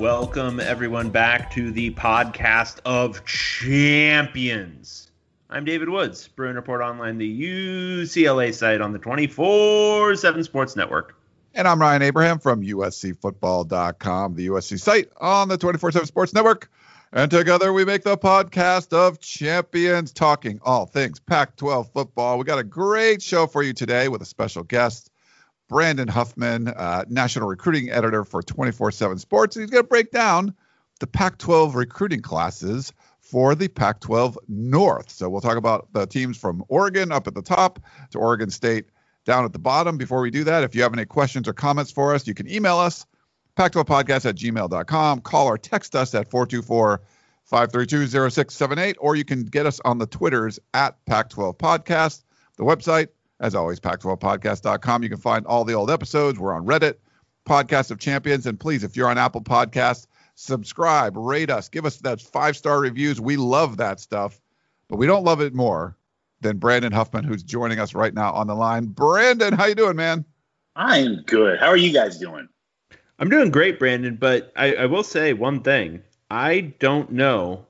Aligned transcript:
Welcome, 0.00 0.60
everyone, 0.60 1.10
back 1.10 1.50
to 1.50 1.70
the 1.70 1.90
podcast 1.90 2.78
of 2.86 3.22
champions. 3.26 5.10
I'm 5.50 5.66
David 5.66 5.90
Woods, 5.90 6.26
Bruin 6.26 6.56
Report 6.56 6.80
Online, 6.80 7.18
the 7.18 7.42
UCLA 7.42 8.54
site 8.54 8.80
on 8.80 8.94
the 8.94 8.98
24 8.98 10.16
7 10.16 10.42
Sports 10.42 10.74
Network. 10.74 11.16
And 11.52 11.68
I'm 11.68 11.78
Ryan 11.78 12.00
Abraham 12.00 12.38
from 12.38 12.62
USCFootball.com, 12.62 14.36
the 14.36 14.46
USC 14.46 14.80
site 14.80 15.10
on 15.20 15.48
the 15.48 15.58
24 15.58 15.92
7 15.92 16.06
Sports 16.06 16.32
Network. 16.32 16.70
And 17.12 17.30
together 17.30 17.74
we 17.74 17.84
make 17.84 18.02
the 18.02 18.16
podcast 18.16 18.94
of 18.94 19.20
champions, 19.20 20.14
talking 20.14 20.60
all 20.62 20.86
things 20.86 21.20
Pac 21.20 21.56
12 21.56 21.92
football. 21.92 22.38
We 22.38 22.44
got 22.44 22.58
a 22.58 22.64
great 22.64 23.20
show 23.20 23.46
for 23.46 23.62
you 23.62 23.74
today 23.74 24.08
with 24.08 24.22
a 24.22 24.26
special 24.26 24.62
guest, 24.62 25.09
Brandon 25.70 26.08
Huffman, 26.08 26.66
uh, 26.66 27.04
national 27.08 27.46
recruiting 27.46 27.90
editor 27.90 28.24
for 28.24 28.42
24 28.42 28.90
7 28.90 29.18
Sports. 29.18 29.54
And 29.54 29.62
he's 29.62 29.70
going 29.70 29.84
to 29.84 29.88
break 29.88 30.10
down 30.10 30.52
the 30.98 31.06
Pac 31.06 31.38
12 31.38 31.76
recruiting 31.76 32.20
classes 32.20 32.92
for 33.20 33.54
the 33.54 33.68
Pac 33.68 34.00
12 34.00 34.36
North. 34.48 35.10
So 35.10 35.30
we'll 35.30 35.40
talk 35.40 35.56
about 35.56 35.88
the 35.92 36.06
teams 36.06 36.36
from 36.36 36.64
Oregon 36.68 37.12
up 37.12 37.28
at 37.28 37.34
the 37.34 37.42
top 37.42 37.78
to 38.10 38.18
Oregon 38.18 38.50
State 38.50 38.86
down 39.24 39.44
at 39.44 39.52
the 39.52 39.60
bottom. 39.60 39.96
Before 39.96 40.20
we 40.20 40.32
do 40.32 40.42
that, 40.42 40.64
if 40.64 40.74
you 40.74 40.82
have 40.82 40.92
any 40.92 41.04
questions 41.04 41.46
or 41.46 41.52
comments 41.52 41.92
for 41.92 42.16
us, 42.16 42.26
you 42.26 42.34
can 42.34 42.50
email 42.50 42.78
us, 42.78 43.06
pac12podcast 43.56 44.28
at 44.28 44.34
gmail.com, 44.34 45.20
call 45.20 45.46
or 45.46 45.56
text 45.56 45.94
us 45.94 46.16
at 46.16 46.28
424 46.28 47.00
532 47.44 48.06
0678, 48.08 48.96
or 48.98 49.14
you 49.14 49.24
can 49.24 49.44
get 49.44 49.66
us 49.66 49.80
on 49.84 49.98
the 49.98 50.06
Twitters 50.06 50.58
at 50.74 50.96
Pac12 51.06 51.56
Podcast. 51.58 52.24
The 52.56 52.64
website, 52.64 53.08
as 53.40 53.54
always, 53.54 53.80
pac12podcast.com. 53.80 55.02
You 55.02 55.08
can 55.08 55.18
find 55.18 55.46
all 55.46 55.64
the 55.64 55.72
old 55.72 55.90
episodes. 55.90 56.38
We're 56.38 56.54
on 56.54 56.64
Reddit, 56.66 56.94
Podcast 57.48 57.90
of 57.90 57.98
Champions. 57.98 58.46
And 58.46 58.60
please, 58.60 58.84
if 58.84 58.96
you're 58.96 59.08
on 59.08 59.18
Apple 59.18 59.40
Podcasts, 59.42 60.06
subscribe, 60.34 61.16
rate 61.16 61.50
us, 61.50 61.68
give 61.68 61.84
us 61.84 61.96
that 61.98 62.20
five 62.20 62.56
star 62.56 62.80
reviews. 62.80 63.20
We 63.20 63.36
love 63.36 63.78
that 63.78 63.98
stuff, 64.00 64.40
but 64.88 64.96
we 64.96 65.06
don't 65.06 65.24
love 65.24 65.40
it 65.40 65.54
more 65.54 65.96
than 66.40 66.58
Brandon 66.58 66.92
Huffman, 66.92 67.24
who's 67.24 67.42
joining 67.42 67.78
us 67.78 67.94
right 67.94 68.14
now 68.14 68.32
on 68.32 68.46
the 68.46 68.54
line. 68.54 68.86
Brandon, 68.86 69.52
how 69.52 69.66
you 69.66 69.74
doing, 69.74 69.96
man? 69.96 70.24
I'm 70.76 71.22
good. 71.22 71.58
How 71.58 71.66
are 71.66 71.76
you 71.76 71.92
guys 71.92 72.18
doing? 72.18 72.48
I'm 73.18 73.28
doing 73.28 73.50
great, 73.50 73.78
Brandon, 73.78 74.16
but 74.16 74.52
I, 74.56 74.74
I 74.74 74.86
will 74.86 75.02
say 75.02 75.34
one 75.34 75.62
thing. 75.62 76.02
I 76.30 76.72
don't 76.78 77.12
know. 77.12 77.66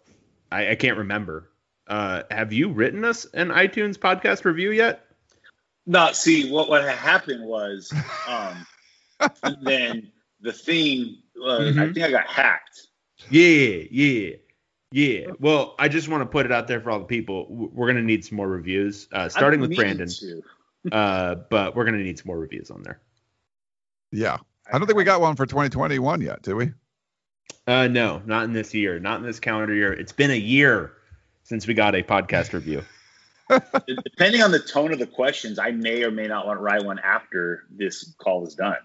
I, 0.52 0.70
I 0.70 0.74
can't 0.76 0.98
remember. 0.98 1.50
Uh, 1.88 2.22
have 2.30 2.52
you 2.52 2.68
written 2.68 3.04
us 3.04 3.24
an 3.34 3.48
iTunes 3.48 3.96
podcast 3.96 4.44
review 4.44 4.70
yet? 4.70 5.09
No, 5.90 6.12
see 6.12 6.52
what 6.52 6.68
what 6.68 6.84
happened 6.84 7.44
was, 7.44 7.92
um, 8.28 8.64
and 9.42 9.56
then 9.62 10.12
the 10.40 10.52
thing 10.52 11.16
was, 11.34 11.76
I 11.76 11.86
Mhm. 11.86 11.94
think 11.94 12.06
I 12.06 12.10
got 12.12 12.28
hacked. 12.28 12.86
Yeah, 13.28 13.82
yeah, 13.90 14.36
yeah. 14.92 15.26
Well, 15.40 15.74
I 15.80 15.88
just 15.88 16.06
want 16.08 16.20
to 16.22 16.26
put 16.26 16.46
it 16.46 16.52
out 16.52 16.68
there 16.68 16.80
for 16.80 16.92
all 16.92 17.00
the 17.00 17.04
people. 17.06 17.46
We're 17.50 17.88
gonna 17.88 18.02
need 18.02 18.24
some 18.24 18.36
more 18.36 18.46
reviews, 18.46 19.08
uh, 19.12 19.28
starting 19.28 19.58
with 19.60 19.74
Brandon. 19.74 20.08
Uh, 20.92 21.34
but 21.50 21.74
we're 21.74 21.84
gonna 21.84 21.98
need 21.98 22.18
some 22.18 22.28
more 22.28 22.38
reviews 22.38 22.70
on 22.70 22.84
there. 22.84 23.00
Yeah. 24.12 24.38
I 24.72 24.78
don't 24.78 24.86
think 24.86 24.96
we 24.96 25.02
got 25.04 25.20
one 25.20 25.34
for 25.34 25.44
2021 25.44 26.20
yet, 26.20 26.42
did 26.42 26.54
we? 26.54 26.72
Uh, 27.66 27.88
no, 27.88 28.22
not 28.26 28.44
in 28.44 28.52
this 28.52 28.72
year, 28.72 29.00
not 29.00 29.18
in 29.18 29.26
this 29.26 29.40
calendar 29.40 29.74
year. 29.74 29.92
It's 29.92 30.12
been 30.12 30.30
a 30.30 30.38
year 30.38 30.92
since 31.42 31.66
we 31.66 31.74
got 31.74 31.96
a 31.96 32.02
podcast 32.04 32.52
review. 32.52 32.84
Depending 34.04 34.42
on 34.42 34.50
the 34.50 34.58
tone 34.60 34.92
of 34.92 34.98
the 34.98 35.06
questions, 35.06 35.58
I 35.58 35.70
may 35.70 36.02
or 36.04 36.10
may 36.10 36.26
not 36.26 36.46
want 36.46 36.58
to 36.58 36.62
write 36.62 36.84
one 36.84 36.98
after 36.98 37.64
this 37.70 38.14
call 38.18 38.46
is 38.46 38.54
done. 38.54 38.76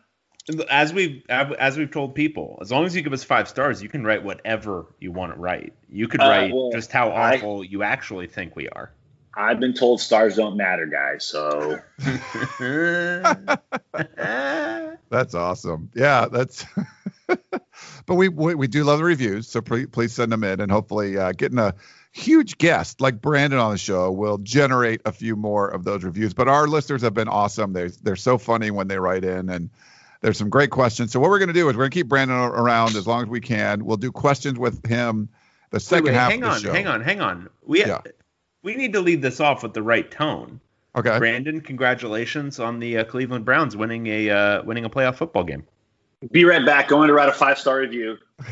As 0.69 0.93
we've 0.93 1.23
as 1.29 1.75
we've 1.77 1.89
told 1.89 2.13
people, 2.13 2.59
as 2.61 2.71
long 2.71 2.85
as 2.85 2.95
you 2.95 3.01
give 3.01 3.13
us 3.13 3.23
five 3.23 3.47
stars, 3.47 3.81
you 3.81 3.89
can 3.89 4.03
write 4.03 4.23
whatever 4.23 4.85
you 4.99 5.11
want 5.11 5.33
to 5.33 5.39
write. 5.39 5.73
You 5.89 6.07
could 6.07 6.21
Uh, 6.21 6.25
write 6.29 6.53
well, 6.53 6.69
just 6.71 6.91
how 6.91 7.09
I- 7.09 7.37
awful 7.37 7.63
you 7.63 7.81
actually 7.83 8.27
think 8.27 8.55
we 8.55 8.69
are. 8.69 8.91
I've 9.37 9.59
been 9.59 9.73
told 9.73 9.99
stars 9.99 10.37
don't 10.37 10.55
matter, 10.55 10.85
guys. 10.85 11.25
So 11.25 11.79
That's 15.09 15.33
awesome. 15.35 15.89
Yeah, 15.95 16.27
that's. 16.31 16.65
but 18.05 18.15
we, 18.15 18.29
we 18.29 18.55
we 18.55 18.67
do 18.67 18.83
love 18.83 18.99
the 18.99 19.03
reviews, 19.03 19.47
so 19.47 19.61
please 19.61 19.87
please 19.91 20.13
send 20.13 20.31
them 20.31 20.43
in, 20.43 20.61
and 20.61 20.71
hopefully 20.71 21.17
uh, 21.17 21.31
getting 21.31 21.57
a 21.59 21.73
huge 22.15 22.57
guest 22.57 23.01
like 23.01 23.21
Brandon 23.21 23.59
on 23.59 23.71
the 23.71 23.77
show 23.77 24.09
will 24.09 24.37
generate 24.37 25.01
a 25.03 25.11
few 25.11 25.35
more 25.35 25.67
of 25.67 25.83
those 25.83 26.03
reviews. 26.03 26.33
But 26.33 26.47
our 26.47 26.65
listeners 26.65 27.01
have 27.01 27.13
been 27.13 27.27
awesome. 27.27 27.73
They're 27.73 27.89
they're 27.89 28.15
so 28.15 28.37
funny 28.37 28.71
when 28.71 28.87
they 28.87 28.97
write 28.97 29.25
in, 29.25 29.49
and 29.49 29.69
there's 30.21 30.37
some 30.37 30.49
great 30.49 30.69
questions. 30.69 31.11
So 31.11 31.19
what 31.19 31.29
we're 31.29 31.39
going 31.39 31.49
to 31.49 31.53
do 31.53 31.67
is 31.69 31.75
we're 31.75 31.83
going 31.83 31.91
to 31.91 31.95
keep 31.95 32.07
Brandon 32.07 32.37
around 32.37 32.95
as 32.95 33.05
long 33.05 33.23
as 33.23 33.29
we 33.29 33.41
can. 33.41 33.83
We'll 33.83 33.97
do 33.97 34.11
questions 34.11 34.57
with 34.57 34.85
him 34.85 35.27
the 35.71 35.79
second 35.79 36.05
wait, 36.05 36.13
half 36.13 36.31
hang 36.31 36.43
of 36.43 36.55
the 36.55 36.61
game. 36.61 36.73
Hang 36.73 36.87
on, 36.87 37.01
show. 37.01 37.09
hang 37.11 37.21
on, 37.21 37.29
hang 37.31 37.41
on. 37.43 37.49
We 37.65 37.85
Yeah. 37.85 38.01
we 38.63 38.75
need 38.75 38.93
to 38.93 39.01
lead 39.01 39.21
this 39.21 39.41
off 39.41 39.61
with 39.61 39.73
the 39.73 39.83
right 39.83 40.09
tone. 40.09 40.61
Okay. 40.95 41.17
Brandon, 41.19 41.59
congratulations 41.59 42.61
on 42.61 42.79
the 42.79 42.99
uh, 42.99 43.03
Cleveland 43.03 43.43
Browns 43.43 43.75
winning 43.75 44.07
a 44.07 44.29
uh, 44.29 44.63
winning 44.63 44.85
a 44.85 44.89
playoff 44.89 45.15
football 45.15 45.43
game. 45.43 45.65
be 46.31 46.45
right 46.45 46.65
back. 46.65 46.87
Going 46.87 47.09
to 47.09 47.13
write 47.13 47.27
a 47.27 47.33
five 47.33 47.59
star 47.59 47.79
review. 47.79 48.17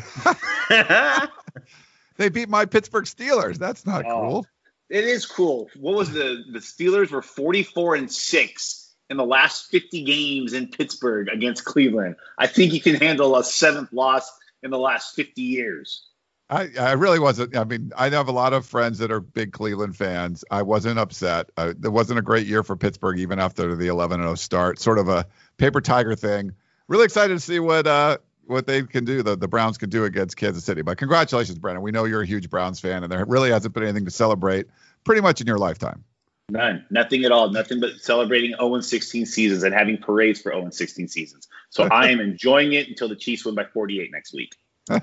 They 2.16 2.28
beat 2.28 2.48
my 2.48 2.64
Pittsburgh 2.64 3.04
Steelers. 3.04 3.58
That's 3.58 3.86
not 3.86 4.04
Oh. 4.06 4.20
cool. 4.20 4.46
It 4.90 5.04
is 5.04 5.26
cool. 5.26 5.70
What 5.76 5.94
was 5.96 6.12
the 6.12 6.44
the 6.52 6.58
Steelers 6.60 7.10
were 7.10 7.22
44 7.22 7.96
and 7.96 8.12
6 8.12 8.80
in 9.10 9.16
the 9.16 9.24
last 9.24 9.70
50 9.70 10.02
games 10.04 10.52
in 10.52 10.68
Pittsburgh 10.68 11.28
against 11.28 11.64
Cleveland. 11.64 12.16
I 12.38 12.46
think 12.46 12.72
you 12.72 12.80
can 12.80 12.94
handle 12.96 13.36
a 13.36 13.44
seventh 13.44 13.92
loss 13.92 14.30
in 14.62 14.70
the 14.70 14.78
last 14.78 15.14
50 15.14 15.42
years. 15.42 16.06
I, 16.50 16.68
I 16.78 16.92
really 16.92 17.18
wasn't. 17.18 17.56
I 17.56 17.64
mean, 17.64 17.92
I 17.96 18.10
have 18.10 18.28
a 18.28 18.32
lot 18.32 18.52
of 18.52 18.66
friends 18.66 18.98
that 18.98 19.10
are 19.10 19.20
big 19.20 19.52
Cleveland 19.52 19.96
fans. 19.96 20.44
I 20.50 20.62
wasn't 20.62 20.98
upset. 20.98 21.50
Uh, 21.56 21.72
it 21.82 21.88
wasn't 21.88 22.18
a 22.18 22.22
great 22.22 22.46
year 22.46 22.62
for 22.62 22.76
Pittsburgh, 22.76 23.18
even 23.18 23.38
after 23.38 23.74
the 23.74 23.86
11 23.88 24.20
0 24.20 24.34
start. 24.34 24.78
Sort 24.78 24.98
of 24.98 25.08
a 25.08 25.26
paper 25.56 25.80
tiger 25.80 26.14
thing. 26.14 26.52
Really 26.86 27.04
excited 27.06 27.32
to 27.32 27.40
see 27.40 27.60
what 27.60 27.86
uh, 27.86 28.18
what 28.46 28.66
they 28.66 28.82
can 28.82 29.04
do, 29.04 29.22
the, 29.22 29.36
the 29.36 29.48
Browns 29.48 29.78
can 29.78 29.90
do 29.90 30.04
against 30.04 30.36
Kansas 30.36 30.64
City. 30.64 30.82
But 30.82 30.98
congratulations, 30.98 31.58
Brandon. 31.58 31.82
We 31.82 31.90
know 31.90 32.04
you're 32.04 32.22
a 32.22 32.26
huge 32.26 32.50
Browns 32.50 32.80
fan, 32.80 33.02
and 33.02 33.10
there 33.10 33.24
really 33.24 33.50
hasn't 33.50 33.74
been 33.74 33.82
anything 33.82 34.04
to 34.04 34.10
celebrate 34.10 34.66
pretty 35.04 35.20
much 35.20 35.40
in 35.40 35.46
your 35.46 35.58
lifetime. 35.58 36.04
None. 36.50 36.84
Nothing 36.90 37.24
at 37.24 37.32
all. 37.32 37.50
Nothing 37.50 37.80
but 37.80 38.00
celebrating 38.00 38.50
0 38.50 38.74
and 38.74 38.84
16 38.84 39.26
seasons 39.26 39.62
and 39.62 39.74
having 39.74 39.96
parades 39.96 40.40
for 40.40 40.52
0 40.52 40.64
and 40.64 40.74
16 40.74 41.08
seasons. 41.08 41.48
So 41.70 41.84
I 41.90 42.10
am 42.10 42.20
enjoying 42.20 42.74
it 42.74 42.88
until 42.88 43.08
the 43.08 43.16
Chiefs 43.16 43.44
win 43.44 43.54
by 43.54 43.64
48 43.64 44.10
next 44.12 44.34
week. 44.34 44.54
I 44.90 45.00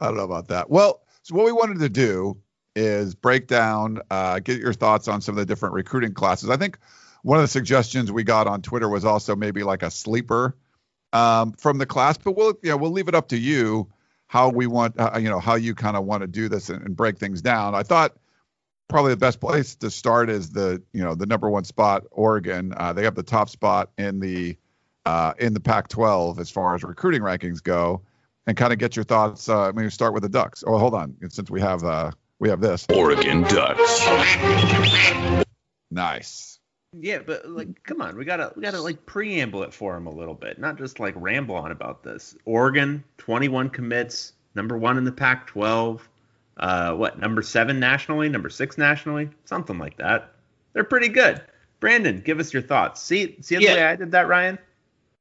don't 0.00 0.16
know 0.16 0.24
about 0.24 0.48
that. 0.48 0.70
Well, 0.70 1.00
so 1.22 1.34
what 1.34 1.46
we 1.46 1.52
wanted 1.52 1.80
to 1.80 1.88
do 1.88 2.38
is 2.76 3.16
break 3.16 3.48
down, 3.48 4.00
uh, 4.10 4.38
get 4.38 4.60
your 4.60 4.72
thoughts 4.72 5.08
on 5.08 5.20
some 5.20 5.32
of 5.32 5.38
the 5.38 5.46
different 5.46 5.74
recruiting 5.74 6.14
classes. 6.14 6.48
I 6.48 6.56
think 6.56 6.78
one 7.22 7.38
of 7.38 7.42
the 7.42 7.48
suggestions 7.48 8.12
we 8.12 8.22
got 8.22 8.46
on 8.46 8.62
Twitter 8.62 8.88
was 8.88 9.04
also 9.04 9.34
maybe 9.34 9.64
like 9.64 9.82
a 9.82 9.90
sleeper 9.90 10.56
um, 11.12 11.52
from 11.52 11.78
the 11.78 11.86
class, 11.86 12.18
but 12.18 12.32
we'll 12.32 12.58
you 12.62 12.70
know 12.70 12.76
we'll 12.76 12.90
leave 12.90 13.08
it 13.08 13.14
up 13.14 13.28
to 13.28 13.38
you 13.38 13.88
how 14.26 14.50
we 14.50 14.66
want 14.66 14.94
uh, 14.98 15.18
you 15.18 15.28
know 15.28 15.40
how 15.40 15.54
you 15.54 15.74
kind 15.74 15.96
of 15.96 16.04
want 16.04 16.22
to 16.22 16.26
do 16.26 16.48
this 16.48 16.68
and, 16.68 16.82
and 16.84 16.96
break 16.96 17.18
things 17.18 17.42
down. 17.42 17.74
I 17.74 17.82
thought 17.82 18.16
probably 18.88 19.12
the 19.12 19.18
best 19.18 19.40
place 19.40 19.74
to 19.76 19.90
start 19.90 20.30
is 20.30 20.50
the 20.50 20.82
you 20.92 21.02
know 21.02 21.14
the 21.14 21.26
number 21.26 21.48
one 21.48 21.64
spot 21.64 22.04
Oregon. 22.10 22.72
Uh, 22.76 22.92
they 22.92 23.04
have 23.04 23.14
the 23.14 23.22
top 23.22 23.48
spot 23.48 23.90
in 23.98 24.20
the 24.20 24.56
uh, 25.06 25.32
in 25.38 25.54
the 25.54 25.60
Pac-12 25.60 26.38
as 26.38 26.50
far 26.50 26.74
as 26.74 26.84
recruiting 26.84 27.22
rankings 27.22 27.62
go, 27.62 28.02
and 28.46 28.56
kind 28.56 28.72
of 28.72 28.78
get 28.78 28.96
your 28.96 29.04
thoughts. 29.04 29.48
Uh, 29.48 29.72
maybe 29.74 29.90
start 29.90 30.12
with 30.12 30.22
the 30.22 30.28
Ducks. 30.28 30.62
Oh, 30.66 30.78
hold 30.78 30.94
on, 30.94 31.16
since 31.30 31.50
we 31.50 31.60
have 31.60 31.82
uh, 31.84 32.10
we 32.38 32.48
have 32.50 32.60
this. 32.60 32.86
Oregon 32.94 33.42
Ducks. 33.42 34.06
Nice. 35.90 36.57
Yeah, 36.92 37.18
but 37.24 37.48
like, 37.48 37.82
come 37.84 38.00
on, 38.00 38.16
we 38.16 38.24
gotta 38.24 38.52
we 38.56 38.62
gotta 38.62 38.80
like 38.80 39.04
preamble 39.04 39.62
it 39.62 39.74
for 39.74 39.94
him 39.96 40.06
a 40.06 40.10
little 40.12 40.34
bit, 40.34 40.58
not 40.58 40.78
just 40.78 40.98
like 41.00 41.14
ramble 41.16 41.54
on 41.54 41.70
about 41.70 42.02
this. 42.02 42.34
Oregon, 42.46 43.04
21 43.18 43.68
commits, 43.70 44.32
number 44.54 44.76
one 44.78 44.96
in 44.96 45.04
the 45.04 45.12
Pac-12. 45.12 46.00
uh, 46.56 46.92
what 46.94 47.18
number 47.20 47.40
seven 47.42 47.78
nationally, 47.78 48.28
number 48.28 48.48
six 48.50 48.78
nationally, 48.78 49.28
something 49.44 49.78
like 49.78 49.96
that. 49.98 50.32
They're 50.72 50.82
pretty 50.82 51.08
good. 51.08 51.40
Brandon, 51.78 52.20
give 52.24 52.40
us 52.40 52.52
your 52.52 52.62
thoughts. 52.62 53.00
See, 53.02 53.36
see 53.42 53.56
the 53.56 53.62
Yeah. 53.62 53.74
way 53.74 53.84
I 53.84 53.94
did 53.96 54.10
that, 54.12 54.26
Ryan? 54.26 54.58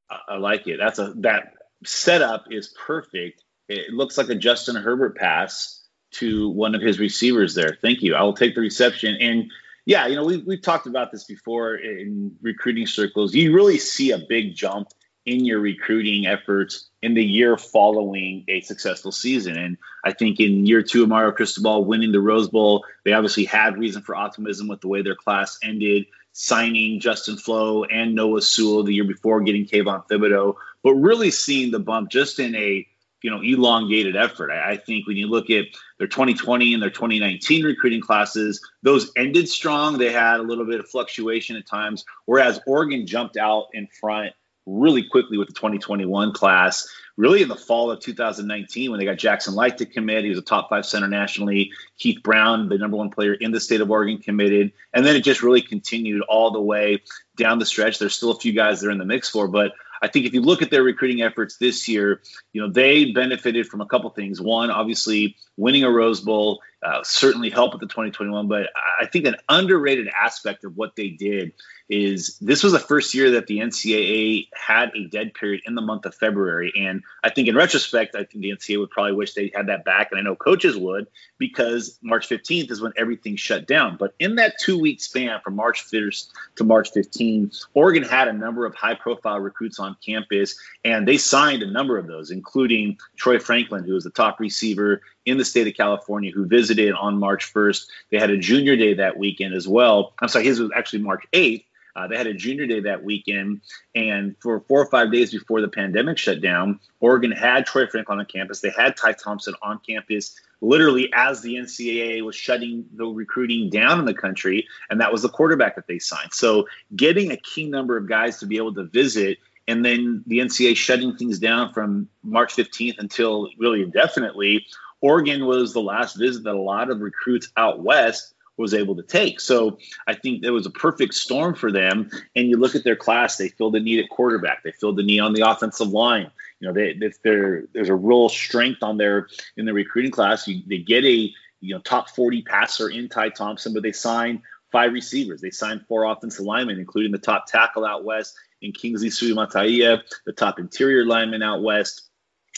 I, 0.10 0.19
I 0.30 0.38
like 0.38 0.68
it. 0.68 0.78
That's 0.80 0.98
a 1.00 1.14
that 1.18 1.54
setup 1.84 2.46
is 2.50 2.69
perfect. 2.69 3.44
It 3.68 3.94
looks 3.94 4.18
like 4.18 4.30
a 4.30 4.36
Justin 4.36 4.78
Herbert 4.78 5.18
pass 5.18 5.84
to 6.14 6.50
one 6.50 6.74
of 6.74 6.81
his 6.81 6.98
receivers 6.98 7.54
there. 7.54 7.78
Thank 7.81 8.02
you. 8.02 8.16
I 8.16 8.24
will 8.24 8.34
take 8.34 8.56
the 8.56 8.62
reception. 8.62 9.16
And 9.19 9.52
yeah, 9.88 10.06
you 10.07 10.18
know, 10.18 10.25
we 10.25 10.36
we've 10.39 10.62
talked 10.62 10.86
about 10.86 11.13
this 11.13 11.24
before 11.24 11.75
in 11.75 12.36
recruiting 12.42 12.88
circles. 12.88 13.34
You 13.34 13.56
really 13.56 13.78
see 13.78 14.12
a 14.12 14.18
big 14.18 14.54
jump 14.54 14.89
in 15.25 15.45
your 15.45 15.62
recruiting 15.62 16.28
efforts 16.28 16.89
in 17.01 17.13
the 17.13 17.24
year 17.24 17.57
following 17.57 18.44
a 18.50 18.60
successful 18.60 19.13
season. 19.13 19.57
And 19.57 19.78
I 20.04 20.12
think 20.12 20.42
in 20.42 20.66
year 20.66 20.84
two 20.84 21.04
of 21.04 21.10
Mario 21.10 21.31
Cristobal 21.31 21.86
winning 21.86 22.12
the 22.12 22.19
Rose 22.19 22.50
Bowl, 22.50 22.84
they 23.06 23.13
obviously 23.13 23.45
had 23.45 23.78
reason 23.78 24.01
for 24.01 24.13
optimism 24.13 24.68
with 24.68 24.81
the 24.81 24.89
way 24.89 25.04
their 25.04 25.16
class 25.16 25.57
ended, 25.63 26.07
signing 26.33 27.00
Justin 27.00 27.38
Flowe 27.38 27.86
and 27.86 28.13
Noah 28.13 28.42
Sewell 28.42 28.83
the 28.83 28.94
year 28.94 29.06
before, 29.06 29.40
getting 29.40 29.66
Kayvon 29.66 30.06
Thibodeaux, 30.10 30.56
but 30.83 30.95
really 30.95 31.31
seeing 31.31 31.72
the 31.72 31.80
bump 31.80 32.10
just 32.10 32.40
in 32.40 32.56
a 32.56 32.86
you 33.22 33.31
know 33.31 33.42
elongated 33.42 34.16
effort. 34.16 34.52
I, 34.52 34.72
I 34.72 34.78
think 34.78 35.08
when 35.08 35.18
you 35.18 35.28
look 35.28 35.50
at 35.50 35.66
their 35.98 36.08
2020 36.08 36.74
and 36.74 36.81
their 36.81 36.90
2019 36.90 37.64
recruiting 37.64 38.02
classes, 38.02 38.62
those 38.84 39.12
ended 39.16 39.50
strong. 39.50 39.98
They 39.98 40.12
had 40.12 40.40
a 40.40 40.44
little 40.44 40.66
bit 40.66 40.80
of 40.80 40.90
fluctuation 40.90 41.56
at 41.56 41.68
times, 41.68 42.06
whereas 42.25 42.60
Oregon 42.68 43.08
jumped 43.08 43.38
out 43.38 43.68
in 43.74 43.88
front 43.88 44.34
really 44.68 45.04
quickly 45.04 45.38
with 45.38 45.48
the 45.48 45.54
2021 45.54 46.34
class. 46.34 46.88
Really, 47.16 47.42
in 47.42 47.48
the 47.48 47.56
fall 47.56 47.90
of 47.90 48.00
2019, 48.00 48.92
when 48.92 49.00
they 49.00 49.06
got 49.06 49.18
Jackson 49.18 49.56
Light 49.56 49.80
to 49.80 49.88
commit, 49.88 50.24
he 50.24 50.30
was 50.30 50.38
a 50.38 50.44
top 50.44 50.69
five 50.69 50.86
center 50.86 51.08
nationally. 51.08 51.72
Keith 51.98 52.22
Brown, 52.22 52.69
the 52.69 52.78
number 52.78 52.96
one 52.96 53.10
player 53.10 53.34
in 53.34 53.50
the 53.50 53.60
state 53.60 53.81
of 53.81 53.90
Oregon, 53.90 54.19
committed. 54.19 54.72
And 54.94 55.04
then 55.04 55.16
it 55.16 55.24
just 55.24 55.42
really 55.42 55.64
continued 55.64 56.22
all 56.22 56.52
the 56.52 56.62
way 56.62 57.02
down 57.36 57.58
the 57.58 57.66
stretch. 57.66 57.98
There's 57.98 58.14
still 58.14 58.31
a 58.31 58.40
few 58.40 58.54
guys 58.54 58.81
they're 58.81 58.92
in 58.92 59.00
the 59.00 59.06
mix 59.06 59.30
for, 59.30 59.48
but 59.48 59.72
I 60.01 60.07
think 60.07 60.25
if 60.25 60.33
you 60.33 60.41
look 60.41 60.61
at 60.61 60.69
their 60.69 60.83
recruiting 60.83 61.21
efforts 61.21 61.57
this 61.57 61.88
year, 61.88 62.21
you 62.53 62.61
know 62.61 62.69
they 62.69 63.11
benefited 63.11 63.67
from 63.67 63.81
a 63.81 63.85
couple 63.85 64.09
things. 64.09 64.41
One, 64.41 64.71
obviously, 64.71 65.35
winning 65.55 65.83
a 65.83 65.91
Rose 65.91 66.21
Bowl 66.21 66.61
uh, 66.83 67.01
certainly 67.03 67.50
helped 67.50 67.74
with 67.74 67.81
the 67.81 67.88
2021, 67.88 68.47
but 68.47 68.69
I 68.75 69.07
think 69.07 69.25
an 69.25 69.35
underrated 69.50 70.09
aspect 70.09 70.63
of 70.63 70.77
what 70.77 70.95
they 70.95 71.09
did 71.09 71.53
is 71.89 72.38
this 72.39 72.63
was 72.63 72.74
the 72.74 72.79
first 72.79 73.13
year 73.13 73.31
that 73.31 73.47
the 73.47 73.59
NCAA 73.59 74.50
had 74.53 74.91
a 74.95 75.07
dead 75.07 75.33
period 75.33 75.62
in 75.65 75.74
the 75.74 75.81
month 75.81 76.06
of 76.06 76.13
February, 76.13 76.74
and 76.77 77.01
I 77.24 77.29
think 77.29 77.47
in 77.47 77.56
retrospect, 77.56 78.15
I 78.15 78.25
think 78.25 78.44
the 78.44 78.51
NCAA 78.51 78.79
would 78.79 78.91
probably 78.91 79.13
wish 79.13 79.33
they 79.33 79.51
had 79.56 79.68
that 79.68 79.85
back, 79.85 80.09
and 80.12 80.19
I 80.19 80.24
know 80.24 80.35
coaches 80.35 80.77
would 80.77 81.07
because 81.39 81.97
March 82.01 82.29
15th 82.29 82.69
is 82.69 82.81
when 82.81 82.94
everything 82.95 83.38
shut 83.38 83.68
down. 83.68 83.97
But 83.97 84.13
in 84.19 84.35
that 84.35 84.59
two-week 84.59 85.01
span 85.01 85.39
from 85.44 85.56
March 85.56 85.85
1st 85.88 86.27
to 86.57 86.63
March 86.63 86.91
15th, 86.94 87.65
Oregon 87.73 88.03
had 88.03 88.27
a 88.27 88.33
number 88.33 88.65
of 88.65 88.75
high-profile 88.75 89.39
recruits 89.39 89.80
on 89.80 89.95
campus, 90.06 90.59
and 90.83 91.07
they 91.07 91.18
signed 91.18 91.63
a 91.63 91.71
number 91.71 91.97
of 91.97 92.06
those, 92.06 92.30
including 92.30 92.97
Troy 93.15 93.39
Franklin, 93.39 93.83
who 93.83 93.94
was 93.94 94.03
the 94.03 94.09
top 94.12 94.39
receiver 94.39 95.01
in 95.27 95.38
the 95.38 95.45
state 95.45 95.68
of 95.68 95.75
California, 95.75 96.31
who 96.31 96.45
visited 96.45 96.94
on 96.94 97.19
March 97.19 97.53
1st. 97.53 97.88
They 98.09 98.18
had 98.18 98.29
a 98.29 98.38
junior 98.38 98.75
day 98.75 98.95
that 98.95 99.18
weekend 99.18 99.53
as 99.53 99.68
well. 99.68 100.13
I'm 100.19 100.29
sorry, 100.29 100.45
his 100.45 100.59
was 100.59 100.71
actually 100.75 101.00
March 101.03 101.25
8th. 101.33 101.65
Uh, 101.95 102.07
they 102.07 102.15
had 102.15 102.27
a 102.27 102.33
junior 102.33 102.68
day 102.68 102.79
that 102.79 103.03
weekend, 103.03 103.59
and 103.95 104.35
for 104.39 104.59
four 104.62 104.79
or 104.79 104.85
five 104.85 105.12
days 105.12 105.31
before 105.31 105.62
the 105.62 105.68
pandemic 105.68 106.18
shut 106.18 106.41
down, 106.41 106.79
Oregon 107.00 107.31
had 107.31 107.65
Troy 107.65 107.88
Franklin 107.88 108.19
on 108.19 108.25
campus. 108.25 108.62
They 108.62 108.69
had 108.69 108.95
Ty 108.95 109.13
Thompson 109.13 109.56
on 109.63 109.79
campus 109.79 110.39
literally 110.62 111.12
as 111.13 111.41
the 111.41 111.56
NCAA 111.56 112.23
was 112.23 112.35
shutting 112.35 112.85
the 112.94 113.06
recruiting 113.06 113.69
down 113.69 114.00
in 114.00 114.06
the 114.06 114.13
country, 114.13 114.68
and 114.89 115.01
that 115.01 115.12
was 115.12 115.23
the 115.23 115.30
quarterback 115.30 115.75
that 115.75 115.88
they 115.88 116.00
signed. 116.00 116.33
So 116.33 116.68
getting 116.95 117.31
a 117.31 117.38
key 117.38 117.68
number 117.68 117.97
of 117.97 118.07
guys 118.07 118.39
to 118.39 118.45
be 118.45 118.57
able 118.57 118.75
to 118.75 118.83
visit 118.83 119.39
and 119.68 119.83
then 119.83 120.23
the 120.25 120.39
NCAA 120.39 120.77
shutting 120.77 121.15
things 121.18 121.39
down 121.39 121.73
from 121.73 122.07
March 122.23 122.56
15th 122.56 123.00
until 123.00 123.50
really 123.57 123.81
indefinitely. 123.81 124.65
Oregon 125.01 125.45
was 125.45 125.73
the 125.73 125.81
last 125.81 126.17
visit 126.17 126.44
that 126.44 126.55
a 126.55 126.61
lot 126.61 126.89
of 126.89 127.01
recruits 127.01 127.51
out 127.57 127.81
west 127.81 128.33
was 128.57 128.73
able 128.73 128.95
to 128.95 129.03
take. 129.03 129.39
So 129.39 129.77
I 130.07 130.15
think 130.15 130.41
there 130.41 130.53
was 130.53 130.65
a 130.65 130.71
perfect 130.71 131.13
storm 131.13 131.53
for 131.53 131.71
them. 131.71 132.09
And 132.35 132.49
you 132.49 132.57
look 132.57 132.75
at 132.75 132.83
their 132.83 132.95
class; 132.95 133.38
they 133.38 133.49
filled 133.49 133.75
the 133.75 133.79
need 133.79 134.03
at 134.03 134.09
quarterback. 134.09 134.63
They 134.63 134.71
filled 134.71 134.97
the 134.97 135.03
need 135.03 135.19
on 135.19 135.33
the 135.33 135.47
offensive 135.49 135.89
line. 135.89 136.31
You 136.59 136.67
know, 136.67 136.73
they 136.73 136.99
there's 137.23 137.89
a 137.89 137.95
real 137.95 138.29
strength 138.29 138.81
on 138.81 138.97
their 138.97 139.27
in 139.55 139.65
the 139.65 139.73
recruiting 139.73 140.11
class. 140.11 140.47
You, 140.47 140.63
they 140.65 140.79
get 140.79 141.05
a 141.05 141.31
you 141.61 141.75
know 141.75 141.79
top 141.79 142.09
40 142.09 142.41
passer 142.41 142.89
in 142.89 143.09
Ty 143.09 143.29
Thompson, 143.29 143.73
but 143.73 143.83
they 143.83 143.91
sign 143.91 144.41
five 144.71 144.91
receivers. 144.91 145.39
They 145.39 145.51
signed 145.51 145.85
four 145.88 146.05
offensive 146.05 146.45
linemen, 146.45 146.79
including 146.79 147.11
the 147.11 147.19
top 147.19 147.45
tackle 147.47 147.85
out 147.85 148.03
west 148.03 148.35
in 148.61 148.71
Kingsley 148.71 149.09
Suamataia, 149.09 150.01
the 150.25 150.33
top 150.33 150.59
interior 150.59 151.05
lineman 151.05 151.44
out 151.44 151.61
west 151.61 152.06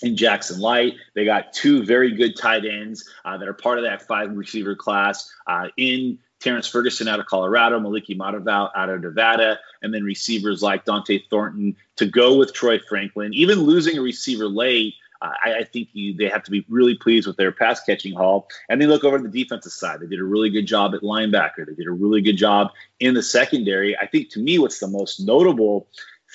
in 0.01 0.15
Jackson 0.15 0.59
Light. 0.59 0.95
They 1.13 1.25
got 1.25 1.53
two 1.53 1.83
very 1.83 2.11
good 2.11 2.35
tight 2.37 2.65
ends 2.65 3.07
uh, 3.25 3.37
that 3.37 3.47
are 3.47 3.53
part 3.53 3.77
of 3.77 3.83
that 3.83 4.01
five 4.01 4.31
receiver 4.31 4.75
class 4.75 5.31
uh, 5.47 5.67
in 5.77 6.19
Terrence 6.39 6.67
Ferguson 6.67 7.07
out 7.07 7.19
of 7.19 7.25
Colorado, 7.25 7.79
Maliki 7.79 8.17
Matavao 8.17 8.71
out 8.75 8.89
of 8.89 9.01
Nevada, 9.01 9.59
and 9.81 9.93
then 9.93 10.03
receivers 10.03 10.61
like 10.61 10.85
Dont'e 10.85 11.23
Thornton 11.29 11.75
to 11.97 12.05
go 12.05 12.37
with 12.37 12.53
Troy 12.53 12.79
Franklin. 12.79 13.33
Even 13.33 13.59
losing 13.59 13.97
a 13.97 14.01
receiver 14.01 14.47
late, 14.47 14.95
uh, 15.21 15.31
I, 15.43 15.53
I, 15.55 15.63
think 15.65 15.89
you, 15.91 16.13
they 16.13 16.29
have 16.29 16.43
to 16.43 16.51
be 16.51 16.65
really 16.69 16.95
pleased 16.95 17.27
with 17.27 17.35
their 17.35 17.51
pass 17.51 17.83
catching 17.83 18.13
haul. 18.13 18.47
And 18.69 18.81
they 18.81 18.85
look 18.85 19.03
over 19.03 19.19
the 19.19 19.27
defensive 19.27 19.73
side. 19.73 19.99
They 19.99 20.07
did 20.07 20.21
a 20.21 20.23
really 20.23 20.49
good 20.49 20.65
job 20.65 20.95
at 20.95 21.01
linebacker. 21.01 21.65
They 21.67 21.75
did 21.75 21.87
a 21.87 21.91
really 21.91 22.21
good 22.21 22.37
job 22.37 22.71
in 23.01 23.15
the 23.15 23.23
secondary. 23.23 23.97
I 23.97 24.07
think 24.07 24.29
to 24.31 24.39
me, 24.39 24.59
what's 24.59 24.79
the 24.79 24.87
most 24.87 25.19
notable 25.19 25.89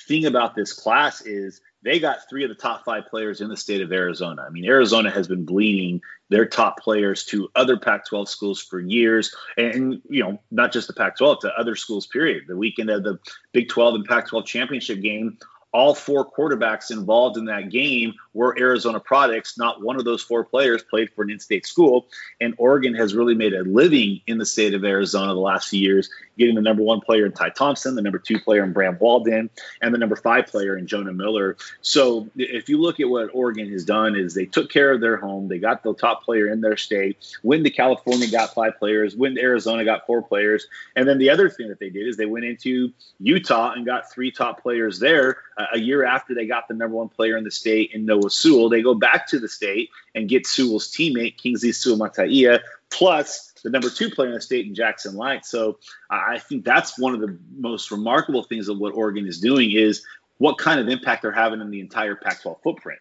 thing 0.06 0.26
about 0.26 0.54
this 0.54 0.74
class 0.74 1.22
is 1.22 1.62
they 1.84 2.00
got 2.00 2.28
three 2.28 2.42
of 2.44 2.48
the 2.48 2.54
top 2.54 2.84
five 2.84 3.06
players 3.06 3.42
in 3.42 3.48
the 3.48 3.56
state 3.56 3.82
of 3.82 3.92
Arizona. 3.92 4.42
I 4.42 4.50
mean, 4.50 4.64
Arizona 4.64 5.10
has 5.10 5.28
been 5.28 5.44
bleeding 5.44 6.00
their 6.30 6.46
top 6.46 6.80
players 6.80 7.24
to 7.26 7.50
other 7.54 7.76
Pac-12 7.76 8.26
schools 8.26 8.60
for 8.60 8.80
years, 8.80 9.34
and 9.58 10.00
you 10.08 10.22
know, 10.22 10.40
not 10.50 10.72
just 10.72 10.88
the 10.88 10.94
Pac-12 10.94 11.40
to 11.40 11.52
other 11.58 11.76
schools. 11.76 12.06
Period. 12.06 12.44
The 12.48 12.56
weekend 12.56 12.90
of 12.90 13.04
the 13.04 13.18
Big 13.52 13.68
12 13.68 13.96
and 13.96 14.04
Pac-12 14.06 14.46
championship 14.46 15.02
game, 15.02 15.38
all 15.72 15.94
four 15.94 16.30
quarterbacks 16.30 16.90
involved 16.90 17.36
in 17.36 17.44
that 17.44 17.70
game 17.70 18.14
were 18.34 18.54
Arizona 18.58 19.00
products. 19.00 19.56
Not 19.56 19.82
one 19.82 19.96
of 19.96 20.04
those 20.04 20.22
four 20.22 20.44
players 20.44 20.82
played 20.82 21.10
for 21.12 21.22
an 21.22 21.30
in-state 21.30 21.66
school, 21.66 22.08
and 22.40 22.54
Oregon 22.58 22.94
has 22.94 23.14
really 23.14 23.34
made 23.34 23.54
a 23.54 23.62
living 23.62 24.20
in 24.26 24.38
the 24.38 24.46
state 24.46 24.74
of 24.74 24.84
Arizona 24.84 25.32
the 25.32 25.40
last 25.40 25.68
few 25.70 25.80
years, 25.80 26.10
getting 26.36 26.56
the 26.56 26.60
number 26.60 26.82
one 26.82 27.00
player 27.00 27.24
in 27.24 27.32
Ty 27.32 27.50
Thompson, 27.50 27.94
the 27.94 28.02
number 28.02 28.18
two 28.18 28.40
player 28.40 28.64
in 28.64 28.72
Bram 28.72 28.98
Walden, 29.00 29.48
and 29.80 29.94
the 29.94 29.98
number 29.98 30.16
five 30.16 30.46
player 30.48 30.76
in 30.76 30.86
Jonah 30.86 31.12
Miller. 31.12 31.56
So 31.80 32.28
if 32.36 32.68
you 32.68 32.80
look 32.80 33.00
at 33.00 33.08
what 33.08 33.30
Oregon 33.32 33.70
has 33.72 33.84
done, 33.84 34.16
is 34.16 34.34
they 34.34 34.46
took 34.46 34.70
care 34.70 34.92
of 34.92 35.00
their 35.00 35.16
home, 35.16 35.48
they 35.48 35.58
got 35.58 35.82
the 35.82 35.94
top 35.94 36.24
player 36.24 36.48
in 36.48 36.60
their 36.60 36.76
state. 36.76 37.16
When 37.42 37.62
to 37.62 37.70
California 37.70 38.28
got 38.28 38.52
five 38.52 38.78
players, 38.78 39.16
when 39.16 39.38
Arizona 39.38 39.84
got 39.84 40.06
four 40.06 40.22
players, 40.22 40.66
and 40.96 41.08
then 41.08 41.18
the 41.18 41.30
other 41.30 41.48
thing 41.48 41.68
that 41.68 41.78
they 41.78 41.90
did 41.90 42.08
is 42.08 42.16
they 42.16 42.26
went 42.26 42.44
into 42.44 42.92
Utah 43.20 43.72
and 43.72 43.86
got 43.86 44.10
three 44.12 44.30
top 44.30 44.62
players 44.62 44.98
there. 44.98 45.38
Uh, 45.56 45.66
a 45.74 45.78
year 45.78 46.04
after 46.04 46.34
they 46.34 46.46
got 46.46 46.66
the 46.66 46.74
number 46.74 46.96
one 46.96 47.08
player 47.08 47.36
in 47.36 47.44
the 47.44 47.50
state 47.50 47.92
in 47.92 48.04
Noah 48.04 48.23
Sewell, 48.28 48.68
they 48.68 48.82
go 48.82 48.94
back 48.94 49.26
to 49.28 49.38
the 49.38 49.48
state 49.48 49.90
and 50.14 50.28
get 50.28 50.46
Sewell's 50.46 50.90
teammate 50.92 51.36
Kingsley 51.38 51.70
Suamataia 51.70 52.60
plus 52.90 53.52
the 53.64 53.70
number 53.70 53.88
two 53.90 54.10
player 54.10 54.28
in 54.28 54.34
the 54.34 54.40
state 54.40 54.66
in 54.66 54.74
Jackson 54.74 55.14
Light. 55.16 55.44
So 55.46 55.78
I 56.10 56.38
think 56.38 56.64
that's 56.64 56.98
one 56.98 57.14
of 57.14 57.20
the 57.20 57.38
most 57.56 57.90
remarkable 57.90 58.42
things 58.42 58.68
of 58.68 58.78
what 58.78 58.94
Oregon 58.94 59.26
is 59.26 59.40
doing 59.40 59.72
is 59.72 60.04
what 60.38 60.58
kind 60.58 60.78
of 60.80 60.88
impact 60.88 61.22
they're 61.22 61.32
having 61.32 61.60
in 61.60 61.70
the 61.70 61.80
entire 61.80 62.14
Pac-12 62.16 62.62
footprint. 62.62 62.98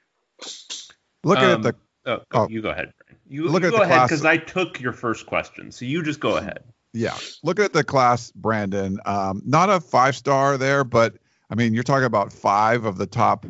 Looking 1.24 1.46
Um, 1.46 1.52
at 1.52 1.62
the 1.64 1.76
Oh, 2.06 2.20
Oh. 2.34 2.50
you 2.50 2.62
go 2.62 2.70
ahead. 2.70 2.92
You, 3.30 3.48
Look 3.48 3.62
you 3.64 3.70
at 3.70 3.72
go 3.72 3.78
the 3.78 3.84
ahead 3.84 4.02
because 4.10 4.26
I 4.26 4.36
took 4.36 4.82
your 4.82 4.92
first 4.92 5.26
question, 5.26 5.72
so 5.72 5.86
you 5.86 6.04
just 6.04 6.20
go 6.20 6.36
ahead. 6.36 6.64
yeah, 6.92 7.18
looking 7.44 7.64
at 7.64 7.72
the 7.72 7.84
class, 7.84 8.30
Brandon. 8.32 9.00
Um, 9.06 9.42
not 9.46 9.70
a 9.70 9.80
five 9.80 10.16
star 10.18 10.58
there, 10.58 10.84
but 10.84 11.16
I 11.50 11.56
mean, 11.56 11.74
you're 11.74 11.84
talking 11.84 12.04
about 12.06 12.34
five 12.34 12.84
of 12.84 12.98
the 12.98 13.06
top 13.08 13.46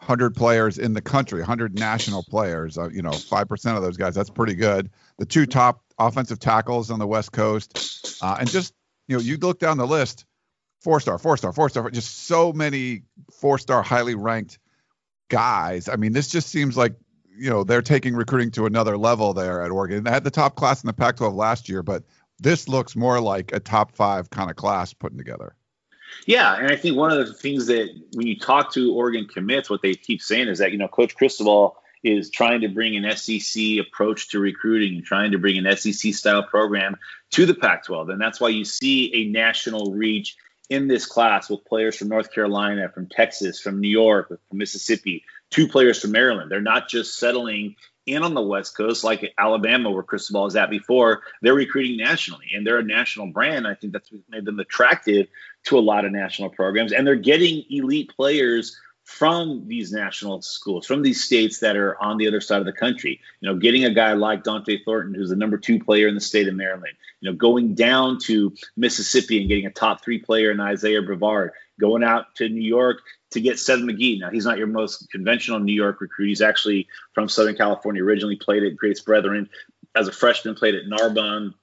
hundred 0.00 0.34
players 0.34 0.78
in 0.78 0.92
the 0.92 1.00
country, 1.00 1.42
hundred 1.42 1.78
national 1.78 2.22
players. 2.22 2.78
Uh, 2.78 2.88
you 2.88 3.02
know, 3.02 3.12
five 3.12 3.48
percent 3.48 3.76
of 3.76 3.82
those 3.82 3.96
guys. 3.96 4.14
That's 4.14 4.30
pretty 4.30 4.54
good. 4.54 4.90
The 5.18 5.26
two 5.26 5.46
top 5.46 5.82
offensive 5.98 6.38
tackles 6.38 6.90
on 6.90 6.98
the 6.98 7.06
West 7.06 7.32
Coast, 7.32 8.18
uh, 8.22 8.36
and 8.38 8.50
just 8.50 8.74
you 9.08 9.16
know, 9.16 9.22
you 9.22 9.36
look 9.38 9.58
down 9.58 9.78
the 9.78 9.86
list, 9.86 10.24
four 10.80 11.00
star, 11.00 11.18
four 11.18 11.36
star, 11.36 11.52
four 11.52 11.68
star, 11.68 11.90
just 11.90 12.26
so 12.26 12.52
many 12.52 13.02
four 13.32 13.58
star, 13.58 13.82
highly 13.82 14.14
ranked 14.14 14.58
guys. 15.28 15.88
I 15.88 15.96
mean, 15.96 16.12
this 16.12 16.28
just 16.28 16.48
seems 16.48 16.76
like 16.76 16.94
you 17.36 17.50
know 17.50 17.64
they're 17.64 17.82
taking 17.82 18.14
recruiting 18.14 18.50
to 18.52 18.66
another 18.66 18.96
level 18.96 19.34
there 19.34 19.62
at 19.62 19.70
Oregon. 19.70 20.04
They 20.04 20.10
had 20.10 20.24
the 20.24 20.30
top 20.30 20.56
class 20.56 20.82
in 20.82 20.86
the 20.86 20.92
Pac-12 20.92 21.34
last 21.34 21.68
year, 21.68 21.82
but 21.82 22.04
this 22.38 22.68
looks 22.68 22.94
more 22.94 23.20
like 23.20 23.52
a 23.52 23.60
top 23.60 23.92
five 23.96 24.30
kind 24.30 24.50
of 24.50 24.56
class 24.56 24.92
putting 24.92 25.18
together. 25.18 25.55
Yeah, 26.24 26.56
and 26.56 26.70
I 26.70 26.76
think 26.76 26.96
one 26.96 27.12
of 27.12 27.26
the 27.26 27.34
things 27.34 27.66
that 27.66 27.88
when 28.14 28.26
you 28.26 28.38
talk 28.38 28.72
to 28.72 28.94
Oregon 28.94 29.26
commits, 29.26 29.68
what 29.68 29.82
they 29.82 29.94
keep 29.94 30.22
saying 30.22 30.48
is 30.48 30.58
that 30.58 30.72
you 30.72 30.78
know 30.78 30.88
Coach 30.88 31.14
Cristobal 31.14 31.76
is 32.02 32.30
trying 32.30 32.60
to 32.60 32.68
bring 32.68 32.96
an 32.96 33.16
SEC 33.16 33.78
approach 33.78 34.28
to 34.30 34.38
recruiting, 34.38 35.02
trying 35.02 35.32
to 35.32 35.38
bring 35.38 35.58
an 35.58 35.76
SEC 35.76 36.14
style 36.14 36.42
program 36.42 36.96
to 37.30 37.46
the 37.46 37.54
Pac 37.54 37.84
12. 37.84 38.10
And 38.10 38.20
that's 38.20 38.40
why 38.40 38.48
you 38.48 38.64
see 38.64 39.12
a 39.14 39.24
national 39.28 39.92
reach 39.92 40.36
in 40.68 40.88
this 40.88 41.06
class 41.06 41.48
with 41.48 41.64
players 41.64 41.96
from 41.96 42.08
North 42.08 42.32
Carolina, 42.32 42.88
from 42.88 43.08
Texas, 43.08 43.60
from 43.60 43.80
New 43.80 43.88
York, 43.88 44.28
from 44.28 44.58
Mississippi, 44.58 45.24
two 45.50 45.68
players 45.68 46.00
from 46.00 46.12
Maryland. 46.12 46.50
They're 46.50 46.60
not 46.60 46.88
just 46.88 47.18
settling 47.18 47.76
in 48.06 48.22
on 48.22 48.34
the 48.34 48.42
West 48.42 48.76
Coast 48.76 49.04
like 49.04 49.34
Alabama, 49.36 49.90
where 49.90 50.02
Cristobal 50.02 50.44
was 50.44 50.56
at 50.56 50.70
before. 50.70 51.22
They're 51.42 51.54
recruiting 51.54 51.96
nationally, 51.96 52.46
and 52.54 52.66
they're 52.66 52.78
a 52.78 52.84
national 52.84 53.28
brand. 53.28 53.66
I 53.66 53.74
think 53.74 53.92
that's 53.92 54.10
made 54.28 54.44
them 54.44 54.60
attractive 54.60 55.26
to 55.64 55.78
a 55.78 55.80
lot 55.80 56.04
of 56.04 56.12
national 56.12 56.50
programs, 56.50 56.92
and 56.92 57.06
they're 57.06 57.16
getting 57.16 57.64
elite 57.68 58.12
players 58.14 58.78
from 59.06 59.68
these 59.68 59.92
national 59.92 60.42
schools, 60.42 60.84
from 60.84 61.00
these 61.00 61.22
states 61.22 61.60
that 61.60 61.76
are 61.76 61.96
on 62.02 62.16
the 62.18 62.26
other 62.26 62.40
side 62.40 62.58
of 62.58 62.66
the 62.66 62.72
country. 62.72 63.20
You 63.40 63.48
know, 63.48 63.56
getting 63.56 63.84
a 63.84 63.94
guy 63.94 64.14
like 64.14 64.42
Dont'e 64.42 64.84
Thornton, 64.84 65.14
who's 65.14 65.30
the 65.30 65.36
number 65.36 65.56
two 65.56 65.78
player 65.78 66.08
in 66.08 66.16
the 66.16 66.20
state 66.20 66.48
of 66.48 66.54
Maryland. 66.56 66.92
You 67.20 67.30
know, 67.30 67.36
going 67.36 67.76
down 67.76 68.18
to 68.24 68.52
Mississippi 68.76 69.38
and 69.38 69.48
getting 69.48 69.66
a 69.66 69.70
top 69.70 70.04
three 70.04 70.18
player 70.18 70.50
in 70.50 70.58
Isaiah 70.60 71.02
Brevard. 71.02 71.52
Going 71.78 72.02
out 72.02 72.34
to 72.36 72.48
New 72.48 72.62
York 72.62 72.98
to 73.30 73.40
get 73.40 73.60
Seth 73.60 73.78
McGee. 73.78 74.18
Now, 74.18 74.30
he's 74.30 74.46
not 74.46 74.58
your 74.58 74.66
most 74.66 75.08
conventional 75.10 75.60
New 75.60 75.74
York 75.74 76.00
recruit. 76.00 76.28
He's 76.28 76.42
actually 76.42 76.88
from 77.12 77.28
Southern 77.28 77.54
California, 77.54 78.02
originally 78.02 78.36
played 78.36 78.64
at 78.64 78.76
Grace 78.76 79.00
Brethren 79.00 79.48
as 79.94 80.08
a 80.08 80.12
freshman, 80.12 80.56
played 80.56 80.74
at 80.74 80.88
Narbonne 80.88 81.54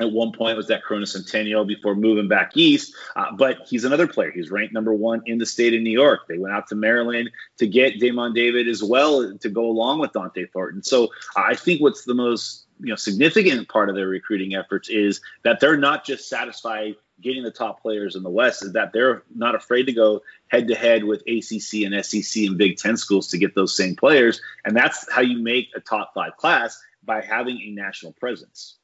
at 0.00 0.10
one 0.10 0.32
point 0.32 0.56
was 0.56 0.68
that 0.68 0.82
Corona 0.82 1.06
Centennial 1.06 1.64
before 1.64 1.94
moving 1.94 2.28
back 2.28 2.56
east. 2.56 2.94
Uh, 3.14 3.32
but 3.32 3.58
he's 3.66 3.84
another 3.84 4.06
player. 4.06 4.30
He's 4.30 4.50
ranked 4.50 4.72
number 4.72 4.94
one 4.94 5.22
in 5.26 5.38
the 5.38 5.46
state 5.46 5.74
of 5.74 5.82
New 5.82 5.90
York. 5.90 6.26
They 6.28 6.38
went 6.38 6.54
out 6.54 6.68
to 6.68 6.74
Maryland 6.74 7.30
to 7.58 7.66
get 7.66 8.00
Damon 8.00 8.32
David 8.32 8.68
as 8.68 8.82
well 8.82 9.36
to 9.36 9.48
go 9.50 9.66
along 9.66 10.00
with 10.00 10.12
Dont'e 10.12 10.50
Thornton. 10.50 10.82
So 10.82 11.10
I 11.36 11.54
think 11.54 11.80
what's 11.80 12.04
the 12.04 12.14
most 12.14 12.66
you 12.80 12.88
know 12.88 12.96
significant 12.96 13.68
part 13.68 13.88
of 13.88 13.94
their 13.94 14.08
recruiting 14.08 14.54
efforts 14.54 14.88
is 14.88 15.20
that 15.44 15.60
they're 15.60 15.76
not 15.76 16.04
just 16.04 16.28
satisfied 16.28 16.96
getting 17.20 17.44
the 17.44 17.50
top 17.50 17.80
players 17.80 18.16
in 18.16 18.22
the 18.22 18.30
West, 18.30 18.64
is 18.64 18.72
that 18.72 18.92
they're 18.92 19.22
not 19.34 19.54
afraid 19.54 19.84
to 19.84 19.92
go 19.92 20.22
head 20.48 20.68
to 20.68 20.74
head 20.74 21.04
with 21.04 21.22
ACC 21.22 21.84
and 21.84 22.04
SEC 22.04 22.44
and 22.44 22.58
Big 22.58 22.76
Ten 22.78 22.96
schools 22.96 23.28
to 23.28 23.38
get 23.38 23.54
those 23.54 23.76
same 23.76 23.94
players. 23.94 24.40
And 24.64 24.76
that's 24.76 25.10
how 25.12 25.20
you 25.20 25.38
make 25.38 25.68
a 25.76 25.80
top 25.80 26.12
five 26.14 26.36
class 26.36 26.82
by 27.04 27.20
having 27.20 27.60
a 27.60 27.70
national 27.70 28.12
presence. 28.12 28.76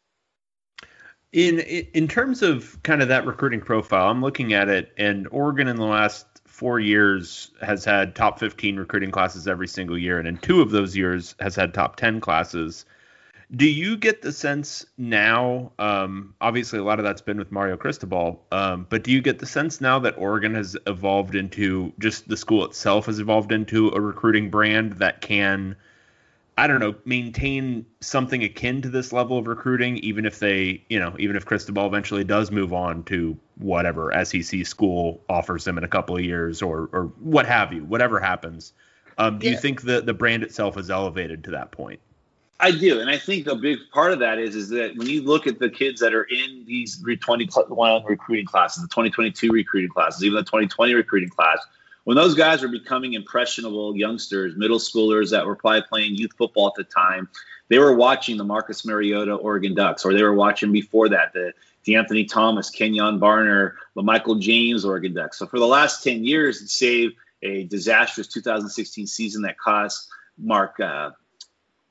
In 1.32 1.61
in 1.61 2.08
terms 2.08 2.42
of 2.42 2.82
kind 2.82 3.02
of 3.02 3.08
that 3.08 3.26
recruiting 3.26 3.61
profile, 3.61 4.11
I'm 4.11 4.23
looking 4.23 4.54
at 4.54 4.68
it, 4.68 4.92
and 4.97 5.28
Oregon 5.30 5.68
in 5.68 5.76
the 5.76 5.85
last 5.85 6.26
four 6.47 6.80
years 6.80 7.50
has 7.61 7.85
had 7.85 8.16
top 8.16 8.40
15 8.40 8.76
recruiting 8.76 9.11
classes 9.11 9.47
every 9.47 9.68
single 9.68 9.99
year, 9.99 10.18
and 10.18 10.26
in 10.26 10.38
two 10.38 10.61
of 10.62 10.70
those 10.70 10.97
years 10.97 11.35
has 11.38 11.54
had 11.54 11.75
top 11.75 11.97
10 11.97 12.20
classes. 12.20 12.85
Do 13.54 13.66
you 13.66 13.97
get 13.97 14.23
the 14.23 14.32
sense 14.32 14.85
now? 14.99 15.73
Um, 15.78 16.35
obviously, 16.40 16.78
a 16.78 16.85
lot 16.85 16.99
of 16.99 17.04
that's 17.04 17.23
been 17.23 17.38
with 17.38 17.52
Mario 17.52 17.76
Cristobal, 17.76 18.42
um, 18.50 18.87
but 18.90 19.04
do 19.04 19.12
you 19.12 19.23
get 19.23 19.38
the 19.38 19.47
sense 19.47 19.80
now 19.80 19.99
that 20.00 20.18
Oregon 20.18 20.54
has 20.54 20.76
evolved 20.87 21.35
into 21.35 21.92
just 21.99 22.28
the 22.28 22.37
school 22.37 22.64
itself 22.64 23.06
has 23.06 23.20
evolved 23.20 23.52
into 23.52 23.88
a 23.90 24.00
recruiting 24.00 24.50
brand 24.50 24.94
that 24.94 25.20
can 25.20 25.76
I 26.59 26.67
don't 26.67 26.81
know, 26.81 26.97
maintain 27.05 27.87
something 28.00 28.43
akin 28.43 28.83
to 28.83 28.88
this 28.88 29.12
level 29.12 29.38
of 29.38 29.47
recruiting, 29.47 29.99
even 29.99 30.27
if 30.27 30.41
they, 30.41 30.83
you 30.88 30.99
know, 30.99 31.15
even 31.17 31.37
if 31.37 31.47
Cristobal 31.47 31.87
eventually 31.87 32.25
does 32.25 32.50
move 32.50 32.73
on 32.73 33.05
to 33.05 33.38
whatever 33.59 34.12
SEC 34.25 34.67
school 34.67 35.23
offers 35.29 35.65
him 35.65 35.79
in 35.79 35.85
a 35.85 35.88
couple 35.88 36.17
of 36.17 36.25
years 36.25 36.61
or 36.61 36.91
or 36.93 37.12
what 37.21 37.47
have 37.47 37.73
you, 37.73 37.85
whatever 37.85 38.19
happens. 38.19 38.73
Um, 39.19 39.38
do 39.38 39.47
yeah. 39.47 39.53
you 39.53 39.59
think 39.59 39.83
the 39.83 40.00
the 40.00 40.15
brand 40.15 40.43
itself 40.43 40.77
is 40.77 40.91
elevated 40.91 41.45
to 41.45 41.53
that 41.53 41.71
point? 41.71 42.00
I 42.59 42.73
do, 42.73 42.99
and 42.99 43.09
I 43.09 43.19
think 43.19 43.47
a 43.47 43.55
big 43.55 43.79
part 43.93 44.12
of 44.12 44.19
that 44.19 44.41
is 44.41 44.57
is 44.57 44.69
that 44.71 44.97
when 44.97 45.07
you 45.07 45.23
look 45.23 45.47
at 45.47 45.61
the 45.61 45.71
kids 45.71 46.00
that 46.00 46.12
are 46.12 46.25
in 46.25 46.65
these 46.67 46.97
2021 46.97 48.05
recruiting 48.05 48.47
classes, 48.47 48.83
the 48.83 48.88
2022 48.88 49.53
recruiting 49.53 49.91
classes, 49.91 50.25
even 50.25 50.35
the 50.35 50.43
2020 50.43 50.93
recruiting 50.95 51.29
class, 51.29 51.65
when 52.09 52.17
those 52.17 52.35
guys 52.35 52.62
were 52.62 52.69
becoming 52.69 53.12
impressionable 53.12 53.95
youngsters, 53.95 54.57
middle 54.57 54.79
schoolers 54.79 55.33
that 55.33 55.45
were 55.45 55.55
probably 55.55 55.83
playing 55.83 56.15
youth 56.15 56.31
football 56.38 56.69
at 56.69 56.73
the 56.75 56.85
time, 56.85 57.29
they 57.69 57.79
were 57.79 57.95
watching 57.95 58.38
the 58.38 58.45
Marcus 58.45 58.87
Mariota 58.87 59.35
Oregon 59.35 59.75
Ducks, 59.75 60.07
or 60.07 60.15
they 60.15 60.23
were 60.23 60.33
watching 60.33 60.73
before 60.73 61.11
that 61.11 61.35
the 61.35 61.95
Anthony 61.97 62.25
Thomas, 62.25 62.75
Kenjon 62.75 63.19
Barner, 63.19 63.75
the 63.95 64.03
Michael 64.03 64.37
James 64.37 64.87
Oregon 64.87 65.12
Ducks. 65.12 65.38
So 65.38 65.47
for 65.47 65.59
the 65.59 65.67
last 65.67 66.03
10 66.03 66.25
years, 66.25 66.73
save 66.73 67.11
a 67.43 67.65
disastrous 67.65 68.27
2016 68.29 69.07
season 69.07 69.43
that 69.43 69.59
cost 69.59 70.09
Mark, 70.38 70.81
uh, 70.81 71.11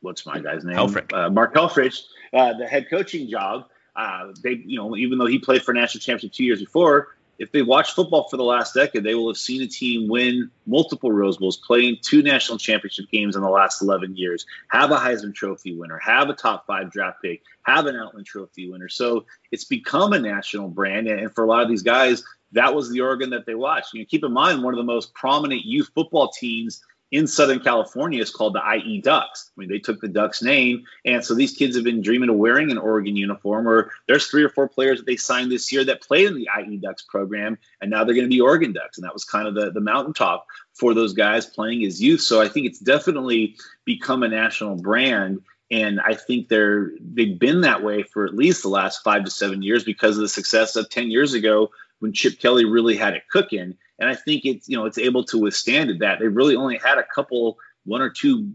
what's 0.02 0.26
my 0.26 0.40
guy's 0.40 0.64
name? 0.64 0.78
Helfrich. 0.78 1.14
Uh, 1.14 1.30
Mark 1.30 1.54
Helfrich, 1.54 2.06
uh, 2.34 2.54
the 2.54 2.66
head 2.66 2.90
coaching 2.90 3.30
job. 3.30 3.68
Uh, 3.96 4.34
they, 4.42 4.54
you 4.66 4.78
know, 4.78 4.98
even 4.98 5.20
though 5.20 5.28
he 5.28 5.38
played 5.38 5.62
for 5.62 5.76
national 5.76 6.02
championship 6.02 6.36
two 6.36 6.44
years 6.44 6.60
before, 6.60 7.17
if 7.40 7.52
they 7.52 7.62
watched 7.62 7.94
football 7.94 8.28
for 8.30 8.38
the 8.38 8.44
last 8.44 8.74
decade, 8.74 9.04
they 9.04 9.16
will 9.16 9.30
have 9.30 9.38
seen 9.38 9.62
a 9.62 9.68
team 9.68 10.08
win 10.08 10.50
multiple 10.66 11.12
Rose 11.12 11.38
Bowls, 11.38 11.58
playing 11.58 11.98
two 12.02 12.22
national 12.24 12.58
championship 12.58 13.06
games 13.12 13.36
in 13.36 13.42
the 13.42 13.50
last 13.50 13.82
11 13.82 14.16
years, 14.16 14.46
have 14.70 14.92
a 14.92 14.98
Heisman 14.98 15.34
Trophy 15.34 15.76
winner, 15.76 16.00
have 16.00 16.30
a 16.30 16.34
top 16.34 16.66
five 16.66 16.92
draft 16.92 17.22
pick, 17.22 17.44
have 17.64 17.86
an 17.86 17.96
Outland 17.96 18.26
Trophy 18.26 18.70
winner. 18.70 18.90
So 18.90 19.26
it's 19.52 19.66
become 19.66 20.14
a 20.14 20.20
national 20.20 20.70
brand. 20.70 21.08
And 21.08 21.34
for 21.34 21.44
a 21.44 21.48
lot 21.48 21.64
of 21.64 21.70
these 21.70 21.84
guys, 21.84 22.24
that 22.54 22.74
was 22.74 22.90
the 22.90 23.02
Oregon 23.02 23.30
that 23.32 23.46
they 23.46 23.56
watched. 23.56 23.94
You 23.94 24.02
know, 24.02 24.08
keep 24.10 24.24
in 24.24 24.34
mind, 24.34 24.64
one 24.64 24.74
of 24.74 24.78
the 24.78 24.84
most 24.84 25.14
prominent 25.14 25.64
youth 25.66 25.90
football 25.94 26.30
teams 26.30 26.82
in 27.12 27.26
Southern 27.26 27.60
California 27.60 28.22
is 28.22 28.30
called 28.30 28.54
the 28.54 28.76
IE 28.76 29.02
Ducks. 29.02 29.52
I 29.56 29.60
mean, 29.60 29.70
they 29.70 29.80
took 29.80 30.02
the 30.02 30.10
Ducks 30.10 30.42
name. 30.42 30.84
And 31.06 31.24
so 31.24 31.36
these 31.36 31.56
kids 31.56 31.76
have 31.76 31.86
been 31.86 32.02
dreaming 32.02 32.30
of 32.30 32.36
wearing 32.36 32.70
an 32.70 32.78
Oregon 32.78 33.16
uniform, 33.16 33.68
or 33.68 33.92
there's 34.08 34.28
three 34.28 34.44
or 34.44 34.50
four 34.50 34.68
players 34.68 35.00
that 35.00 35.06
they 35.06 35.16
signed 35.16 35.52
this 35.52 35.72
year 35.72 35.86
that 35.86 36.02
played 36.02 36.28
in 36.28 36.36
the 36.36 36.50
IE 36.60 36.78
Ducks 36.78 37.04
program, 37.04 37.58
and 37.82 37.90
now 37.90 38.04
they're 38.04 38.16
going 38.16 38.30
to 38.30 38.34
be 38.34 38.42
Oregon 38.42 38.74
Ducks. 38.74 38.98
And 38.98 39.06
that 39.06 39.14
was 39.14 39.24
kind 39.24 39.48
of 39.48 39.56
the, 39.56 39.72
the 39.72 39.82
mountaintop 39.82 40.48
for 40.74 40.94
those 40.94 41.14
guys 41.14 41.46
playing 41.46 41.86
as 41.86 42.02
youth. 42.02 42.22
So 42.22 42.42
I 42.42 42.50
think 42.50 42.66
it's 42.68 42.80
definitely 42.80 43.56
become 43.86 44.24
a 44.24 44.28
national 44.28 44.76
brand. 44.76 45.42
And 45.72 46.00
I 46.00 46.14
think 46.14 46.48
they're 46.48 46.92
they've 47.00 47.38
been 47.38 47.62
that 47.62 47.84
way 47.84 48.04
for 48.04 48.26
at 48.26 48.36
least 48.36 48.64
the 48.64 48.70
last 48.70 49.04
five 49.04 49.26
to 49.26 49.32
seven 49.32 49.62
years 49.62 49.84
because 49.84 50.16
of 50.16 50.22
the 50.22 50.30
success 50.30 50.76
of 50.76 50.90
10 50.90 51.12
years 51.12 51.34
ago 51.34 51.72
when 52.00 52.14
Chip 52.14 52.40
Kelly 52.40 52.64
really 52.64 52.96
had 52.96 53.16
it 53.16 53.24
cooking 53.30 53.78
and 54.00 54.10
I 54.10 54.16
think 54.16 54.46
it's 54.46 54.68
you 54.68 54.78
know 54.78 54.86
it's 54.86 54.98
able 54.98 55.24
to 55.26 55.38
withstand 55.38 55.90
it. 55.90 56.00
That 56.00 56.20
They've 56.20 56.36
really 56.36 56.56
only 56.56 56.78
had 56.78 56.98
a 56.98 57.04
couple, 57.04 57.58
one 57.86 58.02
or 58.02 58.10
two 58.10 58.54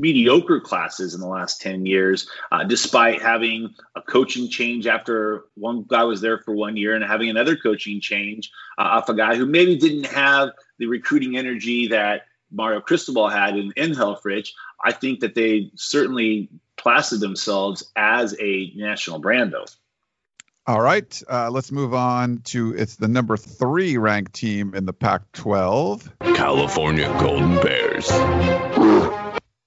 mediocre 0.00 0.60
classes 0.60 1.14
in 1.14 1.20
the 1.20 1.26
last 1.26 1.60
10 1.60 1.86
years, 1.86 2.28
uh, 2.50 2.64
despite 2.64 3.22
having 3.22 3.74
a 3.94 4.02
coaching 4.02 4.48
change 4.48 4.86
after 4.86 5.44
one 5.54 5.84
guy 5.86 6.02
was 6.02 6.20
there 6.20 6.38
for 6.38 6.52
one 6.52 6.76
year 6.76 6.94
and 6.94 7.04
having 7.04 7.30
another 7.30 7.56
coaching 7.56 8.00
change 8.00 8.50
uh, 8.76 8.82
off 8.82 9.08
a 9.08 9.14
guy 9.14 9.36
who 9.36 9.46
maybe 9.46 9.76
didn't 9.76 10.06
have 10.06 10.50
the 10.78 10.86
recruiting 10.86 11.36
energy 11.36 11.88
that 11.88 12.22
Mario 12.50 12.80
Cristobal 12.80 13.28
had 13.28 13.56
in, 13.56 13.72
in 13.76 13.92
Helfrich. 13.92 14.50
I 14.84 14.92
think 14.92 15.20
that 15.20 15.34
they 15.34 15.70
certainly 15.76 16.50
plastered 16.76 17.20
themselves 17.20 17.90
as 17.96 18.36
a 18.40 18.72
national 18.74 19.20
brand, 19.20 19.52
though. 19.52 19.66
All 20.66 20.80
right, 20.80 21.22
uh, 21.30 21.50
let's 21.50 21.70
move 21.70 21.92
on 21.92 22.38
to 22.44 22.74
it's 22.74 22.96
the 22.96 23.06
number 23.06 23.36
three 23.36 23.98
ranked 23.98 24.32
team 24.32 24.74
in 24.74 24.86
the 24.86 24.94
Pac-12, 24.94 26.10
California 26.34 27.06
Golden 27.20 27.56
Bears. 27.56 28.10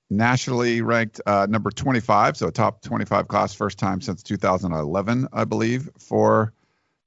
Nationally 0.10 0.82
ranked 0.82 1.22
uh, 1.28 1.46
number 1.48 1.70
25, 1.70 2.38
so 2.38 2.48
a 2.48 2.52
top 2.52 2.82
25 2.82 3.28
class, 3.28 3.54
first 3.54 3.78
time 3.78 4.02
since 4.02 4.24
2011, 4.24 5.28
I 5.32 5.46
believe, 5.46 5.88
for 6.00 6.52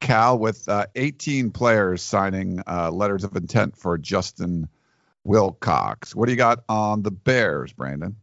Cal, 0.01 0.39
with 0.39 0.69
uh, 0.69 0.87
18 0.95 1.51
players 1.51 2.01
signing 2.01 2.63
uh, 2.69 2.93
letters 2.93 3.25
of 3.25 3.35
intent 3.35 3.77
for 3.77 3.99
Justin 3.99 4.69
Wilcox. 5.25 6.15
What 6.15 6.27
do 6.27 6.33
you 6.33 6.39
got 6.39 6.63
on 6.69 7.03
the 7.03 7.11
Bears, 7.11 7.73
Brandon? 7.73 8.15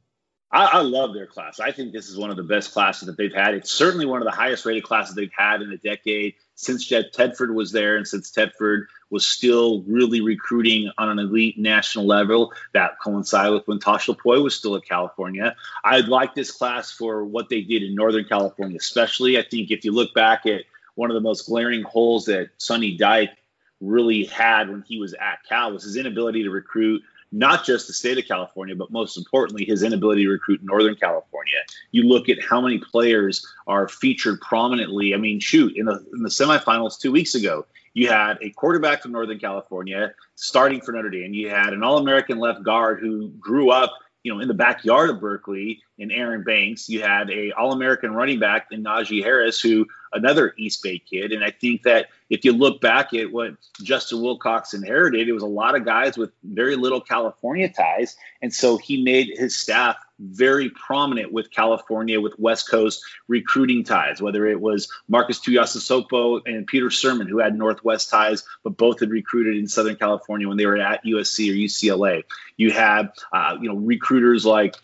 I, 0.50 0.66
I, 0.66 0.82
love 0.82 1.14
their 1.14 1.28
class. 1.28 1.60
I 1.60 1.72
think 1.72 1.92
this 1.92 2.08
is 2.08 2.18
one 2.18 2.30
of 2.30 2.38
the 2.38 2.44
best 2.44 2.72
classes 2.72 3.08
that 3.08 3.18
they've 3.18 3.34
had. 3.34 3.54
It's 3.54 3.72
certainly 3.72 4.06
one 4.06 4.22
of 4.22 4.26
the 4.26 4.32
highest 4.32 4.66
rated 4.66 4.84
classes 4.84 5.14
they've 5.14 5.32
had 5.36 5.62
in 5.62 5.72
a 5.72 5.78
decade 5.78 6.36
since 6.56 6.86
Jeff 6.86 7.06
Tedford 7.14 7.54
was 7.54 7.72
there 7.74 7.98
and 7.98 8.08
since 8.08 8.32
Tedford 8.32 8.86
was 9.10 9.26
still 9.26 9.82
really 9.84 10.22
recruiting 10.22 10.90
on 10.98 11.10
an 11.10 11.20
elite 11.20 11.58
national 11.58 12.06
level. 12.06 12.54
That 12.74 13.00
coincided 13.04 13.54
with 13.54 13.68
when 13.68 13.80
Tosh 13.80 14.08
Lupoi 14.08 14.42
was 14.42 14.56
still 14.56 14.76
at 14.78 14.86
California. 14.86 15.56
I 15.84 16.00
like 16.00 16.34
this 16.34 16.52
class 16.52 16.92
for 16.92 17.26
what 17.26 17.50
they 17.50 17.62
did 17.62 17.84
in 17.84 17.94
Northern 17.94 18.26
California, 18.26 18.78
especially. 18.78 19.38
I 19.38 19.44
think 19.44 19.70
if 19.70 19.84
you 19.84 19.92
look 19.92 20.14
back 20.14 20.46
at 20.46 20.64
one 20.96 21.12
of 21.12 21.16
the 21.16 21.22
most 21.22 21.46
glaring 21.46 21.84
holes 21.84 22.26
that 22.26 22.50
Sonny 22.58 22.96
Dyke 22.96 23.38
really 23.80 24.26
had 24.26 24.70
when 24.70 24.84
he 24.88 24.98
was 24.98 25.14
at 25.14 25.44
Cal 25.48 25.74
was 25.74 25.84
his 25.84 25.98
inability 25.98 26.44
to 26.44 26.50
recruit 26.50 27.04
not 27.32 27.66
just 27.66 27.88
the 27.88 27.94
state 27.94 28.18
of 28.18 28.26
California, 28.26 28.76
but 28.76 28.92
most 28.92 29.18
importantly, 29.18 29.66
his 29.66 29.84
inability 29.84 30.24
to 30.24 30.30
recruit 30.30 30.62
Northern 30.64 30.96
California. 30.96 31.58
You 31.92 32.04
look 32.04 32.30
at 32.30 32.42
how 32.42 32.62
many 32.62 32.78
players 32.78 33.46
are 33.68 33.88
featured 33.88 34.40
prominently. 34.42 35.14
I 35.14 35.18
mean, 35.18 35.40
shoot, 35.40 35.76
in 35.76 35.86
the 35.86 36.04
in 36.14 36.24
the 36.24 36.30
semifinals 36.30 37.00
two 37.00 37.12
weeks 37.12 37.36
ago, 37.36 37.66
you 37.94 38.10
had 38.10 38.38
a 38.42 38.52
quarterback 38.52 39.02
from 39.02 39.12
Northern 39.12 39.40
California 39.40 40.14
starting 40.36 40.82
for 40.82 40.92
Notre 40.92 41.10
Dame. 41.10 41.34
You 41.34 41.50
had 41.50 41.74
an 41.74 41.84
All-American 41.84 42.38
left 42.38 42.64
guard 42.64 43.00
who 43.00 43.30
grew 43.40 43.72
up 43.72 43.94
you 44.28 44.34
know, 44.34 44.42
in 44.42 44.50
the 44.50 44.54
backyard 44.54 45.10
of 45.10 45.22
Berkeley 45.22 45.82
in 45.98 46.12
Aaron 46.12 46.44
Banks, 46.44 46.90
you 46.90 47.02
had 47.02 47.30
a 47.30 47.52
All-American 47.54 48.14
running 48.14 48.40
back 48.40 48.68
in 48.72 48.84
Najee 48.84 49.24
Harris, 49.24 49.62
who 49.62 49.88
another 50.14 50.54
East 50.58 50.84
Bay 50.84 51.00
kid. 51.00 51.32
And 51.32 51.44
I 51.44 51.52
think 51.52 51.84
that 51.84 52.08
if 52.30 52.44
you 52.44 52.54
look 52.54 52.82
back 52.82 53.14
at 53.14 53.32
what 53.32 53.56
Justin 53.82 54.22
Wilcox 54.22 54.74
inherited, 54.74 55.28
it 55.28 55.34
was 55.34 55.44
a 55.44 55.48
lot 55.48 55.76
of 55.76 55.86
guys 55.86 56.18
with 56.18 56.32
very 56.44 56.76
little 56.76 57.02
California 57.02 57.72
ties. 57.72 58.16
And 58.42 58.54
so 58.54 58.78
he 58.78 59.04
made 59.04 59.32
his 59.38 59.58
staff 59.58 59.98
very 60.20 60.70
prominent 60.70 61.32
with 61.32 61.52
California, 61.52 62.20
with 62.20 62.38
West 62.40 62.70
Coast 62.70 63.04
recruiting 63.28 63.84
ties, 63.84 64.22
whether 64.22 64.48
it 64.48 64.60
was 64.60 64.90
Marcus 65.08 65.40
Tuiasosopo 65.40 66.42
and 66.46 66.66
Peter 66.66 66.88
Sirmon, 66.88 67.30
who 67.30 67.40
had 67.40 67.56
Northwest 67.56 68.10
ties, 68.10 68.44
but 68.64 68.78
both 68.78 69.00
had 69.00 69.12
recruited 69.12 69.58
in 69.58 69.68
Southern 69.68 69.96
California 69.96 70.48
when 70.48 70.58
they 70.58 70.66
were 70.66 70.78
at 70.78 71.06
USC 71.06 71.52
or 71.52 71.54
UCLA. 71.54 72.24
You 72.58 72.72
had, 72.72 73.12
uh, 73.32 73.58
you 73.62 73.70
know, 73.70 73.76
recruiters 73.76 74.46
like 74.46 74.76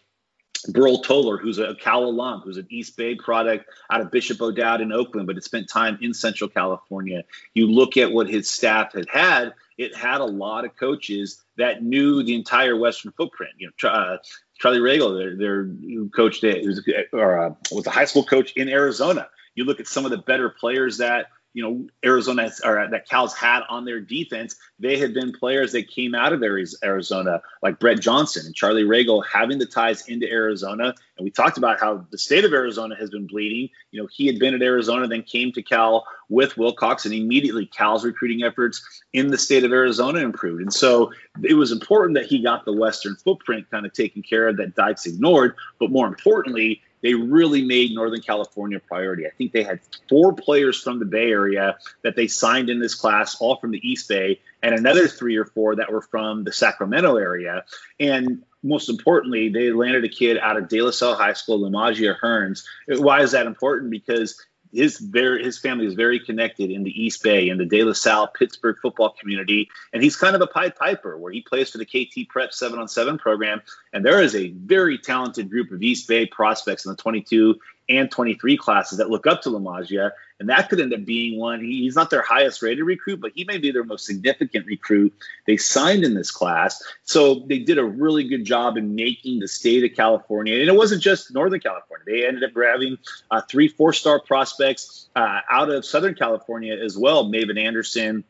Burl 0.69 0.99
Toller, 0.99 1.37
who's 1.37 1.59
a 1.59 1.75
Cal 1.75 2.03
alum, 2.03 2.41
who's 2.41 2.57
an 2.57 2.67
East 2.69 2.95
Bay 2.97 3.15
product 3.15 3.65
out 3.91 4.01
of 4.01 4.11
Bishop 4.11 4.41
O'Dowd 4.41 4.81
in 4.81 4.91
Oakland, 4.91 5.27
but 5.27 5.35
had 5.35 5.43
spent 5.43 5.69
time 5.69 5.97
in 6.01 6.13
Central 6.13 6.49
California. 6.49 7.23
You 7.53 7.67
look 7.67 7.97
at 7.97 8.11
what 8.11 8.29
his 8.29 8.49
staff 8.49 8.93
had 8.93 9.07
had, 9.09 9.53
it 9.77 9.95
had 9.95 10.21
a 10.21 10.25
lot 10.25 10.65
of 10.65 10.75
coaches 10.75 11.41
that 11.57 11.83
knew 11.83 12.23
the 12.23 12.35
entire 12.35 12.77
Western 12.77 13.11
footprint. 13.11 13.53
You 13.57 13.71
know, 13.83 13.89
uh, 13.89 14.17
Charlie 14.57 14.79
Ragle, 14.79 15.17
their, 15.17 15.35
their 15.35 15.63
who 15.63 16.09
coached 16.09 16.43
it, 16.43 16.63
who's 16.63 16.81
or 17.11 17.39
uh, 17.39 17.53
was 17.71 17.87
a 17.87 17.91
high 17.91 18.05
school 18.05 18.23
coach 18.23 18.53
in 18.53 18.69
Arizona. 18.69 19.29
You 19.55 19.65
look 19.65 19.79
at 19.79 19.87
some 19.87 20.05
of 20.05 20.11
the 20.11 20.17
better 20.17 20.49
players 20.49 20.97
that 20.97 21.27
you 21.53 21.63
know 21.63 21.87
Arizona 22.03 22.51
or 22.63 22.87
that 22.89 23.07
Cal's 23.07 23.33
had 23.33 23.61
on 23.69 23.85
their 23.85 23.99
defense. 23.99 24.55
They 24.79 24.97
had 24.97 25.13
been 25.13 25.31
players 25.31 25.71
that 25.73 25.87
came 25.87 26.15
out 26.15 26.33
of 26.33 26.43
Arizona, 26.43 27.41
like 27.61 27.79
Brett 27.79 27.99
Johnson 27.99 28.45
and 28.45 28.55
Charlie 28.55 28.83
Ragle, 28.83 29.23
having 29.25 29.59
the 29.59 29.65
ties 29.65 30.07
into 30.07 30.29
Arizona. 30.29 30.93
And 31.17 31.23
we 31.23 31.29
talked 31.29 31.57
about 31.57 31.79
how 31.79 32.05
the 32.09 32.17
state 32.17 32.43
of 32.43 32.53
Arizona 32.53 32.95
has 32.95 33.09
been 33.09 33.27
bleeding. 33.27 33.69
You 33.91 34.01
know, 34.01 34.09
he 34.11 34.25
had 34.25 34.39
been 34.39 34.55
at 34.55 34.61
Arizona, 34.61 35.07
then 35.07 35.23
came 35.23 35.51
to 35.53 35.61
Cal 35.61 36.05
with 36.29 36.57
Wilcox, 36.57 37.05
and 37.05 37.13
immediately 37.13 37.67
Cal's 37.67 38.03
recruiting 38.03 38.43
efforts 38.43 38.83
in 39.13 39.27
the 39.27 39.37
state 39.37 39.63
of 39.63 39.71
Arizona 39.71 40.19
improved. 40.19 40.61
And 40.61 40.73
so 40.73 41.11
it 41.43 41.53
was 41.53 41.71
important 41.71 42.15
that 42.15 42.25
he 42.25 42.41
got 42.41 42.65
the 42.65 42.73
Western 42.73 43.15
footprint 43.15 43.69
kind 43.69 43.85
of 43.85 43.93
taken 43.93 44.23
care 44.23 44.47
of 44.47 44.57
that 44.57 44.75
Dykes 44.75 45.05
ignored. 45.05 45.55
But 45.79 45.91
more 45.91 46.07
importantly, 46.07 46.81
they 47.03 47.13
really 47.13 47.63
made 47.63 47.93
Northern 47.93 48.21
California 48.21 48.77
a 48.77 48.79
priority. 48.79 49.27
I 49.27 49.31
think 49.37 49.51
they 49.51 49.61
had 49.61 49.81
four 50.09 50.33
players 50.33 50.81
from 50.81 50.97
the 50.99 51.05
Bay 51.05 51.29
Area 51.29 51.77
that 52.01 52.15
they 52.15 52.27
signed 52.27 52.69
in 52.69 52.79
this 52.79 52.95
class, 52.95 53.39
all 53.39 53.57
from 53.57 53.71
the 53.71 53.87
East 53.87 54.07
Bay, 54.07 54.39
and 54.63 54.73
another 54.73 55.07
three 55.07 55.35
or 55.35 55.45
four 55.45 55.75
that 55.75 55.91
were 55.91 56.01
from 56.01 56.45
the 56.45 56.53
Sacramento 56.53 57.17
area. 57.17 57.65
And 57.99 58.43
most 58.63 58.89
importantly, 58.89 59.49
they 59.49 59.71
landed 59.71 60.05
a 60.05 60.09
kid 60.09 60.37
out 60.37 60.55
of 60.57 60.69
De 60.69 60.81
La 60.81 60.91
Salle 60.91 61.15
High 61.15 61.33
School, 61.33 61.59
Lamagia 61.59 62.17
Hearns. 62.17 62.63
Why 62.87 63.21
is 63.21 63.33
that 63.33 63.45
important? 63.45 63.91
Because 63.91 64.41
his 64.73 64.97
very 64.97 65.43
his 65.43 65.59
family 65.59 65.85
is 65.85 65.93
very 65.93 66.19
connected 66.19 66.71
in 66.71 66.83
the 66.83 67.03
East 67.03 67.23
Bay 67.23 67.49
in 67.49 67.57
the 67.57 67.65
De 67.65 67.83
La 67.83 67.93
Salle 67.93 68.27
Pittsburgh 68.27 68.77
football 68.81 69.15
community, 69.19 69.69
and 69.93 70.01
he's 70.01 70.15
kind 70.15 70.35
of 70.35 70.41
a 70.41 70.47
Pied 70.47 70.75
Piper 70.75 71.17
where 71.17 71.31
he 71.31 71.41
plays 71.41 71.69
for 71.69 71.77
the 71.77 71.85
KT 71.85 72.27
Prep 72.29 72.53
seven 72.53 72.79
on 72.79 72.87
seven 72.87 73.17
program, 73.17 73.61
and 73.93 74.05
there 74.05 74.21
is 74.21 74.35
a 74.35 74.49
very 74.51 74.97
talented 74.97 75.49
group 75.49 75.71
of 75.71 75.81
East 75.81 76.07
Bay 76.07 76.25
prospects 76.25 76.85
in 76.85 76.91
the 76.91 76.97
22 76.97 77.59
and 77.89 78.09
23 78.09 78.57
classes 78.57 78.97
that 78.97 79.09
look 79.09 79.27
up 79.27 79.41
to 79.41 79.49
Lamagia, 79.49 80.11
and 80.43 80.49
that 80.49 80.67
could 80.67 80.81
end 80.81 80.93
up 80.93 81.05
being 81.05 81.39
one. 81.39 81.63
He's 81.63 81.95
not 81.95 82.09
their 82.09 82.21
highest 82.21 82.61
rated 82.61 82.83
recruit, 82.83 83.21
but 83.21 83.31
he 83.33 83.45
may 83.45 83.59
be 83.59 83.71
their 83.71 83.85
most 83.85 84.05
significant 84.05 84.65
recruit 84.65 85.13
they 85.47 85.55
signed 85.55 86.03
in 86.03 86.15
this 86.15 86.31
class. 86.31 86.83
So 87.05 87.35
they 87.47 87.59
did 87.59 87.77
a 87.77 87.83
really 87.85 88.25
good 88.25 88.43
job 88.43 88.75
in 88.75 88.93
making 88.93 89.39
the 89.39 89.47
state 89.47 89.89
of 89.89 89.95
California, 89.95 90.59
and 90.59 90.67
it 90.67 90.75
wasn't 90.75 91.01
just 91.01 91.33
Northern 91.33 91.61
California. 91.61 92.03
They 92.05 92.27
ended 92.27 92.43
up 92.43 92.51
grabbing 92.51 92.97
uh, 93.31 93.39
three 93.49 93.69
four 93.69 93.93
star 93.93 94.19
prospects 94.19 95.07
uh, 95.15 95.39
out 95.49 95.69
of 95.69 95.85
Southern 95.85 96.13
California 96.13 96.75
as 96.75 96.97
well. 96.97 97.23
Mavin 97.23 97.57
Anderson. 97.57 98.25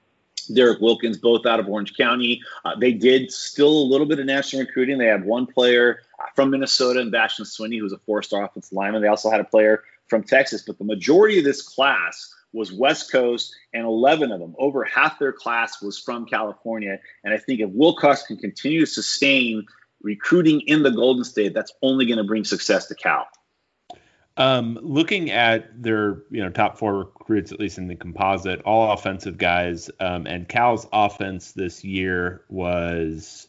Derek 0.53 0.82
Wilkins, 0.82 1.17
both 1.17 1.46
out 1.46 1.62
of 1.62 1.70
Orange 1.70 1.95
County. 1.95 2.41
Uh, 2.65 2.76
they 2.76 2.91
did 2.91 3.32
still 3.32 3.69
a 3.69 3.88
little 3.88 4.06
bit 4.06 4.19
of 4.19 4.26
national 4.26 4.65
recruiting. 4.65 4.97
They 4.97 5.06
had 5.06 5.23
one 5.23 5.45
player 5.45 6.02
from 6.36 6.49
Minnesota 6.49 6.99
and 6.99 7.13
Bastian 7.13 7.45
Swinney, 7.45 7.80
who's 7.80 7.93
a 7.93 7.97
four-star 7.99 8.43
offensive 8.43 8.73
lineman. 8.73 9.02
They 9.02 9.08
also 9.08 9.30
had 9.30 9.39
a 9.39 9.45
player 9.45 9.84
from 10.13 10.23
Texas, 10.23 10.62
but 10.62 10.78
the 10.78 10.84
majority 10.84 11.39
of 11.39 11.43
this 11.43 11.63
class 11.63 12.32
was 12.54 12.71
West 12.71 13.12
Coast, 13.12 13.56
and 13.73 13.84
11 13.84 14.32
of 14.32 14.39
them, 14.39 14.54
over 14.60 14.84
half 14.84 15.17
their 15.17 15.34
class 15.34 15.82
was 15.82 15.97
from 15.97 16.28
California. 16.28 16.99
And 17.23 17.34
I 17.34 17.39
think 17.39 17.62
if 17.62 17.71
Wilcox 17.71 18.21
can 18.21 18.38
continue 18.38 18.82
to 18.82 18.86
sustain 18.86 19.65
recruiting 20.04 20.62
in 20.67 20.84
the 20.84 20.91
Golden 20.91 21.23
State, 21.23 21.56
that's 21.56 21.73
only 21.82 22.06
going 22.06 22.19
to 22.19 22.23
bring 22.23 22.43
success 22.43 22.86
to 22.89 22.95
Cal. 22.95 23.26
Um, 24.38 24.78
looking 24.84 25.32
at 25.32 25.82
their 25.82 26.21
you 26.30 26.43
know 26.43 26.52
top 26.52 26.78
four 26.78 26.93
recruits, 26.93 27.52
at 27.52 27.60
least 27.60 27.80
in 27.80 27.88
the 27.88 27.95
composite, 27.95 28.62
all 28.62 28.91
offensive 28.91 29.39
guys, 29.39 29.89
um, 29.99 30.28
and 30.28 30.47
Cal's 30.47 30.86
offense 30.93 31.54
this 31.54 31.84
year 31.84 32.43
was 32.49 33.47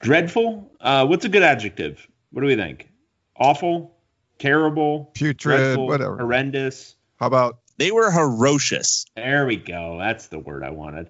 dreadful. 0.00 0.72
Uh, 0.80 1.06
what's 1.06 1.26
a 1.26 1.28
good 1.28 1.42
adjective? 1.42 2.08
What 2.30 2.40
do 2.40 2.46
we 2.46 2.56
think? 2.56 2.88
Awful, 3.36 3.94
terrible, 4.42 5.10
putrid, 5.14 5.38
dreadful, 5.58 5.86
whatever. 5.86 6.16
horrendous. 6.18 6.96
How 7.18 7.26
about 7.26 7.60
They 7.78 7.90
were 7.90 8.10
ferocious. 8.10 9.06
There 9.16 9.46
we 9.46 9.56
go. 9.56 9.98
That's 9.98 10.26
the 10.26 10.38
word 10.38 10.64
I 10.64 10.70
wanted. 10.70 11.06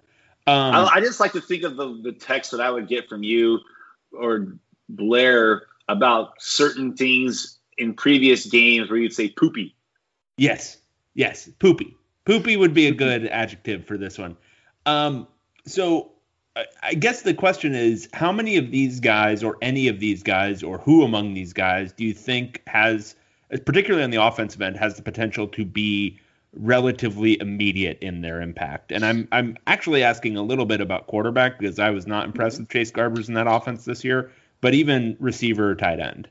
Um, 0.47 0.75
I, 0.75 0.91
I 0.95 1.01
just 1.01 1.21
like 1.21 1.33
to 1.33 1.41
think 1.41 1.63
of 1.63 1.77
the, 1.77 2.01
the 2.03 2.13
text 2.13 2.51
that 2.51 2.61
I 2.61 2.71
would 2.71 2.89
get 2.89 3.09
from 3.09 3.23
you 3.23 3.61
or 4.13 4.55
Blair 4.89 5.63
about 5.89 6.35
certain 6.41 6.95
things 6.97 7.59
in 7.79 7.95
previous 7.95 8.47
games 8.47 8.91
where 8.91 8.99
you'd 8.99 9.13
say 9.15 9.29
poopy. 9.31 9.75
Yes, 10.37 10.77
yes, 11.15 11.49
poopy. 11.59 11.97
Poopy 12.25 12.57
would 12.57 12.75
be 12.75 12.87
a 12.89 12.93
good 12.93 13.27
adjective 13.27 13.87
for 13.87 13.97
this 13.97 14.19
one. 14.19 14.37
Um, 14.87 15.27
so 15.67 16.13
I- 16.55 16.67
I 16.83 16.95
guess 16.95 17.23
the 17.23 17.35
question 17.35 17.75
is, 17.75 18.09
how 18.13 18.31
many 18.33 18.57
of 18.59 18.71
these 18.71 19.01
guys, 19.01 19.43
or 19.43 19.57
any 19.63 19.89
of 19.89 19.99
these 20.01 20.23
guys, 20.23 20.63
or 20.63 20.79
who 20.79 21.03
among 21.03 21.35
these 21.35 21.53
guys, 21.53 21.93
do 21.93 22.05
you 22.05 22.13
think 22.13 22.63
has, 22.67 23.15
particularly 23.65 24.05
on 24.05 24.11
the 24.11 24.23
offensive 24.23 24.63
end, 24.63 24.77
has 24.77 24.97
the 24.97 25.03
potential 25.03 25.47
to 25.49 25.65
be 25.65 26.19
relatively 26.55 27.41
immediate 27.41 27.99
in 28.01 28.21
their 28.21 28.41
impact? 28.41 28.93
And 28.93 29.05
I'm 29.05 29.29
I'm 29.33 29.57
actually 29.67 30.03
asking 30.03 30.37
a 30.37 30.43
little 30.43 30.67
bit 30.67 30.81
about 30.81 31.07
quarterback 31.07 31.59
because 31.59 31.79
I 31.79 31.91
was 31.91 32.07
not 32.07 32.27
impressed 32.27 32.57
mm-hmm. 32.57 32.65
with 32.65 32.71
Chase 32.71 32.91
Garbers 32.91 33.29
in 33.29 33.35
that 33.35 33.47
offense 33.47 33.85
this 33.85 34.05
year, 34.05 34.31
but 34.61 34.75
even 34.75 35.17
receiver 35.21 35.71
or 35.71 35.75
tight 35.75 36.01
end. 36.01 36.29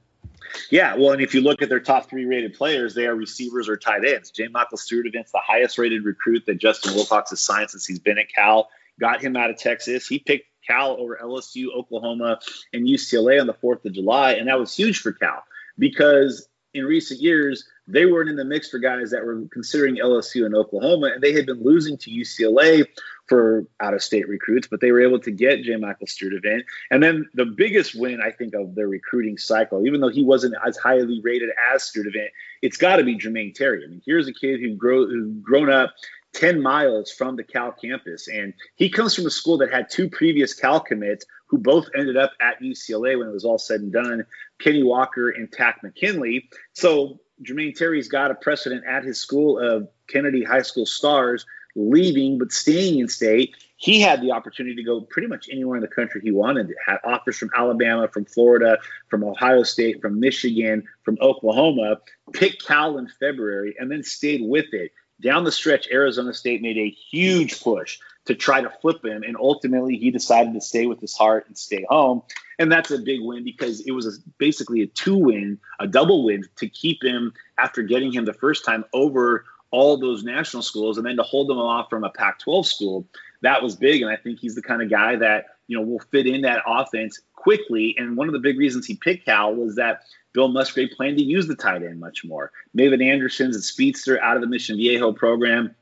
Yeah, 0.70 0.96
well, 0.96 1.12
and 1.12 1.22
if 1.22 1.34
you 1.34 1.42
look 1.42 1.62
at 1.62 1.70
their 1.70 1.80
top 1.80 2.10
three 2.10 2.26
rated 2.26 2.54
players, 2.54 2.94
they 2.94 3.08
are 3.08 3.16
receivers 3.16 3.70
or 3.70 3.78
tight 3.78 4.06
ends. 4.06 4.32
J. 4.32 4.48
Michael 4.50 4.78
Sturdivant's 4.78 5.32
the 5.32 5.42
highest 5.42 5.78
rated 5.78 6.04
recruit 6.04 6.46
that 6.46 6.58
Justin 6.58 6.94
Wilcox 6.94 7.30
has 7.30 7.40
signed 7.42 7.70
since 7.70 7.86
he's 7.86 8.00
been 8.00 8.18
at 8.18 8.28
Cal. 8.34 8.70
Got 9.00 9.22
him 9.22 9.38
out 9.38 9.50
of 9.50 9.58
Texas. 9.58 10.08
He 10.08 10.20
picked 10.20 10.48
Cal 10.68 10.98
over 11.00 11.18
LSU, 11.22 11.68
Oklahoma, 11.76 12.40
and 12.74 12.88
UCLA 12.88 13.40
on 13.40 13.48
the 13.48 13.54
4th 13.54 13.86
of 13.86 13.94
July. 13.94 14.34
And 14.34 14.48
that 14.48 14.60
was 14.60 14.76
huge 14.76 15.00
for 15.00 15.14
Cal 15.14 15.44
because 15.78 16.48
in 16.74 16.86
recent 16.86 17.20
years, 17.20 17.68
they 17.88 18.06
weren't 18.06 18.30
in 18.30 18.36
the 18.36 18.46
mix 18.46 18.70
for 18.70 18.80
guys 18.80 19.12
that 19.12 19.26
were 19.26 19.44
considering 19.52 19.98
LSU 19.98 20.46
and 20.46 20.56
Oklahoma, 20.56 21.12
and 21.14 21.22
they 21.22 21.34
had 21.34 21.46
been 21.46 21.62
losing 21.62 21.98
to 21.98 22.12
UCLA 22.12 22.86
for 23.28 23.66
out 23.80 23.94
of 23.94 24.02
state 24.02 24.28
recruits, 24.28 24.68
but 24.68 24.82
they 24.82 24.92
were 24.92 25.02
able 25.02 25.20
to 25.20 25.32
get 25.32 25.64
J. 25.64 25.76
Michael 25.76 26.08
Sturdivant. 26.08 26.64
And 26.90 27.02
then 27.02 27.30
the 27.34 27.46
biggest 27.46 27.96
win, 27.96 28.22
I 28.22 28.32
think, 28.32 28.54
of 28.54 28.76
their 28.76 28.88
recruiting 28.88 29.38
cycle, 29.38 29.86
even 29.86 30.02
though 30.02 30.10
he 30.10 30.24
wasn't 30.24 30.56
as 30.66 30.78
highly 30.78 31.22
rated 31.22 31.50
as 31.74 31.84
Sturdivant, 31.84 32.30
it's 32.62 32.78
got 32.78 32.98
to 32.98 33.04
be 33.04 33.18
Jermaine 33.18 33.54
Terry. 33.54 33.84
I 33.84 33.88
mean, 33.88 34.02
here's 34.06 34.28
a 34.28 34.34
kid 34.34 34.60
who 34.60 34.76
grow 34.76 35.06
who 35.08 35.34
grown 35.42 35.70
up 35.70 35.94
10 36.34 36.62
miles 36.62 37.12
from 37.12 37.36
the 37.36 37.44
Cal 37.44 37.72
campus. 37.72 38.28
And 38.28 38.54
he 38.76 38.90
comes 38.90 39.16
from 39.16 39.26
a 39.26 39.32
school 39.32 39.58
that 39.58 39.72
had 39.72 39.90
two 39.90 40.10
previous 40.10 40.54
Cal 40.54 40.80
commits 40.80 41.26
who 41.52 41.58
both 41.58 41.90
ended 41.94 42.16
up 42.16 42.32
at 42.40 42.62
UCLA 42.62 43.20
when 43.20 43.28
it 43.28 43.34
was 43.34 43.44
all 43.44 43.58
said 43.58 43.82
and 43.82 43.92
done 43.92 44.26
Kenny 44.60 44.84
Walker 44.84 45.30
and 45.30 45.52
Tack 45.52 45.84
McKinley. 45.84 46.50
So 46.72 47.20
Jermaine 47.44 47.76
Terry's 47.76 48.08
got 48.08 48.32
a 48.32 48.36
precedent 48.36 48.86
at 48.88 49.04
his 49.04 49.20
school 49.20 49.60
of 49.60 49.90
Kennedy 50.08 50.46
High 50.46 50.62
School 50.62 50.86
stars 50.86 51.46
leaving 51.76 52.38
but 52.38 52.54
staying 52.54 53.00
in 53.00 53.10
state. 53.10 53.54
He 53.76 54.00
had 54.00 54.22
the 54.22 54.32
opportunity 54.32 54.76
to 54.76 54.84
go 54.84 55.02
pretty 55.02 55.28
much 55.28 55.50
anywhere 55.52 55.76
in 55.76 55.82
the 55.82 55.90
country 55.90 56.22
he 56.24 56.32
wanted. 56.32 56.74
Had 56.86 57.00
offers 57.04 57.38
from 57.38 57.50
Alabama, 57.56 58.08
from 58.08 58.26
Florida, 58.26 58.78
from 59.10 59.24
Ohio 59.24 59.64
State, 59.64 60.02
from 60.02 60.22
Michigan, 60.22 60.84
from 61.04 61.18
Oklahoma. 61.22 62.00
Picked 62.32 62.66
Cal 62.66 62.98
in 62.98 63.10
February 63.20 63.76
and 63.78 63.92
then 63.92 64.04
stayed 64.04 64.42
with 64.42 64.74
it. 64.74 64.92
Down 65.20 65.44
the 65.44 65.52
stretch, 65.52 65.88
Arizona 65.92 66.34
State 66.34 66.62
made 66.62 66.78
a 66.78 66.90
huge 66.90 67.62
push 67.62 68.00
to 68.26 68.36
try 68.36 68.62
to 68.62 68.70
flip 68.82 69.04
him, 69.04 69.24
and 69.24 69.36
ultimately 69.36 69.98
he 69.98 70.12
decided 70.12 70.54
to 70.54 70.62
stay 70.62 70.86
with 70.86 71.02
his 71.02 71.16
heart 71.16 71.48
and 71.48 71.58
stay 71.58 71.86
home. 71.90 72.22
And 72.60 72.72
that's 72.72 72.92
a 72.92 73.00
big 73.00 73.22
win 73.22 73.44
because 73.44 73.82
it 73.82 73.92
was 73.92 74.06
a, 74.06 74.12
basically 74.38 74.82
a 74.82 74.88
two 74.88 75.18
win, 75.18 75.60
a 75.80 75.88
double 75.88 76.24
win 76.24 76.44
to 76.58 76.68
keep 76.68 77.04
him 77.04 77.34
after 77.58 77.82
getting 77.82 78.12
him 78.12 78.26
the 78.26 78.34
first 78.34 78.64
time 78.64 78.86
over 78.94 79.46
all 79.72 79.98
those 79.98 80.24
national 80.24 80.62
schools 80.62 80.98
and 80.98 81.08
then 81.08 81.16
to 81.16 81.24
hold 81.24 81.50
them 81.50 81.58
off 81.58 81.90
from 81.90 82.04
a 82.04 82.10
Pac 82.10 82.40
12 82.40 82.68
school. 82.68 83.08
That 83.42 83.64
was 83.64 83.76
big. 83.76 84.02
And 84.02 84.12
I 84.12 84.18
think 84.18 84.40
he's 84.40 84.54
the 84.54 84.62
kind 84.62 84.82
of 84.82 84.90
guy 84.90 85.16
that, 85.16 85.46
you 85.68 85.78
know, 85.78 85.84
will 85.84 86.02
fit 86.12 86.28
in 86.28 86.42
that 86.42 86.62
offense 86.68 87.20
quickly. 87.34 87.96
And 87.98 88.18
one 88.18 88.28
of 88.28 88.34
the 88.34 88.40
big 88.40 88.60
reasons 88.60 88.86
he 88.86 88.96
picked 88.96 89.26
Cal 89.26 89.56
was 89.56 89.76
that 89.76 90.04
Bill 90.34 90.50
Musgrave 90.50 90.92
planned 90.96 91.18
to 91.18 91.24
use 91.24 91.48
the 91.48 91.56
tight 91.56 91.84
end 91.84 92.00
much 92.00 92.24
more. 92.24 92.52
Mavin 92.78 93.04
Anderson's 93.04 93.56
a 93.56 93.62
speedster 93.62 94.22
out 94.22 94.36
of 94.36 94.42
the 94.42 94.48
Mission 94.48 94.76
Viejo 94.76 95.12
program 95.12 95.74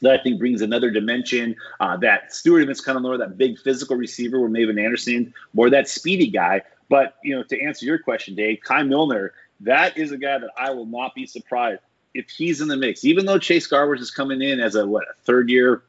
that 0.00 0.18
I 0.18 0.22
think 0.22 0.38
brings 0.38 0.62
another 0.62 0.90
dimension. 0.90 1.56
Uh, 1.80 1.96
that 1.98 2.32
Stewart 2.32 2.66
kind 2.84 2.96
of 2.96 3.02
more 3.02 3.18
that 3.18 3.36
big 3.36 3.58
physical 3.58 3.96
receiver 3.96 4.40
where 4.40 4.48
Mavin 4.48 4.82
Anderson 4.82 5.34
more 5.52 5.70
that 5.70 5.88
speedy 5.88 6.28
guy. 6.28 6.62
But 6.88 7.16
you 7.22 7.36
know, 7.36 7.42
to 7.44 7.60
answer 7.60 7.84
your 7.84 7.98
question, 7.98 8.34
Dave, 8.34 8.60
Kai 8.64 8.82
Millner, 8.82 9.32
that 9.60 9.98
is 9.98 10.12
a 10.12 10.18
guy 10.18 10.38
that 10.38 10.50
I 10.56 10.70
will 10.70 10.86
not 10.86 11.14
be 11.14 11.26
surprised 11.26 11.80
if 12.14 12.30
he's 12.30 12.60
in 12.60 12.68
the 12.68 12.76
mix. 12.76 13.04
Even 13.04 13.26
though 13.26 13.38
Chase 13.38 13.68
Garbers 13.68 14.00
is 14.00 14.10
coming 14.10 14.40
in 14.40 14.60
as 14.60 14.74
a 14.74 14.86
what 14.86 15.04
a 15.04 15.14
third 15.24 15.50
year, 15.50 15.82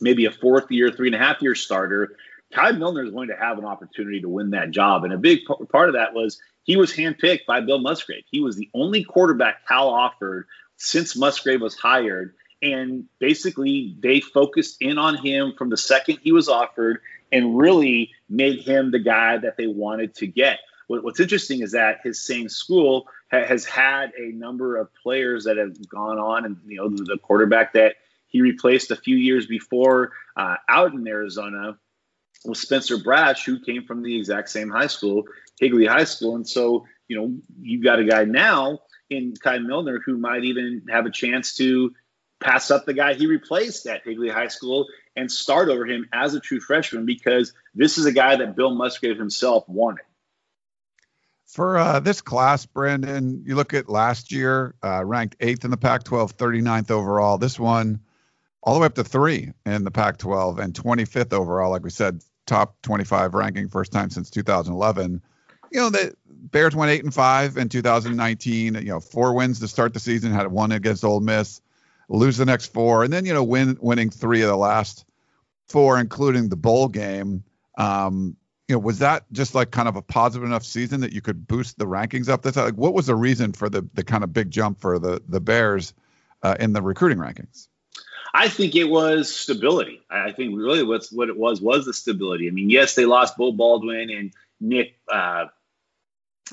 maybe 0.00 0.26
a 0.26 0.30
fourth 0.30 0.70
year, 0.70 0.90
three 0.90 1.08
and 1.08 1.16
a 1.16 1.18
half 1.18 1.42
year 1.42 1.54
starter, 1.54 2.16
Kai 2.52 2.72
Millner 2.72 3.04
is 3.04 3.10
going 3.10 3.28
to 3.28 3.36
have 3.36 3.58
an 3.58 3.64
opportunity 3.64 4.20
to 4.20 4.28
win 4.28 4.50
that 4.50 4.70
job. 4.70 5.04
And 5.04 5.12
a 5.12 5.18
big 5.18 5.40
p- 5.40 5.64
part 5.70 5.88
of 5.88 5.94
that 5.94 6.14
was 6.14 6.40
he 6.62 6.76
was 6.76 6.92
handpicked 6.92 7.46
by 7.46 7.60
Bill 7.60 7.78
Musgrave. 7.78 8.24
He 8.30 8.40
was 8.40 8.56
the 8.56 8.70
only 8.74 9.04
quarterback 9.04 9.66
Cal 9.66 9.88
offered 9.88 10.46
since 10.76 11.16
Musgrave 11.16 11.60
was 11.60 11.76
hired. 11.76 12.34
And 12.60 13.04
basically, 13.18 13.96
they 14.00 14.20
focused 14.20 14.82
in 14.82 14.98
on 14.98 15.16
him 15.16 15.54
from 15.56 15.70
the 15.70 15.76
second 15.76 16.18
he 16.22 16.32
was 16.32 16.48
offered 16.48 17.00
and 17.30 17.56
really 17.56 18.10
made 18.28 18.60
him 18.60 18.90
the 18.90 18.98
guy 18.98 19.38
that 19.38 19.56
they 19.56 19.66
wanted 19.66 20.14
to 20.16 20.26
get. 20.26 20.58
What, 20.88 21.04
what's 21.04 21.20
interesting 21.20 21.62
is 21.62 21.72
that 21.72 22.00
his 22.02 22.20
same 22.20 22.48
school 22.48 23.06
ha- 23.30 23.44
has 23.44 23.64
had 23.64 24.12
a 24.18 24.32
number 24.32 24.76
of 24.76 24.92
players 24.94 25.44
that 25.44 25.56
have 25.56 25.88
gone 25.88 26.18
on, 26.18 26.44
and 26.44 26.56
you 26.66 26.76
know 26.76 26.88
the, 26.88 27.18
quarterback 27.18 27.74
that 27.74 27.96
he 28.26 28.40
replaced 28.40 28.90
a 28.90 28.96
few 28.96 29.16
years 29.16 29.46
before 29.46 30.12
uh, 30.36 30.56
out 30.68 30.94
in 30.94 31.06
Arizona 31.06 31.78
was 32.44 32.60
Spencer 32.60 32.96
Brasch, 32.96 33.44
who 33.44 33.60
came 33.60 33.84
from 33.84 34.02
the 34.02 34.16
exact 34.16 34.48
same 34.48 34.70
high 34.70 34.86
school, 34.86 35.24
Higley 35.60 35.86
High 35.86 36.04
School. 36.04 36.36
And 36.36 36.48
so, 36.48 36.86
you 37.08 37.16
know, 37.16 37.34
you've 37.60 37.82
got 37.82 37.98
a 37.98 38.04
guy 38.04 38.24
now 38.24 38.80
in 39.10 39.34
Kai 39.34 39.58
Millner 39.58 40.00
who 40.04 40.18
might 40.18 40.44
even 40.44 40.82
have 40.88 41.06
a 41.06 41.10
chance 41.10 41.54
to 41.56 41.92
pass 42.40 42.70
up 42.70 42.86
the 42.86 42.94
guy 42.94 43.14
he 43.14 43.26
replaced 43.26 43.86
at 43.86 44.04
Higley 44.04 44.28
High 44.28 44.48
School 44.48 44.86
and 45.16 45.30
start 45.30 45.68
over 45.68 45.84
him 45.84 46.08
as 46.12 46.34
a 46.34 46.40
true 46.40 46.60
freshman 46.60 47.04
because 47.06 47.52
this 47.74 47.98
is 47.98 48.06
a 48.06 48.12
guy 48.12 48.36
that 48.36 48.56
Bill 48.56 48.74
Musgrave 48.74 49.18
himself 49.18 49.68
wanted. 49.68 50.04
For 51.46 51.78
uh, 51.78 52.00
this 52.00 52.20
class, 52.20 52.66
Brandon, 52.66 53.42
you 53.46 53.56
look 53.56 53.72
at 53.72 53.88
last 53.88 54.30
year, 54.30 54.74
uh, 54.82 55.02
ranked 55.04 55.36
eighth 55.40 55.64
in 55.64 55.70
the 55.70 55.78
Pac 55.78 56.04
12, 56.04 56.36
39th 56.36 56.90
overall. 56.90 57.38
This 57.38 57.58
one, 57.58 58.00
all 58.62 58.74
the 58.74 58.80
way 58.80 58.86
up 58.86 58.94
to 58.96 59.04
three 59.04 59.52
in 59.64 59.82
the 59.82 59.90
Pac 59.90 60.18
12 60.18 60.58
and 60.58 60.74
25th 60.74 61.32
overall. 61.32 61.70
Like 61.70 61.84
we 61.84 61.90
said, 61.90 62.22
top 62.46 62.76
25 62.82 63.34
ranking, 63.34 63.68
first 63.68 63.92
time 63.92 64.10
since 64.10 64.30
2011. 64.30 65.22
You 65.72 65.80
know, 65.80 65.90
the 65.90 66.14
Bears 66.26 66.76
went 66.76 66.90
eight 66.90 67.04
and 67.04 67.14
five 67.14 67.56
in 67.56 67.70
2019. 67.70 68.74
You 68.74 68.80
know, 68.82 69.00
four 69.00 69.32
wins 69.32 69.60
to 69.60 69.68
start 69.68 69.94
the 69.94 70.00
season, 70.00 70.32
had 70.32 70.48
one 70.48 70.72
against 70.72 71.02
Ole 71.02 71.20
Miss, 71.20 71.62
lose 72.08 72.36
the 72.36 72.46
next 72.46 72.72
four, 72.72 73.04
and 73.04 73.12
then, 73.12 73.24
you 73.24 73.34
know, 73.34 73.44
win 73.44 73.76
winning 73.80 74.10
three 74.10 74.42
of 74.42 74.48
the 74.48 74.56
last 74.56 75.04
four, 75.68 75.98
including 75.98 76.48
the 76.48 76.56
bowl 76.56 76.88
game. 76.88 77.44
Um, 77.76 78.36
you 78.66 78.74
know, 78.74 78.80
was 78.80 78.98
that 78.98 79.24
just 79.32 79.54
like 79.54 79.70
kind 79.70 79.88
of 79.88 79.96
a 79.96 80.02
positive 80.02 80.46
enough 80.46 80.64
season 80.64 81.00
that 81.00 81.12
you 81.12 81.22
could 81.22 81.46
boost 81.46 81.78
the 81.78 81.86
rankings 81.86 82.28
up? 82.28 82.42
This 82.42 82.56
like, 82.56 82.74
what 82.74 82.92
was 82.92 83.06
the 83.06 83.16
reason 83.16 83.52
for 83.52 83.68
the 83.68 83.88
the 83.94 84.04
kind 84.04 84.22
of 84.22 84.32
big 84.32 84.50
jump 84.50 84.80
for 84.80 84.98
the 84.98 85.22
the 85.26 85.40
Bears 85.40 85.94
uh, 86.42 86.56
in 86.60 86.72
the 86.72 86.82
recruiting 86.82 87.18
rankings? 87.18 87.68
I 88.34 88.48
think 88.48 88.76
it 88.76 88.84
was 88.84 89.34
stability. 89.34 90.02
I 90.10 90.32
think 90.32 90.56
really 90.56 90.82
what's 90.82 91.10
what 91.10 91.30
it 91.30 91.36
was 91.36 91.62
was 91.62 91.86
the 91.86 91.94
stability. 91.94 92.46
I 92.46 92.50
mean, 92.50 92.68
yes, 92.68 92.94
they 92.94 93.06
lost 93.06 93.38
Beau 93.38 93.52
Baldwin 93.52 94.10
and 94.10 94.32
Nick. 94.60 94.98
Uh, 95.10 95.46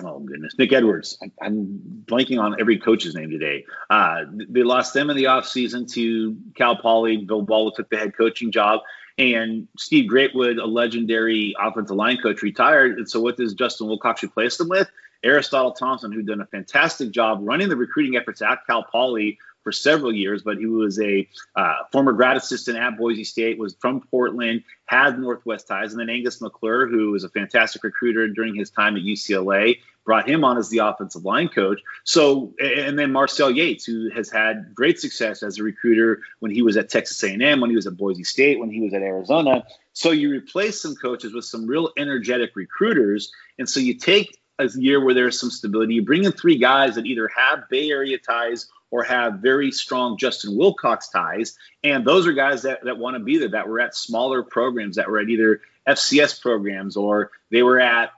oh 0.04 0.20
goodness, 0.20 0.54
Nick 0.58 0.74
Edwards. 0.74 1.18
I, 1.22 1.46
am 1.46 2.04
blanking 2.06 2.42
on 2.42 2.60
every 2.60 2.78
coach's 2.78 3.16
name 3.16 3.30
today. 3.30 3.66
Uh, 3.90 4.24
they 4.50 4.64
lost 4.64 4.94
them 4.94 5.10
in 5.10 5.18
the 5.18 5.26
offseason 5.26 5.92
to 5.94 6.38
Cal 6.56 6.76
Poly. 6.76 7.18
Bill 7.18 7.42
Baldwin 7.42 7.74
took 7.76 7.90
the 7.90 7.98
head 7.98 8.16
coaching 8.18 8.52
job. 8.52 8.82
And 9.18 9.68
Steve 9.78 10.12
Greatwood, 10.12 10.62
a 10.62 10.66
legendary 10.66 11.56
offensive 11.60 11.96
line 11.96 12.18
coach, 12.18 12.42
retired. 12.42 12.98
And 12.98 13.10
so, 13.10 13.22
what 13.22 13.38
does 13.38 13.54
Justin 13.54 13.88
Wilcox 13.88 14.24
replace 14.24 14.58
them 14.58 14.68
with? 14.68 14.90
Aristotle 15.24 15.72
Thompson, 15.72 16.12
who'd 16.12 16.28
done 16.28 16.42
a 16.42 16.46
fantastic 16.46 17.12
job 17.12 17.40
running 17.42 17.70
the 17.70 17.78
recruiting 17.78 18.18
efforts 18.18 18.42
at 18.42 18.60
Cal 18.68 18.84
Poly 18.84 19.40
for 19.66 19.72
several 19.72 20.14
years, 20.14 20.44
but 20.44 20.60
he 20.60 20.68
was 20.68 21.02
a 21.02 21.28
uh, 21.56 21.74
former 21.92 22.14
grad 22.14 22.38
assistant 22.38 22.78
at 22.78 22.98
Boise 22.98 23.24
State, 23.24 23.58
was 23.58 23.76
from 23.82 24.00
Portland, 24.00 24.64
had 24.86 25.20
Northwest 25.20 25.68
ties, 25.68 25.92
and 25.92 26.00
then 26.00 26.08
Angus 26.08 26.40
McClure, 26.40 26.88
who 26.88 27.10
was 27.10 27.24
a 27.24 27.30
fantastic 27.30 27.84
recruiter 27.84 28.28
during 28.28 28.54
his 28.54 28.70
time 28.70 28.96
at 28.96 29.02
UCLA, 29.02 29.80
brought 30.06 30.30
him 30.30 30.44
on 30.44 30.60
as 30.60 30.70
the 30.70 30.78
offensive 30.78 31.26
line 31.26 31.50
coach. 31.50 31.82
So, 32.04 32.54
and 32.60 32.98
then 32.98 33.12
Marcel 33.12 33.50
Yates, 33.50 33.86
who 33.86 34.12
has 34.12 34.30
had 34.30 34.76
great 34.76 35.00
success 35.00 35.42
as 35.42 35.58
a 35.58 35.64
recruiter 35.64 36.22
when 36.42 36.52
he 36.52 36.62
was 36.62 36.78
at 36.78 36.90
Texas 36.90 37.24
A&M, 37.24 37.60
when 37.60 37.72
he 37.72 37.76
was 37.76 37.88
at 37.88 37.98
Boise 37.98 38.24
State, 38.24 38.60
when 38.60 38.70
he 38.70 38.82
was 38.82 38.94
at 38.94 39.02
Arizona. 39.02 39.66
So 39.94 40.12
you 40.12 40.30
replace 40.30 40.80
some 40.80 40.96
coaches 40.96 41.34
with 41.34 41.46
some 41.46 41.66
real 41.66 41.90
energetic 41.98 42.52
recruiters, 42.56 43.32
and 43.58 43.68
so 43.68 43.80
you 43.80 43.96
take 43.96 44.38
a 44.60 44.70
year 44.76 45.04
where 45.04 45.14
there's 45.14 45.40
some 45.40 45.50
stability. 45.50 45.96
You 45.96 46.06
bring 46.06 46.24
in 46.24 46.32
three 46.32 46.58
guys 46.58 46.96
that 46.96 47.06
either 47.06 47.30
have 47.36 47.68
Bay 47.70 47.90
Area 47.90 48.18
ties 48.20 48.68
or 48.96 49.04
have 49.04 49.40
very 49.40 49.74
strong 49.74 50.18
Justin 50.18 50.56
Wilcox 50.56 51.10
ties. 51.10 51.58
And 51.84 52.06
those 52.06 52.26
are 52.28 52.32
guys 52.32 52.62
that, 52.62 52.86
that 52.86 52.98
want 52.98 53.18
to 53.18 53.20
be 53.20 53.38
there, 53.38 53.50
that 53.50 53.68
were 53.68 53.82
at 53.82 53.94
smaller 53.94 54.42
programs, 54.42 54.96
that 54.96 55.10
were 55.10 55.20
at 55.20 55.28
either 55.28 55.60
FCS 55.86 56.40
programs 56.40 56.96
or 56.96 57.32
they 57.52 57.62
were 57.62 57.78
at 57.78 58.12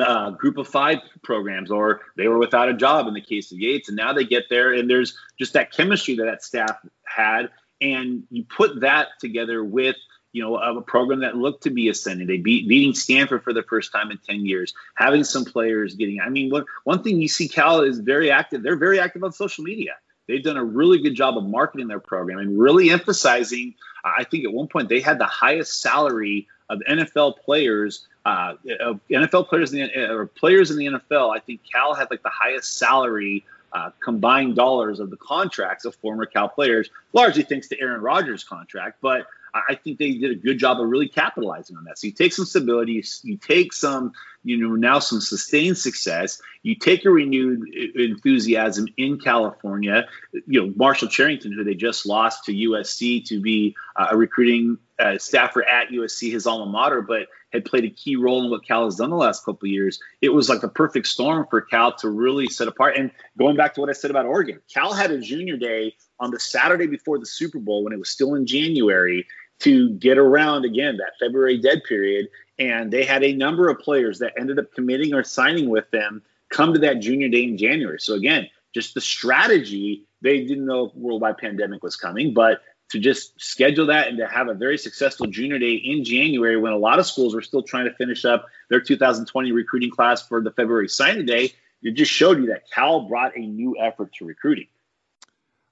uh, 0.00 0.30
group 0.30 0.58
of 0.58 0.66
five 0.66 0.98
programs 1.22 1.70
or 1.70 2.00
they 2.16 2.26
were 2.26 2.38
without 2.38 2.68
a 2.68 2.74
job 2.74 3.06
in 3.06 3.14
the 3.14 3.20
case 3.20 3.52
of 3.52 3.60
Yates. 3.60 3.88
And 3.88 3.96
now 3.96 4.12
they 4.12 4.24
get 4.24 4.46
there 4.50 4.72
and 4.72 4.90
there's 4.90 5.16
just 5.38 5.52
that 5.52 5.70
chemistry 5.70 6.16
that 6.16 6.24
that 6.24 6.42
staff 6.42 6.76
had. 7.04 7.50
And 7.80 8.24
you 8.30 8.42
put 8.42 8.80
that 8.80 9.10
together 9.20 9.62
with 9.62 9.94
you 10.32 10.42
know, 10.42 10.56
a 10.56 10.80
program 10.80 11.20
that 11.20 11.36
looked 11.36 11.64
to 11.64 11.70
be 11.70 11.88
ascending. 11.88 12.26
They 12.26 12.36
beat 12.36 12.68
beating 12.68 12.94
Stanford 12.94 13.42
for 13.42 13.52
the 13.52 13.62
first 13.62 13.92
time 13.92 14.10
in 14.10 14.18
10 14.18 14.46
years, 14.46 14.74
having 14.94 15.24
some 15.24 15.44
players 15.44 15.94
getting, 15.94 16.20
I 16.20 16.28
mean, 16.28 16.50
what, 16.50 16.66
one 16.84 17.02
thing 17.02 17.20
you 17.20 17.28
see 17.28 17.48
Cal 17.48 17.82
is 17.82 17.98
very 17.98 18.30
active. 18.30 18.62
They're 18.62 18.76
very 18.76 19.00
active 19.00 19.24
on 19.24 19.32
social 19.32 19.64
media. 19.64 19.96
They've 20.28 20.42
done 20.42 20.56
a 20.56 20.64
really 20.64 21.02
good 21.02 21.14
job 21.14 21.36
of 21.36 21.44
marketing 21.44 21.88
their 21.88 21.98
program 21.98 22.38
and 22.38 22.58
really 22.58 22.90
emphasizing. 22.90 23.74
I 24.04 24.24
think 24.24 24.44
at 24.44 24.52
one 24.52 24.68
point 24.68 24.88
they 24.88 25.00
had 25.00 25.18
the 25.18 25.26
highest 25.26 25.80
salary 25.80 26.46
of 26.68 26.78
NFL 26.88 27.38
players, 27.38 28.06
uh, 28.24 28.54
of 28.78 29.00
NFL 29.10 29.48
players 29.48 29.72
in 29.72 29.80
the, 29.80 30.10
or 30.10 30.26
players 30.26 30.70
in 30.70 30.76
the 30.76 30.86
NFL. 30.86 31.36
I 31.36 31.40
think 31.40 31.62
Cal 31.70 31.94
had 31.94 32.08
like 32.10 32.22
the 32.22 32.30
highest 32.30 32.78
salary 32.78 33.44
uh, 33.72 33.90
combined 34.02 34.54
dollars 34.56 35.00
of 35.00 35.10
the 35.10 35.16
contracts 35.16 35.84
of 35.84 35.96
former 35.96 36.26
Cal 36.26 36.48
players, 36.48 36.88
largely 37.12 37.42
thanks 37.42 37.68
to 37.68 37.80
Aaron 37.80 38.00
Rodgers' 38.00 38.44
contract. 38.44 38.98
But 39.00 39.26
I 39.54 39.74
think 39.74 39.98
they 39.98 40.12
did 40.12 40.30
a 40.30 40.34
good 40.34 40.58
job 40.58 40.80
of 40.80 40.88
really 40.88 41.08
capitalizing 41.08 41.76
on 41.76 41.84
that. 41.84 41.98
So 41.98 42.06
you 42.06 42.12
take 42.12 42.32
some 42.32 42.44
stability, 42.44 43.04
you, 43.22 43.36
take 43.36 43.72
some, 43.72 44.12
you 44.44 44.56
know, 44.56 44.74
now 44.74 44.98
some 44.98 45.20
sustained 45.20 45.78
success. 45.78 46.40
You 46.62 46.74
take 46.74 47.04
a 47.04 47.10
renewed 47.10 47.68
enthusiasm 47.94 48.86
in 48.96 49.18
California. 49.18 50.06
You 50.46 50.66
know, 50.66 50.74
Marshall 50.76 51.08
Cherrington, 51.08 51.52
who 51.52 51.64
they 51.64 51.74
just 51.74 52.06
lost 52.06 52.44
to 52.44 52.52
USC 52.52 53.24
to 53.26 53.40
be 53.40 53.76
uh, 53.96 54.08
a 54.10 54.16
recruiting 54.16 54.78
uh, 54.98 55.18
staffer 55.18 55.66
at 55.66 55.88
USC, 55.88 56.30
his 56.30 56.46
alma 56.46 56.70
mater, 56.70 57.02
but 57.02 57.28
had 57.52 57.64
played 57.64 57.84
a 57.84 57.90
key 57.90 58.16
role 58.16 58.44
in 58.44 58.50
what 58.50 58.66
Cal 58.66 58.84
has 58.84 58.96
done 58.96 59.10
the 59.10 59.16
last 59.16 59.44
couple 59.44 59.66
of 59.66 59.72
years. 59.72 59.98
It 60.20 60.28
was 60.28 60.48
like 60.48 60.60
the 60.60 60.68
perfect 60.68 61.06
storm 61.06 61.46
for 61.48 61.60
Cal 61.60 61.94
to 61.96 62.08
really 62.08 62.48
set 62.48 62.68
apart. 62.68 62.96
And 62.96 63.10
going 63.38 63.56
back 63.56 63.74
to 63.74 63.80
what 63.80 63.90
I 63.90 63.92
said 63.92 64.10
about 64.10 64.26
Oregon, 64.26 64.60
Cal 64.72 64.92
had 64.92 65.10
a 65.10 65.18
junior 65.18 65.56
day 65.56 65.94
on 66.18 66.30
the 66.30 66.38
Saturday 66.38 66.86
before 66.86 67.18
the 67.18 67.26
Super 67.26 67.58
Bowl 67.58 67.82
when 67.82 67.92
it 67.92 67.98
was 67.98 68.10
still 68.10 68.34
in 68.34 68.46
January 68.46 69.26
to 69.60 69.90
get 69.90 70.18
around 70.18 70.64
again 70.64 70.96
that 70.98 71.12
February 71.18 71.58
dead 71.58 71.82
period. 71.88 72.28
And 72.58 72.90
they 72.90 73.04
had 73.04 73.24
a 73.24 73.32
number 73.32 73.68
of 73.68 73.78
players 73.78 74.18
that 74.18 74.34
ended 74.38 74.58
up 74.58 74.72
committing 74.74 75.14
or 75.14 75.22
signing 75.22 75.68
with 75.68 75.90
them 75.90 76.22
come 76.50 76.74
to 76.74 76.80
that 76.80 77.00
junior 77.00 77.28
day 77.28 77.44
in 77.44 77.56
January. 77.56 78.00
So 78.00 78.14
again, 78.14 78.48
just 78.74 78.94
the 78.94 79.00
strategy, 79.00 80.04
they 80.20 80.44
didn't 80.44 80.66
know 80.66 80.92
worldwide 80.94 81.38
pandemic 81.38 81.82
was 81.82 81.96
coming, 81.96 82.34
but 82.34 82.60
to 82.90 82.98
just 82.98 83.40
schedule 83.40 83.86
that 83.86 84.08
and 84.08 84.18
to 84.18 84.26
have 84.26 84.48
a 84.48 84.54
very 84.54 84.76
successful 84.76 85.26
junior 85.26 85.58
day 85.58 85.74
in 85.74 86.04
January 86.04 86.56
when 86.56 86.72
a 86.72 86.76
lot 86.76 86.98
of 86.98 87.06
schools 87.06 87.34
were 87.34 87.42
still 87.42 87.62
trying 87.62 87.84
to 87.84 87.94
finish 87.94 88.24
up 88.24 88.46
their 88.68 88.80
2020 88.80 89.52
recruiting 89.52 89.90
class 89.90 90.26
for 90.26 90.42
the 90.42 90.50
February 90.50 90.88
signing 90.88 91.24
day, 91.24 91.52
it 91.82 91.92
just 91.92 92.10
showed 92.10 92.38
you 92.38 92.46
that 92.46 92.68
Cal 92.70 93.02
brought 93.02 93.36
a 93.36 93.40
new 93.40 93.76
effort 93.80 94.12
to 94.14 94.24
recruiting. 94.24 94.66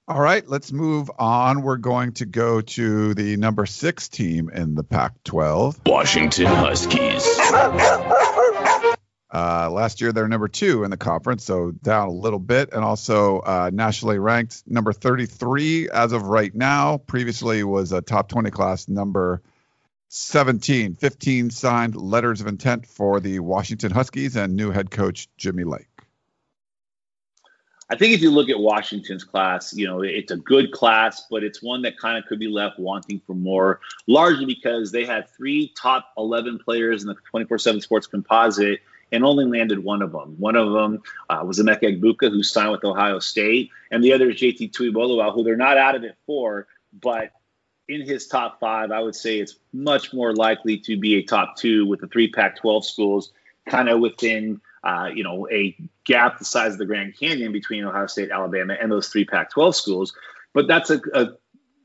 All 0.09 0.19
right, 0.19 0.43
let's 0.49 0.71
move 0.71 1.11
on. 1.19 1.61
We're 1.61 1.77
going 1.77 2.13
to 2.13 2.25
go 2.25 2.61
to 2.61 3.13
the 3.13 3.37
number 3.37 3.67
six 3.67 4.09
team 4.09 4.49
in 4.49 4.73
the 4.73 4.83
Pac 4.83 5.23
12 5.23 5.81
Washington 5.85 6.47
Huskies. 6.47 7.23
Uh, 9.31 9.69
last 9.69 10.01
year, 10.01 10.11
they're 10.11 10.27
number 10.27 10.47
two 10.47 10.83
in 10.83 10.89
the 10.89 10.97
conference, 10.97 11.45
so 11.45 11.69
down 11.69 12.07
a 12.07 12.11
little 12.11 12.39
bit, 12.39 12.73
and 12.73 12.83
also 12.83 13.37
uh, 13.37 13.69
nationally 13.71 14.17
ranked 14.17 14.63
number 14.65 14.91
33 14.91 15.91
as 15.91 16.11
of 16.11 16.23
right 16.23 16.55
now. 16.55 16.97
Previously 16.97 17.63
was 17.63 17.91
a 17.91 18.01
top 18.01 18.29
20 18.29 18.49
class 18.49 18.89
number 18.89 19.43
17, 20.07 20.95
15 20.95 21.51
signed 21.51 21.95
letters 21.95 22.41
of 22.41 22.47
intent 22.47 22.87
for 22.87 23.19
the 23.19 23.41
Washington 23.41 23.91
Huskies 23.91 24.35
and 24.35 24.55
new 24.55 24.71
head 24.71 24.89
coach 24.89 25.27
Jimmy 25.37 25.65
Lake. 25.65 25.88
I 27.91 27.95
think 27.95 28.13
if 28.13 28.21
you 28.21 28.29
look 28.29 28.49
at 28.49 28.59
Washington's 28.59 29.23
class, 29.23 29.73
you 29.73 29.87
know, 29.87 30.01
it's 30.01 30.31
a 30.31 30.37
good 30.37 30.71
class, 30.71 31.25
but 31.29 31.43
it's 31.43 31.61
one 31.61 31.81
that 31.81 31.97
kind 31.97 32.17
of 32.17 32.25
could 32.25 32.39
be 32.39 32.47
left 32.47 32.77
wanting 32.77 33.19
for 33.25 33.33
more, 33.33 33.79
largely 34.05 34.45
because 34.45 34.91
they 34.91 35.05
had 35.05 35.27
three 35.29 35.73
top 35.75 36.11
11 36.17 36.59
players 36.59 37.01
in 37.01 37.07
the 37.07 37.15
24 37.31 37.57
7 37.57 37.81
sports 37.81 38.05
composite 38.05 38.81
and 39.11 39.23
only 39.23 39.45
landed 39.45 39.83
one 39.83 40.03
of 40.03 40.11
them. 40.11 40.35
One 40.37 40.55
of 40.55 40.71
them 40.71 41.01
uh, 41.29 41.43
was 41.43 41.59
Emeka 41.59 41.99
Egbuka, 41.99 42.29
who 42.29 42.43
signed 42.43 42.71
with 42.71 42.83
Ohio 42.83 43.17
State, 43.17 43.71
and 43.89 44.03
the 44.03 44.13
other 44.13 44.29
is 44.29 44.39
JT 44.39 44.71
Tuimoloau, 44.71 45.33
who 45.33 45.43
they're 45.43 45.57
not 45.57 45.77
out 45.77 45.95
of 45.95 46.03
it 46.03 46.15
for, 46.27 46.67
but 46.93 47.31
in 47.87 48.01
his 48.01 48.27
top 48.27 48.59
five, 48.59 48.91
I 48.91 48.99
would 48.99 49.15
say 49.15 49.39
it's 49.39 49.55
much 49.73 50.13
more 50.13 50.33
likely 50.33 50.77
to 50.81 50.95
be 50.95 51.15
a 51.15 51.23
top 51.23 51.57
two 51.57 51.87
with 51.87 52.01
the 52.01 52.07
three 52.07 52.29
Pac 52.29 52.57
12 52.57 52.85
schools 52.85 53.31
kind 53.67 53.89
of 53.89 53.99
within 53.99 54.61
uh, 54.83 55.09
you 55.13 55.23
know, 55.23 55.47
a 55.51 55.75
gap 56.05 56.39
the 56.39 56.45
size 56.45 56.73
of 56.73 56.77
the 56.77 56.85
Grand 56.85 57.17
Canyon 57.17 57.51
between 57.51 57.83
Ohio 57.83 58.07
State, 58.07 58.31
Alabama, 58.31 58.75
and 58.79 58.91
those 58.91 59.09
three 59.09 59.25
Pac-12 59.25 59.75
schools. 59.75 60.13
But 60.53 60.67
that's 60.67 60.89
a, 60.89 60.99
a 61.13 61.27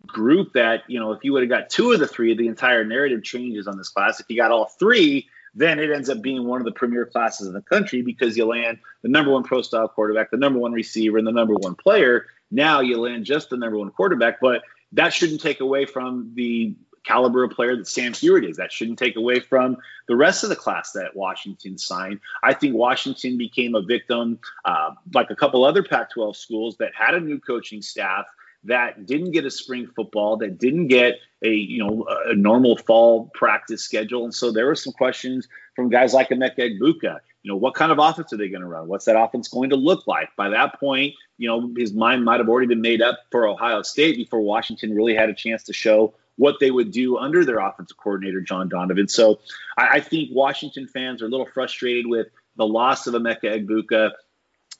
group 0.06 0.52
that 0.54 0.82
you 0.88 1.00
know, 1.00 1.12
if 1.12 1.24
you 1.24 1.32
would 1.32 1.42
have 1.42 1.50
got 1.50 1.70
two 1.70 1.92
of 1.92 2.00
the 2.00 2.06
three, 2.06 2.34
the 2.34 2.48
entire 2.48 2.84
narrative 2.84 3.22
changes 3.22 3.66
on 3.66 3.76
this 3.76 3.88
class. 3.88 4.20
If 4.20 4.26
you 4.28 4.36
got 4.36 4.50
all 4.50 4.66
three, 4.78 5.28
then 5.54 5.78
it 5.78 5.90
ends 5.90 6.08
up 6.08 6.20
being 6.20 6.46
one 6.46 6.60
of 6.60 6.64
the 6.64 6.72
premier 6.72 7.06
classes 7.06 7.46
in 7.46 7.52
the 7.52 7.62
country 7.62 8.02
because 8.02 8.36
you 8.36 8.44
land 8.44 8.78
the 9.02 9.08
number 9.08 9.30
one 9.30 9.44
pro 9.44 9.62
style 9.62 9.88
quarterback, 9.88 10.30
the 10.30 10.36
number 10.36 10.58
one 10.58 10.72
receiver, 10.72 11.18
and 11.18 11.26
the 11.26 11.32
number 11.32 11.54
one 11.54 11.74
player. 11.74 12.26
Now 12.50 12.80
you 12.80 13.00
land 13.00 13.24
just 13.24 13.50
the 13.50 13.56
number 13.56 13.78
one 13.78 13.90
quarterback, 13.90 14.40
but 14.40 14.62
that 14.92 15.12
shouldn't 15.12 15.40
take 15.40 15.60
away 15.60 15.86
from 15.86 16.32
the 16.34 16.74
caliber 17.04 17.44
of 17.44 17.50
player 17.50 17.76
that 17.76 17.88
Sam 17.88 18.12
Huard 18.12 18.48
is. 18.48 18.56
That 18.56 18.72
shouldn't 18.72 18.98
take 18.98 19.16
away 19.16 19.40
from 19.40 19.76
the 20.08 20.16
rest 20.16 20.42
of 20.42 20.50
the 20.50 20.56
class 20.56 20.92
that 20.92 21.14
Washington 21.14 21.78
signed. 21.78 22.20
I 22.42 22.54
think 22.54 22.74
Washington 22.74 23.38
became 23.38 23.74
a 23.74 23.82
victim, 23.82 24.38
uh, 24.64 24.92
like 25.12 25.30
a 25.30 25.36
couple 25.36 25.64
other 25.64 25.82
Pac 25.82 26.10
12 26.10 26.36
schools 26.36 26.76
that 26.78 26.92
had 26.94 27.14
a 27.14 27.20
new 27.20 27.38
coaching 27.38 27.82
staff 27.82 28.26
that 28.64 29.06
didn't 29.06 29.32
get 29.32 29.44
a 29.44 29.50
spring 29.50 29.88
football, 29.94 30.38
that 30.38 30.58
didn't 30.58 30.88
get 30.88 31.18
a 31.42 31.50
you 31.50 31.84
know 31.84 32.06
a 32.26 32.34
normal 32.34 32.76
fall 32.76 33.30
practice 33.34 33.82
schedule, 33.82 34.24
and 34.24 34.34
so 34.34 34.50
there 34.50 34.66
were 34.66 34.74
some 34.74 34.92
questions 34.92 35.48
from 35.76 35.90
guys 35.90 36.14
like 36.14 36.30
Emeka 36.30 36.58
Egbuka. 36.58 37.20
You 37.42 37.52
know, 37.52 37.56
what 37.56 37.74
kind 37.74 37.92
of 37.92 37.98
offense 37.98 38.32
are 38.32 38.38
they 38.38 38.48
going 38.48 38.62
to 38.62 38.66
run? 38.66 38.88
What's 38.88 39.04
that 39.04 39.20
offense 39.20 39.48
going 39.48 39.70
to 39.70 39.76
look 39.76 40.06
like? 40.06 40.34
By 40.34 40.48
that 40.48 40.80
point, 40.80 41.12
you 41.36 41.46
know, 41.46 41.70
his 41.76 41.92
mind 41.92 42.24
might 42.24 42.40
have 42.40 42.48
already 42.48 42.68
been 42.68 42.80
made 42.80 43.02
up 43.02 43.18
for 43.30 43.46
Ohio 43.46 43.82
State 43.82 44.16
before 44.16 44.40
Washington 44.40 44.94
really 44.94 45.14
had 45.14 45.28
a 45.28 45.34
chance 45.34 45.64
to 45.64 45.74
show 45.74 46.14
what 46.36 46.56
they 46.60 46.70
would 46.70 46.90
do 46.90 47.16
under 47.16 47.44
their 47.44 47.58
offensive 47.58 47.96
coordinator, 47.96 48.40
John 48.40 48.68
Donovan. 48.68 49.08
So 49.08 49.40
I, 49.76 49.88
I 49.94 50.00
think 50.00 50.30
Washington 50.32 50.86
fans 50.86 51.22
are 51.22 51.26
a 51.26 51.28
little 51.28 51.46
frustrated 51.46 52.06
with 52.06 52.28
the 52.56 52.66
loss 52.66 53.06
of 53.06 53.14
Emeka 53.14 53.66
Egbuka 53.66 54.12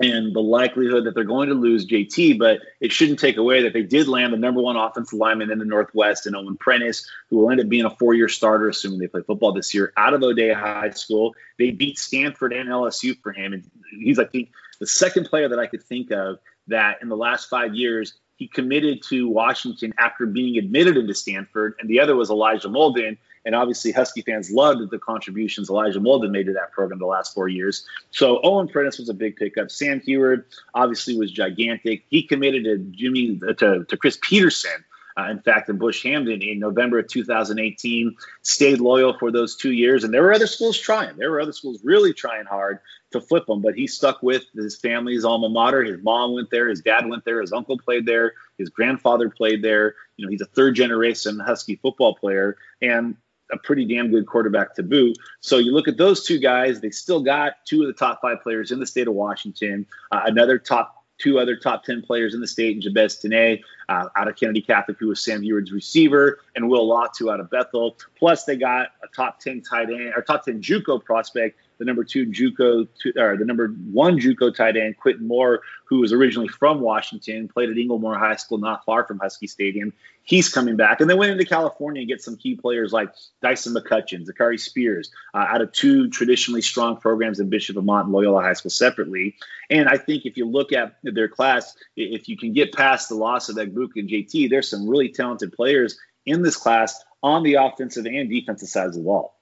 and 0.01 0.35
the 0.35 0.40
likelihood 0.40 1.05
that 1.05 1.14
they're 1.14 1.23
going 1.23 1.49
to 1.49 1.55
lose 1.55 1.87
JT, 1.87 2.38
but 2.38 2.59
it 2.81 2.93
shouldn't 2.93 3.21
take 3.21 3.37
away 3.37 3.62
that 3.62 3.73
they 3.73 3.83
did 3.83 4.09
land 4.09 4.33
the 4.33 4.37
number 4.37 4.61
one 4.61 4.77
offensive 4.77 5.19
lineman 5.19 5.53
in 5.53 5.59
the 5.59 5.64
Northwest 5.64 6.27
and 6.27 6.35
Owen 6.35 6.57
Prentice, 6.57 7.09
who 7.31 7.38
will 7.38 7.51
end 7.51 7.61
up 7.61 7.69
being 7.69 7.85
a 7.85 7.90
four 7.90 8.12
year 8.12 8.29
starter, 8.29 8.69
assuming 8.69 8.99
they 8.99 9.07
play 9.07 9.23
football 9.23 9.53
this 9.53 9.73
year, 9.73 9.93
out 9.97 10.14
of 10.14 10.23
O'Dea 10.23 10.53
High 10.53 10.90
School. 10.90 11.35
They 11.59 11.71
beat 11.71 11.99
Stanford 11.99 12.53
and 12.53 12.69
LSU 12.69 13.17
for 13.23 13.33
him. 13.33 13.53
And 13.53 13.71
he's, 13.90 14.19
I 14.19 14.25
think, 14.25 14.51
the 14.81 14.87
second 14.87 15.27
player 15.27 15.49
that 15.49 15.61
I 15.61 15.67
could 15.67 15.83
think 15.85 16.11
of 16.11 16.38
that 16.67 17.01
in 17.01 17.09
the 17.09 17.17
last 17.17 17.49
five 17.49 17.75
years 17.75 18.14
he 18.37 18.49
committed 18.49 19.03
to 19.05 19.29
Washington 19.29 19.94
after 19.99 20.27
being 20.27 20.59
admitted 20.59 20.97
into 20.97 21.14
Stanford, 21.14 21.75
and 21.79 21.88
the 21.88 22.01
other 22.01 22.16
was 22.16 22.31
Elijah 22.31 22.68
Molden. 22.68 23.16
And 23.47 23.55
obviously, 23.55 23.92
Husky 23.92 24.23
fans 24.23 24.51
loved 24.51 24.90
the 24.90 24.99
contributions 24.99 25.68
Elijah 25.68 26.01
Molden 26.01 26.31
made 26.31 26.47
to 26.47 26.55
that 26.55 26.73
program 26.73 26.99
the 26.99 27.07
last 27.07 27.35
four 27.35 27.47
years. 27.47 27.87
So 28.11 28.40
Owen 28.42 28.68
Prentice 28.68 28.99
was 28.99 29.11
a 29.11 29.14
big 29.14 29.37
pickup. 29.37 29.70
Sam 29.70 30.01
Huard 30.01 30.44
obviously 30.75 31.16
was 31.16 31.31
gigantic. 31.31 32.05
He 32.09 32.23
committed 32.23 32.64
to 32.64 32.79
Jimmy 32.79 33.38
to, 33.59 33.85
to 33.85 33.97
Chris 33.97 34.18
Petersen 34.23 34.85
uh, 35.16 35.29
in 35.31 35.40
fact, 35.40 35.68
in 35.68 35.79
Bush 35.79 36.05
Hamdan 36.05 36.42
in 36.42 36.59
November 36.59 36.98
of 36.98 37.09
2018, 37.09 38.16
stayed 38.42 38.81
loyal 38.81 39.16
for 39.16 39.31
those 39.31 39.55
two 39.55 39.70
years. 39.70 40.03
And 40.03 40.12
there 40.12 40.22
were 40.22 40.33
other 40.33 40.46
schools 40.46 40.79
trying. 40.79 41.16
There 41.16 41.31
were 41.31 41.40
other 41.40 41.53
schools 41.53 41.81
really 41.85 42.12
trying 42.12 42.46
hard 42.46 42.81
to 43.12 43.20
flip 43.20 43.48
him, 43.48 43.62
but 43.62 43.74
he 43.74 43.87
stuck 43.87 44.22
with 44.22 44.44
his 44.55 44.77
family's 44.77 45.24
alma 45.24 45.48
mater. 45.48 45.85
His 45.85 46.03
mom 46.03 46.35
went 46.35 46.50
there, 46.50 46.68
his 46.68 46.81
dad 46.81 47.09
went 47.09 47.24
there, 47.24 47.40
his 47.40 47.53
uncle 47.53 47.79
played 47.79 48.07
there, 48.07 48.33
his 48.59 48.70
grandfather 48.70 49.31
played 49.31 49.62
there. 49.62 49.94
You 50.16 50.27
know, 50.27 50.31
he's 50.31 50.40
a 50.40 50.46
third 50.46 50.74
generation 50.74 51.38
Husky 51.38 51.77
football 51.77 52.16
player 52.16 52.57
and 52.83 53.16
a 53.53 53.59
pretty 53.59 53.85
damn 53.85 54.11
good 54.11 54.27
quarterback 54.27 54.74
to 54.74 54.83
boot. 54.83 55.16
So 55.40 55.59
you 55.59 55.72
look 55.72 55.87
at 55.87 55.96
those 55.96 56.24
two 56.24 56.40
guys, 56.40 56.81
they 56.81 56.90
still 56.90 57.22
got 57.22 57.64
two 57.66 57.83
of 57.83 57.87
the 57.87 57.92
top 57.92 58.20
five 58.20 58.42
players 58.42 58.72
in 58.72 58.81
the 58.81 58.87
state 58.87 59.07
of 59.07 59.14
Washington, 59.14 59.87
uh, 60.11 60.22
another 60.24 60.59
top 60.59 61.04
two 61.18 61.38
other 61.38 61.57
top 61.57 61.85
10 61.85 62.03
players 62.03 62.35
in 62.35 62.40
the 62.40 62.46
state, 62.46 62.81
Jabez 62.81 63.18
Tinae 63.18 63.62
uh, 63.88 64.09
out 64.16 64.29
of 64.29 64.37
Kennedy 64.37 64.61
Catholic, 64.61 64.96
who 64.98 65.09
was 65.09 65.22
Sam 65.22 65.42
Huard's 65.42 65.72
receiver, 65.72 66.40
and 66.57 66.68
Will 66.68 66.88
Latu 66.88 67.33
out 67.33 67.40
of 67.40 67.50
Bethel. 67.50 67.96
Plus, 68.16 68.44
they 68.44 68.57
got 68.57 68.88
a 69.03 69.09
top 69.14 69.40
10 69.40 69.62
tight 69.62 69.90
end, 69.90 70.12
or 70.14 70.22
top 70.22 70.44
10 70.44 70.62
Juco 70.62 71.03
prospect 71.03 71.59
the 71.79 71.85
number 71.85 72.05
two 72.05 72.27
JUCO, 72.27 72.89
or 73.17 73.37
the 73.37 73.45
number 73.45 73.69
one 73.69 74.19
JUCO 74.19 74.55
tight 74.55 74.77
end, 74.77 74.97
Quinton 74.97 75.27
Moore, 75.27 75.61
who 75.87 76.01
was 76.01 76.13
originally 76.13 76.49
from 76.49 76.81
Washington, 76.81 77.49
played 77.49 77.71
at 77.71 77.77
Inglemoor 77.77 78.19
High 78.19 78.37
School, 78.37 78.59
not 78.59 78.85
far 78.85 79.05
from 79.07 79.19
Husky 79.19 79.47
Stadium. 79.47 79.93
He's 80.23 80.49
coming 80.49 80.77
back, 80.77 81.01
and 81.01 81.11
then 81.11 81.19
went 81.19 81.33
into 81.33 81.45
California 81.45 82.01
and 82.01 82.09
get 82.09 82.23
some 82.23 82.37
key 82.37 82.57
players 82.57 82.93
like 82.93 83.13
Dyson 83.43 83.75
McCutcheon, 83.75 84.25
Zachary 84.25 84.59
Spears, 84.59 85.11
uh, 85.35 85.39
out 85.39 85.61
of 85.61 85.73
two 85.73 86.09
traditionally 86.09 86.63
strong 86.63 86.97
programs 86.97 87.41
in 87.41 87.51
Bishop 87.51 87.77
Amat 87.77 88.05
and 88.05 88.13
Loyola 88.13 88.43
High 88.43 88.55
School 88.55 88.71
separately. 88.71 89.37
And 89.69 89.89
I 89.89 89.99
think 89.99 90.25
if 90.25 90.37
you 90.37 90.47
look 90.47 90.73
at 90.73 90.97
their 91.03 91.29
class, 91.29 91.77
if 91.97 92.29
you 92.29 92.37
can 92.37 92.53
get 92.53 92.73
past 92.73 93.09
the 93.09 93.17
loss 93.17 93.49
of 93.49 93.57
Egbuka 93.57 93.97
and 93.97 94.09
JT, 94.09 94.49
there's 94.49 94.71
some 94.71 94.89
really 94.89 95.11
talented 95.11 95.53
players 95.53 95.99
in 96.27 96.43
this 96.43 96.57
class 96.57 97.03
on 97.23 97.43
the 97.43 97.55
offensive 97.55 98.07
and 98.07 98.29
defensive 98.29 98.69
sides 98.69 98.97
of 98.97 99.03
the 99.03 99.07
ball. 99.07 99.34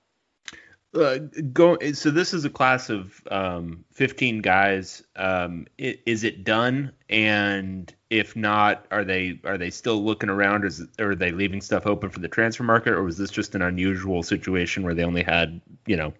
Uh, 0.94 1.18
go. 1.52 1.78
So 1.94 2.10
this 2.10 2.34
is 2.34 2.44
a 2.44 2.50
class 2.50 2.90
of 2.90 3.22
um, 3.30 3.84
15 3.92 4.42
guys. 4.42 5.02
Um, 5.16 5.66
is 5.78 6.22
it 6.22 6.44
done? 6.44 6.92
And 7.08 7.92
if 8.10 8.36
not, 8.36 8.84
are 8.90 9.04
they 9.04 9.40
are 9.44 9.56
they 9.56 9.70
still 9.70 10.04
looking 10.04 10.28
around? 10.28 10.66
Is, 10.66 10.86
or 10.98 11.10
are 11.10 11.14
they 11.14 11.32
leaving 11.32 11.62
stuff 11.62 11.86
open 11.86 12.10
for 12.10 12.20
the 12.20 12.28
transfer 12.28 12.62
market? 12.62 12.92
Or 12.92 13.02
was 13.02 13.16
this 13.16 13.30
just 13.30 13.54
an 13.54 13.62
unusual 13.62 14.22
situation 14.22 14.82
where 14.82 14.92
they 14.92 15.04
only 15.04 15.22
had 15.22 15.62
you 15.86 15.96
know 15.96 16.12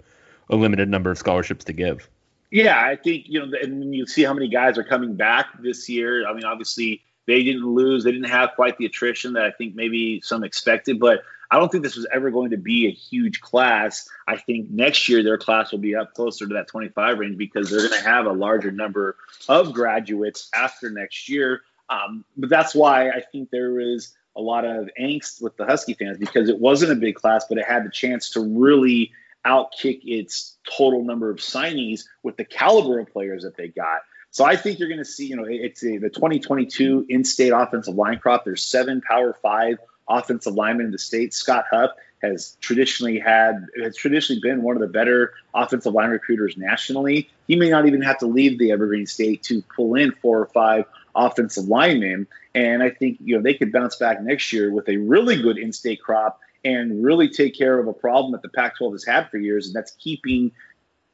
a 0.48 0.56
limited 0.56 0.88
number 0.88 1.10
of 1.10 1.18
scholarships 1.18 1.66
to 1.66 1.74
give? 1.74 2.08
Yeah, 2.50 2.80
I 2.80 2.96
think 2.96 3.24
you 3.28 3.44
know, 3.44 3.58
and 3.62 3.94
you 3.94 4.06
see 4.06 4.22
how 4.22 4.32
many 4.32 4.48
guys 4.48 4.78
are 4.78 4.84
coming 4.84 5.16
back 5.16 5.46
this 5.62 5.86
year. 5.88 6.26
I 6.26 6.32
mean, 6.32 6.44
obviously 6.44 7.02
they 7.26 7.44
didn't 7.44 7.66
lose. 7.66 8.04
They 8.04 8.12
didn't 8.12 8.30
have 8.30 8.52
quite 8.54 8.78
the 8.78 8.86
attrition 8.86 9.34
that 9.34 9.44
I 9.44 9.50
think 9.50 9.74
maybe 9.74 10.22
some 10.22 10.44
expected, 10.44 10.98
but 10.98 11.20
I 11.52 11.58
don't 11.58 11.70
think 11.70 11.84
this 11.84 11.96
was 11.96 12.06
ever 12.10 12.30
going 12.30 12.52
to 12.52 12.56
be 12.56 12.86
a 12.86 12.90
huge 12.90 13.42
class. 13.42 14.08
I 14.26 14.38
think 14.38 14.70
next 14.70 15.06
year 15.10 15.22
their 15.22 15.36
class 15.36 15.70
will 15.70 15.80
be 15.80 15.94
up 15.94 16.14
closer 16.14 16.48
to 16.48 16.54
that 16.54 16.66
25 16.68 17.18
range 17.18 17.36
because 17.36 17.68
they're 17.68 17.86
going 17.86 18.00
to 18.00 18.08
have 18.08 18.24
a 18.24 18.32
larger 18.32 18.70
number 18.70 19.16
of 19.50 19.74
graduates 19.74 20.48
after 20.54 20.88
next 20.88 21.28
year. 21.28 21.60
Um, 21.90 22.24
but 22.38 22.48
that's 22.48 22.74
why 22.74 23.10
I 23.10 23.20
think 23.20 23.50
there 23.50 23.78
is 23.80 24.14
a 24.34 24.40
lot 24.40 24.64
of 24.64 24.88
angst 24.98 25.42
with 25.42 25.54
the 25.58 25.66
Husky 25.66 25.92
fans 25.92 26.16
because 26.16 26.48
it 26.48 26.58
wasn't 26.58 26.92
a 26.92 26.96
big 26.96 27.16
class, 27.16 27.44
but 27.46 27.58
it 27.58 27.66
had 27.66 27.84
the 27.84 27.90
chance 27.90 28.30
to 28.30 28.40
really 28.40 29.12
outkick 29.44 30.00
its 30.04 30.56
total 30.74 31.04
number 31.04 31.28
of 31.28 31.36
signees 31.36 32.04
with 32.22 32.38
the 32.38 32.46
caliber 32.46 32.98
of 32.98 33.12
players 33.12 33.42
that 33.42 33.58
they 33.58 33.68
got. 33.68 34.00
So 34.30 34.46
I 34.46 34.56
think 34.56 34.78
you're 34.78 34.88
going 34.88 35.00
to 35.00 35.04
see, 35.04 35.26
you 35.26 35.36
know, 35.36 35.44
it's 35.46 35.84
a, 35.84 35.98
the 35.98 36.08
2022 36.08 37.04
in-state 37.10 37.50
offensive 37.50 37.94
line 37.94 38.20
crop. 38.20 38.46
There's 38.46 38.64
seven 38.64 39.02
Power 39.02 39.36
Five 39.42 39.76
offensive 40.08 40.54
lineman 40.54 40.86
in 40.86 40.92
the 40.92 40.98
state. 40.98 41.34
Scott 41.34 41.64
Huff 41.70 41.90
has 42.22 42.56
traditionally 42.60 43.18
had 43.18 43.66
has 43.82 43.96
traditionally 43.96 44.40
been 44.40 44.62
one 44.62 44.76
of 44.76 44.80
the 44.80 44.88
better 44.88 45.34
offensive 45.54 45.92
line 45.92 46.10
recruiters 46.10 46.56
nationally. 46.56 47.28
He 47.48 47.56
may 47.56 47.70
not 47.70 47.86
even 47.86 48.00
have 48.02 48.18
to 48.18 48.26
leave 48.26 48.58
the 48.58 48.70
Evergreen 48.70 49.06
State 49.06 49.42
to 49.44 49.62
pull 49.74 49.94
in 49.96 50.12
four 50.12 50.40
or 50.40 50.46
five 50.46 50.84
offensive 51.14 51.64
linemen. 51.64 52.26
And 52.54 52.82
I 52.82 52.90
think 52.90 53.18
you 53.20 53.36
know 53.36 53.42
they 53.42 53.54
could 53.54 53.72
bounce 53.72 53.96
back 53.96 54.22
next 54.22 54.52
year 54.52 54.70
with 54.70 54.88
a 54.88 54.96
really 54.96 55.40
good 55.40 55.58
in-state 55.58 56.00
crop 56.02 56.40
and 56.64 57.04
really 57.04 57.28
take 57.28 57.56
care 57.56 57.78
of 57.78 57.88
a 57.88 57.92
problem 57.92 58.32
that 58.32 58.42
the 58.42 58.48
Pac-12 58.48 58.92
has 58.92 59.04
had 59.04 59.28
for 59.30 59.38
years, 59.38 59.66
and 59.66 59.74
that's 59.74 59.92
keeping 59.92 60.52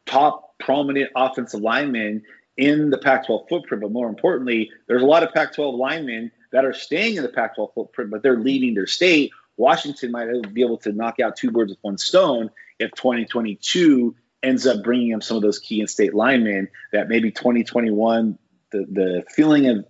top 0.04 0.58
prominent 0.58 1.10
offensive 1.16 1.60
linemen 1.60 2.22
in 2.58 2.90
the 2.90 2.98
Pac-12 2.98 3.48
footprint. 3.48 3.82
But 3.82 3.92
more 3.92 4.08
importantly, 4.08 4.70
there's 4.88 5.02
a 5.02 5.06
lot 5.06 5.22
of 5.22 5.32
Pac-12 5.32 5.78
linemen 5.78 6.30
that 6.52 6.64
are 6.64 6.72
staying 6.72 7.16
in 7.16 7.22
the 7.22 7.28
Pac 7.28 7.56
12 7.56 7.72
footprint, 7.74 8.10
but 8.10 8.22
they're 8.22 8.38
leaving 8.38 8.74
their 8.74 8.86
state. 8.86 9.32
Washington 9.56 10.12
might 10.12 10.54
be 10.54 10.62
able 10.62 10.78
to 10.78 10.92
knock 10.92 11.20
out 11.20 11.36
two 11.36 11.50
birds 11.50 11.70
with 11.70 11.78
one 11.82 11.98
stone 11.98 12.50
if 12.78 12.92
2022 12.92 14.14
ends 14.42 14.66
up 14.66 14.84
bringing 14.84 15.10
them 15.10 15.20
some 15.20 15.36
of 15.36 15.42
those 15.42 15.58
key 15.58 15.80
in 15.80 15.88
state 15.88 16.14
linemen 16.14 16.68
that 16.92 17.08
maybe 17.08 17.30
2021, 17.30 18.38
the, 18.70 18.86
the 18.90 19.24
feeling 19.28 19.66
of 19.68 19.84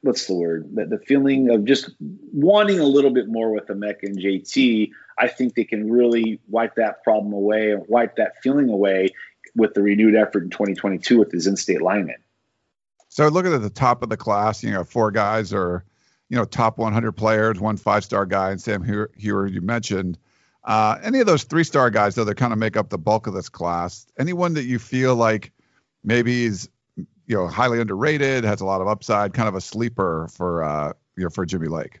what's 0.00 0.26
the 0.26 0.34
word? 0.34 0.74
The, 0.74 0.86
the 0.86 0.98
feeling 0.98 1.50
of 1.50 1.64
just 1.64 1.90
wanting 2.32 2.80
a 2.80 2.84
little 2.84 3.12
bit 3.12 3.28
more 3.28 3.52
with 3.52 3.66
Emeka 3.66 4.04
and 4.04 4.18
JT. 4.18 4.90
I 5.18 5.28
think 5.28 5.54
they 5.54 5.64
can 5.64 5.90
really 5.90 6.40
wipe 6.48 6.76
that 6.76 7.04
problem 7.04 7.32
away 7.32 7.72
and 7.72 7.84
wipe 7.86 8.16
that 8.16 8.42
feeling 8.42 8.70
away 8.70 9.10
with 9.54 9.74
the 9.74 9.82
renewed 9.82 10.14
effort 10.14 10.44
in 10.44 10.50
2022 10.50 11.18
with 11.18 11.30
his 11.30 11.46
in-state 11.46 11.82
linemen. 11.82 12.16
So 13.08 13.28
looking 13.28 13.52
at 13.52 13.60
the 13.60 13.70
top 13.70 14.02
of 14.02 14.08
the 14.08 14.16
class, 14.16 14.64
you 14.64 14.70
know, 14.70 14.84
four 14.84 15.10
guys 15.10 15.52
are, 15.52 15.84
you 16.32 16.38
know, 16.38 16.46
top 16.46 16.78
100 16.78 17.12
players, 17.12 17.60
one 17.60 17.76
five-star 17.76 18.24
guy, 18.24 18.52
and 18.52 18.58
Sam 18.58 18.82
Huard 18.82 19.10
you 19.52 19.60
mentioned. 19.60 20.16
Uh, 20.64 20.96
any 21.02 21.20
of 21.20 21.26
those 21.26 21.44
three-star 21.44 21.90
guys, 21.90 22.14
though, 22.14 22.24
that 22.24 22.36
kind 22.36 22.54
of 22.54 22.58
make 22.58 22.74
up 22.74 22.88
the 22.88 22.96
bulk 22.96 23.26
of 23.26 23.34
this 23.34 23.50
class. 23.50 24.06
Anyone 24.18 24.54
that 24.54 24.64
you 24.64 24.78
feel 24.78 25.14
like 25.14 25.52
maybe 26.02 26.46
is, 26.46 26.70
you 26.96 27.36
know, 27.36 27.46
highly 27.48 27.80
underrated, 27.80 28.44
has 28.44 28.62
a 28.62 28.64
lot 28.64 28.80
of 28.80 28.88
upside, 28.88 29.34
kind 29.34 29.46
of 29.46 29.54
a 29.56 29.60
sleeper 29.60 30.26
for, 30.32 30.64
uh, 30.64 30.94
you 31.18 31.24
know, 31.24 31.28
for 31.28 31.44
Jimmy 31.44 31.68
Lake. 31.68 32.00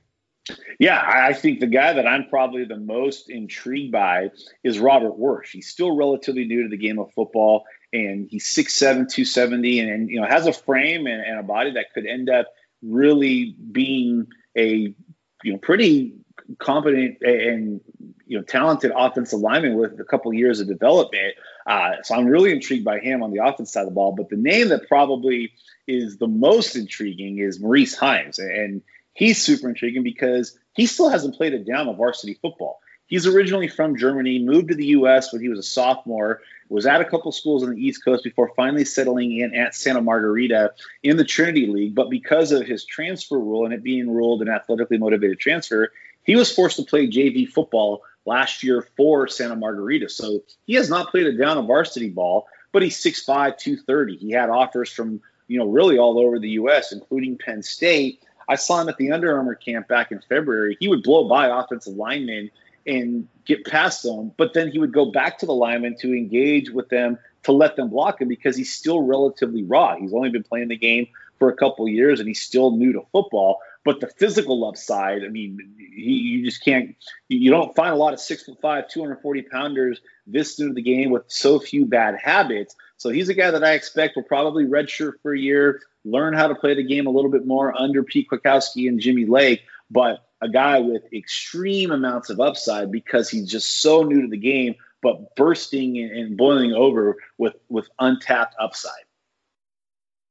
Yeah, 0.78 0.98
I 1.06 1.34
think 1.34 1.60
the 1.60 1.66
guy 1.66 1.92
that 1.92 2.06
I'm 2.06 2.26
probably 2.30 2.64
the 2.64 2.78
most 2.78 3.28
intrigued 3.28 3.92
by 3.92 4.30
is 4.64 4.78
Robert 4.78 5.20
Wyrsch. 5.20 5.50
He's 5.50 5.68
still 5.68 5.94
relatively 5.94 6.46
new 6.46 6.62
to 6.62 6.68
the 6.70 6.78
game 6.78 6.98
of 6.98 7.12
football, 7.12 7.64
and 7.92 8.28
he's 8.30 8.46
6'7", 8.46 8.80
270, 8.80 9.80
and, 9.80 9.90
and 9.90 10.08
you 10.08 10.22
know 10.22 10.26
has 10.26 10.46
a 10.46 10.54
frame 10.54 11.06
and, 11.06 11.22
and 11.22 11.38
a 11.38 11.42
body 11.42 11.72
that 11.72 11.92
could 11.92 12.06
end 12.06 12.30
up 12.30 12.46
really 12.82 13.54
being 13.70 14.26
a 14.56 14.94
you 15.42 15.52
know 15.52 15.58
pretty 15.58 16.14
competent 16.58 17.18
and 17.22 17.80
you 18.26 18.38
know 18.38 18.44
talented 18.44 18.92
offensive 18.94 19.40
lineman 19.40 19.76
with 19.76 19.98
a 20.00 20.04
couple 20.04 20.32
years 20.32 20.60
of 20.60 20.68
development. 20.68 21.34
Uh, 21.66 21.92
so 22.02 22.14
I'm 22.14 22.26
really 22.26 22.52
intrigued 22.52 22.84
by 22.84 22.98
him 22.98 23.22
on 23.22 23.30
the 23.30 23.44
offense 23.44 23.72
side 23.72 23.82
of 23.82 23.88
the 23.88 23.94
ball. 23.94 24.12
But 24.12 24.28
the 24.28 24.36
name 24.36 24.68
that 24.70 24.88
probably 24.88 25.52
is 25.86 26.16
the 26.18 26.26
most 26.26 26.76
intriguing 26.76 27.38
is 27.38 27.60
Maurice 27.60 27.96
Heims, 27.96 28.38
and 28.38 28.82
he's 29.14 29.42
super 29.42 29.68
intriguing 29.68 30.02
because 30.02 30.58
he 30.74 30.86
still 30.86 31.08
hasn't 31.08 31.36
played 31.36 31.54
a 31.54 31.58
down 31.58 31.88
of 31.88 31.96
varsity 31.96 32.34
football. 32.34 32.80
He's 33.06 33.26
originally 33.26 33.68
from 33.68 33.98
Germany, 33.98 34.38
moved 34.38 34.68
to 34.68 34.74
the 34.74 34.86
U.S. 34.86 35.32
when 35.32 35.42
he 35.42 35.48
was 35.48 35.58
a 35.58 35.62
sophomore, 35.62 36.40
was 36.68 36.86
at 36.86 37.00
a 37.00 37.04
couple 37.04 37.32
schools 37.32 37.62
on 37.62 37.74
the 37.74 37.80
East 37.86 38.04
Coast 38.04 38.24
before 38.24 38.52
finally 38.56 38.84
settling 38.84 39.38
in 39.38 39.54
at 39.54 39.74
Santa 39.74 40.00
Margarita 40.00 40.72
in 41.02 41.16
the 41.16 41.24
Trinity 41.24 41.66
League. 41.66 41.94
But 41.94 42.10
because 42.10 42.52
of 42.52 42.66
his 42.66 42.84
transfer 42.84 43.38
rule 43.38 43.64
and 43.64 43.74
it 43.74 43.82
being 43.82 44.10
ruled 44.10 44.42
an 44.42 44.48
athletically 44.48 44.98
motivated 44.98 45.38
transfer, 45.38 45.92
he 46.24 46.36
was 46.36 46.54
forced 46.54 46.76
to 46.76 46.84
play 46.84 47.08
JV 47.08 47.48
football 47.48 48.02
last 48.24 48.62
year 48.62 48.86
for 48.96 49.28
Santa 49.28 49.56
Margarita. 49.56 50.08
So 50.08 50.42
he 50.64 50.74
has 50.74 50.88
not 50.88 51.10
played 51.10 51.26
a 51.26 51.36
down 51.36 51.58
of 51.58 51.66
varsity 51.66 52.08
ball, 52.08 52.46
but 52.70 52.82
he's 52.82 53.02
6'5, 53.02 53.58
230. 53.58 54.16
He 54.16 54.30
had 54.30 54.48
offers 54.48 54.90
from, 54.90 55.20
you 55.48 55.58
know, 55.58 55.66
really 55.66 55.98
all 55.98 56.18
over 56.18 56.38
the 56.38 56.50
U.S., 56.50 56.92
including 56.92 57.38
Penn 57.38 57.62
State. 57.62 58.22
I 58.48 58.56
saw 58.56 58.80
him 58.80 58.88
at 58.88 58.96
the 58.96 59.12
Under 59.12 59.36
Armour 59.36 59.54
camp 59.54 59.88
back 59.88 60.12
in 60.12 60.20
February. 60.20 60.76
He 60.80 60.88
would 60.88 61.02
blow 61.02 61.28
by 61.28 61.46
offensive 61.46 61.94
linemen 61.94 62.50
and 62.86 63.28
get 63.44 63.64
past 63.64 64.02
them, 64.02 64.32
but 64.36 64.54
then 64.54 64.70
he 64.70 64.78
would 64.78 64.92
go 64.92 65.10
back 65.10 65.38
to 65.38 65.46
the 65.46 65.54
linemen 65.54 65.96
to 66.00 66.08
engage 66.08 66.70
with 66.70 66.88
them 66.88 67.18
to 67.44 67.52
let 67.52 67.76
them 67.76 67.90
block 67.90 68.20
him 68.20 68.28
because 68.28 68.56
he's 68.56 68.72
still 68.72 69.02
relatively 69.02 69.64
raw. 69.64 69.96
He's 69.96 70.12
only 70.12 70.30
been 70.30 70.44
playing 70.44 70.68
the 70.68 70.76
game 70.76 71.08
for 71.38 71.48
a 71.48 71.56
couple 71.56 71.88
years 71.88 72.20
and 72.20 72.28
he's 72.28 72.42
still 72.42 72.76
new 72.76 72.92
to 72.92 73.02
football. 73.10 73.60
But 73.84 74.00
the 74.00 74.06
physical 74.06 74.64
upside, 74.64 75.24
I 75.24 75.28
mean, 75.28 75.58
he, 75.76 76.12
you 76.12 76.44
just 76.44 76.64
can't, 76.64 76.94
you 77.28 77.50
don't 77.50 77.74
find 77.74 77.92
a 77.92 77.96
lot 77.96 78.12
of 78.12 78.20
six 78.20 78.44
foot 78.44 78.60
five, 78.62 78.88
240 78.88 79.42
pounders 79.42 80.00
this 80.24 80.58
new 80.60 80.68
to 80.68 80.74
the 80.74 80.82
game 80.82 81.10
with 81.10 81.24
so 81.26 81.58
few 81.58 81.84
bad 81.84 82.16
habits. 82.22 82.76
So 82.96 83.10
he's 83.10 83.28
a 83.28 83.34
guy 83.34 83.50
that 83.50 83.64
I 83.64 83.72
expect 83.72 84.14
will 84.14 84.22
probably 84.22 84.66
redshirt 84.66 85.14
for 85.20 85.34
a 85.34 85.38
year, 85.38 85.80
learn 86.04 86.34
how 86.34 86.46
to 86.46 86.54
play 86.54 86.74
the 86.74 86.84
game 86.84 87.08
a 87.08 87.10
little 87.10 87.30
bit 87.30 87.44
more 87.44 87.74
under 87.76 88.04
Pete 88.04 88.28
Kwiatkowski 88.30 88.88
and 88.88 89.00
Jimmy 89.00 89.26
Lake. 89.26 89.62
But 89.90 90.24
a 90.42 90.48
guy 90.48 90.80
with 90.80 91.12
extreme 91.12 91.92
amounts 91.92 92.28
of 92.28 92.40
upside 92.40 92.90
because 92.90 93.30
he's 93.30 93.48
just 93.48 93.80
so 93.80 94.02
new 94.02 94.22
to 94.22 94.28
the 94.28 94.36
game, 94.36 94.74
but 95.00 95.36
bursting 95.36 95.98
and 95.98 96.36
boiling 96.36 96.72
over 96.72 97.16
with 97.38 97.54
with 97.68 97.88
untapped 97.98 98.56
upside. 98.58 98.92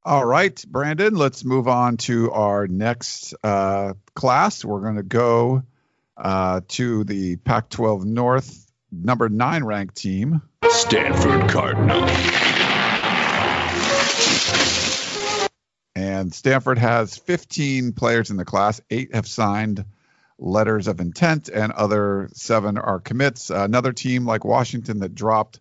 All 0.04 0.24
right, 0.24 0.62
Brandon, 0.68 1.14
let's 1.14 1.44
move 1.44 1.66
on 1.66 1.96
to 1.98 2.30
our 2.32 2.66
next 2.66 3.34
uh, 3.42 3.94
class. 4.14 4.64
We're 4.64 4.80
going 4.80 4.96
to 4.96 5.04
go 5.04 5.62
uh, 6.16 6.60
to 6.68 7.04
the 7.04 7.36
Pac 7.36 7.70
12 7.70 8.04
North 8.04 8.66
number 8.90 9.28
nine 9.28 9.64
ranked 9.64 9.96
team, 9.96 10.42
Stanford 10.68 11.48
Cardinal. 11.48 12.02
And 15.94 16.34
Stanford 16.34 16.78
has 16.78 17.16
15 17.16 17.92
players 17.92 18.30
in 18.30 18.36
the 18.36 18.44
class. 18.44 18.80
Eight 18.90 19.14
have 19.14 19.26
signed 19.26 19.84
letters 20.38 20.88
of 20.88 21.00
intent, 21.00 21.48
and 21.48 21.72
other 21.72 22.28
seven 22.32 22.78
are 22.78 23.00
commits. 23.00 23.50
another 23.50 23.92
team 23.92 24.26
like 24.26 24.44
Washington 24.44 25.00
that 25.00 25.14
dropped 25.14 25.60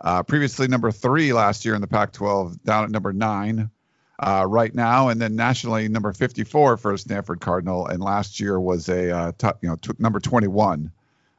uh, 0.00 0.22
previously 0.22 0.68
number 0.68 0.90
three 0.90 1.32
last 1.32 1.64
year 1.64 1.74
in 1.74 1.80
the 1.80 1.86
Pac 1.86 2.12
12 2.12 2.62
down 2.64 2.84
at 2.84 2.90
number 2.90 3.12
nine 3.12 3.70
uh, 4.18 4.44
right 4.48 4.74
now, 4.74 5.08
and 5.08 5.20
then 5.20 5.36
nationally 5.36 5.88
number 5.88 6.12
54 6.12 6.76
for 6.76 6.96
Stanford 6.96 7.40
Cardinal, 7.40 7.86
and 7.86 8.02
last 8.02 8.40
year 8.40 8.58
was 8.58 8.88
a 8.88 9.10
uh, 9.10 9.32
top, 9.38 9.58
you 9.62 9.68
know 9.68 9.76
t- 9.76 9.92
number 9.98 10.20
21 10.20 10.92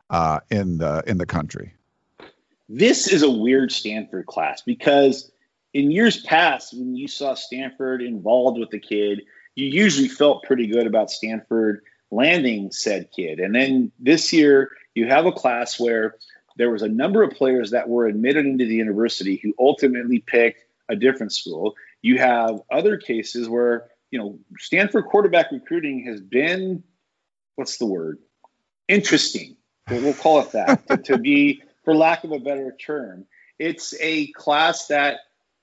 uh, 0.09 0.39
in 0.49 0.77
the 0.77 1.03
in 1.07 1.17
the 1.17 1.25
country. 1.25 1.73
This 2.69 3.07
is 3.07 3.23
a 3.23 3.29
weird 3.29 3.71
Stanford 3.71 4.25
class 4.25 4.61
because 4.61 5.31
in 5.73 5.91
years 5.91 6.21
past, 6.21 6.73
when 6.73 6.95
you 6.95 7.07
saw 7.07 7.33
Stanford 7.33 8.01
involved 8.01 8.59
with 8.59 8.69
the 8.69 8.79
kid, 8.79 9.23
you 9.55 9.65
usually 9.65 10.07
felt 10.07 10.43
pretty 10.43 10.67
good 10.67 10.87
about 10.87 11.11
Stanford 11.11 11.81
landing 12.13 12.71
said 12.71 13.09
kid, 13.15 13.39
and 13.39 13.55
then 13.55 13.91
this 13.99 14.31
year 14.33 14.71
you 14.95 15.07
have 15.07 15.25
a 15.25 15.31
class 15.31 15.79
where 15.79 16.15
there 16.55 16.69
was 16.69 16.83
a 16.83 16.87
number 16.87 17.23
of 17.23 17.31
players 17.31 17.71
that 17.71 17.89
were 17.89 18.05
admitted 18.05 18.45
into 18.45 18.65
the 18.65 18.75
university 18.75 19.39
who 19.41 19.55
ultimately 19.57 20.19
picked 20.19 20.63
a 20.87 20.95
different 20.95 21.33
school. 21.33 21.73
You 22.01 22.19
have 22.19 22.61
other 22.71 22.97
cases 22.97 23.49
where, 23.49 23.87
you 24.11 24.19
know, 24.19 24.37
Stanford 24.59 25.05
quarterback 25.05 25.51
recruiting 25.51 26.05
has 26.05 26.21
been, 26.21 26.83
what's 27.55 27.77
the 27.77 27.87
word? 27.87 28.19
Interesting. 28.87 29.55
We'll 29.89 30.13
call 30.13 30.41
it 30.41 30.51
that, 30.51 30.87
to, 30.89 30.97
to 30.97 31.17
be, 31.17 31.63
for 31.83 31.95
lack 31.95 32.23
of 32.23 32.31
a 32.31 32.39
better 32.39 32.75
term. 32.79 33.25
It's 33.57 33.95
a 33.99 34.27
class 34.33 34.87
that 34.87 35.21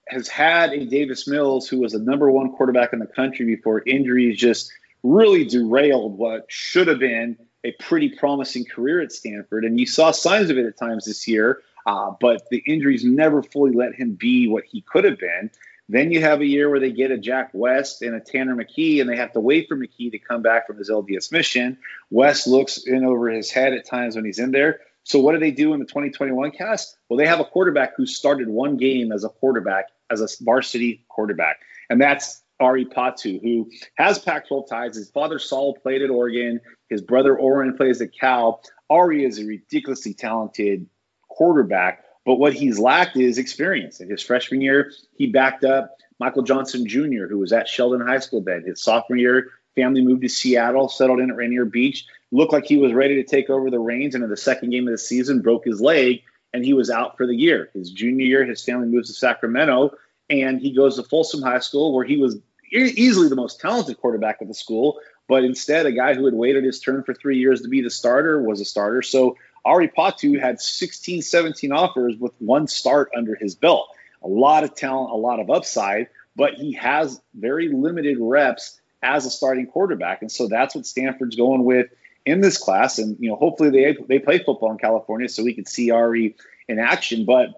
has 0.09 0.27
had 0.27 0.73
a 0.73 0.87
Davis 0.87 1.29
Mills 1.29 1.69
who 1.69 1.79
was 1.79 1.93
the 1.93 2.01
number 2.01 2.31
one 2.31 2.51
quarterback 2.53 2.93
in 2.93 2.99
the 2.99 3.07
country 3.07 3.47
before 3.47 3.83
injuries 3.87 4.37
just 4.37 4.73
really 5.03 5.45
derailed 5.45 6.17
what 6.17 6.47
should 6.49 6.89
have 6.89 6.99
been 6.99 7.37
a 7.65 7.73
pretty 7.73 8.11
promising 8.11 8.65
career 8.65 9.01
at 9.01 9.13
Stanford. 9.13 9.65
And 9.65 9.79
you 9.79 9.87
saw 9.87 10.11
signs 10.11 10.51
of 10.51 10.59
it 10.59 10.67
at 10.67 10.79
times 10.79 11.05
this 11.05 11.29
year, 11.29 11.63
uh, 11.87 12.13
but 12.21 12.49
the 12.51 12.63
injuries 12.67 13.05
never 13.05 13.43
fully 13.43 13.73
let 13.73 13.95
him 13.95 14.13
be 14.13 14.49
what 14.49 14.65
he 14.65 14.83
could 14.83 15.05
have 15.05 15.19
been. 15.19 15.51
Then 15.89 16.13
you 16.13 16.21
have 16.21 16.41
a 16.41 16.47
year 16.47 16.71
where 16.71 16.79
they 16.79 16.93
get 16.93 17.11
a 17.11 17.19
Jack 17.19 17.51
West 17.53 18.01
and 18.03 18.15
a 18.15 18.21
Tanner 18.21 18.55
McKee, 18.55 19.01
and 19.01 19.11
they 19.11 19.17
have 19.17 19.33
to 19.33 19.41
wait 19.41 19.67
for 19.69 19.77
McKee 19.77 20.13
to 20.13 20.19
come 20.19 20.41
back 20.41 20.67
from 20.67 20.79
his 20.79 20.89
LDS 20.89 21.33
mission. 21.33 21.79
West 22.11 22.47
looks 22.47 22.79
in 22.79 23.05
over 23.05 23.29
his 23.29 23.51
head 23.51 23.73
at 23.73 23.87
times 23.87 24.15
when 24.15 24.25
he's 24.25 24.39
in 24.39 24.53
there. 24.53 24.81
So 25.03 25.19
what 25.19 25.33
do 25.33 25.39
they 25.39 25.51
do 25.51 25.73
in 25.75 25.81
the 25.81 25.87
2021 25.87 26.53
cast? 26.53 26.97
Well, 27.09 27.17
they 27.17 27.27
have 27.27 27.41
a 27.41 27.45
quarterback 27.45 27.97
who 27.97 28.07
started 28.07 28.49
one 28.49 28.77
game 28.77 29.11
as 29.11 29.25
a 29.25 29.29
quarterback, 29.29 29.87
as 30.11 30.21
a 30.21 30.29
varsity 30.45 31.05
quarterback, 31.09 31.61
and 31.89 32.01
that's 32.01 32.41
Ari 32.61 32.85
Patu, 32.85 33.41
who 33.43 33.71
has 33.95 34.19
Pac-12 34.19 34.69
ties. 34.69 34.97
His 34.97 35.11
father 35.11 35.39
Saul 35.39 35.75
played 35.75 36.03
at 36.03 36.11
Oregon. 36.11 36.61
His 36.89 37.01
brother 37.01 37.37
Oren 37.37 37.77
plays 37.77 38.01
at 38.01 38.13
Cal. 38.13 38.63
Ari 38.89 39.25
is 39.25 39.39
a 39.39 39.45
ridiculously 39.45 40.15
talented 40.15 40.87
quarterback 41.29 42.05
but 42.25 42.37
what 42.37 42.53
he's 42.53 42.79
lacked 42.79 43.17
is 43.17 43.39
experience. 43.39 44.01
In 44.01 44.11
his 44.11 44.23
freshman 44.23 44.61
year, 44.61 44.93
he 45.17 45.27
backed 45.27 45.65
up 45.65 45.97
Michael 46.19 46.43
Johnson 46.43 46.87
Jr., 46.87 47.27
who 47.29 47.39
was 47.39 47.53
at 47.53 47.69
Sheldon 47.69 48.07
High 48.07 48.19
School 48.19 48.43
then. 48.43 48.65
His 48.65 48.83
sophomore 48.83 49.17
year, 49.17 49.51
family 49.75 50.03
moved 50.03 50.23
to 50.23 50.29
Seattle, 50.29 50.89
settled 50.89 51.21
in 51.21 51.31
at 51.31 51.37
Rainier 51.37 51.65
Beach, 51.65 52.07
looked 52.31 52.53
like 52.53 52.67
he 52.67 52.77
was 52.77 52.93
ready 52.93 53.17
to 53.17 53.25
take 53.25 53.49
over 53.49 53.71
the 53.71 53.79
reins. 53.79 54.15
And 54.15 54.23
in 54.23 54.31
the 54.31 54.37
second 54.37 54.71
game 54.71 54.87
of 54.87 54.93
the 54.93 54.99
season, 54.99 55.41
broke 55.41 55.65
his 55.65 55.81
leg 55.81 56.23
and 56.53 56.65
he 56.65 56.75
was 56.75 56.91
out 56.91 57.17
for 57.17 57.27
the 57.27 57.35
year. 57.35 57.71
His 57.75 57.91
junior 57.91 58.27
year, 58.27 58.45
his 58.45 58.63
family 58.63 58.89
moves 58.89 59.09
to 59.09 59.15
Sacramento 59.15 59.93
and 60.29 60.61
he 60.61 60.73
goes 60.73 60.97
to 60.97 61.03
Folsom 61.03 61.43
High 61.43 61.59
School, 61.59 61.93
where 61.93 62.05
he 62.05 62.17
was 62.17 62.39
easily 62.71 63.29
the 63.29 63.37
most 63.37 63.61
talented 63.61 63.99
quarterback 64.01 64.39
at 64.41 64.49
the 64.49 64.55
school. 64.55 65.01
But 65.29 65.45
instead, 65.45 65.87
a 65.87 65.93
guy 65.93 66.15
who 66.15 66.25
had 66.25 66.35
waited 66.35 66.65
his 66.65 66.81
turn 66.81 67.05
for 67.05 67.15
three 67.15 67.39
years 67.39 67.63
to 67.63 67.69
be 67.69 67.83
the 67.83 67.91
starter 67.91 68.43
was 68.43 68.61
a 68.61 68.65
starter. 68.65 69.03
So 69.03 69.37
Ari 69.65 69.89
Patu 69.89 70.41
had 70.41 70.61
16, 70.61 71.23
17 71.23 71.73
offers 71.73 72.17
with 72.17 72.33
one 72.39 72.67
start 72.67 73.11
under 73.17 73.35
his 73.35 73.55
belt. 73.55 73.89
A 74.23 74.29
lot 74.29 74.65
of 74.65 74.75
talent, 74.75 75.13
a 75.13 75.17
lot 75.17 75.41
of 75.41 75.51
upside, 75.51 76.09
but 76.37 76.55
he 76.55 76.73
has 76.73 77.21
very 77.35 77.69
limited 77.69 78.19
reps 78.21 78.81
as 79.03 79.25
a 79.25 79.31
starting 79.31 79.67
quarterback. 79.67 80.23
And 80.23 80.31
so 80.31 80.49
that's 80.49 80.75
what 80.75 80.87
Stanford's 80.87 81.37
going 81.37 81.65
with 81.65 81.87
in 82.27 82.41
this 82.41 82.59
class. 82.59 82.99
And, 82.99 83.17
you 83.19 83.31
know, 83.31 83.37
hopefully 83.37 83.71
they, 83.71 83.97
they 84.09 84.19
play 84.19 84.39
football 84.39 84.73
in 84.73 84.79
California 84.79 85.29
so 85.29 85.43
we 85.43 85.55
can 85.55 85.67
see 85.67 85.91
Ari 85.91 86.37
in 86.69 86.79
action. 86.79 87.25
But, 87.25 87.51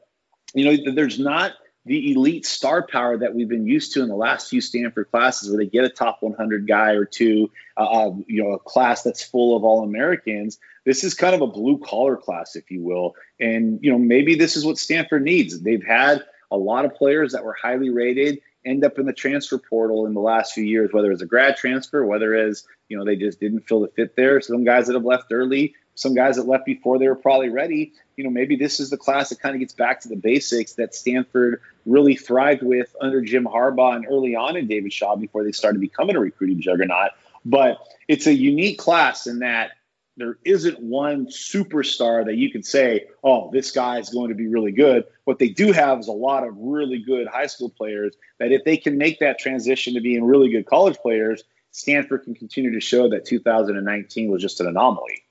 you 0.54 0.64
know, 0.64 0.94
there's 0.94 1.18
not 1.18 1.52
the 1.84 2.12
elite 2.12 2.46
star 2.46 2.86
power 2.86 3.18
that 3.18 3.34
we've 3.34 3.48
been 3.48 3.66
used 3.66 3.94
to 3.94 4.02
in 4.02 4.08
the 4.08 4.16
last 4.16 4.48
few 4.48 4.60
Stanford 4.60 5.10
classes, 5.10 5.48
where 5.48 5.58
they 5.58 5.66
get 5.66 5.84
a 5.84 5.88
top 5.88 6.18
100 6.22 6.66
guy 6.66 6.92
or 6.92 7.04
two, 7.04 7.50
uh, 7.76 7.84
uh, 7.84 8.14
you 8.26 8.42
know, 8.42 8.52
a 8.52 8.58
class 8.58 9.02
that's 9.02 9.22
full 9.22 9.56
of 9.56 9.64
all 9.64 9.82
Americans. 9.82 10.58
This 10.84 11.02
is 11.02 11.14
kind 11.14 11.34
of 11.34 11.40
a 11.40 11.46
blue 11.46 11.78
collar 11.78 12.16
class, 12.16 12.54
if 12.54 12.70
you 12.70 12.82
will. 12.82 13.14
And, 13.40 13.80
you 13.82 13.90
know, 13.90 13.98
maybe 13.98 14.36
this 14.36 14.56
is 14.56 14.64
what 14.64 14.78
Stanford 14.78 15.24
needs. 15.24 15.60
They've 15.60 15.84
had 15.84 16.22
a 16.50 16.56
lot 16.56 16.84
of 16.84 16.94
players 16.94 17.32
that 17.32 17.44
were 17.44 17.56
highly 17.60 17.90
rated 17.90 18.40
end 18.64 18.84
up 18.84 18.98
in 18.98 19.06
the 19.06 19.12
transfer 19.12 19.58
portal 19.58 20.06
in 20.06 20.14
the 20.14 20.20
last 20.20 20.52
few 20.52 20.64
years, 20.64 20.92
whether 20.92 21.10
it's 21.10 21.22
a 21.22 21.26
grad 21.26 21.56
transfer, 21.56 22.04
whether 22.04 22.34
as 22.34 22.64
you 22.88 22.96
know 22.96 23.04
they 23.04 23.16
just 23.16 23.40
didn't 23.40 23.66
feel 23.66 23.80
the 23.80 23.88
fit 23.88 24.14
there. 24.16 24.40
Some 24.40 24.64
guys 24.64 24.86
that 24.86 24.94
have 24.94 25.04
left 25.04 25.32
early, 25.32 25.74
some 25.94 26.14
guys 26.14 26.36
that 26.36 26.46
left 26.46 26.64
before 26.64 26.98
they 26.98 27.08
were 27.08 27.14
probably 27.14 27.48
ready. 27.48 27.92
You 28.16 28.24
know, 28.24 28.30
maybe 28.30 28.56
this 28.56 28.80
is 28.80 28.90
the 28.90 28.96
class 28.96 29.30
that 29.30 29.40
kind 29.40 29.54
of 29.54 29.60
gets 29.60 29.74
back 29.74 30.00
to 30.00 30.08
the 30.08 30.16
basics 30.16 30.74
that 30.74 30.94
Stanford 30.94 31.60
really 31.86 32.16
thrived 32.16 32.62
with 32.62 32.94
under 33.00 33.20
Jim 33.20 33.44
Harbaugh 33.44 33.96
and 33.96 34.06
early 34.08 34.34
on 34.34 34.56
in 34.56 34.66
David 34.66 34.92
Shaw 34.92 35.16
before 35.16 35.44
they 35.44 35.52
started 35.52 35.80
becoming 35.80 36.16
a 36.16 36.20
recruiting 36.20 36.60
juggernaut. 36.60 37.10
But 37.44 37.78
it's 38.08 38.26
a 38.26 38.34
unique 38.34 38.78
class 38.78 39.26
in 39.26 39.40
that 39.40 39.72
there 40.16 40.38
isn't 40.44 40.78
one 40.78 41.26
superstar 41.26 42.24
that 42.26 42.36
you 42.36 42.50
can 42.50 42.62
say, 42.62 43.06
oh, 43.24 43.50
this 43.50 43.70
guy 43.70 43.98
is 43.98 44.10
going 44.10 44.28
to 44.28 44.34
be 44.34 44.46
really 44.46 44.72
good. 44.72 45.04
What 45.24 45.38
they 45.38 45.48
do 45.48 45.72
have 45.72 46.00
is 46.00 46.08
a 46.08 46.12
lot 46.12 46.46
of 46.46 46.54
really 46.58 46.98
good 46.98 47.26
high 47.26 47.46
school 47.46 47.70
players 47.70 48.14
that 48.38 48.52
if 48.52 48.64
they 48.64 48.76
can 48.76 48.98
make 48.98 49.20
that 49.20 49.38
transition 49.38 49.94
to 49.94 50.00
being 50.00 50.24
really 50.24 50.50
good 50.50 50.66
college 50.66 50.98
players, 50.98 51.42
Stanford 51.70 52.24
can 52.24 52.34
continue 52.34 52.72
to 52.72 52.80
show 52.80 53.08
that 53.08 53.24
2019 53.24 54.30
was 54.30 54.42
just 54.42 54.60
an 54.60 54.66
anomaly. 54.66 55.24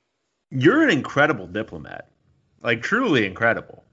You're 0.51 0.83
an 0.83 0.89
incredible 0.89 1.47
diplomat. 1.47 2.09
Like 2.61 2.81
truly 2.81 3.25
incredible. 3.25 3.83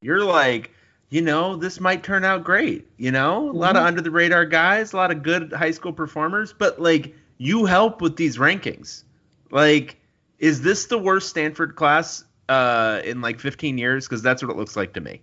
You're 0.00 0.24
like, 0.24 0.70
you 1.10 1.20
know, 1.20 1.56
this 1.56 1.80
might 1.80 2.02
turn 2.02 2.24
out 2.24 2.44
great. 2.44 2.86
You 2.96 3.12
know, 3.12 3.50
a 3.50 3.52
lot 3.52 3.76
of 3.76 3.84
under 3.84 4.00
the 4.00 4.10
radar 4.10 4.44
guys, 4.46 4.92
a 4.92 4.96
lot 4.96 5.10
of 5.10 5.22
good 5.22 5.52
high 5.52 5.70
school 5.70 5.92
performers, 5.92 6.52
but 6.52 6.80
like 6.80 7.14
you 7.38 7.66
help 7.66 8.00
with 8.00 8.16
these 8.16 8.38
rankings. 8.38 9.04
Like 9.50 9.98
is 10.38 10.62
this 10.62 10.86
the 10.86 10.98
worst 10.98 11.28
Stanford 11.30 11.76
class 11.76 12.24
uh, 12.48 13.00
in 13.04 13.20
like 13.20 13.40
15 13.40 13.78
years? 13.78 14.06
Because 14.06 14.22
that's 14.22 14.42
what 14.42 14.50
it 14.50 14.56
looks 14.56 14.76
like 14.76 14.92
to 14.94 15.00
me. 15.00 15.22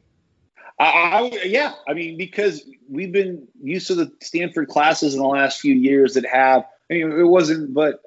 I, 0.80 0.86
I, 0.86 1.40
yeah, 1.46 1.74
I 1.88 1.94
mean, 1.94 2.18
because 2.18 2.64
we've 2.90 3.12
been 3.12 3.48
used 3.62 3.88
to 3.88 3.96
the 3.96 4.12
Stanford 4.22 4.68
classes 4.68 5.14
in 5.14 5.20
the 5.20 5.28
last 5.28 5.60
few 5.60 5.76
years 5.76 6.16
that 6.16 6.26
have, 6.26 6.66
I 6.90 6.94
mean, 6.96 7.12
it 7.12 7.28
wasn't 7.28 7.74
but 7.74 8.02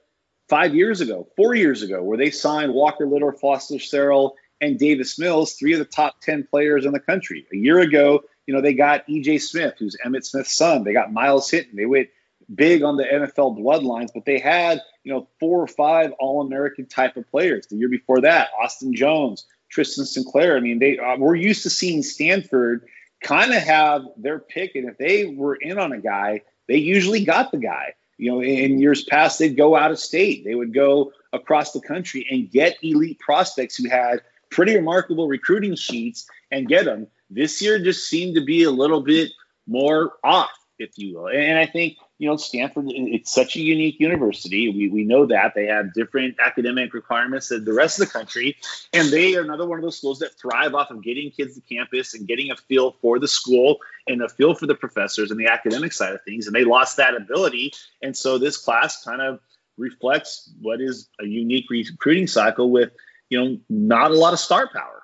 five 0.48 0.74
years 0.74 1.00
ago, 1.00 1.26
four 1.36 1.54
years 1.54 1.82
ago, 1.82 2.02
where 2.02 2.18
they 2.18 2.30
signed 2.30 2.72
Walker 2.72 3.06
Little, 3.06 3.32
Foster 3.32 3.76
Sarell, 3.76 4.32
and 4.60 4.78
Davis 4.78 5.18
Mills, 5.18 5.54
three 5.54 5.72
of 5.72 5.78
the 5.78 5.84
top 5.84 6.20
10 6.20 6.46
players 6.50 6.84
in 6.84 6.92
the 6.92 7.00
country. 7.00 7.46
A 7.52 7.56
year 7.56 7.80
ago, 7.80 8.24
you 8.46 8.54
know, 8.54 8.60
they 8.60 8.74
got 8.74 9.06
EJ 9.06 9.40
Smith, 9.40 9.74
who's 9.78 9.96
Emmitt 10.04 10.24
Smith's 10.24 10.54
son. 10.54 10.84
They 10.84 10.92
got 10.92 11.12
Myles 11.12 11.50
Hinton. 11.50 11.76
They 11.76 11.86
went 11.86 12.08
big 12.54 12.82
on 12.82 12.96
the 12.96 13.04
NFL 13.04 13.58
bloodlines, 13.58 14.10
but 14.14 14.24
they 14.24 14.38
had, 14.38 14.80
you 15.02 15.12
know, 15.12 15.28
four 15.40 15.60
or 15.60 15.66
five 15.66 16.12
All 16.18 16.40
American 16.40 16.86
type 16.86 17.16
of 17.16 17.28
players. 17.30 17.66
The 17.66 17.76
year 17.76 17.88
before 17.88 18.22
that, 18.22 18.48
Austin 18.60 18.94
Jones, 18.94 19.46
Tristan 19.70 20.04
Sinclair. 20.04 20.56
I 20.56 20.60
mean, 20.60 20.78
they 20.78 20.98
uh, 20.98 21.16
we're 21.18 21.34
used 21.34 21.62
to 21.64 21.70
seeing 21.70 22.02
Stanford 22.02 22.86
kind 23.22 23.52
of 23.52 23.62
have 23.62 24.02
their 24.16 24.38
pick, 24.38 24.74
and 24.74 24.88
if 24.88 24.98
they 24.98 25.24
were 25.24 25.54
in 25.54 25.78
on 25.78 25.92
a 25.92 26.00
guy, 26.00 26.42
they 26.68 26.76
usually 26.76 27.24
got 27.24 27.50
the 27.50 27.58
guy. 27.58 27.94
You 28.16 28.30
know, 28.30 28.42
in 28.42 28.78
years 28.78 29.04
past, 29.04 29.38
they'd 29.38 29.56
go 29.56 29.76
out 29.76 29.90
of 29.90 29.98
state, 29.98 30.44
they 30.44 30.54
would 30.54 30.72
go 30.72 31.12
across 31.32 31.72
the 31.72 31.80
country 31.80 32.26
and 32.30 32.50
get 32.50 32.76
elite 32.82 33.18
prospects 33.18 33.76
who 33.76 33.88
had 33.88 34.22
pretty 34.50 34.76
remarkable 34.76 35.26
recruiting 35.26 35.74
sheets 35.74 36.26
and 36.50 36.68
get 36.68 36.84
them. 36.84 37.08
This 37.30 37.60
year 37.60 37.78
just 37.78 38.08
seemed 38.08 38.36
to 38.36 38.44
be 38.44 38.62
a 38.62 38.70
little 38.70 39.00
bit 39.00 39.32
more 39.66 40.12
off, 40.22 40.52
if 40.78 40.90
you 40.96 41.16
will. 41.16 41.28
And 41.28 41.58
I 41.58 41.66
think 41.66 41.96
you 42.24 42.30
know, 42.30 42.38
Stanford, 42.38 42.86
it's 42.88 43.30
such 43.30 43.54
a 43.54 43.60
unique 43.60 44.00
university. 44.00 44.70
We, 44.70 44.88
we 44.88 45.04
know 45.04 45.26
that 45.26 45.52
they 45.54 45.66
have 45.66 45.92
different 45.92 46.36
academic 46.40 46.94
requirements 46.94 47.50
than 47.50 47.66
the 47.66 47.74
rest 47.74 48.00
of 48.00 48.06
the 48.06 48.12
country. 48.12 48.56
And 48.94 49.10
they 49.10 49.36
are 49.36 49.42
another 49.42 49.66
one 49.66 49.78
of 49.78 49.82
those 49.82 49.98
schools 49.98 50.20
that 50.20 50.38
thrive 50.40 50.74
off 50.74 50.90
of 50.90 51.02
getting 51.02 51.30
kids 51.30 51.54
to 51.54 51.60
campus 51.60 52.14
and 52.14 52.26
getting 52.26 52.50
a 52.50 52.56
feel 52.56 52.92
for 53.02 53.18
the 53.18 53.28
school 53.28 53.76
and 54.06 54.22
a 54.22 54.30
feel 54.30 54.54
for 54.54 54.66
the 54.66 54.74
professors 54.74 55.30
and 55.30 55.38
the 55.38 55.48
academic 55.48 55.92
side 55.92 56.14
of 56.14 56.22
things. 56.22 56.46
And 56.46 56.56
they 56.56 56.64
lost 56.64 56.96
that 56.96 57.14
ability. 57.14 57.74
And 58.00 58.16
so 58.16 58.38
this 58.38 58.56
class 58.56 59.04
kind 59.04 59.20
of 59.20 59.40
reflects 59.76 60.50
what 60.62 60.80
is 60.80 61.10
a 61.20 61.26
unique 61.26 61.66
recruiting 61.68 62.26
cycle 62.26 62.70
with, 62.70 62.92
you 63.28 63.38
know, 63.38 63.58
not 63.68 64.12
a 64.12 64.14
lot 64.14 64.32
of 64.32 64.38
star 64.38 64.66
power. 64.72 65.02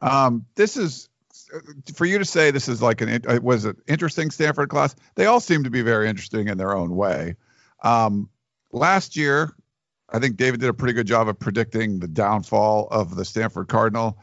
Um, 0.00 0.44
this 0.56 0.76
is 0.76 1.08
for 1.94 2.06
you 2.06 2.18
to 2.18 2.24
say 2.24 2.50
this 2.50 2.68
is 2.68 2.82
like 2.82 3.00
an 3.00 3.22
uh, 3.26 3.38
was 3.42 3.64
an 3.64 3.76
interesting 3.86 4.30
Stanford 4.30 4.68
class. 4.68 4.94
They 5.14 5.26
all 5.26 5.40
seem 5.40 5.64
to 5.64 5.70
be 5.70 5.82
very 5.82 6.08
interesting 6.08 6.48
in 6.48 6.58
their 6.58 6.76
own 6.76 6.96
way. 6.96 7.36
Um, 7.82 8.28
last 8.72 9.16
year, 9.16 9.52
I 10.10 10.18
think 10.18 10.36
David 10.36 10.60
did 10.60 10.68
a 10.68 10.74
pretty 10.74 10.94
good 10.94 11.06
job 11.06 11.28
of 11.28 11.38
predicting 11.38 12.00
the 12.00 12.08
downfall 12.08 12.88
of 12.90 13.14
the 13.14 13.24
Stanford 13.24 13.68
Cardinal, 13.68 14.18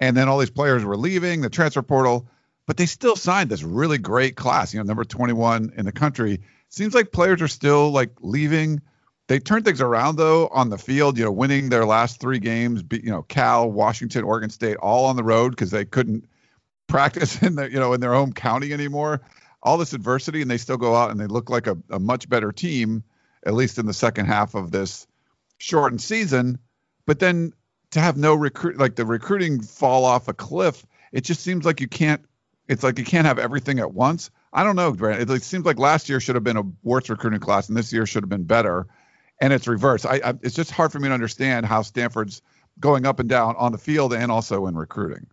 and 0.00 0.16
then 0.16 0.28
all 0.28 0.38
these 0.38 0.50
players 0.50 0.84
were 0.84 0.96
leaving 0.96 1.40
the 1.40 1.50
transfer 1.50 1.82
portal, 1.82 2.28
but 2.66 2.76
they 2.76 2.86
still 2.86 3.16
signed 3.16 3.50
this 3.50 3.62
really 3.62 3.98
great 3.98 4.36
class. 4.36 4.72
You 4.72 4.80
know, 4.80 4.84
number 4.84 5.04
21 5.04 5.72
in 5.76 5.84
the 5.84 5.92
country. 5.92 6.40
Seems 6.68 6.94
like 6.94 7.12
players 7.12 7.42
are 7.42 7.48
still 7.48 7.90
like 7.90 8.10
leaving. 8.20 8.80
They 9.26 9.40
turned 9.40 9.64
things 9.64 9.80
around 9.80 10.16
though 10.16 10.48
on 10.48 10.70
the 10.70 10.78
field. 10.78 11.18
You 11.18 11.24
know, 11.24 11.32
winning 11.32 11.68
their 11.68 11.84
last 11.84 12.20
three 12.20 12.38
games. 12.38 12.82
You 12.90 13.10
know, 13.10 13.22
Cal, 13.22 13.70
Washington, 13.70 14.24
Oregon 14.24 14.50
State, 14.50 14.76
all 14.76 15.06
on 15.06 15.16
the 15.16 15.24
road 15.24 15.50
because 15.50 15.70
they 15.70 15.84
couldn't 15.84 16.24
practice 16.90 17.42
in 17.42 17.54
the 17.54 17.70
you 17.70 17.78
know 17.78 17.92
in 17.92 18.00
their 18.00 18.12
home 18.12 18.32
county 18.32 18.72
anymore. 18.72 19.22
All 19.62 19.76
this 19.76 19.92
adversity, 19.92 20.42
and 20.42 20.50
they 20.50 20.56
still 20.56 20.78
go 20.78 20.94
out 20.94 21.10
and 21.10 21.20
they 21.20 21.26
look 21.26 21.50
like 21.50 21.66
a, 21.66 21.76
a 21.90 21.98
much 21.98 22.28
better 22.28 22.50
team, 22.50 23.04
at 23.44 23.54
least 23.54 23.78
in 23.78 23.84
the 23.86 23.92
second 23.92 24.26
half 24.26 24.54
of 24.54 24.70
this 24.70 25.06
shortened 25.58 26.00
season. 26.00 26.58
But 27.06 27.18
then 27.18 27.52
to 27.90 28.00
have 28.00 28.16
no 28.16 28.34
recruit, 28.34 28.78
like 28.78 28.96
the 28.96 29.04
recruiting 29.04 29.60
fall 29.60 30.04
off 30.04 30.28
a 30.28 30.32
cliff, 30.32 30.86
it 31.12 31.24
just 31.24 31.42
seems 31.42 31.64
like 31.64 31.80
you 31.80 31.88
can't. 31.88 32.24
It's 32.68 32.82
like 32.82 32.98
you 32.98 33.04
can't 33.04 33.26
have 33.26 33.38
everything 33.38 33.80
at 33.80 33.92
once. 33.92 34.30
I 34.52 34.64
don't 34.64 34.76
know, 34.76 34.96
it 35.00 35.42
seems 35.42 35.64
like 35.64 35.78
last 35.78 36.08
year 36.08 36.18
should 36.20 36.34
have 36.34 36.44
been 36.44 36.56
a 36.56 36.64
worse 36.82 37.08
recruiting 37.08 37.40
class, 37.40 37.68
and 37.68 37.76
this 37.76 37.92
year 37.92 38.06
should 38.06 38.22
have 38.22 38.30
been 38.30 38.44
better. 38.44 38.86
And 39.40 39.52
it's 39.52 39.66
reversed. 39.68 40.06
I, 40.06 40.20
I, 40.24 40.34
it's 40.42 40.54
just 40.54 40.70
hard 40.70 40.92
for 40.92 40.98
me 40.98 41.08
to 41.08 41.14
understand 41.14 41.66
how 41.66 41.82
Stanford's 41.82 42.42
going 42.78 43.06
up 43.06 43.20
and 43.20 43.28
down 43.28 43.54
on 43.56 43.72
the 43.72 43.78
field 43.78 44.12
and 44.12 44.30
also 44.30 44.66
in 44.66 44.74
recruiting. 44.74 45.26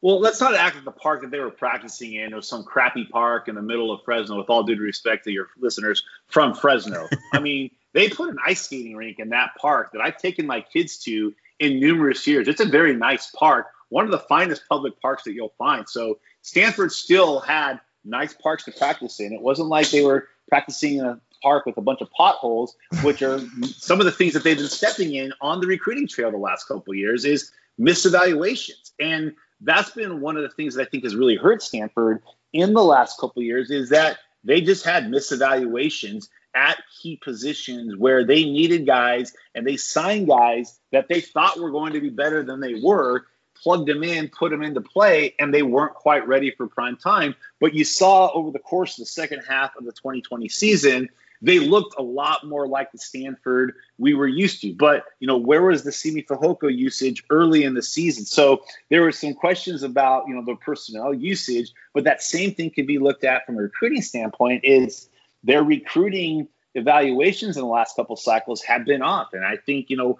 Well, 0.00 0.20
let's 0.20 0.40
not 0.40 0.54
act 0.54 0.76
like 0.76 0.84
the 0.84 0.92
park 0.92 1.22
that 1.22 1.30
they 1.30 1.40
were 1.40 1.50
practicing 1.50 2.14
in 2.14 2.34
was 2.34 2.48
some 2.48 2.62
crappy 2.62 3.04
park 3.04 3.48
in 3.48 3.56
the 3.56 3.62
middle 3.62 3.90
of 3.90 4.02
Fresno, 4.04 4.38
with 4.38 4.48
all 4.48 4.62
due 4.62 4.76
respect 4.76 5.24
to 5.24 5.32
your 5.32 5.48
listeners 5.58 6.04
from 6.28 6.54
Fresno. 6.54 7.08
I 7.32 7.40
mean, 7.40 7.70
they 7.94 8.08
put 8.08 8.28
an 8.28 8.38
ice 8.44 8.62
skating 8.62 8.96
rink 8.96 9.18
in 9.18 9.30
that 9.30 9.50
park 9.60 9.92
that 9.92 10.00
I've 10.00 10.18
taken 10.18 10.46
my 10.46 10.60
kids 10.60 10.98
to 10.98 11.34
in 11.58 11.80
numerous 11.80 12.26
years. 12.26 12.46
It's 12.46 12.60
a 12.60 12.66
very 12.66 12.94
nice 12.94 13.30
park, 13.30 13.66
one 13.88 14.04
of 14.04 14.12
the 14.12 14.18
finest 14.18 14.62
public 14.68 15.00
parks 15.00 15.24
that 15.24 15.32
you'll 15.32 15.54
find. 15.58 15.88
So 15.88 16.20
Stanford 16.42 16.92
still 16.92 17.40
had 17.40 17.80
nice 18.04 18.32
parks 18.32 18.64
to 18.64 18.72
practice 18.72 19.18
in. 19.18 19.32
It 19.32 19.40
wasn't 19.40 19.68
like 19.68 19.90
they 19.90 20.04
were 20.04 20.28
practicing 20.48 20.98
in 20.98 21.04
a 21.06 21.20
park 21.42 21.66
with 21.66 21.76
a 21.76 21.80
bunch 21.80 22.00
of 22.00 22.10
potholes, 22.12 22.76
which 23.02 23.22
are 23.22 23.40
some 23.62 24.00
of 24.00 24.06
the 24.06 24.12
things 24.12 24.34
that 24.34 24.44
they've 24.44 24.56
been 24.56 24.68
stepping 24.68 25.14
in 25.14 25.32
on 25.40 25.60
the 25.60 25.66
recruiting 25.66 26.06
trail 26.06 26.30
the 26.30 26.38
last 26.38 26.68
couple 26.68 26.92
of 26.92 26.96
years 26.96 27.24
is 27.24 27.50
misevaluations. 27.80 28.92
And 29.00 29.34
that's 29.60 29.90
been 29.90 30.20
one 30.20 30.36
of 30.36 30.42
the 30.42 30.50
things 30.50 30.74
that 30.74 30.82
I 30.82 30.90
think 30.90 31.04
has 31.04 31.16
really 31.16 31.36
hurt 31.36 31.62
Stanford 31.62 32.22
in 32.52 32.72
the 32.72 32.82
last 32.82 33.18
couple 33.18 33.42
years 33.42 33.70
is 33.70 33.90
that 33.90 34.18
they 34.44 34.60
just 34.60 34.84
had 34.84 35.08
misevaluations 35.08 36.28
at 36.54 36.78
key 37.00 37.16
positions 37.16 37.96
where 37.96 38.24
they 38.24 38.44
needed 38.44 38.86
guys 38.86 39.32
and 39.54 39.66
they 39.66 39.76
signed 39.76 40.28
guys 40.28 40.78
that 40.92 41.08
they 41.08 41.20
thought 41.20 41.58
were 41.58 41.70
going 41.70 41.92
to 41.92 42.00
be 42.00 42.08
better 42.08 42.42
than 42.42 42.60
they 42.60 42.74
were, 42.74 43.26
plugged 43.54 43.88
them 43.88 44.02
in, 44.02 44.28
put 44.28 44.50
them 44.50 44.62
into 44.62 44.80
play, 44.80 45.34
and 45.38 45.52
they 45.52 45.62
weren't 45.62 45.94
quite 45.94 46.26
ready 46.26 46.50
for 46.50 46.66
prime 46.68 46.96
time. 46.96 47.34
But 47.60 47.74
you 47.74 47.84
saw 47.84 48.30
over 48.32 48.50
the 48.50 48.58
course 48.58 48.98
of 48.98 49.02
the 49.02 49.06
second 49.06 49.42
half 49.48 49.76
of 49.76 49.84
the 49.84 49.92
2020 49.92 50.48
season 50.48 51.08
they 51.40 51.58
looked 51.58 51.94
a 51.98 52.02
lot 52.02 52.46
more 52.46 52.66
like 52.66 52.92
the 52.92 52.98
Stanford 52.98 53.74
we 53.96 54.14
were 54.14 54.26
used 54.26 54.60
to. 54.62 54.74
But, 54.74 55.04
you 55.20 55.26
know, 55.26 55.36
where 55.36 55.62
was 55.62 55.84
the 55.84 55.92
Simi 55.92 56.22
Fehoko 56.22 56.74
usage 56.74 57.24
early 57.30 57.64
in 57.64 57.74
the 57.74 57.82
season? 57.82 58.24
So 58.24 58.62
there 58.90 59.02
were 59.02 59.12
some 59.12 59.34
questions 59.34 59.82
about, 59.82 60.28
you 60.28 60.34
know, 60.34 60.44
the 60.44 60.56
personnel 60.56 61.14
usage, 61.14 61.72
but 61.94 62.04
that 62.04 62.22
same 62.22 62.54
thing 62.54 62.70
can 62.70 62.86
be 62.86 62.98
looked 62.98 63.24
at 63.24 63.46
from 63.46 63.56
a 63.56 63.62
recruiting 63.62 64.02
standpoint 64.02 64.64
is 64.64 65.08
their 65.44 65.62
recruiting 65.62 66.48
evaluations 66.74 67.56
in 67.56 67.62
the 67.62 67.68
last 67.68 67.96
couple 67.96 68.16
cycles 68.16 68.62
have 68.62 68.84
been 68.84 69.02
off. 69.02 69.32
And 69.32 69.44
I 69.44 69.56
think, 69.56 69.90
you 69.90 69.96
know, 69.96 70.18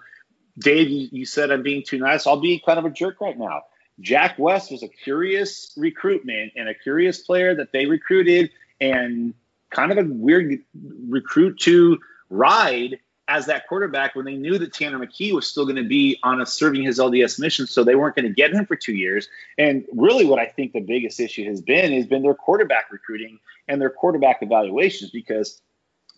Dave, 0.57 0.89
you, 0.89 1.09
you 1.11 1.25
said 1.25 1.51
I'm 1.51 1.63
being 1.63 1.83
too 1.83 1.99
nice. 1.99 2.27
I'll 2.27 2.39
be 2.39 2.59
kind 2.59 2.79
of 2.79 2.85
a 2.85 2.89
jerk 2.89 3.21
right 3.21 3.37
now. 3.37 3.63
Jack 3.99 4.39
West 4.39 4.71
was 4.71 4.83
a 4.83 4.87
curious 4.87 5.73
recruitment 5.75 6.53
and 6.55 6.69
a 6.69 6.73
curious 6.73 7.19
player 7.19 7.55
that 7.55 7.71
they 7.71 7.85
recruited 7.85 8.51
and 8.79 9.33
kind 9.69 9.91
of 9.91 9.97
a 9.97 10.03
weird 10.03 10.59
recruit 11.07 11.59
to 11.59 11.99
ride 12.29 12.99
as 13.29 13.45
that 13.45 13.67
quarterback 13.67 14.15
when 14.15 14.25
they 14.25 14.35
knew 14.35 14.57
that 14.57 14.73
Tanner 14.73 14.97
McKee 14.97 15.33
was 15.33 15.47
still 15.47 15.63
going 15.63 15.75
to 15.75 15.87
be 15.87 16.19
on 16.23 16.41
a 16.41 16.45
serving 16.45 16.83
his 16.83 16.97
LDS 16.97 17.39
mission, 17.39 17.67
so 17.67 17.83
they 17.83 17.93
weren't 17.93 18.15
going 18.15 18.27
to 18.27 18.33
get 18.33 18.51
him 18.51 18.65
for 18.65 18.75
two 18.75 18.95
years. 18.95 19.29
And 19.57 19.85
really, 19.93 20.25
what 20.25 20.39
I 20.39 20.47
think 20.47 20.73
the 20.73 20.81
biggest 20.81 21.19
issue 21.19 21.45
has 21.45 21.61
been 21.61 21.93
has 21.93 22.07
been 22.07 22.23
their 22.23 22.33
quarterback 22.33 22.91
recruiting 22.91 23.39
and 23.67 23.79
their 23.79 23.91
quarterback 23.91 24.41
evaluations 24.41 25.11
because 25.11 25.61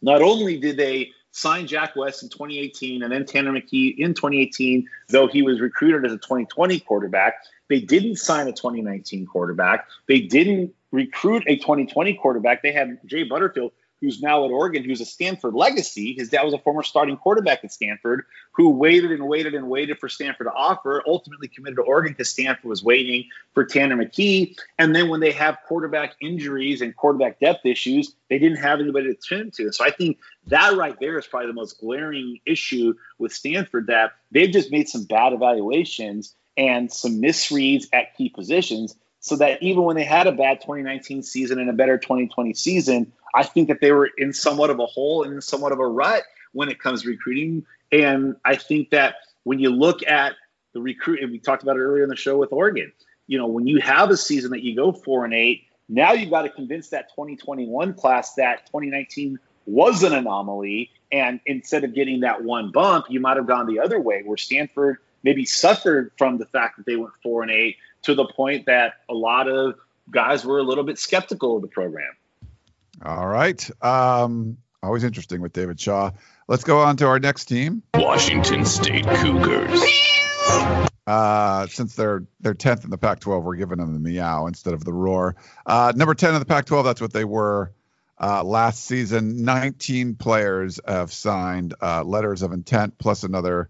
not 0.02 0.22
only 0.22 0.58
did 0.58 0.78
they 0.78 1.12
sign 1.32 1.68
Jack 1.68 1.96
West 1.98 2.24
in 2.24 2.30
2018 2.30 3.04
and 3.04 3.12
then 3.12 3.26
Tanner 3.26 3.52
McKee 3.52 3.98
in 3.98 4.14
2018, 4.14 4.88
though 5.10 5.28
he 5.28 5.42
was 5.42 5.60
recruited 5.60 6.06
as 6.06 6.14
a 6.14 6.18
2020 6.18 6.80
quarterback, 6.80 7.36
they 7.68 7.82
didn't 7.82 8.18
sign 8.18 8.48
a 8.48 8.54
2019 8.54 9.26
quarterback. 9.26 9.88
They 10.08 10.22
didn't 10.22 10.74
recruit 10.92 11.44
a 11.48 11.56
2020 11.56 12.16
quarterback. 12.16 12.62
They 12.62 12.72
had 12.72 13.00
Jay 13.06 13.24
Butterfield, 13.24 13.72
who's 14.02 14.22
now 14.22 14.44
at 14.44 14.52
Oregon, 14.52 14.84
who's 14.84 15.00
a 15.00 15.06
Stanford 15.06 15.54
legacy. 15.54 16.16
His 16.18 16.30
dad 16.30 16.44
was 16.44 16.56
a 16.56 16.58
former 16.58 16.82
starting 16.82 17.18
quarterback 17.18 17.64
at 17.64 17.72
Stanford, 17.72 18.26
who 18.54 18.72
waited 18.72 19.12
and 19.12 19.28
waited 19.28 19.54
and 19.54 19.70
waited 19.70 20.00
for 20.00 20.10
Stanford 20.10 20.48
to 20.48 20.54
offer, 20.54 21.04
ultimately 21.08 21.48
committed 21.48 21.78
to 21.78 21.84
Oregon 21.84 22.14
because 22.14 22.30
Stanford 22.30 22.66
was 22.66 22.84
waiting 22.84 23.26
for 23.54 23.64
Tanner 23.64 23.96
McKee. 23.96 24.58
And 24.80 24.96
then 24.96 25.08
when 25.10 25.20
they 25.20 25.32
have 25.32 25.60
quarterback 25.68 26.16
injuries 26.20 26.82
and 26.82 26.96
quarterback 26.96 27.40
depth 27.40 27.66
issues, 27.66 28.16
they 28.30 28.40
didn't 28.40 28.58
have 28.58 28.80
anybody 28.80 29.14
to 29.14 29.22
turn 29.22 29.52
to. 29.52 29.72
So 29.72 29.86
I 29.86 29.92
think 29.92 30.18
that 30.48 30.76
right 30.76 31.00
there 31.00 31.20
is 31.20 31.28
probably 31.28 31.48
the 31.48 31.54
most 31.54 31.80
glaring 31.80 32.40
issue 32.46 32.96
with 33.20 33.32
Stanford 33.32 33.88
that 33.88 34.14
they've 34.32 34.52
just 34.52 34.72
made 34.72 34.90
some 34.90 35.04
bad 35.04 35.34
evaluations 35.34 36.36
and 36.58 36.92
some 36.92 37.22
misreads 37.22 37.86
at 37.94 38.16
key 38.18 38.30
positions 38.30 38.96
so 39.22 39.36
that 39.38 39.62
even 39.62 39.84
when 39.84 39.96
they 39.96 40.04
had 40.04 40.28
a 40.28 40.32
bad 40.32 40.62
2019 40.62 41.24
season 41.24 41.60
and 41.60 41.70
a 41.70 41.74
better 41.74 41.98
2020 41.98 42.54
season, 42.56 43.14
I 43.34 43.44
think 43.44 43.70
that 43.70 43.80
they 43.80 43.92
were 43.92 44.10
in 44.18 44.34
somewhat 44.34 44.72
of 44.72 44.80
a 44.80 44.86
hole 44.86 45.24
and 45.24 45.42
somewhat 45.44 45.72
of 45.72 45.80
a 45.80 45.88
rut 45.88 46.24
when 46.52 46.70
it 46.70 46.80
comes 46.80 47.04
to 47.04 47.08
recruiting. 47.08 47.66
And 47.92 48.36
I 48.44 48.56
think 48.56 48.90
that 48.90 49.16
when 49.44 49.60
you 49.60 49.70
look 49.70 50.06
at 50.06 50.34
the 50.74 50.82
recruit, 50.82 51.22
and 51.22 51.32
we 51.32 51.40
talked 51.40 51.62
about 51.64 51.78
it 51.78 51.82
earlier 51.82 52.04
in 52.04 52.10
the 52.10 52.16
show 52.16 52.38
with 52.38 52.52
Oregon, 52.52 52.92
you 53.28 53.38
know, 53.38 53.48
when 53.48 53.68
you 53.68 53.80
have 53.80 54.10
a 54.10 54.18
season 54.18 54.52
that 54.52 54.64
you 54.64 54.76
go 54.76 54.92
four 54.92 55.24
and 55.24 55.34
eight, 55.34 55.66
now 55.88 56.14
you've 56.14 56.32
got 56.32 56.42
to 56.42 56.50
convince 56.50 56.90
that 56.90 57.10
2021 57.10 57.94
class 57.94 58.34
that 58.36 58.66
2019 58.68 59.38
was 59.68 60.02
an 60.04 60.14
anomaly. 60.14 60.90
And 61.12 61.40
instead 61.46 61.84
of 61.84 61.94
getting 61.94 62.22
that 62.22 62.44
one 62.44 62.72
bump, 62.72 63.06
you 63.10 63.20
might 63.20 63.38
have 63.38 63.46
gone 63.46 63.68
the 63.68 63.82
other 63.82 64.00
way 64.00 64.24
where 64.26 64.38
Stanford 64.38 64.98
maybe 65.22 65.46
suffered 65.46 66.12
from 66.18 66.40
the 66.40 66.46
fact 66.48 66.78
that 66.78 66.86
they 66.88 66.96
went 66.96 67.14
four 67.22 67.44
and 67.44 67.52
eight 67.52 67.78
to 68.04 68.16
the 68.16 68.26
point 68.26 68.66
that 68.66 68.94
a 69.10 69.14
lot 69.14 69.48
of 69.48 69.76
guys 70.10 70.46
were 70.46 70.60
a 70.60 70.64
little 70.64 70.84
bit 70.84 71.00
skeptical 71.00 71.56
of 71.56 71.62
the 71.62 71.68
program. 71.68 72.12
All 73.04 73.28
right. 73.28 73.70
Um, 73.84 74.58
always 74.84 75.04
interesting 75.04 75.42
with 75.42 75.54
David 75.54 75.80
Shaw. 75.80 76.12
Let's 76.48 76.64
go 76.64 76.80
on 76.80 76.98
to 76.98 77.08
our 77.08 77.20
next 77.20 77.46
team. 77.46 77.84
Washington 77.94 78.66
State 78.66 79.06
Cougars. 79.08 79.82
Uh, 81.08 81.66
since 81.68 81.96
they're 81.96 82.26
they're 82.40 82.54
tenth 82.54 82.84
in 82.84 82.90
the 82.90 82.98
Pac-12, 82.98 83.44
we're 83.44 83.56
giving 83.56 83.80
them 83.80 83.94
the 83.94 84.00
meow 84.00 84.46
instead 84.46 84.74
of 84.74 84.84
the 84.84 84.94
roar. 84.94 85.36
Uh, 85.66 85.92
number 85.96 86.14
ten 86.14 86.34
in 86.34 86.40
the 86.40 86.46
Pac-12, 86.46 86.84
that's 86.84 87.02
what 87.02 87.12
they 87.12 87.26
were 87.26 87.72
uh, 88.22 88.44
last 88.44 88.86
season. 88.86 89.44
19 89.44 90.16
players 90.16 90.80
have 90.88 91.12
signed 91.12 91.74
uh, 91.82 92.04
letters 92.04 92.44
of 92.44 92.54
intent, 92.54 92.98
plus 92.98 93.24
another 93.24 93.70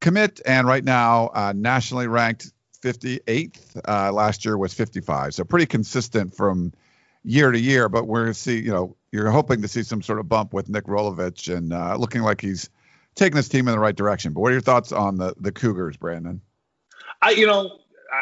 commit, 0.00 0.40
and 0.44 0.66
right 0.66 0.82
now 0.82 1.30
uh, 1.32 1.52
nationally 1.54 2.08
ranked 2.08 2.50
58th. 2.84 3.80
Uh, 3.88 4.12
last 4.12 4.44
year 4.44 4.58
was 4.58 4.74
55, 4.74 5.34
so 5.34 5.44
pretty 5.44 5.66
consistent 5.66 6.34
from 6.34 6.72
year 7.24 7.50
to 7.50 7.58
year. 7.58 7.88
But 7.88 8.06
we're 8.06 8.22
going 8.22 8.34
to 8.34 8.38
see, 8.38 8.60
you 8.60 8.70
know, 8.70 8.96
you're 9.10 9.30
hoping 9.30 9.62
to 9.62 9.68
see 9.68 9.82
some 9.82 10.02
sort 10.02 10.18
of 10.20 10.28
bump 10.28 10.52
with 10.52 10.68
Nick 10.68 10.84
Rolovich 10.84 11.54
and 11.54 11.72
uh, 11.72 11.96
looking 11.96 12.22
like 12.22 12.40
he's 12.40 12.68
taking 13.14 13.36
his 13.36 13.48
team 13.48 13.68
in 13.68 13.74
the 13.74 13.80
right 13.80 13.96
direction. 13.96 14.32
But 14.32 14.40
what 14.40 14.50
are 14.50 14.54
your 14.54 14.60
thoughts 14.60 14.92
on 14.92 15.16
the 15.16 15.34
the 15.38 15.52
Cougars, 15.52 15.96
Brandon? 15.96 16.40
I, 17.22 17.30
you 17.30 17.46
know, 17.46 17.78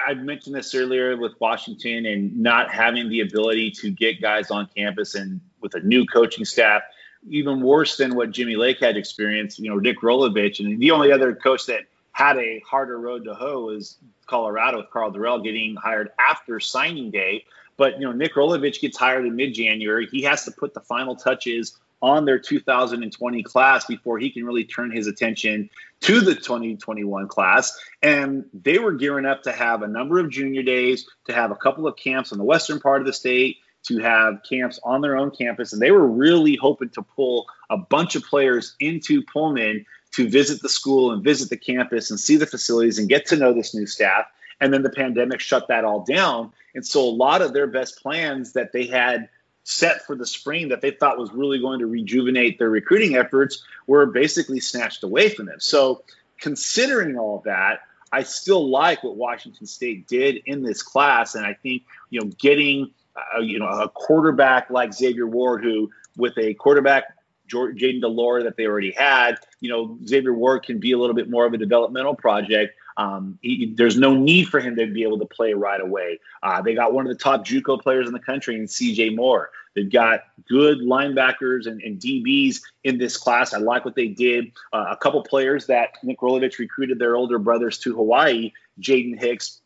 I 0.07 0.15
mentioned 0.15 0.55
this 0.55 0.75
earlier 0.75 1.17
with 1.17 1.33
Washington 1.41 2.07
and 2.07 2.39
not 2.39 2.71
having 2.71 3.09
the 3.09 3.21
ability 3.21 3.73
to 3.73 3.91
get 3.91 4.23
guys 4.23 4.51
on 4.51 4.69
campus 4.77 5.15
and 5.15 5.41
with 5.61 5.75
a 5.75 5.81
new 5.81 6.07
coaching 6.07 6.45
staff, 6.45 6.83
even 7.29 7.61
worse 7.61 7.97
than 7.97 8.15
what 8.15 8.31
Jimmy 8.31 8.57
Lake 8.57 8.79
had 8.79 8.97
experienced. 8.97 9.59
You 9.59 9.71
know, 9.71 9.79
Nick 9.79 10.01
Rolovich, 10.01 10.61
and 10.61 10.79
the 10.79 10.93
only 10.93 11.11
other 11.11 11.35
coach 11.35 11.67
that 11.67 11.83
had 12.13 12.37
a 12.37 12.61
harder 12.61 13.01
road 13.01 13.25
to 13.25 13.35
hoe 13.35 13.65
was 13.65 13.97
Colorado 14.33 14.79
with 14.79 14.89
Karl 14.89 15.13
Dorrell 15.13 15.45
getting 15.45 15.77
hired 15.77 16.09
after 16.19 16.59
signing 16.59 17.11
day. 17.11 17.45
But 17.77 18.01
you 18.01 18.07
know, 18.07 18.13
Nick 18.13 18.35
Rolovich 18.35 18.81
gets 18.81 18.97
hired 18.97 19.27
in 19.27 19.37
mid-January. 19.37 20.09
He 20.11 20.23
has 20.23 20.47
to 20.47 20.53
put 20.53 20.73
the 20.73 20.81
final 20.81 21.17
touches 21.17 21.79
on 22.01 22.25
their 22.25 22.39
2020 22.39 23.43
class 23.43 23.85
before 23.85 24.19
he 24.19 24.31
can 24.31 24.45
really 24.45 24.65
turn 24.65 24.91
his 24.91 25.07
attention 25.07 25.69
to 26.01 26.21
the 26.21 26.35
2021 26.35 27.29
class. 27.29 27.79
And 28.03 28.47
they 28.55 28.79
were 28.79 28.93
gearing 28.93 29.27
up 29.27 29.43
to 29.43 29.53
have 29.53 29.83
a 29.83 29.87
number 29.87 30.19
of 30.19 30.31
junior 30.31 30.63
days, 30.63 31.07
to 31.27 31.35
have 31.35 31.51
a 31.51 31.57
couple 31.57 31.87
of 31.87 31.97
camps 31.97 32.33
in 32.33 32.39
the 32.39 32.45
western 32.45 32.81
part 32.81 33.03
of 33.03 33.07
the 33.07 33.13
state, 33.13 33.59
to 33.85 33.99
have 33.99 34.41
camps 34.49 34.81
on 34.83 35.03
their 35.03 35.17
own 35.19 35.31
campus. 35.31 35.75
And 35.75 35.83
they 35.83 35.91
were 35.91 36.07
really 36.07 36.57
hoping 36.57 36.89
to 36.91 37.03
pull 37.03 37.47
a 37.69 37.77
bunch 37.77 38.17
of 38.17 38.25
players 38.25 38.75
into 38.81 39.23
Pullman 39.23 39.85
to 40.13 40.29
visit 40.29 40.61
the 40.63 40.69
school 40.69 41.13
and 41.13 41.25
visit 41.25 41.51
the 41.51 41.57
campus 41.57 42.11
and 42.11 42.21
see 42.21 42.37
the 42.37 42.47
facilities 42.47 42.99
and 42.99 43.09
get 43.09 43.27
to 43.27 43.37
know 43.37 43.53
this 43.53 43.75
new 43.75 43.87
staff. 43.87 44.27
And 44.61 44.73
then 44.73 44.83
the 44.83 44.91
pandemic 44.91 45.41
shut 45.41 45.69
that 45.69 45.85
all 45.85 46.05
down. 46.05 46.53
And 46.75 46.87
so 46.87 47.03
a 47.03 47.11
lot 47.11 47.43
of 47.43 47.53
their 47.53 47.67
best 47.67 48.01
plans 48.03 48.53
that 48.53 48.73
they 48.73 48.87
had 48.87 49.29
set 49.65 50.05
for 50.07 50.17
the 50.17 50.27
spring 50.27 50.69
that 50.69 50.81
they 50.81 50.91
thought 50.91 51.19
was 51.19 51.33
really 51.33 51.59
going 51.59 51.79
to 51.81 51.87
rejuvenate 51.87 52.59
their 52.59 52.71
recruiting 52.71 53.17
efforts 53.17 53.65
were 53.87 54.07
basically 54.07 54.61
snatched 54.61 55.03
away 55.03 55.29
from 55.29 55.47
them. 55.47 55.61
So 55.61 56.03
considering 56.41 57.17
all 57.17 57.39
of 57.39 57.45
that, 57.45 57.81
I 58.13 58.25
still 58.25 58.69
like 58.69 59.03
what 59.03 59.17
Washington 59.17 59.67
State 59.67 60.07
did 60.07 60.43
in 60.45 60.63
this 60.63 60.83
class. 60.83 61.35
And 61.35 61.47
I 61.47 61.55
think, 61.55 61.85
you 62.11 62.21
know, 62.21 62.31
getting, 62.39 62.91
uh, 63.17 63.41
you 63.41 63.59
know, 63.59 63.67
a 63.67 63.89
quarterback 63.89 64.69
like 64.69 64.93
Xavier 64.93 65.27
Ward, 65.27 65.65
who 65.65 65.91
with 66.17 66.37
a 66.37 66.55
quarterback 66.55 67.17
Jayden 67.53 68.01
de 68.01 68.09
Laura 68.09 68.43
that 68.43 68.57
they 68.57 68.67
already 68.67 68.93
had. 68.93 69.39
You 69.61 69.71
know, 69.71 69.99
Xavier 70.07 70.35
Ward 70.35 70.65
can 70.65 70.79
be 70.79 70.93
a 70.93 70.99
little 70.99 71.15
bit 71.15 71.31
more 71.31 71.47
of 71.47 71.53
a 71.53 71.59
developmental 71.59 72.15
project. 72.15 72.75
Um, 72.97 73.39
he, 73.41 73.73
there's 73.75 73.97
no 73.97 74.15
need 74.15 74.49
for 74.49 74.61
him 74.61 74.77
to 74.77 74.87
be 74.87 75.03
able 75.03 75.19
to 75.19 75.27
play 75.27 75.55
right 75.55 75.81
away. 75.81 76.21
Uh, 76.43 76.61
they 76.61 76.75
got 76.75 76.93
one 76.93 77.07
of 77.07 77.13
the 77.13 77.19
top 77.19 77.45
JUCO 77.45 77.81
players 77.81 78.07
in 78.07 78.13
the 78.13 78.21
country 78.21 78.57
in 78.57 78.65
CJ 78.65 79.17
Moore. 79.17 79.51
They've 79.75 79.91
got 79.91 80.25
good 80.49 80.81
linebackers 80.81 81.67
and, 81.67 81.81
and 81.81 81.99
DBs 81.99 82.61
in 82.85 82.99
this 82.99 83.17
class. 83.17 83.55
I 83.55 83.59
like 83.59 83.85
what 83.87 83.95
they 83.95 84.09
did. 84.09 84.53
Uh, 84.73 84.87
a 84.91 84.97
couple 84.97 85.23
players 85.23 85.67
that 85.67 85.93
Nick 86.03 86.21
Rolovich 86.21 86.59
recruited 86.59 86.99
their 86.99 87.17
older 87.17 87.39
brothers 87.39 87.79
to 87.79 87.95
Hawaii, 87.95 88.53
Jaden 88.81 89.19
Hicks, 89.19 89.62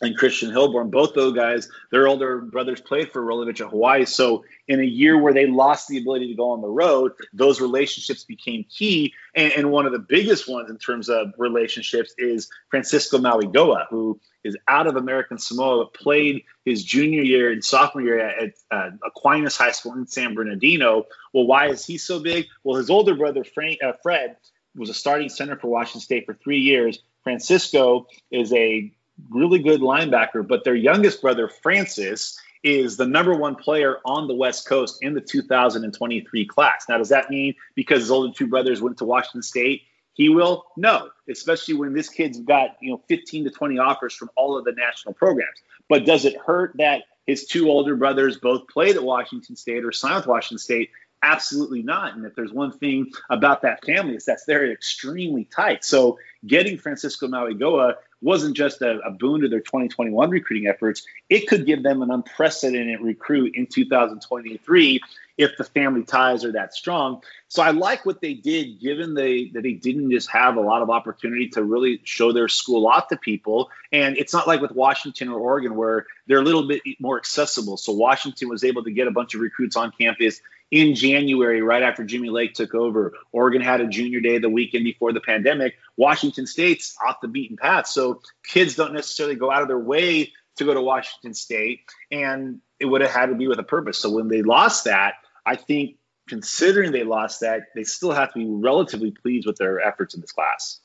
and 0.00 0.16
Christian 0.16 0.50
Hilborn. 0.50 0.90
Both 0.90 1.14
those 1.14 1.34
guys, 1.34 1.68
their 1.90 2.06
older 2.08 2.40
brothers 2.40 2.80
played 2.80 3.10
for 3.10 3.22
Rolovich 3.22 3.60
at 3.60 3.70
Hawaii. 3.70 4.04
So 4.04 4.44
in 4.66 4.80
a 4.80 4.84
year 4.84 5.18
where 5.18 5.32
they 5.32 5.46
lost 5.46 5.88
the 5.88 5.98
ability 5.98 6.28
to 6.28 6.34
go 6.34 6.50
on 6.50 6.60
the 6.60 6.68
road, 6.68 7.12
those 7.32 7.60
relationships 7.60 8.24
became 8.24 8.64
key. 8.64 9.14
And, 9.34 9.52
and 9.52 9.70
one 9.70 9.86
of 9.86 9.92
the 9.92 9.98
biggest 9.98 10.48
ones 10.48 10.70
in 10.70 10.78
terms 10.78 11.08
of 11.08 11.32
relationships 11.38 12.14
is 12.18 12.48
Francisco 12.70 13.18
Mauigoa, 13.18 13.86
who 13.90 14.20
is 14.44 14.56
out 14.68 14.86
of 14.86 14.96
American 14.96 15.38
Samoa, 15.38 15.86
played 15.86 16.44
his 16.64 16.84
junior 16.84 17.22
year 17.22 17.50
and 17.50 17.64
sophomore 17.64 18.02
year 18.02 18.18
at, 18.20 18.52
uh, 18.70 18.90
Aquinas 19.04 19.56
High 19.56 19.72
School 19.72 19.94
in 19.94 20.06
San 20.06 20.34
Bernardino. 20.34 21.06
Well, 21.32 21.46
why 21.46 21.68
is 21.68 21.84
he 21.84 21.98
so 21.98 22.20
big? 22.20 22.46
Well, 22.62 22.78
his 22.78 22.90
older 22.90 23.14
brother, 23.14 23.44
Frank, 23.44 23.80
uh, 23.82 23.92
Fred, 24.02 24.36
was 24.76 24.90
a 24.90 24.94
starting 24.94 25.28
center 25.28 25.56
for 25.56 25.68
Washington 25.68 26.00
State 26.02 26.26
for 26.26 26.34
three 26.34 26.60
years. 26.60 27.00
Francisco 27.24 28.06
is 28.30 28.52
a 28.52 28.92
really 29.30 29.58
good 29.58 29.80
linebacker, 29.80 30.46
but 30.46 30.64
their 30.64 30.74
youngest 30.74 31.20
brother, 31.20 31.48
Francis, 31.48 32.38
is 32.62 32.96
the 32.96 33.06
number 33.06 33.34
one 33.34 33.54
player 33.54 33.98
on 34.04 34.26
the 34.26 34.34
West 34.34 34.66
Coast 34.66 34.98
in 35.02 35.14
the 35.14 35.20
2023 35.20 36.46
class. 36.46 36.86
Now, 36.88 36.98
does 36.98 37.08
that 37.10 37.30
mean 37.30 37.54
because 37.74 38.00
his 38.00 38.10
older 38.10 38.32
two 38.32 38.46
brothers 38.46 38.82
went 38.82 38.98
to 38.98 39.04
Washington 39.04 39.42
State, 39.42 39.82
he 40.14 40.28
will? 40.28 40.66
No, 40.76 41.10
especially 41.30 41.74
when 41.74 41.92
this 41.92 42.08
kid's 42.08 42.40
got, 42.40 42.76
you 42.80 42.90
know, 42.90 43.02
15 43.08 43.44
to 43.44 43.50
20 43.50 43.78
offers 43.78 44.14
from 44.14 44.30
all 44.36 44.58
of 44.58 44.64
the 44.64 44.72
national 44.72 45.14
programs. 45.14 45.62
But 45.88 46.04
does 46.04 46.24
it 46.24 46.36
hurt 46.36 46.74
that 46.78 47.04
his 47.26 47.46
two 47.46 47.68
older 47.68 47.94
brothers 47.94 48.38
both 48.38 48.66
played 48.68 48.96
at 48.96 49.02
Washington 49.02 49.54
State 49.54 49.84
or 49.84 49.92
signed 49.92 50.16
with 50.16 50.26
Washington 50.26 50.58
State? 50.58 50.90
Absolutely 51.22 51.82
not. 51.82 52.14
And 52.14 52.24
if 52.24 52.34
there's 52.36 52.52
one 52.52 52.70
thing 52.70 53.10
about 53.28 53.62
that 53.62 53.84
family, 53.84 54.14
it's 54.14 54.26
that's 54.26 54.44
they're 54.44 54.70
extremely 54.70 55.44
tight. 55.44 55.84
So 55.84 56.18
getting 56.46 56.78
Francisco 56.78 57.26
Mauigoa 57.26 57.94
wasn't 58.20 58.56
just 58.56 58.82
a, 58.82 58.98
a, 59.00 59.10
boon 59.10 59.40
to 59.42 59.48
their 59.48 59.60
2021 59.60 60.30
recruiting 60.30 60.68
efforts. 60.68 61.06
It 61.28 61.48
could 61.48 61.66
give 61.66 61.82
them 61.82 62.02
an 62.02 62.10
unprecedented 62.10 63.00
recruit 63.00 63.54
in 63.54 63.66
2023 63.66 65.00
if 65.36 65.56
the 65.56 65.62
family 65.62 66.02
ties 66.02 66.44
are 66.44 66.52
that 66.52 66.74
strong. 66.74 67.22
So 67.46 67.62
I 67.62 67.70
like 67.70 68.04
what 68.04 68.20
they 68.20 68.34
did, 68.34 68.80
given 68.80 69.14
they 69.14 69.50
that 69.54 69.62
they 69.62 69.72
didn't 69.72 70.10
just 70.10 70.30
have 70.30 70.56
a 70.56 70.60
lot 70.60 70.82
of 70.82 70.90
opportunity 70.90 71.48
to 71.50 71.62
really 71.62 72.00
show 72.02 72.32
their 72.32 72.48
school 72.48 72.88
off 72.88 73.08
to 73.08 73.16
people. 73.16 73.70
And 73.92 74.16
it's 74.16 74.32
not 74.32 74.48
like 74.48 74.60
with 74.60 74.72
Washington 74.72 75.28
or 75.28 75.38
Oregon 75.38 75.76
where 75.76 76.06
they're 76.26 76.40
a 76.40 76.44
little 76.44 76.66
bit 76.66 76.82
more 76.98 77.16
accessible. 77.16 77.76
So 77.76 77.92
Washington 77.92 78.48
was 78.48 78.64
able 78.64 78.82
to 78.84 78.90
get 78.90 79.06
a 79.06 79.12
bunch 79.12 79.34
of 79.34 79.40
recruits 79.40 79.76
on 79.76 79.92
campus 79.92 80.40
in 80.70 80.94
January, 80.94 81.62
right 81.62 81.82
after 81.82 82.04
Jimmy 82.04 82.30
Lake 82.30 82.54
took 82.54 82.74
over. 82.74 83.14
Oregon 83.32 83.62
had 83.62 83.80
a 83.80 83.86
junior 83.86 84.20
day 84.20 84.38
the 84.38 84.50
weekend 84.50 84.84
before 84.84 85.12
the 85.12 85.20
pandemic. 85.20 85.74
Washington 85.96 86.46
State's 86.46 86.96
off 87.06 87.20
the 87.22 87.28
beaten 87.28 87.56
path. 87.56 87.86
So 87.86 88.20
kids 88.46 88.74
don't 88.76 88.92
necessarily 88.92 89.34
go 89.34 89.50
out 89.50 89.62
of 89.62 89.68
their 89.68 89.78
way 89.78 90.32
to 90.56 90.64
go 90.64 90.74
to 90.74 90.82
Washington 90.82 91.34
State. 91.34 91.80
And 92.10 92.60
it 92.78 92.86
would 92.86 93.00
have 93.00 93.10
had 93.10 93.26
to 93.26 93.34
be 93.34 93.48
with 93.48 93.58
a 93.58 93.64
purpose. 93.64 93.98
So 93.98 94.10
when 94.10 94.28
they 94.28 94.42
lost 94.42 94.84
that, 94.84 95.14
I 95.46 95.56
think 95.56 95.96
considering 96.28 96.92
they 96.92 97.04
lost 97.04 97.40
that, 97.40 97.62
they 97.74 97.84
still 97.84 98.12
have 98.12 98.32
to 98.34 98.38
be 98.38 98.46
relatively 98.46 99.10
pleased 99.10 99.46
with 99.46 99.56
their 99.56 99.80
efforts 99.80 100.14
in 100.14 100.20
this 100.20 100.32
class. 100.32 100.80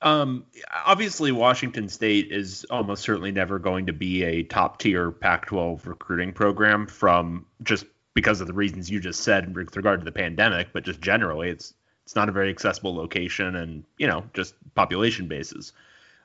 Um, 0.00 0.44
obviously, 0.84 1.32
Washington 1.32 1.88
State 1.88 2.30
is 2.30 2.66
almost 2.68 3.02
certainly 3.02 3.32
never 3.32 3.58
going 3.58 3.86
to 3.86 3.92
be 3.92 4.22
a 4.22 4.42
top 4.42 4.78
tier 4.78 5.10
Pac 5.10 5.46
12 5.46 5.86
recruiting 5.86 6.32
program 6.32 6.86
from 6.86 7.46
just 7.62 7.86
because 8.14 8.40
of 8.40 8.46
the 8.46 8.52
reasons 8.52 8.90
you 8.90 9.00
just 9.00 9.22
said 9.22 9.54
with 9.54 9.76
regard 9.76 10.00
to 10.00 10.04
the 10.04 10.12
pandemic, 10.12 10.68
but 10.72 10.84
just 10.84 11.00
generally, 11.00 11.50
it's 11.50 11.74
it's 12.04 12.14
not 12.14 12.28
a 12.28 12.32
very 12.32 12.50
accessible 12.50 12.94
location 12.94 13.56
and, 13.56 13.82
you 13.96 14.06
know, 14.06 14.24
just 14.34 14.54
population 14.74 15.26
bases. 15.26 15.72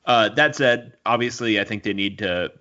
Uh, 0.05 0.27
that 0.29 0.55
said, 0.55 0.93
obviously, 1.05 1.59
I 1.59 1.63
think 1.63 1.83
they 1.83 1.93
need 1.93 2.17
to 2.19 2.51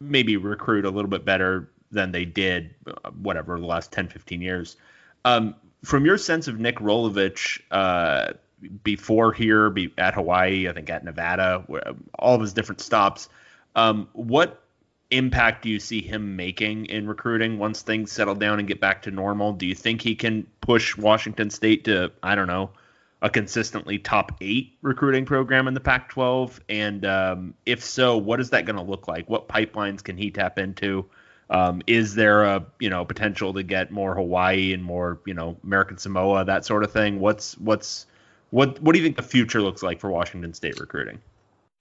maybe 0.00 0.36
recruit 0.36 0.84
a 0.84 0.90
little 0.90 1.10
bit 1.10 1.24
better 1.24 1.70
than 1.92 2.10
they 2.10 2.24
did, 2.24 2.74
uh, 2.86 3.10
whatever, 3.10 3.58
the 3.58 3.66
last 3.66 3.92
10, 3.92 4.08
15 4.08 4.42
years. 4.42 4.76
Um, 5.24 5.54
from 5.84 6.04
your 6.04 6.18
sense 6.18 6.48
of 6.48 6.58
Nick 6.58 6.78
Rolovich, 6.78 7.60
uh, 7.70 8.32
before 8.82 9.32
here, 9.32 9.70
be 9.70 9.92
at 9.98 10.14
Hawaii, 10.14 10.68
I 10.68 10.72
think 10.72 10.90
at 10.90 11.04
Nevada, 11.04 11.64
all 12.18 12.34
of 12.34 12.40
his 12.40 12.54
different 12.54 12.80
stops. 12.80 13.28
Um, 13.76 14.08
what 14.14 14.63
impact 15.10 15.62
do 15.62 15.68
you 15.68 15.78
see 15.80 16.00
him 16.00 16.36
making 16.36 16.86
in 16.86 17.06
recruiting 17.06 17.58
once 17.58 17.82
things 17.82 18.10
settle 18.10 18.34
down 18.34 18.58
and 18.58 18.68
get 18.68 18.80
back 18.80 19.02
to 19.02 19.10
normal? 19.10 19.52
Do 19.52 19.66
you 19.66 19.74
think 19.74 20.00
he 20.00 20.14
can 20.14 20.46
push 20.60 20.96
Washington 20.96 21.50
State 21.50 21.84
to, 21.84 22.12
I 22.22 22.34
don't 22.34 22.46
know, 22.46 22.70
a 23.22 23.30
consistently 23.30 23.98
top 23.98 24.36
eight 24.40 24.76
recruiting 24.82 25.24
program 25.24 25.68
in 25.68 25.74
the 25.74 25.80
Pac 25.80 26.10
12? 26.10 26.60
And 26.68 27.04
um, 27.04 27.54
if 27.66 27.82
so, 27.84 28.16
what 28.16 28.40
is 28.40 28.50
that 28.50 28.64
going 28.64 28.76
to 28.76 28.82
look 28.82 29.08
like? 29.08 29.28
What 29.28 29.48
pipelines 29.48 30.02
can 30.02 30.16
he 30.16 30.30
tap 30.30 30.58
into? 30.58 31.06
Um, 31.50 31.82
is 31.86 32.14
there 32.14 32.44
a 32.44 32.64
you 32.80 32.88
know 32.88 33.04
potential 33.04 33.52
to 33.52 33.62
get 33.62 33.90
more 33.90 34.14
Hawaii 34.14 34.72
and 34.72 34.82
more 34.82 35.20
you 35.26 35.34
know 35.34 35.58
American 35.62 35.98
Samoa 35.98 36.46
that 36.46 36.64
sort 36.64 36.84
of 36.84 36.90
thing? 36.90 37.20
What's 37.20 37.58
what's 37.58 38.06
what 38.50 38.80
what 38.80 38.92
do 38.92 38.98
you 38.98 39.04
think 39.04 39.16
the 39.16 39.22
future 39.22 39.60
looks 39.60 39.82
like 39.82 40.00
for 40.00 40.10
Washington 40.10 40.54
State 40.54 40.80
recruiting? 40.80 41.20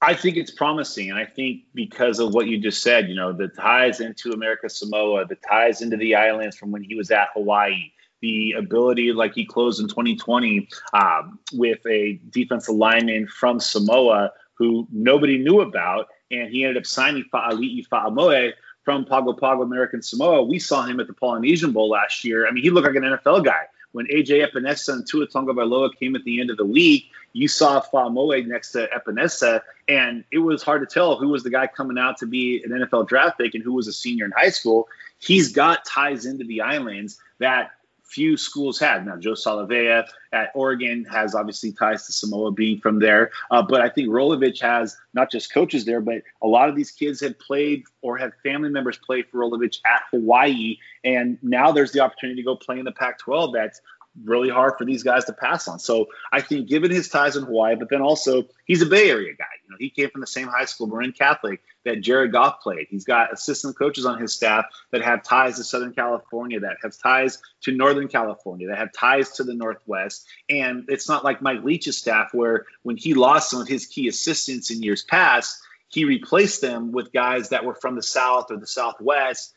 I 0.03 0.13
think 0.13 0.35
it's 0.35 0.51
promising, 0.51 1.09
and 1.09 1.17
I 1.17 1.25
think 1.25 1.63
because 1.73 2.19
of 2.19 2.33
what 2.33 2.47
you 2.47 2.57
just 2.59 2.83
said, 2.83 3.07
you 3.07 3.15
know, 3.15 3.31
the 3.31 3.47
ties 3.47 4.01
into 4.01 4.33
America 4.33 4.67
Samoa, 4.67 5.25
the 5.25 5.35
ties 5.35 5.81
into 5.81 5.95
the 5.95 6.15
islands 6.15 6.57
from 6.57 6.71
when 6.71 6.83
he 6.83 6.93
was 6.93 7.09
at 7.09 7.29
Hawaii, 7.33 7.91
the 8.21 8.51
ability, 8.57 9.13
like 9.13 9.33
he 9.33 9.45
closed 9.45 9.79
in 9.79 9.87
2020 9.87 10.67
um, 10.93 11.39
with 11.53 11.79
a 11.87 12.19
defensive 12.29 12.75
lineman 12.75 13.27
from 13.27 13.61
Samoa 13.61 14.33
who 14.55 14.85
nobody 14.91 15.37
knew 15.37 15.61
about, 15.61 16.07
and 16.29 16.49
he 16.49 16.65
ended 16.65 16.77
up 16.77 16.85
signing 16.85 17.23
Fa'ali'i 17.33 17.87
Fa'amoe 17.87 18.51
from 18.83 19.05
Pago 19.05 19.31
Pago 19.31 19.61
American 19.61 20.01
Samoa. 20.01 20.43
We 20.43 20.59
saw 20.59 20.83
him 20.85 20.99
at 20.99 21.07
the 21.07 21.13
Polynesian 21.13 21.71
Bowl 21.71 21.89
last 21.89 22.25
year. 22.25 22.45
I 22.45 22.51
mean, 22.51 22.61
he 22.61 22.71
looked 22.71 22.87
like 22.87 22.97
an 22.97 23.03
NFL 23.03 23.45
guy 23.45 23.67
when 23.93 24.07
AJ 24.07 24.45
Epenesa 24.45 24.93
and 24.93 25.07
Tua 25.07 25.27
Tagovailoa 25.27 25.97
came 25.97 26.15
at 26.15 26.23
the 26.23 26.41
end 26.41 26.49
of 26.49 26.57
the 26.57 26.65
week, 26.65 27.09
you 27.31 27.47
saw 27.47 27.79
Fa'amoe 27.81 28.45
next 28.45 28.71
to 28.73 28.87
Epenesa, 28.87 29.61
and 29.87 30.23
it 30.31 30.39
was 30.39 30.61
hard 30.61 30.87
to 30.87 30.93
tell 30.93 31.15
who 31.17 31.29
was 31.29 31.43
the 31.43 31.49
guy 31.49 31.67
coming 31.67 31.97
out 31.97 32.17
to 32.17 32.25
be 32.25 32.61
an 32.63 32.71
NFL 32.71 33.07
draft 33.07 33.37
pick 33.37 33.55
and 33.55 33.63
who 33.63 33.73
was 33.73 33.87
a 33.87 33.93
senior 33.93 34.25
in 34.25 34.31
high 34.31 34.49
school. 34.49 34.87
He's 35.19 35.53
got 35.53 35.85
ties 35.85 36.25
into 36.25 36.43
the 36.43 36.61
islands 36.61 37.19
that 37.39 37.71
few 38.13 38.37
schools 38.37 38.79
had. 38.79 39.05
Now, 39.05 39.17
Joe 39.17 39.31
Salavea 39.31 40.05
at 40.31 40.51
Oregon 40.53 41.05
has 41.05 41.33
obviously 41.33 41.71
ties 41.71 42.05
to 42.05 42.13
Samoa 42.13 42.51
being 42.51 42.79
from 42.79 42.99
there. 42.99 43.31
Uh, 43.49 43.61
but 43.61 43.81
I 43.81 43.89
think 43.89 44.09
Rolovich 44.09 44.61
has 44.61 44.97
not 45.13 45.31
just 45.31 45.51
coaches 45.51 45.85
there, 45.85 46.01
but 46.01 46.21
a 46.41 46.47
lot 46.47 46.69
of 46.69 46.75
these 46.75 46.91
kids 46.91 47.19
had 47.19 47.37
played 47.39 47.83
or 48.01 48.17
had 48.17 48.33
family 48.43 48.69
members 48.69 48.97
play 48.97 49.23
for 49.23 49.39
Rolovich 49.39 49.79
at 49.85 50.03
Hawaii. 50.11 50.77
And 51.03 51.37
now 51.41 51.71
there's 51.71 51.91
the 51.91 52.01
opportunity 52.01 52.41
to 52.41 52.45
go 52.45 52.55
play 52.55 52.79
in 52.79 52.85
the 52.85 52.91
Pac 52.91 53.17
12 53.19 53.53
that's 53.53 53.81
really 54.23 54.49
hard 54.49 54.73
for 54.77 54.85
these 54.85 55.03
guys 55.03 55.25
to 55.25 55.33
pass 55.33 55.67
on. 55.67 55.79
So 55.79 56.07
I 56.31 56.41
think 56.41 56.67
given 56.67 56.91
his 56.91 57.09
ties 57.09 57.35
in 57.35 57.43
Hawaii, 57.43 57.75
but 57.75 57.89
then 57.89 58.01
also 58.01 58.43
he's 58.65 58.81
a 58.81 58.85
Bay 58.85 59.09
Area 59.09 59.33
guy. 59.37 59.45
You 59.63 59.71
know, 59.71 59.77
he 59.79 59.89
came 59.89 60.09
from 60.09 60.21
the 60.21 60.27
same 60.27 60.47
high 60.47 60.65
school, 60.65 60.87
Marin 60.87 61.13
Catholic, 61.13 61.61
that 61.85 62.01
Jared 62.01 62.31
Goff 62.31 62.61
played. 62.61 62.87
He's 62.89 63.05
got 63.05 63.33
assistant 63.33 63.77
coaches 63.77 64.05
on 64.05 64.21
his 64.21 64.33
staff 64.33 64.65
that 64.91 65.01
have 65.01 65.23
ties 65.23 65.57
to 65.57 65.63
Southern 65.63 65.93
California, 65.93 66.59
that 66.59 66.77
have 66.83 66.97
ties 66.97 67.39
to 67.63 67.71
Northern 67.71 68.07
California, 68.07 68.67
that 68.67 68.77
have 68.77 68.93
ties 68.93 69.31
to 69.33 69.43
the 69.43 69.53
Northwest. 69.53 70.27
And 70.49 70.85
it's 70.89 71.09
not 71.09 71.23
like 71.23 71.41
Mike 71.41 71.63
Leach's 71.63 71.97
staff, 71.97 72.33
where 72.33 72.65
when 72.83 72.97
he 72.97 73.13
lost 73.13 73.49
some 73.49 73.61
of 73.61 73.67
his 73.67 73.87
key 73.87 74.07
assistants 74.07 74.69
in 74.69 74.83
years 74.83 75.03
past, 75.03 75.59
he 75.87 76.05
replaced 76.05 76.61
them 76.61 76.91
with 76.91 77.13
guys 77.13 77.49
that 77.49 77.65
were 77.65 77.75
from 77.75 77.95
the 77.95 78.03
South 78.03 78.49
or 78.49 78.57
the 78.57 78.67
Southwest 78.67 79.52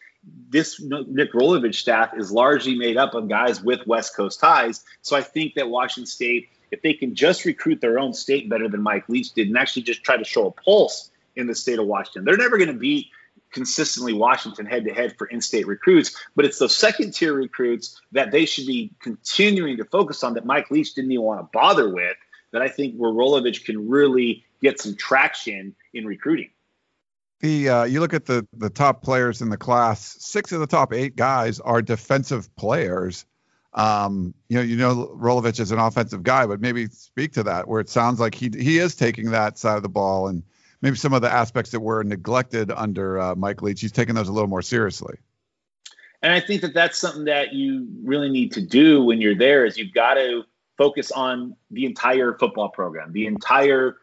this 0.49 0.81
Nick 0.81 1.33
Rolovich 1.33 1.74
staff 1.74 2.16
is 2.16 2.31
largely 2.31 2.77
made 2.77 2.97
up 2.97 3.14
of 3.14 3.29
guys 3.29 3.62
with 3.62 3.87
West 3.87 4.16
Coast 4.16 4.41
ties. 4.41 4.85
So 5.03 5.16
I 5.16 5.22
think 5.22 5.55
that 5.55 5.68
Washington 5.68 6.07
State, 6.07 6.49
if 6.70 6.83
they 6.83 6.95
can 6.95 7.14
just 7.14 7.45
recruit 7.45 7.81
their 7.81 7.99
own 7.99 8.12
state 8.12 8.49
better 8.49 8.68
than 8.68 8.83
Mike 8.83 9.09
Leach 9.09 9.33
did 9.33 9.49
and 9.49 9.57
actually 9.57 9.83
just 9.83 10.03
try 10.03 10.16
to 10.16 10.24
show 10.24 10.47
a 10.47 10.51
pulse 10.51 11.11
in 11.35 11.47
the 11.47 11.55
state 11.55 11.79
of 11.79 11.87
Washington, 11.87 12.24
they're 12.24 12.37
never 12.37 12.59
going 12.59 12.72
to 12.72 12.79
beat 12.79 13.09
consistently 13.53 14.12
Washington 14.12 14.66
head 14.66 14.85
to 14.85 14.93
head 14.93 15.16
for 15.16 15.27
in 15.27 15.41
state 15.41 15.66
recruits. 15.66 16.16
But 16.35 16.45
it's 16.45 16.59
those 16.59 16.77
second 16.77 17.12
tier 17.12 17.35
recruits 17.35 18.01
that 18.12 18.31
they 18.31 18.47
should 18.47 18.66
be 18.66 18.93
continuing 19.01 19.79
to 19.79 19.85
focus 19.85 20.24
on 20.24 20.35
that 20.35 20.45
Mike 20.45 20.70
Leach 20.70 20.95
didn't 20.95 21.12
even 21.12 21.24
want 21.24 21.41
to 21.41 21.49
bother 21.53 21.93
with. 21.93 22.16
That 22.53 22.62
I 22.62 22.68
think 22.68 22.95
where 22.97 23.11
Rolovich 23.11 23.64
can 23.64 23.89
really 23.89 24.45
get 24.62 24.81
some 24.81 24.95
traction 24.95 25.74
in 25.93 26.07
recruiting 26.07 26.51
the 27.41 27.68
uh, 27.68 27.84
you 27.84 28.01
look 28.01 28.14
at 28.14 28.26
the 28.26 28.47
the 28.53 28.70
top 28.70 29.03
players 29.03 29.43
in 29.43 29.51
the 29.51 29.57
class. 29.57 30.16
Six 30.20 30.53
of 30.53 30.61
the 30.61 30.66
top 30.66 30.93
eight 30.93 31.16
guys 31.16 31.61
are 31.61 31.82
defensive 31.82 32.55
players. 32.57 33.26
Um, 33.74 34.32
you 34.49 34.57
know, 34.57 34.62
you 34.62 34.76
know, 34.76 35.14
Rolovich 35.14 35.61
is 35.61 35.70
an 35.70 35.78
offensive 35.78 36.22
guy, 36.22 36.47
but 36.47 36.61
maybe 36.61 36.87
speak 36.87 37.32
to 37.34 37.43
that 37.43 37.68
where 37.68 37.80
it 37.80 37.91
sounds 37.91 38.18
like 38.18 38.34
he 38.34 38.51
he 38.57 38.78
is 38.78 38.95
taking 38.95 39.32
that 39.32 39.59
side 39.59 39.76
of 39.76 39.82
the 39.82 39.89
ball 39.89 40.28
and 40.28 40.43
maybe 40.80 40.97
some 40.97 41.12
of 41.12 41.20
the 41.20 41.30
aspects 41.30 41.72
that 41.72 41.80
were 41.80 42.03
neglected 42.03 42.70
under 42.70 43.20
uh, 43.20 43.34
Mike 43.34 43.61
Leach. 43.61 43.80
He's 43.80 43.93
taking 43.93 44.14
those 44.14 44.28
a 44.28 44.32
little 44.32 44.49
more 44.49 44.62
seriously. 44.62 45.18
And 46.22 46.32
I 46.32 46.41
think 46.41 46.62
that 46.62 46.72
that's 46.72 46.99
something 46.99 47.26
that 47.26 47.53
you 47.53 47.87
really 48.03 48.30
need 48.30 48.53
to 48.53 48.62
do 48.62 49.05
when 49.05 49.20
you're 49.20 49.37
there. 49.37 49.66
Is 49.66 49.76
you've 49.76 49.93
got 49.93 50.14
to 50.14 50.45
focus 50.78 51.12
on 51.12 51.55
the 51.70 51.84
entire 51.84 52.37
football 52.39 52.70
program, 52.70 53.12
the 53.12 53.26
entire 53.26 53.99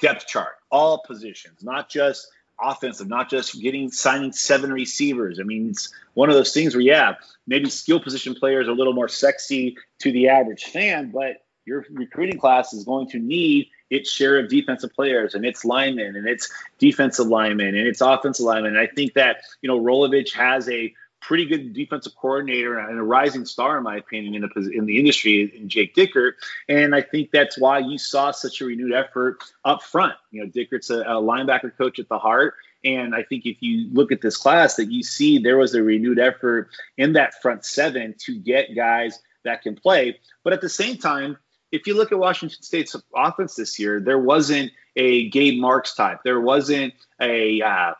depth 0.00 0.26
chart, 0.26 0.56
all 0.70 1.02
positions, 1.06 1.62
not 1.62 1.88
just 1.88 2.28
offensive, 2.62 3.08
not 3.08 3.30
just 3.30 3.60
getting 3.60 3.90
signing 3.90 4.32
seven 4.32 4.72
receivers. 4.72 5.40
I 5.40 5.42
mean, 5.42 5.70
it's 5.70 5.92
one 6.14 6.28
of 6.28 6.34
those 6.34 6.52
things 6.52 6.74
where, 6.74 6.82
yeah, 6.82 7.14
maybe 7.46 7.68
skill 7.70 8.00
position 8.00 8.34
players 8.34 8.68
are 8.68 8.72
a 8.72 8.74
little 8.74 8.92
more 8.92 9.08
sexy 9.08 9.76
to 10.00 10.12
the 10.12 10.28
average 10.28 10.64
fan, 10.64 11.10
but 11.10 11.44
your 11.64 11.84
recruiting 11.90 12.38
class 12.38 12.72
is 12.72 12.84
going 12.84 13.08
to 13.10 13.18
need 13.18 13.68
its 13.88 14.10
share 14.10 14.38
of 14.38 14.48
defensive 14.48 14.92
players 14.94 15.34
and 15.34 15.44
its 15.44 15.64
linemen 15.64 16.16
and 16.16 16.26
its 16.26 16.50
defensive 16.78 17.26
linemen 17.26 17.74
and 17.76 17.86
its 17.86 18.00
offensive 18.00 18.44
linemen. 18.44 18.76
And 18.76 18.80
I 18.80 18.86
think 18.86 19.14
that, 19.14 19.42
you 19.60 19.68
know, 19.68 19.78
Rolovich 19.78 20.32
has 20.32 20.68
a 20.68 20.92
pretty 21.22 21.46
good 21.46 21.72
defensive 21.72 22.14
coordinator 22.16 22.78
and 22.78 22.98
a 22.98 23.02
rising 23.02 23.46
star, 23.46 23.78
in 23.78 23.84
my 23.84 23.96
opinion, 23.96 24.34
in 24.34 24.42
the 24.42 24.70
in 24.70 24.86
the 24.86 24.98
industry 24.98 25.52
in 25.56 25.68
Jake 25.68 25.94
Dickert. 25.94 26.32
And 26.68 26.94
I 26.94 27.00
think 27.00 27.30
that's 27.30 27.58
why 27.58 27.78
you 27.78 27.96
saw 27.96 28.32
such 28.32 28.60
a 28.60 28.66
renewed 28.66 28.92
effort 28.92 29.42
up 29.64 29.82
front. 29.82 30.14
You 30.30 30.42
know, 30.44 30.50
Dickert's 30.50 30.90
a, 30.90 31.00
a 31.00 31.22
linebacker 31.22 31.76
coach 31.76 31.98
at 31.98 32.08
the 32.08 32.18
heart. 32.18 32.54
And 32.84 33.14
I 33.14 33.22
think 33.22 33.46
if 33.46 33.58
you 33.60 33.88
look 33.92 34.10
at 34.10 34.20
this 34.20 34.36
class, 34.36 34.74
that 34.76 34.90
you 34.90 35.04
see 35.04 35.38
there 35.38 35.56
was 35.56 35.74
a 35.74 35.82
renewed 35.82 36.18
effort 36.18 36.70
in 36.96 37.12
that 37.12 37.40
front 37.40 37.64
seven 37.64 38.14
to 38.24 38.36
get 38.36 38.74
guys 38.74 39.20
that 39.44 39.62
can 39.62 39.76
play. 39.76 40.18
But 40.42 40.52
at 40.52 40.60
the 40.60 40.68
same 40.68 40.96
time, 40.96 41.36
if 41.70 41.86
you 41.86 41.94
look 41.94 42.12
at 42.12 42.18
Washington 42.18 42.62
State's 42.62 42.96
offense 43.14 43.54
this 43.54 43.78
year, 43.78 44.00
there 44.00 44.18
wasn't 44.18 44.72
a 44.96 45.28
Gabe 45.30 45.60
Marks 45.60 45.94
type. 45.94 46.20
There 46.24 46.40
wasn't 46.40 46.94
a 47.20 47.62
uh, 47.62 47.94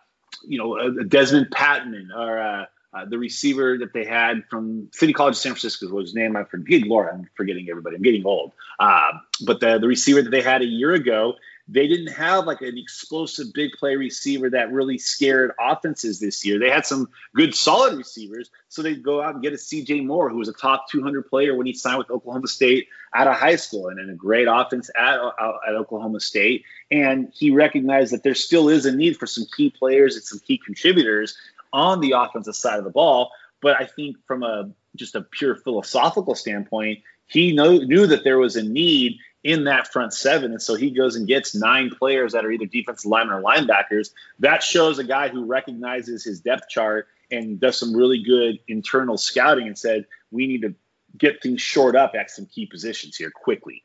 you 0.46 0.58
know 0.58 0.78
a 0.78 0.90
Dezmon 1.04 1.48
Patmon 1.48 2.14
or 2.14 2.36
a, 2.36 2.68
uh, 2.94 3.06
the 3.06 3.18
receiver 3.18 3.78
that 3.78 3.92
they 3.92 4.04
had 4.04 4.44
from 4.50 4.88
City 4.92 5.12
College 5.12 5.32
of 5.32 5.38
San 5.38 5.52
Francisco 5.52 5.88
was 5.88 6.08
his 6.08 6.14
name. 6.14 6.36
I 6.36 6.44
forget. 6.44 6.82
Lord, 6.82 7.08
I'm 7.12 7.28
forgetting 7.34 7.68
everybody. 7.70 7.96
I'm 7.96 8.02
getting 8.02 8.26
old. 8.26 8.52
Uh, 8.78 9.12
but 9.44 9.60
the 9.60 9.78
the 9.78 9.88
receiver 9.88 10.22
that 10.22 10.30
they 10.30 10.42
had 10.42 10.60
a 10.60 10.66
year 10.66 10.92
ago, 10.92 11.34
they 11.68 11.86
didn't 11.86 12.12
have 12.12 12.44
like 12.44 12.60
an 12.60 12.76
explosive 12.76 13.52
big 13.54 13.72
play 13.78 13.96
receiver 13.96 14.50
that 14.50 14.72
really 14.72 14.98
scared 14.98 15.52
offenses 15.58 16.20
this 16.20 16.44
year. 16.44 16.58
They 16.58 16.68
had 16.68 16.84
some 16.84 17.08
good 17.34 17.54
solid 17.54 17.96
receivers, 17.96 18.50
so 18.68 18.82
they'd 18.82 19.02
go 19.02 19.22
out 19.22 19.34
and 19.34 19.42
get 19.42 19.54
a 19.54 19.56
CJ 19.56 20.04
Moore, 20.04 20.28
who 20.28 20.36
was 20.36 20.48
a 20.48 20.52
top 20.52 20.90
200 20.90 21.28
player 21.28 21.56
when 21.56 21.66
he 21.66 21.72
signed 21.72 21.98
with 21.98 22.10
Oklahoma 22.10 22.48
State 22.48 22.88
out 23.14 23.26
of 23.26 23.36
high 23.36 23.56
school, 23.56 23.88
and 23.88 24.00
in 24.00 24.10
a 24.10 24.14
great 24.14 24.48
offense 24.50 24.90
at, 24.96 25.18
at 25.18 25.74
Oklahoma 25.74 26.20
State. 26.20 26.64
And 26.90 27.32
he 27.32 27.50
recognized 27.50 28.12
that 28.12 28.22
there 28.22 28.34
still 28.34 28.68
is 28.68 28.84
a 28.84 28.94
need 28.94 29.16
for 29.16 29.26
some 29.26 29.44
key 29.56 29.70
players 29.70 30.16
and 30.16 30.24
some 30.24 30.40
key 30.40 30.58
contributors 30.58 31.36
on 31.72 32.00
the 32.00 32.12
offensive 32.12 32.56
side 32.56 32.78
of 32.78 32.84
the 32.84 32.90
ball. 32.90 33.30
But 33.60 33.80
I 33.80 33.86
think 33.86 34.16
from 34.26 34.42
a 34.42 34.70
just 34.96 35.14
a 35.14 35.22
pure 35.22 35.56
philosophical 35.56 36.34
standpoint, 36.34 37.00
he 37.26 37.52
know, 37.52 37.78
knew 37.78 38.06
that 38.06 38.24
there 38.24 38.38
was 38.38 38.56
a 38.56 38.62
need 38.62 39.18
in 39.44 39.64
that 39.64 39.92
front 39.92 40.12
seven. 40.12 40.52
And 40.52 40.62
so 40.62 40.74
he 40.74 40.90
goes 40.90 41.16
and 41.16 41.26
gets 41.26 41.54
nine 41.54 41.90
players 41.90 42.32
that 42.32 42.44
are 42.44 42.50
either 42.50 42.66
defensive 42.66 43.10
linemen 43.10 43.36
or 43.36 43.42
linebackers. 43.42 44.10
That 44.38 44.62
shows 44.62 44.98
a 44.98 45.04
guy 45.04 45.28
who 45.28 45.44
recognizes 45.44 46.24
his 46.24 46.40
depth 46.40 46.68
chart 46.68 47.08
and 47.30 47.58
does 47.58 47.78
some 47.78 47.96
really 47.96 48.22
good 48.22 48.58
internal 48.68 49.16
scouting 49.16 49.66
and 49.66 49.78
said, 49.78 50.06
we 50.30 50.46
need 50.46 50.62
to 50.62 50.74
get 51.16 51.42
things 51.42 51.60
shored 51.60 51.96
up 51.96 52.14
at 52.14 52.30
some 52.30 52.46
key 52.46 52.66
positions 52.66 53.16
here 53.16 53.30
quickly. 53.30 53.82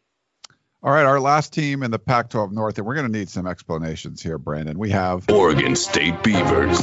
All 0.87 0.93
right, 0.93 1.05
our 1.05 1.19
last 1.19 1.51
team 1.51 1.83
in 1.83 1.91
the 1.91 1.99
Pac 1.99 2.29
12 2.29 2.53
North, 2.53 2.77
and 2.77 2.87
we're 2.87 2.95
going 2.95 3.11
to 3.11 3.19
need 3.19 3.27
some 3.27 3.45
explanations 3.45 4.23
here, 4.23 4.37
Brandon. 4.37 4.79
We 4.79 4.91
have 4.91 5.29
Oregon 5.29 5.75
State 5.75 6.23
Beavers. 6.23 6.79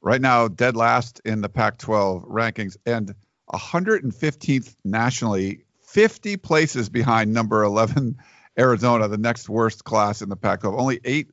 right 0.00 0.22
now 0.22 0.48
dead 0.48 0.74
last 0.74 1.20
in 1.26 1.42
the 1.42 1.50
Pac 1.50 1.76
12 1.76 2.24
rankings 2.24 2.78
and 2.86 3.14
115th 3.52 4.74
nationally, 4.86 5.64
50 5.88 6.38
places 6.38 6.88
behind 6.88 7.34
number 7.34 7.62
11 7.62 8.16
Arizona, 8.58 9.06
the 9.06 9.18
next 9.18 9.50
worst 9.50 9.84
class 9.84 10.22
in 10.22 10.30
the 10.30 10.36
Pac 10.36 10.62
12. 10.62 10.80
Only 10.80 11.00
eight 11.04 11.30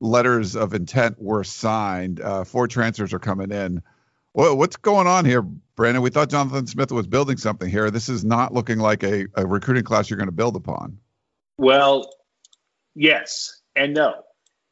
letters 0.00 0.56
of 0.56 0.74
intent 0.74 1.22
were 1.22 1.44
signed. 1.44 2.20
Uh, 2.20 2.42
four 2.42 2.66
transfers 2.66 3.12
are 3.12 3.20
coming 3.20 3.52
in. 3.52 3.80
Well, 4.34 4.56
what's 4.56 4.76
going 4.76 5.06
on 5.06 5.24
here, 5.24 5.42
Brandon? 5.42 6.02
We 6.02 6.10
thought 6.10 6.30
Jonathan 6.30 6.66
Smith 6.66 6.90
was 6.90 7.06
building 7.06 7.36
something 7.36 7.68
here. 7.68 7.90
This 7.90 8.08
is 8.08 8.24
not 8.24 8.54
looking 8.54 8.78
like 8.78 9.02
a, 9.02 9.26
a 9.34 9.46
recruiting 9.46 9.84
class 9.84 10.08
you're 10.08 10.16
going 10.16 10.28
to 10.28 10.32
build 10.32 10.56
upon. 10.56 10.98
Well, 11.58 12.10
yes 12.94 13.60
and 13.76 13.94
no, 13.94 14.22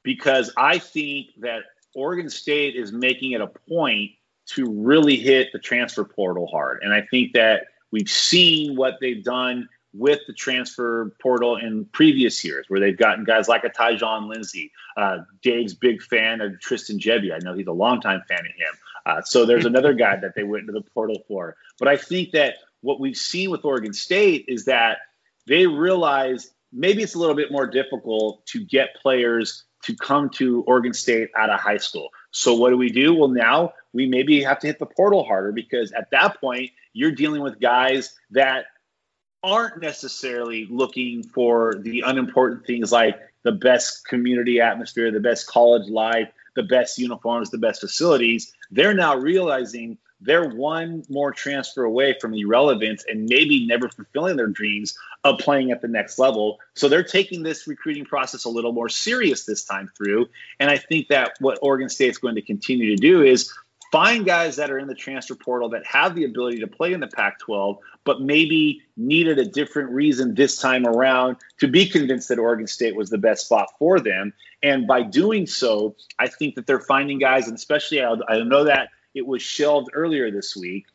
because 0.02 0.52
I 0.56 0.78
think 0.78 1.28
that 1.40 1.62
Oregon 1.94 2.30
State 2.30 2.76
is 2.76 2.92
making 2.92 3.32
it 3.32 3.40
a 3.40 3.48
point 3.48 4.12
to 4.46 4.70
really 4.70 5.16
hit 5.16 5.52
the 5.52 5.58
transfer 5.58 6.04
portal 6.04 6.46
hard. 6.46 6.80
And 6.82 6.92
I 6.92 7.02
think 7.02 7.34
that 7.34 7.66
we've 7.90 8.08
seen 8.08 8.76
what 8.76 8.94
they've 9.00 9.22
done 9.22 9.68
with 9.92 10.20
the 10.26 10.32
transfer 10.32 11.14
portal 11.20 11.56
in 11.56 11.84
previous 11.86 12.44
years, 12.44 12.66
where 12.68 12.80
they've 12.80 12.96
gotten 12.96 13.24
guys 13.24 13.48
like 13.48 13.64
a 13.64 13.70
Tyjon 13.70 14.28
Lindsey. 14.28 14.70
Uh, 14.96 15.18
Dave's 15.42 15.74
big 15.74 16.00
fan 16.02 16.40
of 16.40 16.60
Tristan 16.60 16.98
Gebbia. 16.98 17.34
I 17.34 17.38
know 17.38 17.54
he's 17.54 17.66
a 17.66 17.72
longtime 17.72 18.22
fan 18.28 18.40
of 18.40 18.52
him. 18.56 18.74
Uh, 19.06 19.22
so 19.22 19.44
there's 19.44 19.66
another 19.66 19.92
guy 19.94 20.16
that 20.16 20.34
they 20.34 20.42
went 20.42 20.62
into 20.62 20.72
the 20.72 20.82
portal 20.94 21.22
for. 21.28 21.56
But 21.78 21.88
I 21.88 21.96
think 21.96 22.32
that 22.32 22.54
what 22.80 23.00
we've 23.00 23.16
seen 23.16 23.50
with 23.50 23.64
Oregon 23.64 23.92
State 23.92 24.46
is 24.48 24.66
that 24.66 24.98
they 25.46 25.66
realize 25.66 26.50
maybe 26.72 27.02
it's 27.02 27.14
a 27.14 27.18
little 27.18 27.34
bit 27.34 27.50
more 27.50 27.66
difficult 27.66 28.44
to 28.46 28.64
get 28.64 28.94
players 29.02 29.64
to 29.82 29.96
come 29.96 30.30
to 30.30 30.62
Oregon 30.62 30.92
State 30.92 31.30
out 31.36 31.50
of 31.50 31.58
high 31.58 31.78
school. 31.78 32.10
So 32.30 32.54
what 32.54 32.70
do 32.70 32.76
we 32.76 32.90
do? 32.90 33.14
Well, 33.14 33.28
now 33.28 33.72
we 33.92 34.06
maybe 34.06 34.42
have 34.42 34.58
to 34.60 34.66
hit 34.66 34.78
the 34.78 34.86
portal 34.86 35.24
harder 35.24 35.52
because 35.52 35.92
at 35.92 36.10
that 36.10 36.40
point 36.40 36.70
you're 36.92 37.12
dealing 37.12 37.42
with 37.42 37.60
guys 37.60 38.14
that 38.30 38.66
aren't 39.42 39.80
necessarily 39.80 40.66
looking 40.70 41.22
for 41.22 41.74
the 41.80 42.04
unimportant 42.06 42.66
things 42.66 42.92
like 42.92 43.18
the 43.42 43.52
best 43.52 44.06
community 44.06 44.60
atmosphere, 44.60 45.10
the 45.10 45.20
best 45.20 45.46
college 45.46 45.88
life, 45.88 46.30
the 46.56 46.62
best 46.62 46.98
uniforms, 46.98 47.50
the 47.50 47.58
best 47.58 47.80
facilities. 47.80 48.52
They're 48.70 48.94
now 48.94 49.16
realizing 49.16 49.98
they're 50.20 50.48
one 50.48 51.02
more 51.08 51.32
transfer 51.32 51.84
away 51.84 52.14
from 52.20 52.34
irrelevance 52.34 53.04
and 53.08 53.26
maybe 53.28 53.66
never 53.66 53.88
fulfilling 53.88 54.36
their 54.36 54.48
dreams 54.48 54.96
of 55.24 55.38
playing 55.38 55.70
at 55.70 55.80
the 55.80 55.88
next 55.88 56.18
level. 56.18 56.58
So 56.74 56.88
they're 56.88 57.02
taking 57.02 57.42
this 57.42 57.66
recruiting 57.66 58.04
process 58.04 58.44
a 58.44 58.50
little 58.50 58.72
more 58.72 58.88
serious 58.88 59.44
this 59.44 59.64
time 59.64 59.90
through. 59.96 60.28
And 60.58 60.70
I 60.70 60.76
think 60.76 61.08
that 61.08 61.32
what 61.40 61.58
Oregon 61.62 61.88
State's 61.88 62.18
going 62.18 62.34
to 62.34 62.42
continue 62.42 62.94
to 62.94 63.00
do 63.00 63.22
is 63.22 63.52
find 63.90 64.24
guys 64.24 64.56
that 64.56 64.70
are 64.70 64.78
in 64.78 64.86
the 64.86 64.94
transfer 64.94 65.34
portal 65.34 65.68
that 65.70 65.84
have 65.84 66.14
the 66.14 66.24
ability 66.24 66.60
to 66.60 66.66
play 66.66 66.92
in 66.92 67.00
the 67.00 67.08
Pac 67.08 67.38
12, 67.40 67.78
but 68.04 68.20
maybe 68.20 68.82
needed 68.96 69.38
a 69.38 69.44
different 69.44 69.90
reason 69.90 70.34
this 70.34 70.56
time 70.56 70.86
around 70.86 71.36
to 71.58 71.68
be 71.68 71.88
convinced 71.88 72.28
that 72.28 72.38
Oregon 72.38 72.66
State 72.66 72.94
was 72.94 73.10
the 73.10 73.18
best 73.18 73.46
spot 73.46 73.68
for 73.78 73.98
them. 73.98 74.32
And 74.62 74.86
by 74.86 75.02
doing 75.02 75.46
so, 75.46 75.96
I 76.18 76.28
think 76.28 76.54
that 76.54 76.66
they're 76.66 76.80
finding 76.80 77.18
guys, 77.18 77.48
and 77.48 77.56
especially 77.56 78.02
I, 78.02 78.14
know 78.42 78.64
that 78.64 78.90
it 79.14 79.26
was 79.26 79.42
shelved 79.42 79.90
earlier 79.92 80.30
this 80.30 80.56
week. 80.56 80.86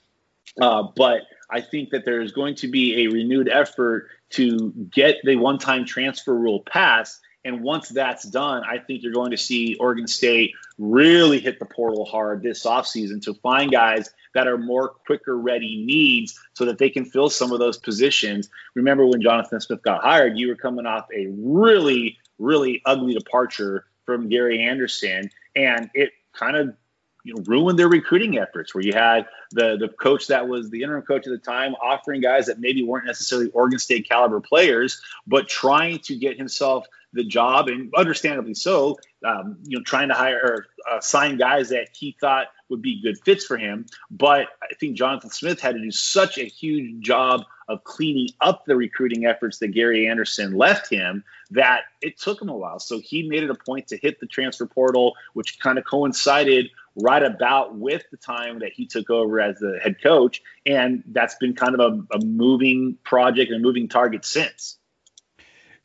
Uh, 0.62 0.84
but 0.96 1.24
I 1.50 1.60
think 1.62 1.90
that 1.90 2.06
there 2.06 2.22
is 2.22 2.32
going 2.32 2.56
to 2.56 2.68
be 2.70 3.04
a 3.04 3.08
renewed 3.12 3.50
effort 3.50 4.10
to 4.32 4.72
get 4.92 5.18
the 5.24 5.36
one 5.36 5.58
time 5.58 5.86
transfer 5.86 6.34
rule 6.34 6.62
passed. 6.62 7.20
And 7.46 7.62
once 7.62 7.90
that's 7.90 8.24
done, 8.24 8.64
I 8.68 8.80
think 8.80 9.04
you're 9.04 9.14
going 9.14 9.32
to 9.32 9.38
see 9.38 9.76
Oregon 9.80 10.08
State 10.08 10.54
really 10.80 11.40
hit 11.40 11.60
the 11.60 11.66
portal 11.66 12.04
hard 12.04 12.42
this 12.42 12.66
offseason 12.66 13.22
to 13.24 13.36
find 13.36 13.72
guys 13.72 14.10
that 14.34 14.48
are 14.48 14.58
more 14.58 14.90
quicker 14.90 15.38
ready 15.38 15.86
needs 15.86 16.38
so 16.54 16.66
that 16.66 16.80
they 16.80 16.90
can 16.90 17.06
fill 17.06 17.30
some 17.30 17.52
of 17.52 17.60
those 17.60 17.78
positions. 17.78 18.50
Remember 18.74 19.06
when 19.06 19.22
Jonathan 19.22 19.62
Smith 19.62 19.84
got 19.84 20.02
hired, 20.02 20.38
you 20.38 20.48
were 20.48 20.56
coming 20.56 20.88
off 20.88 21.06
a 21.16 21.28
really, 21.38 22.18
really 22.40 22.82
ugly 22.84 23.14
departure 23.14 23.86
from 24.06 24.28
Gary 24.28 24.62
Anderson. 24.62 25.30
And 25.56 25.90
it 25.94 26.12
kind 26.34 26.58
of 26.58 26.76
you 27.26 27.34
know 27.34 27.44
ruined 27.46 27.78
their 27.78 27.90
recruiting 27.90 28.38
efforts 28.38 28.74
where 28.74 28.84
you 28.84 28.94
had 28.94 29.26
the 29.52 29.78
the 29.78 29.90
coach 29.90 30.28
that 30.28 30.48
was 30.48 30.70
the 30.70 30.84
interim 30.84 31.02
coach 31.02 31.26
at 31.26 31.32
the 31.32 31.38
time 31.40 31.74
offering 31.82 32.22
guys 32.22 32.46
that 32.46 32.60
maybe 32.60 32.84
weren't 32.84 33.06
necessarily 33.06 33.50
Oregon 33.50 33.80
State 33.80 34.08
caliber 34.08 34.40
players 34.40 35.02
but 35.26 35.50
trying 35.50 36.00
to 36.00 36.16
get 36.16 36.38
himself 36.38 36.86
the 37.16 37.24
job 37.24 37.68
and 37.68 37.92
understandably 37.96 38.54
so 38.54 38.98
um, 39.26 39.58
you 39.64 39.78
know 39.78 39.84
trying 39.84 40.10
to 40.10 40.14
hire 40.14 40.40
or 40.44 40.66
uh, 40.92 41.00
sign 41.00 41.38
guys 41.38 41.70
that 41.70 41.88
he 41.94 42.16
thought 42.20 42.48
would 42.70 42.82
be 42.82 43.02
good 43.02 43.18
fits 43.24 43.46
for 43.46 43.58
him 43.58 43.86
but 44.12 44.48
I 44.62 44.76
think 44.80 44.98
Jonathan 44.98 45.30
Smith 45.30 45.60
had 45.60 45.76
to 45.76 45.82
do 45.82 45.92
such 45.92 46.38
a 46.38 46.44
huge 46.44 47.02
job 47.02 47.44
of 47.68 47.84
cleaning 47.84 48.30
up 48.42 48.66
the 48.66 48.76
recruiting 48.76 49.26
efforts 49.26 49.60
that 49.60 49.70
Gary 49.70 50.08
Anderson 50.08 50.56
left 50.56 50.90
him 50.90 51.24
that 51.52 51.82
it 52.02 52.20
took 52.20 52.42
him 52.42 52.50
a 52.50 52.56
while. 52.56 52.80
So 52.80 53.00
he 53.00 53.28
made 53.28 53.44
it 53.44 53.50
a 53.50 53.56
point 53.56 53.88
to 53.88 53.98
hit 53.98 54.20
the 54.20 54.28
transfer 54.28 54.66
portal, 54.66 55.14
which 55.34 55.60
kind 55.60 55.78
of 55.78 55.86
coincided 55.86 56.70
right 56.96 57.24
about 57.24 57.76
with 57.76 58.04
the 58.12 58.18
time 58.18 58.60
that 58.60 58.74
he 58.74 58.86
took 58.86 59.10
over 59.10 59.40
as 59.42 59.58
the 59.58 59.80
head 59.82 60.02
coach. 60.02 60.42
And 60.66 61.04
that's 61.08 61.36
been 61.36 61.56
kind 61.56 61.80
of 61.80 61.80
a, 62.12 62.18
a 62.18 62.26
moving 62.26 62.98
project 63.04 63.52
and 63.52 63.62
a 63.62 63.64
moving 63.64 63.88
target 63.88 64.26
since. 64.26 64.78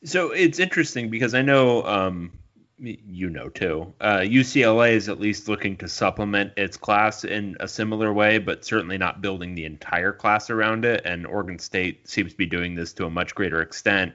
So 0.05 0.31
it's 0.31 0.59
interesting 0.59 1.11
because 1.11 1.35
I 1.35 1.43
know, 1.43 1.85
um, 1.85 2.33
you 2.79 3.29
know 3.29 3.51
too, 3.51 3.93
uh, 4.01 4.21
UCLA 4.21 4.93
is 4.93 5.09
at 5.11 5.21
least 5.21 5.49
looking 5.49 5.77
to 5.77 5.89
supplement 5.89 6.53
its 6.57 6.79
class 6.79 7.25
in 7.25 7.57
a 7.61 7.69
similar 7.69 8.11
way, 8.13 8.39
but 8.39 8.65
certainly 8.65 8.97
not 8.97 9.21
building 9.21 9.55
the 9.55 9.67
entire 9.67 10.13
class 10.13 10.49
around 10.49 10.87
it. 10.87 11.03
And 11.05 11.27
Oregon 11.27 11.59
State 11.59 12.09
seems 12.09 12.33
to 12.33 12.39
be 12.39 12.47
doing 12.47 12.75
this 12.75 12.95
to 12.95 13.05
a 13.05 13.11
much 13.11 13.35
greater 13.35 13.61
extent. 13.61 14.15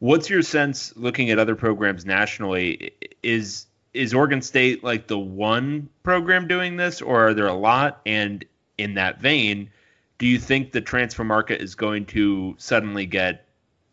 What's 0.00 0.28
your 0.28 0.42
sense 0.42 0.96
looking 0.96 1.30
at 1.30 1.38
other 1.38 1.54
programs 1.54 2.04
nationally? 2.04 2.92
Is 3.22 3.66
is 3.92 4.14
Oregon 4.14 4.42
State 4.42 4.82
like 4.82 5.06
the 5.06 5.18
one 5.18 5.88
program 6.02 6.48
doing 6.48 6.76
this, 6.76 7.02
or 7.02 7.28
are 7.28 7.34
there 7.34 7.48
a 7.48 7.54
lot? 7.54 8.00
And 8.06 8.44
in 8.78 8.94
that 8.94 9.20
vein, 9.20 9.70
do 10.18 10.26
you 10.26 10.38
think 10.38 10.72
the 10.72 10.80
transfer 10.80 11.24
market 11.24 11.60
is 11.60 11.74
going 11.74 12.06
to 12.06 12.54
suddenly 12.58 13.06
get 13.06 13.46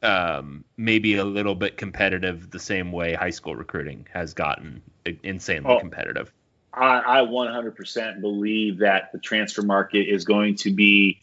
um, 0.04 0.64
maybe 0.76 1.16
a 1.18 1.26
little 1.26 1.56
bit 1.56 1.78
competitive 1.78 2.50
the 2.50 2.60
same 2.60 2.92
way 2.92 3.14
high 3.14 3.32
school 3.32 3.56
recruiting 3.56 4.08
has 4.14 4.34
gotten 4.34 4.82
insanely 5.24 5.72
oh, 5.72 5.80
competitive? 5.80 6.32
I, 6.74 7.22
I 7.22 7.26
100% 7.26 8.22
believe 8.22 8.80
that 8.80 9.12
the 9.12 9.20
transfer 9.20 9.64
market 9.64 10.08
is 10.08 10.26
going 10.26 10.56
to 10.58 10.72
be 10.72 11.20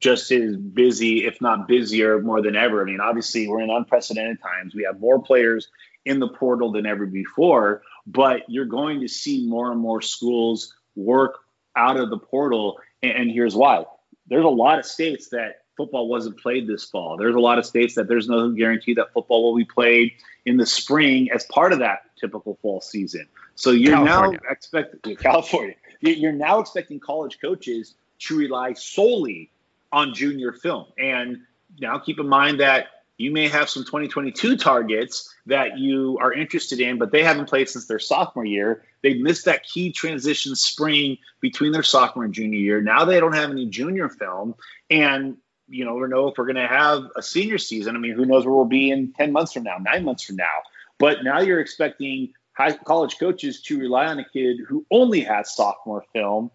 just 0.00 0.32
as 0.32 0.56
busy, 0.56 1.24
if 1.24 1.40
not 1.40 1.68
busier, 1.68 2.20
more 2.20 2.42
than 2.42 2.56
ever. 2.56 2.82
I 2.82 2.84
mean, 2.84 3.00
obviously, 3.00 3.46
we're 3.46 3.60
in 3.60 3.70
unprecedented 3.70 4.40
times. 4.42 4.74
We 4.74 4.82
have 4.84 4.98
more 4.98 5.22
players 5.22 5.68
in 6.04 6.18
the 6.18 6.28
portal 6.28 6.72
than 6.72 6.86
ever 6.86 7.06
before 7.06 7.82
but 8.06 8.48
you're 8.48 8.64
going 8.64 9.00
to 9.00 9.08
see 9.08 9.46
more 9.46 9.70
and 9.70 9.80
more 9.80 10.02
schools 10.02 10.74
work 10.96 11.38
out 11.76 11.96
of 11.96 12.10
the 12.10 12.18
portal. 12.18 12.78
And, 13.02 13.12
and 13.12 13.30
here's 13.30 13.54
why 13.54 13.84
there's 14.26 14.44
a 14.44 14.48
lot 14.48 14.78
of 14.78 14.86
states 14.86 15.28
that 15.30 15.59
football 15.80 16.08
wasn't 16.08 16.38
played 16.38 16.66
this 16.66 16.84
fall. 16.84 17.16
There's 17.16 17.34
a 17.34 17.40
lot 17.40 17.58
of 17.58 17.64
states 17.64 17.94
that 17.94 18.06
there's 18.06 18.28
no 18.28 18.50
guarantee 18.50 18.92
that 18.94 19.14
football 19.14 19.42
will 19.42 19.56
be 19.56 19.64
played 19.64 20.12
in 20.44 20.58
the 20.58 20.66
spring 20.66 21.30
as 21.34 21.46
part 21.46 21.72
of 21.72 21.78
that 21.78 22.02
typical 22.20 22.58
fall 22.60 22.82
season. 22.82 23.26
So 23.54 23.70
you're 23.70 23.94
California. 23.94 24.40
now 24.44 24.50
expecting 24.50 25.16
California. 25.16 25.74
You're 26.02 26.32
now 26.32 26.60
expecting 26.60 27.00
college 27.00 27.38
coaches 27.40 27.94
to 28.20 28.36
rely 28.36 28.74
solely 28.74 29.50
on 29.90 30.12
junior 30.12 30.52
film. 30.52 30.84
And 30.98 31.38
now 31.80 31.98
keep 31.98 32.20
in 32.20 32.28
mind 32.28 32.60
that 32.60 32.88
you 33.16 33.30
may 33.30 33.48
have 33.48 33.70
some 33.70 33.84
2022 33.84 34.58
targets 34.58 35.34
that 35.46 35.78
you 35.78 36.18
are 36.20 36.32
interested 36.32 36.80
in, 36.80 36.98
but 36.98 37.10
they 37.10 37.22
haven't 37.22 37.48
played 37.48 37.70
since 37.70 37.86
their 37.86 37.98
sophomore 37.98 38.44
year. 38.44 38.82
They 39.02 39.14
missed 39.14 39.46
that 39.46 39.62
key 39.62 39.92
transition 39.92 40.56
spring 40.56 41.16
between 41.40 41.72
their 41.72 41.82
sophomore 41.82 42.24
and 42.24 42.34
junior 42.34 42.58
year. 42.58 42.82
Now 42.82 43.06
they 43.06 43.18
don't 43.18 43.34
have 43.34 43.50
any 43.50 43.66
junior 43.66 44.10
film. 44.10 44.54
And, 44.90 45.36
you 45.70 45.84
know, 45.84 45.94
we 45.94 46.08
know 46.08 46.28
if 46.28 46.38
we're 46.38 46.46
going 46.46 46.56
to 46.56 46.66
have 46.66 47.04
a 47.16 47.22
senior 47.22 47.58
season. 47.58 47.96
I 47.96 47.98
mean, 47.98 48.12
who 48.12 48.26
knows 48.26 48.44
where 48.44 48.54
we'll 48.54 48.64
be 48.64 48.90
in 48.90 49.12
10 49.12 49.32
months 49.32 49.52
from 49.52 49.62
now, 49.62 49.78
nine 49.78 50.04
months 50.04 50.24
from 50.24 50.36
now. 50.36 50.62
But 50.98 51.24
now 51.24 51.40
you're 51.40 51.60
expecting 51.60 52.34
high 52.52 52.72
college 52.72 53.18
coaches 53.18 53.62
to 53.62 53.78
rely 53.78 54.06
on 54.06 54.18
a 54.18 54.28
kid 54.28 54.58
who 54.66 54.84
only 54.90 55.20
has 55.20 55.54
sophomore 55.54 56.04
film. 56.12 56.50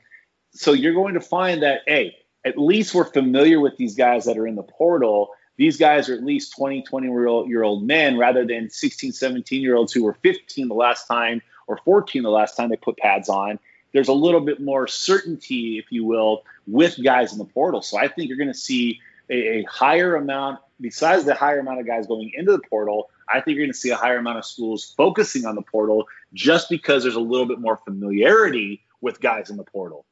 So 0.52 0.74
you're 0.74 0.94
going 0.94 1.16
to 1.16 1.22
find 1.22 1.64
that, 1.64 1.82
hey, 1.88 2.16
at 2.46 2.58
least 2.58 2.94
we're 2.94 3.06
familiar 3.06 3.60
with 3.60 3.76
these 3.78 3.96
guys 3.96 4.26
that 4.26 4.38
are 4.38 4.46
in 4.46 4.56
the 4.56 4.64
portal. 4.64 5.32
These 5.58 5.78
guys 5.78 6.10
are 6.10 6.14
at 6.14 6.24
least 6.24 6.56
20, 6.58 6.84
20 6.84 7.08
year 7.08 7.28
old, 7.28 7.50
year 7.50 7.64
old 7.64 7.88
men 7.88 8.18
rather 8.18 8.46
than 8.46 8.70
16, 8.70 9.14
17 9.14 9.62
year 9.62 9.76
olds 9.76 9.94
who 9.94 10.04
were 10.04 10.14
15 10.22 10.68
the 10.68 10.74
last 10.74 11.08
time 11.08 11.42
or 11.68 11.80
14 11.84 12.22
the 12.22 12.30
last 12.30 12.56
time 12.56 12.70
they 12.70 12.76
put 12.76 12.98
pads 12.98 13.30
on. 13.30 13.58
There's 13.96 14.10
a 14.10 14.14
little 14.14 14.42
bit 14.42 14.60
more 14.60 14.88
certainty, 14.88 15.78
if 15.78 15.86
you 15.90 16.04
will, 16.04 16.44
with 16.68 17.02
guys 17.02 17.32
in 17.32 17.38
the 17.38 17.46
portal. 17.46 17.82
So 17.82 17.98
I 17.98 18.10
think 18.10 18.28
you're 18.28 18.38
going 18.38 18.52
to 18.52 18.54
see 18.54 19.00
a, 19.30 19.60
a 19.60 19.64
higher 19.64 20.18
amount, 20.18 20.60
besides 20.82 21.24
the 21.24 21.34
higher 21.34 21.60
amount 21.60 21.80
of 21.80 21.88
guys 21.88 22.06
going 22.06 22.30
into 22.36 22.52
the 22.52 22.60
portal, 22.70 23.10
I 23.30 23.40
think 23.40 23.56
you're 23.56 23.66
going 23.66 23.72
to 23.72 23.80
see 23.80 23.92
a 23.92 23.96
higher 23.96 24.18
amount 24.18 24.40
of 24.40 24.46
schools 24.46 24.94
focusing 24.98 25.46
on 25.46 25.56
the 25.56 25.62
portal 25.62 26.08
just 26.34 26.70
because 26.70 27.04
there's 27.04 27.16
a 27.16 27.22
little 27.22 27.46
bit 27.46 27.62
more 27.62 27.80
familiarity 27.86 28.84
with 29.00 29.22
guys 29.22 29.50
in 29.50 29.56
the 29.56 29.64
portal. 29.64 30.06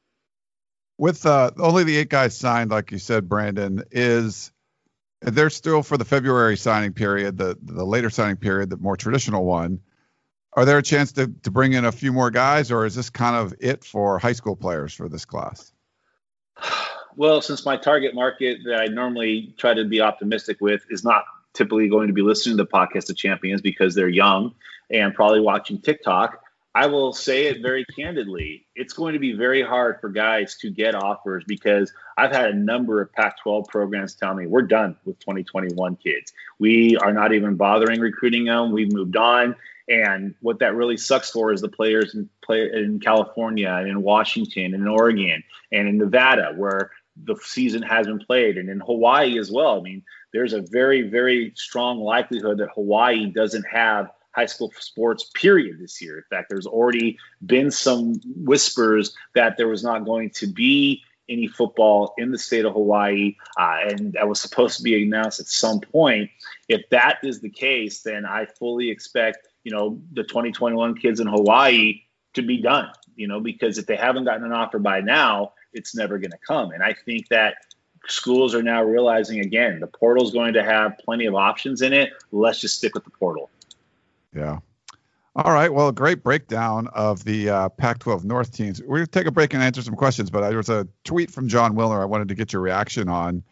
With 0.98 1.26
uh, 1.26 1.52
only 1.58 1.84
the 1.84 1.98
eight 1.98 2.10
guys 2.10 2.38
signed, 2.38 2.72
like 2.72 2.90
you 2.94 3.00
said, 3.00 3.28
Brandon, 3.28 3.84
is 3.92 4.54
they're 5.20 5.50
still 5.50 5.84
for 5.84 5.98
the 5.98 6.06
February 6.06 6.56
signing 6.56 6.94
period, 6.94 7.38
the 7.38 7.58
the 7.62 7.84
later 7.84 8.10
signing 8.10 8.38
period, 8.38 8.70
the 8.70 8.78
more 8.78 8.96
traditional 8.96 9.44
one. 9.44 9.82
Are 10.56 10.66
there 10.66 10.78
a 10.78 10.84
chance 10.84 11.12
to, 11.14 11.28
to 11.44 11.52
bring 11.52 11.74
in 11.74 11.86
a 11.86 11.92
few 11.92 12.14
more 12.14 12.30
guys, 12.30 12.72
or 12.72 12.86
is 12.86 12.96
this 12.96 13.10
kind 13.10 13.36
of 13.36 13.54
it 13.60 13.84
for 13.84 14.20
high 14.20 14.34
school 14.34 14.56
players 14.56 14.94
for 14.94 15.10
this 15.10 15.26
class? 15.26 15.72
Well, 17.16 17.42
since 17.42 17.64
my 17.64 17.78
target 17.78 18.16
market 18.16 18.62
that 18.66 18.82
I 18.82 18.88
normally 18.88 19.54
try 19.60 19.76
to 19.76 19.86
be 19.86 20.02
optimistic 20.02 20.58
with 20.60 20.82
is 20.90 21.04
not 21.04 21.26
typically 21.54 21.88
going 21.88 22.08
to 22.08 22.14
be 22.14 22.24
listening 22.24 22.58
to 22.58 22.64
the 22.64 22.68
podcast 22.68 23.08
of 23.12 23.16
champions 23.16 23.62
because 23.62 23.94
they're 23.94 24.10
young 24.10 24.56
and 24.90 25.14
probably 25.14 25.40
watching 25.40 25.80
TikTok, 25.80 26.44
I 26.76 26.88
will 26.88 27.14
say 27.14 27.46
it 27.46 27.62
very 27.62 27.86
candidly. 27.86 28.66
It's 28.76 28.94
going 28.94 29.14
to 29.14 29.20
be 29.20 29.34
very 29.34 29.62
hard 29.62 30.02
for 30.02 30.10
guys 30.10 30.56
to 30.58 30.72
get 30.72 30.96
offers 30.96 31.44
because 31.46 31.94
I've 32.18 32.32
had 32.32 32.50
a 32.50 32.56
number 32.56 33.00
of 33.00 33.14
Pac 33.14 33.40
12 33.44 33.68
programs 33.68 34.16
tell 34.16 34.34
me 34.34 34.48
we're 34.48 34.64
done 34.64 34.98
with 35.06 35.20
2021 35.20 35.98
kids. 35.98 36.34
We 36.58 36.98
are 36.98 37.14
not 37.14 37.32
even 37.32 37.58
bothering 37.58 38.00
recruiting 38.00 38.46
them. 38.46 38.72
We've 38.72 38.92
moved 38.92 39.18
on. 39.18 39.56
And 39.90 40.36
what 40.42 40.60
that 40.60 40.76
really 40.76 40.98
sucks 40.98 41.30
for 41.30 41.52
is 41.52 41.62
the 41.62 41.70
players 41.70 42.16
in, 42.16 42.30
play, 42.44 42.70
in 42.74 43.00
California 43.00 43.70
and 43.70 43.90
in 43.90 44.02
Washington 44.02 44.74
and 44.74 44.76
in 44.76 44.88
Oregon 44.88 45.44
and 45.72 45.88
in 45.88 45.98
Nevada, 45.98 46.54
where 46.56 46.92
the 47.16 47.36
season 47.44 47.82
has 47.84 48.08
been 48.08 48.20
played, 48.20 48.58
and 48.58 48.70
in 48.70 48.80
Hawaii 48.80 49.38
as 49.38 49.52
well. 49.52 49.80
I 49.80 49.84
mean, 49.84 50.04
there's 50.32 50.54
a 50.54 50.62
very, 50.62 51.04
very 51.04 51.54
strong 51.56 52.00
likelihood 52.00 52.58
that 52.58 52.70
Hawaii 52.74 53.28
doesn't 53.28 53.66
have 53.72 54.10
high 54.32 54.48
school 54.48 54.74
sports 54.80 55.30
period 55.36 55.80
this 55.80 56.02
year. 56.02 56.18
In 56.18 56.24
fact, 56.30 56.50
there's 56.50 56.66
already 56.66 57.20
been 57.46 57.70
some 57.70 58.20
whispers 58.26 59.16
that 59.36 59.58
there 59.58 59.68
was 59.68 59.84
not 59.84 60.06
going 60.06 60.32
to 60.32 60.48
be 60.48 61.04
any 61.30 61.48
football 61.48 62.14
in 62.18 62.32
the 62.32 62.38
state 62.38 62.66
of 62.66 62.74
Hawaii, 62.74 63.36
uh, 63.58 63.78
and 63.90 64.14
that 64.14 64.28
was 64.28 64.42
supposed 64.42 64.78
to 64.78 64.84
be 64.84 65.02
announced 65.04 65.40
at 65.40 65.48
some 65.48 65.80
point. 65.80 66.30
If 66.68 66.90
that 66.90 67.20
is 67.24 67.40
the 67.40 67.50
case, 67.50 68.02
then 68.02 68.26
I 68.26 68.46
fully 68.46 68.90
expect 68.90 69.48
you 69.64 69.72
know 69.72 70.02
the 70.12 70.24
2021 70.24 70.96
kids 70.96 71.20
in 71.20 71.28
Hawaii 71.28 72.02
to 72.34 72.42
be 72.42 72.62
done. 72.62 72.90
You 73.16 73.28
know, 73.28 73.40
because 73.40 73.78
if 73.78 73.86
they 73.86 73.96
haven't 73.96 74.26
gotten 74.26 74.44
an 74.44 74.52
offer 74.52 74.80
by 74.80 75.02
now, 75.02 75.54
it's 75.72 75.96
never 75.96 76.18
going 76.18 76.32
to 76.32 76.40
come. 76.48 76.72
And 76.72 76.82
I 76.82 76.96
think 77.06 77.30
that 77.30 77.56
schools 78.08 78.56
are 78.56 78.64
now 78.64 78.84
realizing 78.84 79.40
again 79.40 79.80
the 79.80 79.88
portal 79.88 80.24
is 80.26 80.32
going 80.32 80.54
to 80.54 80.64
have 80.64 80.98
plenty 80.98 81.26
of 81.26 81.36
options 81.36 81.82
in 81.82 81.94
it. 81.94 82.12
Let's 82.32 82.60
just 82.60 82.78
stick 82.78 82.96
with 82.96 83.04
the 83.04 83.12
portal. 83.12 83.50
Yeah. 84.36 84.60
All 85.36 85.52
right. 85.52 85.74
Well, 85.74 85.92
great 85.92 86.22
breakdown 86.22 86.88
of 86.94 87.24
the 87.24 87.50
uh, 87.50 87.70
Pac 87.70 88.00
12 88.00 88.24
North 88.24 88.52
teams. 88.52 88.82
We're 88.82 88.98
going 88.98 89.06
to 89.06 89.12
take 89.12 89.26
a 89.26 89.32
break 89.32 89.54
and 89.54 89.64
answer 89.64 89.82
some 89.82 89.96
questions, 89.96 90.30
but 90.30 90.48
there 90.48 90.58
was 90.58 90.70
a 90.70 90.88
tweet 91.04 91.32
from 91.32 91.48
Jon 91.48 91.76
Wilner 91.76 92.02
I 92.02 92.06
wanted 92.06 92.28
to 92.28 92.36
get 92.36 92.54
your 92.54 92.62
reaction 92.62 93.10
on. 93.10 93.44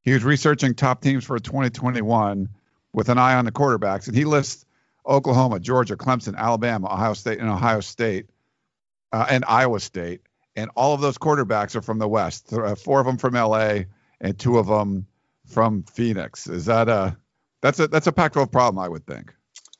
He 0.00 0.12
was 0.12 0.24
researching 0.24 0.74
top 0.74 1.02
teams 1.02 1.24
for 1.24 1.38
2021 1.38 2.48
with 2.92 3.08
an 3.10 3.18
eye 3.18 3.34
on 3.34 3.44
the 3.44 3.52
quarterbacks, 3.52 4.06
and 4.06 4.16
he 4.16 4.24
lists 4.24 4.65
Oklahoma, 5.06 5.60
Georgia, 5.60 5.96
Clemson, 5.96 6.36
Alabama, 6.36 6.92
Ohio 6.92 7.14
State, 7.14 7.38
and 7.38 7.48
Ohio 7.48 7.80
State, 7.80 8.26
uh, 9.12 9.26
and 9.28 9.44
Iowa 9.46 9.80
State. 9.80 10.22
And 10.56 10.70
all 10.74 10.94
of 10.94 11.00
those 11.00 11.18
quarterbacks 11.18 11.76
are 11.76 11.82
from 11.82 11.98
the 11.98 12.08
West. 12.08 12.52
Uh, 12.52 12.74
four 12.74 13.00
of 13.00 13.06
them 13.06 13.18
from 13.18 13.34
LA, 13.34 13.80
and 14.20 14.38
two 14.38 14.58
of 14.58 14.66
them 14.66 15.06
from 15.46 15.82
Phoenix. 15.84 16.46
Is 16.46 16.64
that 16.66 16.88
a 16.88 17.16
that's 17.62 17.78
a 17.78 17.88
that's 17.88 18.06
a 18.06 18.12
Pac-12 18.12 18.50
problem? 18.50 18.82
I 18.82 18.88
would 18.88 19.06
think 19.06 19.32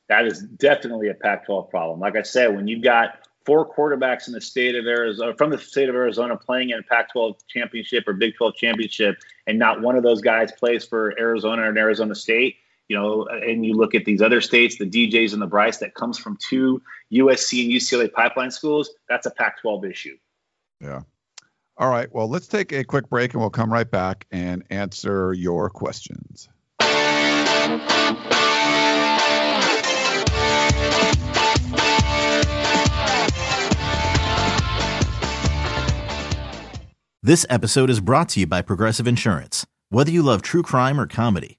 that 0.08 0.26
is 0.26 0.42
definitely 0.42 1.08
a 1.08 1.14
Pac-12 1.14 1.70
problem. 1.70 2.00
Like 2.00 2.16
I 2.16 2.22
said, 2.22 2.54
when 2.54 2.68
you've 2.68 2.82
got 2.82 3.18
four 3.44 3.68
quarterbacks 3.72 4.26
in 4.26 4.34
the 4.34 4.40
state 4.40 4.74
of 4.74 4.86
Arizona 4.86 5.34
from 5.36 5.50
the 5.50 5.58
state 5.58 5.88
of 5.88 5.94
Arizona 5.94 6.36
playing 6.36 6.70
in 6.70 6.78
a 6.78 6.82
Pac-12 6.82 7.36
championship 7.48 8.04
or 8.06 8.12
Big 8.12 8.34
12 8.36 8.54
championship, 8.56 9.16
and 9.46 9.58
not 9.58 9.80
one 9.80 9.96
of 9.96 10.02
those 10.02 10.20
guys 10.20 10.52
plays 10.52 10.84
for 10.84 11.18
Arizona 11.18 11.68
and 11.68 11.78
Arizona 11.78 12.14
State. 12.14 12.56
You 12.88 12.96
know, 12.96 13.26
and 13.26 13.66
you 13.66 13.74
look 13.74 13.94
at 13.94 14.04
these 14.04 14.22
other 14.22 14.40
states, 14.40 14.78
the 14.78 14.88
DJs 14.88 15.32
and 15.32 15.42
the 15.42 15.46
Bryce 15.46 15.78
that 15.78 15.94
comes 15.94 16.18
from 16.18 16.38
two 16.40 16.80
USC 17.12 17.64
and 17.64 17.72
UCLA 17.72 18.12
pipeline 18.12 18.50
schools. 18.50 18.90
That's 19.08 19.26
a 19.26 19.30
Pac-12 19.30 19.90
issue. 19.90 20.16
Yeah. 20.80 21.00
All 21.78 21.90
right. 21.90 22.08
Well, 22.12 22.28
let's 22.28 22.46
take 22.46 22.72
a 22.72 22.84
quick 22.84 23.10
break 23.10 23.34
and 23.34 23.40
we'll 23.40 23.50
come 23.50 23.72
right 23.72 23.90
back 23.90 24.26
and 24.30 24.62
answer 24.70 25.32
your 25.32 25.68
questions. 25.68 26.48
This 37.22 37.44
episode 37.50 37.90
is 37.90 37.98
brought 37.98 38.28
to 38.30 38.40
you 38.40 38.46
by 38.46 38.62
Progressive 38.62 39.08
Insurance. 39.08 39.66
Whether 39.88 40.12
you 40.12 40.22
love 40.22 40.42
true 40.42 40.62
crime 40.62 41.00
or 41.00 41.08
comedy, 41.08 41.58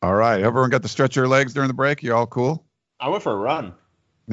All 0.00 0.14
right. 0.14 0.40
Everyone 0.40 0.70
got 0.70 0.82
to 0.82 0.88
stretch 0.88 1.16
your 1.16 1.26
legs 1.26 1.54
during 1.54 1.68
the 1.68 1.74
break? 1.74 2.02
You 2.02 2.14
all 2.14 2.26
cool? 2.26 2.64
I 3.00 3.08
went 3.08 3.22
for 3.22 3.32
a 3.32 3.36
run. 3.36 3.74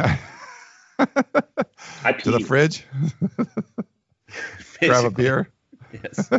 I 0.97 2.11
to 2.19 2.31
the 2.31 2.39
fridge? 2.39 2.85
Grab 4.79 5.05
a 5.05 5.11
beer? 5.11 5.49
Yes. 5.91 6.29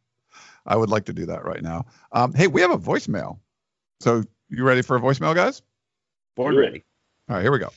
I 0.66 0.76
would 0.76 0.90
like 0.90 1.06
to 1.06 1.12
do 1.12 1.26
that 1.26 1.44
right 1.44 1.62
now. 1.62 1.86
Um, 2.12 2.32
hey, 2.32 2.46
we 2.46 2.60
have 2.60 2.70
a 2.70 2.78
voicemail. 2.78 3.38
So 4.00 4.22
you 4.48 4.64
ready 4.64 4.82
for 4.82 4.96
a 4.96 5.00
voicemail, 5.00 5.34
guys? 5.34 5.62
Born 6.36 6.56
ready. 6.56 6.84
All 7.28 7.36
right, 7.36 7.42
here 7.42 7.52
we 7.52 7.58
go. 7.58 7.70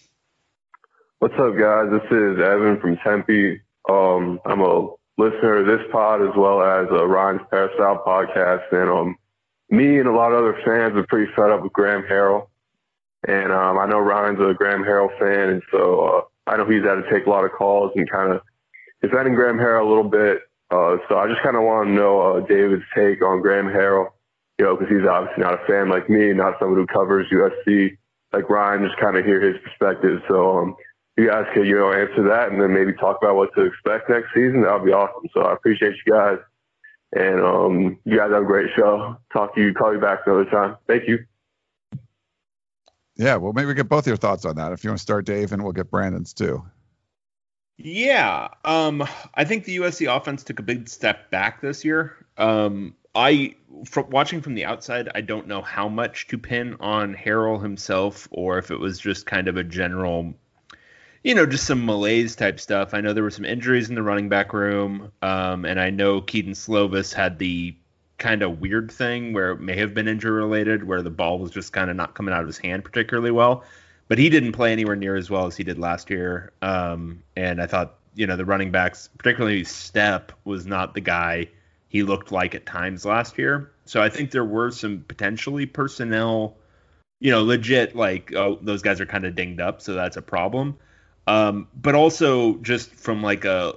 What's 1.19 1.33
up, 1.35 1.57
guys? 1.57 1.89
This 1.91 2.03
is 2.11 2.39
Evan 2.39 2.79
from 2.79 2.97
Tempe. 2.97 3.61
Um, 3.89 4.39
I'm 4.45 4.61
a 4.61 4.89
listener 5.17 5.57
of 5.57 5.65
this 5.65 5.81
pod 5.91 6.21
as 6.21 6.35
well 6.37 6.61
as 6.61 6.87
uh, 6.91 7.05
Ryan's 7.05 7.41
Peristyle 7.49 8.03
podcast, 8.05 8.71
and 8.71 8.89
um, 8.89 9.17
me 9.75 9.99
and 9.99 10.07
a 10.07 10.11
lot 10.11 10.31
of 10.31 10.39
other 10.39 10.59
fans 10.65 10.95
are 10.95 11.05
pretty 11.07 11.31
fed 11.35 11.51
up 11.51 11.63
with 11.63 11.73
Graham 11.73 12.03
Harrell. 12.03 12.47
And 13.27 13.51
um, 13.51 13.79
I 13.79 13.87
know 13.87 13.99
Ryan's 13.99 14.39
a 14.39 14.53
Graham 14.53 14.83
Harrell 14.83 15.09
fan, 15.19 15.49
and 15.49 15.63
so 15.71 16.01
uh, 16.01 16.21
I 16.51 16.57
know 16.57 16.69
he's 16.69 16.83
had 16.83 16.95
to 16.95 17.09
take 17.09 17.25
a 17.25 17.29
lot 17.29 17.43
of 17.43 17.51
calls 17.51 17.91
and 17.95 18.09
kind 18.09 18.31
of 18.31 18.41
defending 19.01 19.33
Graham 19.33 19.57
Harrell 19.57 19.85
a 19.85 19.87
little 19.87 20.09
bit. 20.09 20.41
Uh, 20.69 20.97
so 21.09 21.17
I 21.17 21.27
just 21.27 21.41
kind 21.41 21.55
of 21.55 21.63
want 21.63 21.87
to 21.87 21.93
know 21.93 22.21
uh, 22.21 22.39
David's 22.41 22.83
take 22.95 23.23
on 23.23 23.41
Graham 23.41 23.65
Harrell, 23.65 24.09
you 24.59 24.65
know, 24.65 24.75
because 24.75 24.95
he's 24.95 25.07
obviously 25.07 25.43
not 25.43 25.53
a 25.53 25.65
fan 25.65 25.89
like 25.89 26.09
me, 26.09 26.33
not 26.33 26.59
someone 26.59 26.77
who 26.77 26.87
covers 26.87 27.27
USC 27.31 27.97
like 28.33 28.49
Ryan, 28.49 28.85
just 28.85 28.99
kind 28.99 29.17
of 29.17 29.25
hear 29.25 29.41
his 29.41 29.55
perspective. 29.63 30.21
So 30.27 30.57
um, 30.57 30.75
you 31.17 31.27
guys 31.27 31.45
could, 31.53 31.65
you 31.65 31.77
know, 31.77 31.93
answer 31.93 32.23
that 32.27 32.51
and 32.51 32.61
then 32.61 32.73
maybe 32.73 32.93
talk 32.93 33.17
about 33.21 33.35
what 33.35 33.53
to 33.55 33.65
expect 33.65 34.09
next 34.09 34.33
season, 34.33 34.61
that 34.63 34.73
would 34.73 34.85
be 34.85 34.91
awesome. 34.91 35.29
So 35.33 35.41
I 35.41 35.53
appreciate 35.53 35.95
you 36.05 36.11
guys. 36.11 36.37
And 37.13 37.39
um, 37.41 37.99
you 38.03 38.17
guys 38.17 38.31
have 38.31 38.43
a 38.43 38.45
great 38.45 38.69
show. 38.75 39.17
Talk 39.31 39.55
to 39.55 39.61
you, 39.61 39.73
call 39.73 39.93
you 39.93 39.99
back 39.99 40.19
another 40.25 40.45
time. 40.45 40.77
Thank 40.87 41.07
you. 41.07 41.25
Yeah, 43.15 43.37
well, 43.37 43.53
maybe 43.53 43.67
we 43.67 43.73
get 43.73 43.87
both 43.87 44.07
your 44.07 44.17
thoughts 44.17 44.43
on 44.43 44.55
that. 44.57 44.73
If 44.73 44.83
you 44.83 44.89
want 44.89 44.99
to 44.99 45.03
start, 45.03 45.25
Dave, 45.25 45.53
and 45.53 45.63
we'll 45.63 45.71
get 45.71 45.89
Brandon's 45.89 46.33
too. 46.33 46.65
Yeah, 47.77 48.49
um, 48.63 49.05
I 49.33 49.43
think 49.43 49.65
the 49.65 49.77
USC 49.77 50.13
offense 50.13 50.43
took 50.43 50.59
a 50.59 50.63
big 50.63 50.87
step 50.87 51.29
back 51.29 51.61
this 51.61 51.83
year. 51.83 52.25
Um, 52.37 52.95
I, 53.13 53.55
from 53.85 54.09
watching 54.09 54.41
from 54.41 54.55
the 54.55 54.65
outside, 54.65 55.09
I 55.15 55.21
don't 55.21 55.47
know 55.47 55.61
how 55.61 55.87
much 55.87 56.27
to 56.27 56.37
pin 56.37 56.75
on 56.79 57.15
Harrell 57.15 57.61
himself, 57.61 58.27
or 58.31 58.57
if 58.57 58.71
it 58.71 58.79
was 58.79 58.99
just 58.99 59.25
kind 59.25 59.47
of 59.47 59.57
a 59.57 59.63
general, 59.63 60.33
you 61.25 61.33
know, 61.33 61.47
just 61.47 61.65
some 61.65 61.87
malaise 61.87 62.35
type 62.35 62.59
stuff. 62.59 62.93
I 62.93 63.01
know 63.01 63.11
there 63.11 63.23
were 63.23 63.31
some 63.31 63.45
injuries 63.45 63.89
in 63.89 63.95
the 63.95 64.03
running 64.03 64.29
back 64.29 64.53
room, 64.53 65.11
um, 65.23 65.65
and 65.65 65.81
I 65.81 65.89
know 65.89 66.21
Kedon 66.21 66.53
Slovis 66.53 67.11
had 67.11 67.39
the 67.39 67.75
kind 68.19 68.43
of 68.43 68.61
weird 68.61 68.91
thing 68.91 69.33
where 69.33 69.53
it 69.53 69.59
may 69.59 69.75
have 69.75 69.95
been 69.95 70.07
injury 70.07 70.29
related, 70.29 70.83
where 70.83 71.01
the 71.01 71.09
ball 71.09 71.39
was 71.39 71.49
just 71.49 71.73
kind 71.73 71.89
of 71.89 71.95
not 71.95 72.13
coming 72.13 72.31
out 72.31 72.41
of 72.41 72.47
his 72.47 72.59
hand 72.59 72.83
particularly 72.83 73.31
well. 73.31 73.63
But 74.07 74.19
he 74.19 74.29
didn't 74.29 74.51
play 74.51 74.71
anywhere 74.71 74.95
near 74.95 75.15
as 75.15 75.27
well 75.27 75.47
as 75.47 75.57
he 75.57 75.63
did 75.63 75.79
last 75.79 76.11
year. 76.11 76.51
Um, 76.61 77.23
and 77.35 77.59
I 77.59 77.65
thought, 77.65 77.95
you 78.13 78.27
know, 78.27 78.35
the 78.35 78.45
running 78.45 78.69
backs, 78.69 79.09
particularly 79.17 79.63
Step, 79.63 80.31
was 80.43 80.67
not 80.67 80.93
the 80.93 81.01
guy 81.01 81.49
he 81.89 82.03
looked 82.03 82.31
like 82.31 82.53
at 82.53 82.67
times 82.67 83.03
last 83.03 83.39
year. 83.39 83.71
So 83.85 83.99
I 83.99 84.09
think 84.09 84.29
there 84.29 84.45
were 84.45 84.69
some 84.69 85.03
potentially 85.07 85.65
personnel, 85.65 86.55
you 87.19 87.31
know, 87.31 87.41
legit 87.41 87.95
like, 87.95 88.31
oh, 88.35 88.59
those 88.61 88.83
guys 88.83 89.01
are 89.01 89.07
kind 89.07 89.25
of 89.25 89.33
dinged 89.33 89.59
up, 89.59 89.81
so 89.81 89.95
that's 89.95 90.17
a 90.17 90.21
problem. 90.21 90.77
Um, 91.27 91.67
but 91.81 91.95
also 91.95 92.55
just 92.57 92.91
from 92.91 93.23
like 93.23 93.45
a 93.45 93.75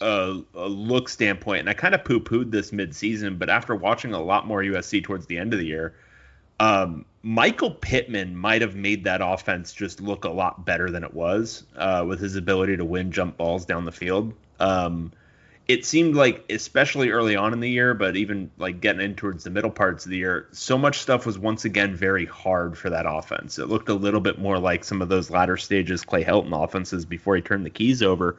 a, 0.00 0.40
a 0.54 0.68
look 0.68 1.08
standpoint, 1.08 1.60
and 1.60 1.70
I 1.70 1.74
kind 1.74 1.94
of 1.94 2.04
poo 2.04 2.20
pooed 2.20 2.50
this 2.50 2.70
midseason, 2.70 3.38
but 3.38 3.48
after 3.48 3.74
watching 3.74 4.12
a 4.12 4.20
lot 4.20 4.46
more 4.46 4.62
USC 4.62 5.02
towards 5.02 5.26
the 5.26 5.38
end 5.38 5.52
of 5.52 5.58
the 5.58 5.66
year, 5.66 5.94
um, 6.58 7.04
Michael 7.22 7.70
Pittman 7.70 8.36
might 8.36 8.60
have 8.60 8.74
made 8.74 9.04
that 9.04 9.20
offense 9.22 9.72
just 9.72 10.00
look 10.00 10.24
a 10.24 10.30
lot 10.30 10.64
better 10.64 10.90
than 10.90 11.04
it 11.04 11.14
was 11.14 11.64
uh, 11.76 12.04
with 12.06 12.20
his 12.20 12.36
ability 12.36 12.76
to 12.76 12.84
win 12.84 13.10
jump 13.10 13.36
balls 13.36 13.64
down 13.64 13.84
the 13.84 13.92
field. 13.92 14.34
Um, 14.58 15.12
it 15.70 15.86
seemed 15.86 16.16
like, 16.16 16.44
especially 16.50 17.10
early 17.10 17.36
on 17.36 17.52
in 17.52 17.60
the 17.60 17.70
year, 17.70 17.94
but 17.94 18.16
even 18.16 18.50
like 18.58 18.80
getting 18.80 19.00
in 19.00 19.14
towards 19.14 19.44
the 19.44 19.50
middle 19.50 19.70
parts 19.70 20.04
of 20.04 20.10
the 20.10 20.16
year, 20.16 20.48
so 20.50 20.76
much 20.76 20.98
stuff 20.98 21.24
was 21.24 21.38
once 21.38 21.64
again 21.64 21.94
very 21.94 22.26
hard 22.26 22.76
for 22.76 22.90
that 22.90 23.06
offense. 23.08 23.56
It 23.56 23.68
looked 23.68 23.88
a 23.88 23.94
little 23.94 24.20
bit 24.20 24.40
more 24.40 24.58
like 24.58 24.82
some 24.82 25.00
of 25.00 25.08
those 25.08 25.30
latter 25.30 25.56
stages 25.56 26.02
Clay 26.04 26.24
Helton 26.24 26.52
offenses 26.52 27.04
before 27.04 27.36
he 27.36 27.42
turned 27.42 27.64
the 27.64 27.70
keys 27.70 28.02
over, 28.02 28.36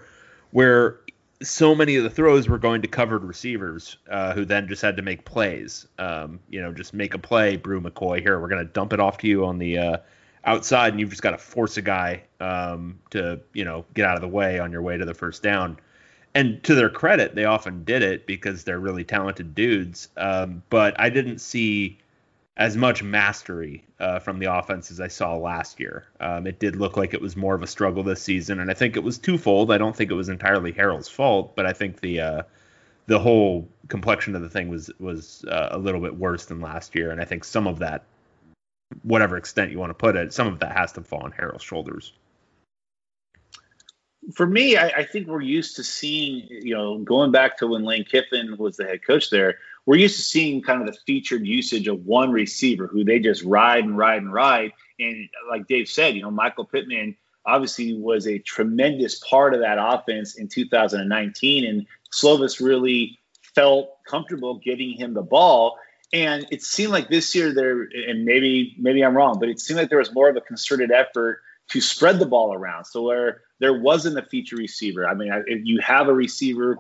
where 0.52 1.00
so 1.42 1.74
many 1.74 1.96
of 1.96 2.04
the 2.04 2.10
throws 2.10 2.50
were 2.50 2.58
going 2.58 2.82
to 2.82 2.90
covered 2.90 3.24
receivers 3.24 3.96
uh, 4.10 4.34
who 4.34 4.44
then 4.44 4.68
just 4.68 4.82
had 4.82 4.98
to 4.98 5.02
make 5.02 5.24
plays. 5.24 5.88
Um, 6.00 6.42
you 6.50 6.62
know, 6.62 6.74
just 6.74 6.94
make 6.94 7.14
a 7.14 7.18
play, 7.18 7.56
Bru 7.56 7.80
McCoy. 7.80 8.20
Here, 8.20 8.42
we're 8.42 8.50
going 8.50 8.68
to 8.68 8.74
dump 8.74 8.92
it 8.92 9.00
off 9.00 9.20
to 9.20 9.28
you 9.28 9.46
on 9.46 9.58
the 9.58 9.78
uh, 9.78 9.98
outside, 10.44 10.92
and 10.92 11.00
you've 11.00 11.12
just 11.12 11.22
got 11.22 11.32
to 11.32 11.38
force 11.38 11.78
a 11.78 11.82
guy 11.82 12.24
um, 12.42 13.00
to, 13.12 13.40
you 13.54 13.64
know, 13.64 13.86
get 13.94 14.06
out 14.06 14.16
of 14.16 14.22
the 14.22 14.28
way 14.28 14.60
on 14.60 14.74
your 14.74 14.82
way 14.82 14.98
to 14.98 15.06
the 15.06 15.14
first 15.14 15.42
down. 15.42 15.78
And 16.34 16.64
to 16.64 16.76
their 16.76 16.90
credit, 16.90 17.36
they 17.36 17.46
often 17.46 17.84
did 17.84 18.04
it 18.04 18.26
because 18.26 18.64
they're 18.64 18.80
really 18.80 19.04
talented 19.04 19.54
dudes. 19.54 20.08
Um, 20.16 20.64
but 20.70 20.98
I 21.00 21.10
didn't 21.10 21.40
see 21.40 22.00
as 22.58 22.78
much 22.78 23.02
mastery 23.02 23.84
uh, 24.00 24.20
from 24.20 24.40
the 24.40 24.54
offense 24.54 24.92
as 24.92 25.00
I 25.00 25.08
saw 25.08 25.36
last 25.36 25.80
year. 25.80 26.06
Um, 26.20 26.46
it 26.48 26.60
did 26.60 26.76
look 26.76 26.98
like 26.98 27.14
it 27.14 27.22
was 27.22 27.36
more 27.36 27.56
of 27.56 27.64
a 27.64 27.68
struggle 27.68 28.04
this 28.04 28.22
season, 28.22 28.60
and 28.60 28.70
I 28.70 28.74
think 28.74 28.96
it 28.96 29.04
was 29.04 29.18
twofold. 29.18 29.72
I 29.72 29.78
don't 29.78 29.96
think 29.96 30.12
it 30.12 30.16
was 30.16 30.30
entirely 30.30 30.72
Harrell's 30.72 31.08
fault, 31.08 31.56
but 31.56 31.66
I 31.66 31.74
think 31.74 32.02
the 32.02 32.20
uh, 32.22 32.44
the 33.08 33.20
whole 33.20 33.68
complexion 33.88 34.36
of 34.36 34.42
the 34.42 34.50
thing 34.50 34.70
was 34.70 34.92
was 35.00 35.44
uh, 35.46 35.70
a 35.72 35.78
little 35.78 36.02
bit 36.02 36.16
worse 36.16 36.46
than 36.46 36.62
last 36.62 36.96
year, 36.96 37.12
and 37.12 37.20
I 37.20 37.26
think 37.26 37.44
some 37.44 37.68
of 37.68 37.80
that, 37.80 38.04
whatever 39.04 39.38
extent 39.38 39.72
you 39.72 39.80
want 39.80 39.90
to 39.90 39.96
put 39.96 40.16
it, 40.16 40.34
some 40.34 40.48
of 40.48 40.60
that 40.60 40.78
has 40.78 40.92
to 40.94 41.02
fall 41.02 41.24
on 41.24 41.32
Harrell's 41.32 41.64
shoulders. 41.64 42.14
For 44.36 44.46
me, 44.46 44.78
I, 44.78 44.88
I 44.90 45.04
think 45.06 45.28
we're 45.28 45.42
used 45.42 45.78
to 45.78 45.84
seeing, 45.84 46.48
you 46.50 46.76
know, 46.76 47.00
going 47.00 47.32
back 47.32 47.58
to 47.58 47.68
when 47.68 47.84
Lane 47.84 48.06
Kiffin 48.06 48.56
was 48.58 48.78
the 48.78 48.86
head 48.86 49.04
coach 49.06 49.30
there 49.30 49.58
we're 49.86 49.98
used 49.98 50.18
to 50.18 50.22
seeing 50.22 50.62
kind 50.62 50.82
of 50.82 50.94
the 50.94 51.00
featured 51.06 51.46
usage 51.46 51.88
of 51.88 52.06
one 52.06 52.32
receiver 52.32 52.88
who 52.88 53.04
they 53.04 53.20
just 53.20 53.44
ride 53.44 53.84
and 53.84 53.98
ride 53.98 54.22
and 54.22 54.32
ride. 54.32 54.74
And 55.00 55.28
like 55.50 55.68
Dave 55.68 55.90
said, 55.90 56.16
you 56.16 56.22
know, 56.22 56.32
Michael 56.32 56.66
Pittman 56.66 57.16
obviously 57.46 57.98
was 57.98 58.28
a 58.28 58.38
tremendous 58.38 59.18
part 59.20 59.54
of 59.54 59.62
that 59.62 59.78
offense 59.80 60.36
in 60.36 60.48
2019. 60.48 61.66
And 61.66 61.88
Slovis 62.14 62.64
really 62.64 63.20
felt 63.56 63.90
comfortable 64.08 64.60
getting 64.60 64.94
him 64.94 65.14
the 65.14 65.24
ball. 65.24 65.78
And 66.14 66.46
it 66.52 66.62
seemed 66.62 66.92
like 66.92 67.10
this 67.10 67.34
year 67.34 67.54
there, 67.54 67.82
and 67.82 68.26
maybe 68.26 68.76
maybe 68.78 69.04
I'm 69.04 69.16
wrong, 69.16 69.40
but 69.40 69.50
it 69.50 69.60
seemed 69.60 69.80
like 69.80 69.90
there 69.90 69.98
was 69.98 70.14
more 70.14 70.30
of 70.30 70.36
a 70.36 70.42
concerted 70.42 70.92
effort 70.92 71.42
to 71.70 71.80
spread 71.80 72.20
the 72.20 72.26
ball 72.26 72.54
around. 72.54 72.86
So 72.86 73.04
where 73.04 73.42
there 73.62 73.80
wasn't 73.80 74.18
a 74.18 74.24
feature 74.24 74.56
receiver, 74.56 75.08
I 75.08 75.14
mean, 75.14 75.32
if 75.46 75.66
you 75.66 75.80
have 75.82 76.08
a 76.08 76.14
receiver 76.14 76.80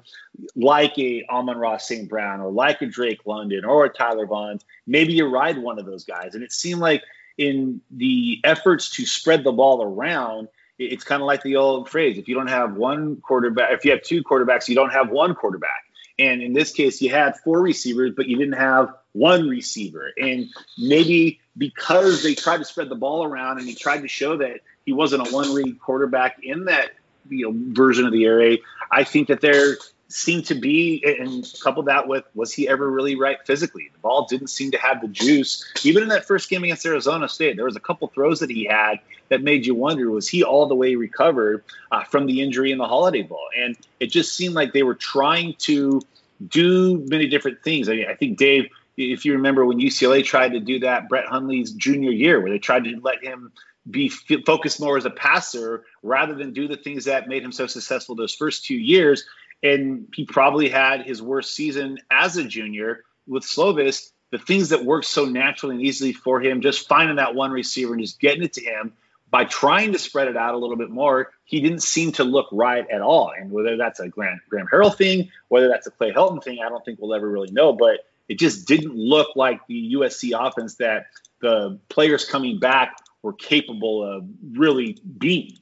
like 0.55 0.97
a 0.97 1.23
Amon-Ra 1.29 1.77
St. 1.77 2.09
Brown 2.09 2.41
or 2.41 2.51
like 2.51 2.82
a 2.82 2.88
Drake 2.88 3.21
London 3.25 3.63
or 3.65 3.86
a 3.86 3.89
Tyler 3.89 4.25
Vaughn, 4.25 4.59
maybe 4.88 5.13
you 5.13 5.27
ride 5.27 5.59
one 5.59 5.77
of 5.77 5.86
those 5.86 6.05
guys. 6.05 6.34
And 6.34 6.43
it 6.43 6.51
seemed 6.51 6.82
like 6.82 7.03
in 7.38 7.82
the 7.91 8.41
efforts 8.43 8.89
to 8.95 9.05
spread 9.05 9.43
the 9.43 9.51
ball 9.51 9.84
around, 9.84 10.47
it's 10.79 11.03
kind 11.03 11.21
of 11.21 11.27
like 11.27 11.43
the 11.43 11.57
old 11.57 11.88
phrase: 11.88 12.17
if 12.17 12.27
you 12.27 12.34
don't 12.34 12.49
have 12.49 12.75
one 12.75 13.17
quarterback, 13.17 13.71
if 13.73 13.86
you 13.86 13.91
have 13.91 14.01
two 14.01 14.23
quarterbacks, 14.23 14.67
you 14.67 14.73
don't 14.73 14.91
have 14.91 15.11
one 15.11 15.36
quarterback. 15.36 15.84
And 16.17 16.41
in 16.41 16.53
this 16.53 16.71
case, 16.71 16.99
you 16.99 17.11
had 17.11 17.38
four 17.38 17.61
receivers, 17.61 18.13
but 18.15 18.27
you 18.27 18.38
didn't 18.38 18.57
have 18.57 18.89
one 19.11 19.47
receiver. 19.47 20.11
And 20.17 20.47
maybe 20.79 21.39
because 21.55 22.23
they 22.23 22.34
tried 22.34 22.57
to 22.57 22.65
spread 22.65 22.89
the 22.89 22.95
ball 22.95 23.23
around 23.23 23.59
and 23.59 23.67
he 23.67 23.75
tried 23.75 24.01
to 24.01 24.07
show 24.07 24.38
that 24.38 24.61
he 24.86 24.93
wasn't 24.93 25.27
a 25.27 25.32
one 25.32 25.53
read 25.53 25.79
quarterback 25.79 26.43
in 26.43 26.65
that 26.65 26.91
you 27.29 27.45
know 27.45 27.73
version 27.73 28.05
of 28.05 28.11
the 28.11 28.25
raid. 28.25 28.61
I 28.89 29.03
think 29.03 29.27
that 29.29 29.41
there 29.41 29.77
seemed 30.11 30.45
to 30.47 30.55
be, 30.55 31.03
and 31.19 31.45
couple 31.61 31.84
that 31.84 32.07
with 32.07 32.25
was 32.36 32.51
he 32.51 32.67
ever 32.67 32.89
really 32.89 33.15
right 33.15 33.38
physically? 33.45 33.89
The 33.93 33.99
ball 33.99 34.27
didn't 34.29 34.47
seem 34.47 34.71
to 34.71 34.77
have 34.77 35.01
the 35.01 35.07
juice. 35.07 35.65
Even 35.84 36.03
in 36.03 36.09
that 36.09 36.25
first 36.25 36.49
game 36.49 36.63
against 36.63 36.86
Arizona 36.86 37.29
State, 37.29 37.55
there 37.55 37.65
was 37.65 37.75
a 37.75 37.82
couple 37.82 38.07
throws 38.09 38.39
that 38.39 38.49
he 38.49 38.65
had 38.65 38.99
that 39.29 39.41
made 39.41 39.65
you 39.65 39.75
wonder 39.75 40.09
was 40.11 40.27
he 40.27 40.43
all 40.43 40.67
the 40.67 40.75
way 40.75 40.95
recovered 40.95 41.63
uh, 41.91 42.03
from 42.03 42.25
the 42.25 42.41
injury 42.41 42.71
in 42.71 42.77
the 42.77 42.88
Holiday 42.88 43.21
Bowl? 43.21 43.47
And 43.57 43.77
it 43.99 44.07
just 44.07 44.36
seemed 44.36 44.53
like 44.53 44.73
they 44.73 44.84
were 44.84 44.95
trying 44.95 45.55
to 45.59 46.01
do 46.45 46.97
many 47.07 47.27
different 47.27 47.63
things. 47.63 47.88
I, 47.88 47.93
mean, 47.93 48.07
I 48.09 48.15
think 48.15 48.38
Dave. 48.38 48.69
If 48.97 49.25
you 49.25 49.34
remember 49.34 49.65
when 49.65 49.79
UCLA 49.79 50.23
tried 50.23 50.51
to 50.51 50.59
do 50.59 50.79
that 50.79 51.07
Brett 51.07 51.25
Hundley's 51.25 51.71
junior 51.71 52.11
year, 52.11 52.41
where 52.41 52.51
they 52.51 52.59
tried 52.59 52.84
to 52.84 52.99
let 53.01 53.23
him 53.23 53.51
be 53.89 54.11
f- 54.29 54.39
focused 54.45 54.79
more 54.79 54.97
as 54.97 55.05
a 55.05 55.09
passer 55.09 55.84
rather 56.03 56.36
than 56.36 56.53
do 56.53 56.67
the 56.67 56.77
things 56.77 57.05
that 57.05 57.27
made 57.27 57.43
him 57.43 57.51
so 57.51 57.67
successful 57.67 58.15
those 58.15 58.36
first 58.36 58.65
two 58.65 58.75
years. 58.75 59.25
And 59.63 60.07
he 60.13 60.25
probably 60.25 60.69
had 60.69 61.01
his 61.01 61.21
worst 61.21 61.53
season 61.53 61.99
as 62.09 62.38
a 62.38 62.43
junior 62.43 63.03
with 63.27 63.43
Slovis. 63.43 64.11
The 64.32 64.39
things 64.39 64.69
that 64.69 64.86
worked 64.86 65.07
so 65.07 65.25
naturally 65.25 65.75
and 65.75 65.84
easily 65.84 66.13
for 66.13 66.39
him, 66.39 66.61
just 66.61 66.88
finding 66.88 67.17
that 67.17 67.36
one 67.36 67.51
receiver 67.51 67.93
and 67.93 68.01
just 68.01 68.19
getting 68.19 68.43
it 68.43 68.53
to 68.53 68.61
him 68.63 68.93
by 69.29 69.45
trying 69.45 69.93
to 69.93 69.99
spread 69.99 70.27
it 70.27 70.38
out 70.38 70.53
a 70.53 70.57
little 70.57 70.75
bit 70.75 70.89
more, 70.89 71.32
he 71.45 71.61
didn't 71.61 71.82
seem 71.82 72.11
to 72.13 72.23
look 72.23 72.47
right 72.51 72.86
at 72.89 73.01
all. 73.01 73.32
And 73.36 73.51
whether 73.51 73.77
that's 73.77 73.99
a 73.99 74.09
Graham, 74.09 74.41
Graham 74.49 74.67
Harrell 74.67 74.95
thing, 74.95 75.32
whether 75.47 75.69
that's 75.69 75.88
a 75.88 75.91
Clay 75.91 76.11
Helton 76.11 76.43
thing, 76.43 76.59
I 76.63 76.69
don't 76.69 76.84
think 76.84 76.99
we'll 76.99 77.13
ever 77.13 77.29
really 77.29 77.51
know. 77.51 77.73
But 77.73 78.05
it 78.27 78.39
just 78.39 78.67
didn't 78.67 78.95
look 78.95 79.36
like 79.36 79.65
the 79.67 79.93
USC 79.95 80.32
offense 80.38 80.75
that 80.75 81.07
the 81.41 81.79
players 81.89 82.25
coming 82.25 82.59
back 82.59 82.95
were 83.24 83.34
capable 83.34 84.03
of 84.03 84.26
really 84.51 84.97
beating. 85.17 85.57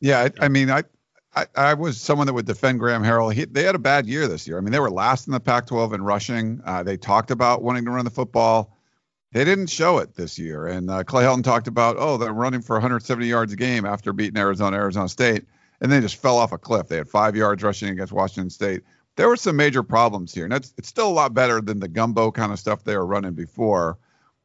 Yeah, 0.00 0.28
I, 0.40 0.44
I 0.44 0.48
mean, 0.48 0.70
I, 0.70 0.84
I, 1.34 1.46
I 1.54 1.74
was 1.74 2.00
someone 2.00 2.26
that 2.26 2.32
would 2.32 2.46
defend 2.46 2.80
Graham 2.80 3.02
Harrell. 3.02 3.32
He, 3.32 3.44
they 3.44 3.62
had 3.62 3.74
a 3.74 3.78
bad 3.78 4.06
year 4.06 4.26
this 4.26 4.46
year. 4.46 4.58
I 4.58 4.60
mean, 4.60 4.72
they 4.72 4.80
were 4.80 4.90
last 4.90 5.26
in 5.26 5.32
the 5.32 5.40
Pac-12 5.40 5.94
in 5.94 6.02
rushing. 6.02 6.60
Uh, 6.64 6.82
they 6.82 6.96
talked 6.96 7.30
about 7.30 7.62
wanting 7.62 7.84
to 7.84 7.90
run 7.90 8.04
the 8.04 8.10
football. 8.10 8.76
They 9.32 9.44
didn't 9.44 9.68
show 9.68 9.98
it 9.98 10.14
this 10.14 10.38
year. 10.38 10.66
And 10.66 10.90
uh, 10.90 11.04
Clay 11.04 11.24
Helton 11.24 11.44
talked 11.44 11.68
about, 11.68 11.96
oh, 11.98 12.16
they're 12.16 12.32
running 12.32 12.62
for 12.62 12.76
170 12.76 13.26
yards 13.26 13.52
a 13.52 13.56
game 13.56 13.84
after 13.84 14.12
beating 14.12 14.38
Arizona, 14.38 14.76
Arizona 14.76 15.08
State, 15.08 15.44
and 15.80 15.92
they 15.92 16.00
just 16.00 16.16
fell 16.16 16.38
off 16.38 16.52
a 16.52 16.58
cliff. 16.58 16.88
They 16.88 16.96
had 16.96 17.08
five 17.08 17.36
yards 17.36 17.62
rushing 17.62 17.90
against 17.90 18.12
Washington 18.12 18.48
State. 18.48 18.82
There 19.16 19.28
were 19.28 19.36
some 19.36 19.56
major 19.56 19.82
problems 19.82 20.32
here, 20.32 20.44
and 20.44 20.52
that's 20.52 20.74
it's 20.76 20.88
still 20.88 21.08
a 21.08 21.12
lot 21.12 21.32
better 21.34 21.60
than 21.60 21.80
the 21.80 21.88
gumbo 21.88 22.30
kind 22.30 22.52
of 22.52 22.58
stuff 22.58 22.84
they 22.84 22.96
were 22.96 23.06
running 23.06 23.32
before. 23.32 23.98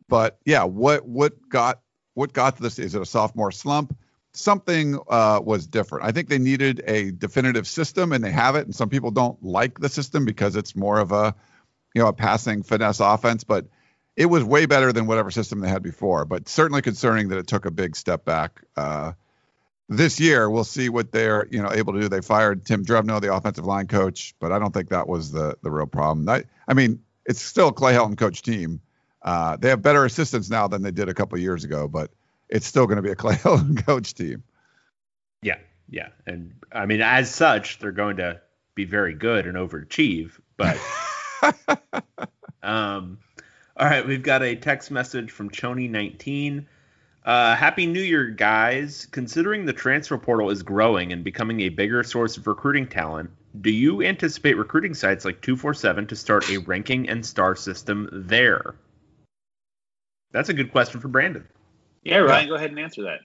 But 0.07 0.39
yeah, 0.45 0.63
what 0.63 1.05
what 1.05 1.33
got 1.49 1.81
what 2.13 2.33
got 2.33 2.57
this? 2.57 2.79
Is 2.79 2.95
it 2.95 3.01
a 3.01 3.05
sophomore 3.05 3.51
slump? 3.51 3.97
Something 4.33 4.97
uh, 5.09 5.41
was 5.43 5.67
different. 5.67 6.05
I 6.05 6.11
think 6.11 6.29
they 6.29 6.39
needed 6.39 6.83
a 6.87 7.11
definitive 7.11 7.67
system, 7.67 8.13
and 8.13 8.23
they 8.23 8.31
have 8.31 8.55
it. 8.55 8.65
And 8.65 8.73
some 8.73 8.89
people 8.89 9.11
don't 9.11 9.41
like 9.43 9.79
the 9.79 9.89
system 9.89 10.25
because 10.25 10.55
it's 10.55 10.75
more 10.75 10.99
of 10.99 11.11
a, 11.11 11.35
you 11.93 12.01
know, 12.01 12.07
a 12.07 12.13
passing 12.13 12.63
finesse 12.63 13.01
offense. 13.01 13.43
But 13.43 13.67
it 14.15 14.27
was 14.27 14.43
way 14.43 14.65
better 14.65 14.93
than 14.93 15.05
whatever 15.05 15.31
system 15.31 15.59
they 15.59 15.69
had 15.69 15.83
before. 15.83 16.25
But 16.25 16.47
certainly 16.47 16.81
concerning 16.81 17.29
that 17.29 17.39
it 17.39 17.47
took 17.47 17.65
a 17.65 17.71
big 17.71 17.95
step 17.95 18.23
back 18.23 18.61
uh, 18.77 19.13
this 19.91 20.21
year 20.21 20.49
we'll 20.49 20.63
see 20.63 20.87
what 20.87 21.11
they're 21.11 21.47
you 21.51 21.61
know 21.61 21.71
able 21.71 21.93
to 21.93 21.99
do. 21.99 22.07
They 22.07 22.21
fired 22.21 22.65
Tim 22.65 22.85
Drevno, 22.85 23.19
the 23.19 23.33
offensive 23.33 23.65
line 23.65 23.87
coach, 23.87 24.33
but 24.39 24.51
I 24.51 24.57
don't 24.57 24.73
think 24.73 24.89
that 24.89 25.07
was 25.07 25.31
the 25.31 25.57
the 25.61 25.69
real 25.69 25.85
problem. 25.85 26.27
I, 26.29 26.45
I 26.67 26.73
mean, 26.73 27.03
it's 27.25 27.41
still 27.41 27.71
Clay 27.73 27.93
Helton 27.93 28.17
coach 28.17 28.41
team. 28.41 28.79
Uh, 29.21 29.55
they 29.57 29.69
have 29.69 29.81
better 29.81 30.05
assistants 30.05 30.49
now 30.49 30.67
than 30.67 30.81
they 30.81 30.91
did 30.91 31.09
a 31.09 31.13
couple 31.13 31.37
years 31.37 31.63
ago, 31.63 31.87
but 31.87 32.11
it's 32.49 32.65
still 32.65 32.87
going 32.87 32.97
to 32.97 33.01
be 33.01 33.11
a 33.11 33.15
Clay 33.21 33.35
Helton 33.35 33.85
coach 33.85 34.13
team. 34.13 34.43
Yeah, 35.41 35.57
yeah, 35.89 36.09
and 36.25 36.53
I 36.71 36.85
mean, 36.85 37.01
as 37.01 37.33
such, 37.33 37.79
they're 37.79 37.91
going 37.91 38.17
to 38.17 38.41
be 38.75 38.85
very 38.85 39.13
good 39.13 39.47
and 39.47 39.57
overachieve. 39.57 40.31
But 40.57 40.77
um, 42.63 43.19
all 43.77 43.87
right, 43.87 44.05
we've 44.05 44.23
got 44.23 44.43
a 44.43 44.55
text 44.55 44.91
message 44.91 45.31
from 45.31 45.49
Chony19. 45.49 46.65
Uh, 47.23 47.55
Happy 47.55 47.85
New 47.85 48.01
Year, 48.01 48.27
guys. 48.27 49.07
Considering 49.11 49.65
the 49.65 49.73
transfer 49.73 50.17
portal 50.17 50.49
is 50.49 50.63
growing 50.63 51.13
and 51.13 51.23
becoming 51.23 51.61
a 51.61 51.69
bigger 51.69 52.03
source 52.03 52.37
of 52.37 52.47
recruiting 52.47 52.87
talent, 52.87 53.29
do 53.59 53.69
you 53.69 54.01
anticipate 54.01 54.57
recruiting 54.57 54.93
sites 54.93 55.25
like 55.25 55.41
247 55.41 56.07
to 56.07 56.15
start 56.15 56.49
a 56.49 56.57
ranking 56.57 57.09
and 57.09 57.25
star 57.25 57.55
system 57.55 58.09
there? 58.11 58.75
That's 60.31 60.49
a 60.49 60.53
good 60.53 60.71
question 60.71 60.99
for 61.01 61.07
Brandon. 61.07 61.47
Yeah, 62.03 62.17
Ryan, 62.17 62.47
go 62.49 62.55
ahead 62.55 62.69
and 62.71 62.79
answer 62.79 63.03
that. 63.03 63.19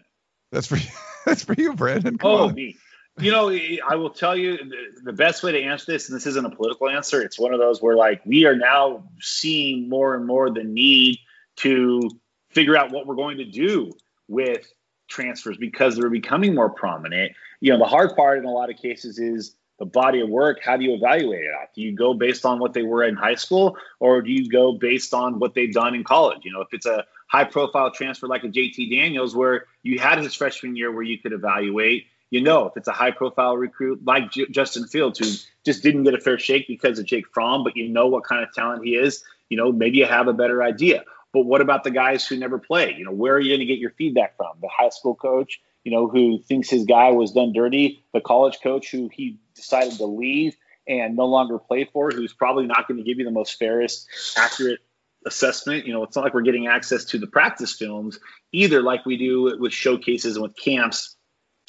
That's 0.52 0.66
for 0.66 0.76
you. 0.76 0.88
That's 1.24 1.42
for 1.42 1.54
you, 1.54 1.74
Brandon. 1.74 2.18
Come 2.18 2.30
Oh, 2.30 2.48
on. 2.48 2.54
me. 2.54 2.76
You 3.18 3.32
know, 3.32 3.48
I 3.50 3.94
will 3.94 4.11
tell 4.11 4.36
you 4.36 4.59
the, 4.59 4.76
the 5.04 5.12
best 5.12 5.42
way 5.42 5.50
to 5.52 5.62
answer 5.62 5.90
this, 5.90 6.09
and 6.11 6.16
this 6.16 6.26
isn't 6.26 6.44
a 6.44 6.50
political 6.54 6.88
answer. 6.90 7.22
It's 7.22 7.38
one 7.38 7.54
of 7.54 7.59
those 7.59 7.80
where, 7.80 7.96
like, 7.96 8.20
we 8.26 8.44
are 8.44 8.54
now 8.54 9.04
seeing 9.20 9.88
more 9.88 10.14
and 10.14 10.26
more 10.26 10.50
the 10.50 10.62
need 10.62 11.18
to 11.57 12.11
figure 12.50 12.76
out 12.76 12.92
what 12.92 13.07
we're 13.07 13.14
going 13.14 13.38
to 13.38 13.44
do 13.46 13.90
with 14.28 14.70
transfers 15.09 15.57
because 15.57 15.96
they're 15.96 16.11
becoming 16.11 16.54
more 16.54 16.68
prominent. 16.68 17.32
You 17.61 17.72
know, 17.72 17.78
the 17.78 17.86
hard 17.86 18.14
part 18.14 18.38
in 18.38 18.44
a 18.44 18.50
lot 18.52 18.68
of 18.70 18.76
cases 18.76 19.18
is 19.18 19.57
the 19.78 19.86
body 19.86 20.20
of 20.20 20.28
work. 20.28 20.58
How 20.62 20.76
do 20.76 20.84
you 20.84 20.94
evaluate 20.94 21.44
it? 21.44 21.52
Do 21.74 21.82
you 21.82 21.94
go 21.94 22.14
based 22.14 22.44
on 22.44 22.58
what 22.58 22.72
they 22.72 22.82
were 22.82 23.04
in 23.04 23.14
high 23.14 23.34
school, 23.34 23.76
or 24.00 24.22
do 24.22 24.30
you 24.30 24.48
go 24.48 24.72
based 24.72 25.12
on 25.12 25.38
what 25.38 25.54
they've 25.54 25.72
done 25.72 25.94
in 25.94 26.04
college? 26.04 26.44
You 26.44 26.52
know, 26.52 26.60
if 26.62 26.68
it's 26.72 26.86
a 26.86 27.04
high 27.28 27.44
profile 27.44 27.90
transfer 27.90 28.26
like 28.26 28.44
a 28.44 28.48
JT 28.48 28.90
Daniels, 28.90 29.34
where 29.34 29.66
you 29.82 29.98
had 29.98 30.18
his 30.18 30.34
freshman 30.34 30.76
year 30.76 30.92
where 30.92 31.02
you 31.02 31.18
could 31.18 31.32
evaluate, 31.32 32.06
you 32.30 32.40
know, 32.40 32.66
if 32.66 32.76
it's 32.76 32.88
a 32.88 32.92
high 32.92 33.10
profile 33.10 33.56
recruit 33.56 34.04
like 34.04 34.30
J- 34.32 34.48
Justin 34.50 34.86
Fields, 34.86 35.18
who 35.18 35.26
just 35.64 35.82
didn't 35.82 36.04
get 36.04 36.14
a 36.14 36.20
fair 36.20 36.38
shake 36.38 36.66
because 36.66 36.98
of 36.98 37.04
Jake 37.04 37.26
Fromm, 37.32 37.62
but 37.64 37.76
you 37.76 37.88
know 37.88 38.06
what 38.06 38.24
kind 38.24 38.42
of 38.42 38.52
talent 38.52 38.84
he 38.84 38.96
is, 38.96 39.22
you 39.48 39.56
know, 39.56 39.70
maybe 39.72 39.98
you 39.98 40.06
have 40.06 40.28
a 40.28 40.32
better 40.32 40.62
idea. 40.62 41.04
But 41.32 41.44
what 41.44 41.60
about 41.60 41.84
the 41.84 41.90
guys 41.90 42.26
who 42.26 42.36
never 42.36 42.58
play? 42.58 42.94
You 42.96 43.04
know, 43.04 43.12
where 43.12 43.34
are 43.34 43.40
you 43.40 43.50
going 43.50 43.60
to 43.60 43.66
get 43.66 43.78
your 43.78 43.90
feedback 43.90 44.36
from? 44.36 44.56
The 44.60 44.68
high 44.68 44.88
school 44.88 45.14
coach, 45.14 45.60
you 45.87 45.93
know, 45.93 46.09
who 46.09 46.41
thinks 46.43 46.68
his 46.68 46.84
guy 46.84 47.12
was 47.12 47.30
done 47.30 47.53
dirty, 47.53 48.05
the 48.12 48.20
college 48.20 48.59
coach 48.61 48.91
who 48.91 49.09
he 49.12 49.39
decided 49.55 49.93
to 49.93 50.05
leave 50.05 50.57
and 50.89 51.14
no 51.14 51.26
longer 51.26 51.61
play 51.61 51.84
for, 51.84 52.11
who's 52.11 52.32
probably 52.32 52.66
not 52.66 52.89
going 52.89 52.99
to 52.99 53.05
give 53.05 53.20
you 53.20 53.24
the 53.24 53.30
most 53.30 53.57
fairest, 53.57 54.09
accurate 54.37 54.80
assessment. 55.26 55.87
You 55.87 55.93
know, 55.93 56.03
it's 56.03 56.16
not 56.16 56.24
like 56.24 56.34
we're 56.34 56.43
getting 56.43 56.66
access 56.66 57.05
to 57.05 57.18
the 57.18 57.28
practice 57.28 57.72
films 57.72 58.18
either, 58.51 58.82
like 58.82 59.07
we 59.07 59.16
do 59.16 59.57
with 59.61 59.72
showcases 59.72 60.34
and 60.34 60.43
with 60.43 60.57
camps 60.57 61.14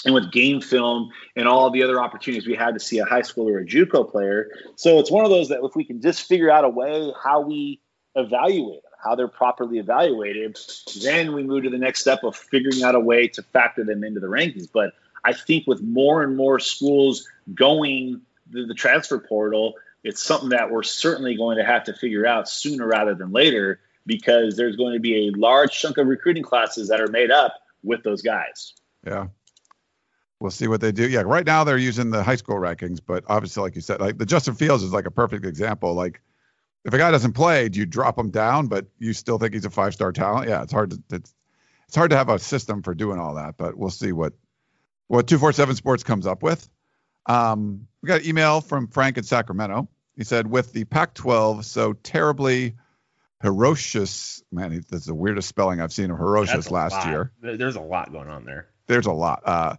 and 0.04 0.16
with 0.16 0.32
game 0.32 0.62
film 0.62 1.12
and 1.36 1.48
all 1.48 1.70
the 1.70 1.84
other 1.84 2.00
opportunities 2.00 2.48
we 2.48 2.56
had 2.56 2.74
to 2.74 2.80
see 2.80 2.98
a 2.98 3.06
high 3.06 3.22
school 3.22 3.48
or 3.48 3.60
a 3.60 3.66
JUCO 3.66 4.10
player. 4.10 4.50
So 4.78 4.98
it's 4.98 5.12
one 5.12 5.26
of 5.26 5.30
those 5.30 5.50
that 5.50 5.60
if 5.62 5.76
we 5.76 5.84
can 5.84 6.02
just 6.02 6.28
figure 6.28 6.50
out 6.50 6.66
a 6.66 6.70
way 6.70 7.14
how 7.24 7.42
we 7.42 7.82
evaluate 8.16 8.82
how 9.04 9.16
they're 9.16 9.28
properly 9.28 9.80
evaluated, 9.80 10.58
then 11.02 11.34
we 11.34 11.44
move 11.44 11.64
to 11.64 11.70
the 11.70 11.78
next 11.78 12.02
step 12.02 12.24
of 12.24 12.36
figuring 12.36 12.84
out 12.84 12.96
a 12.96 13.00
way 13.00 13.28
to 13.28 13.44
factor 13.44 13.84
them 13.84 14.04
into 14.04 14.20
the 14.20 14.28
rankings. 14.28 14.68
But 14.72 14.94
I 15.24 15.34
think 15.34 15.68
with 15.68 15.82
more 15.82 16.24
and 16.24 16.36
more 16.36 16.60
schools 16.60 17.28
going 17.54 18.22
the, 18.50 18.74
transfer 18.74 19.20
portal, 19.20 19.76
it's 20.04 20.24
something 20.24 20.50
that 20.50 20.72
we're 20.72 20.84
certainly 20.84 21.36
going 21.36 21.58
to 21.58 21.66
have 21.66 21.84
to 21.86 21.94
figure 21.94 22.26
out 22.26 22.50
sooner 22.50 22.88
rather 22.88 23.14
than 23.14 23.32
later 23.32 23.80
because 24.06 24.56
there's 24.56 24.76
going 24.76 24.94
to 24.94 25.00
be 25.00 25.28
a 25.28 25.32
large 25.38 25.72
chunk 25.72 25.98
of 25.98 26.08
recruiting 26.08 26.44
classes 26.44 26.88
that 26.88 27.02
are 27.02 27.08
made 27.08 27.30
up 27.30 27.56
with 27.84 28.04
those 28.04 28.22
guys. 28.22 28.74
Yeah. 29.06 29.28
We'll 30.40 30.52
see 30.52 30.68
what 30.68 30.82
they 30.82 30.92
do. 30.92 31.10
Yeah, 31.10 31.22
right 31.22 31.46
now 31.46 31.64
they're 31.64 31.78
using 31.78 32.12
the 32.12 32.24
high 32.24 32.36
school 32.36 32.58
rankings, 32.58 33.00
but 33.06 33.24
obviously, 33.28 33.64
like 33.64 33.76
you 33.76 33.82
said, 33.82 34.00
like 34.00 34.18
the 34.18 34.26
Justin 34.26 34.54
Fields 34.54 34.84
is 34.84 34.94
like 34.94 35.08
a 35.08 35.12
perfect 35.12 35.46
example. 35.46 35.94
Like, 35.94 36.22
if 36.86 36.94
a 36.94 36.98
guy 36.98 37.12
doesn't 37.12 37.34
play, 37.34 37.70
do 37.70 37.80
you 37.80 37.86
drop 37.86 38.18
him 38.18 38.32
down, 38.32 38.68
but 38.68 38.86
you 38.98 39.14
still 39.14 39.38
think 39.38 39.54
he's 39.54 39.66
a 39.66 39.70
five 39.70 39.94
star 39.94 40.12
talent? 40.12 40.50
Yeah, 40.50 40.64
it's 40.64 40.72
hard 40.72 40.92
to 40.92 41.04
it's, 41.12 41.34
it's 41.88 41.96
hard 41.96 42.12
to 42.12 42.18
have 42.18 42.30
a 42.30 42.40
system 42.40 42.82
for 42.82 42.94
doing 42.94 43.20
all 43.20 43.36
that, 43.36 43.58
but 43.58 43.78
we'll 43.78 43.90
see 43.90 44.12
what 44.12 44.34
what 45.08 45.28
two 45.28 45.38
four 45.38 45.54
seven 45.54 45.76
Sports 45.76 46.04
comes 46.04 46.28
up 46.28 46.44
with. 46.44 46.68
Um, 47.26 47.88
we 48.02 48.08
got 48.08 48.22
an 48.22 48.28
email 48.28 48.62
from 48.62 48.88
Frank 48.88 49.18
in 49.18 49.24
Sacramento. 49.24 49.90
He 50.16 50.24
said, 50.24 50.48
with 50.48 50.74
the 50.74 50.86
Pac-12 50.86 51.64
so 51.64 51.94
terribly 51.94 52.76
ferocious, 53.42 54.44
man, 54.52 54.84
that's 54.90 55.06
the 55.06 55.14
weirdest 55.14 55.48
spelling 55.48 55.80
I've 55.80 55.94
seen 55.94 56.10
of 56.10 56.18
ferocious 56.18 56.72
last 56.72 56.94
lot. 56.94 57.08
year 57.08 57.32
There's 57.42 57.76
a 57.76 57.82
lot 57.82 58.12
going 58.12 58.30
on 58.30 58.46
there. 58.46 58.70
there's 58.88 59.06
a 59.06 59.12
lot. 59.12 59.44
Uh, 59.46 59.76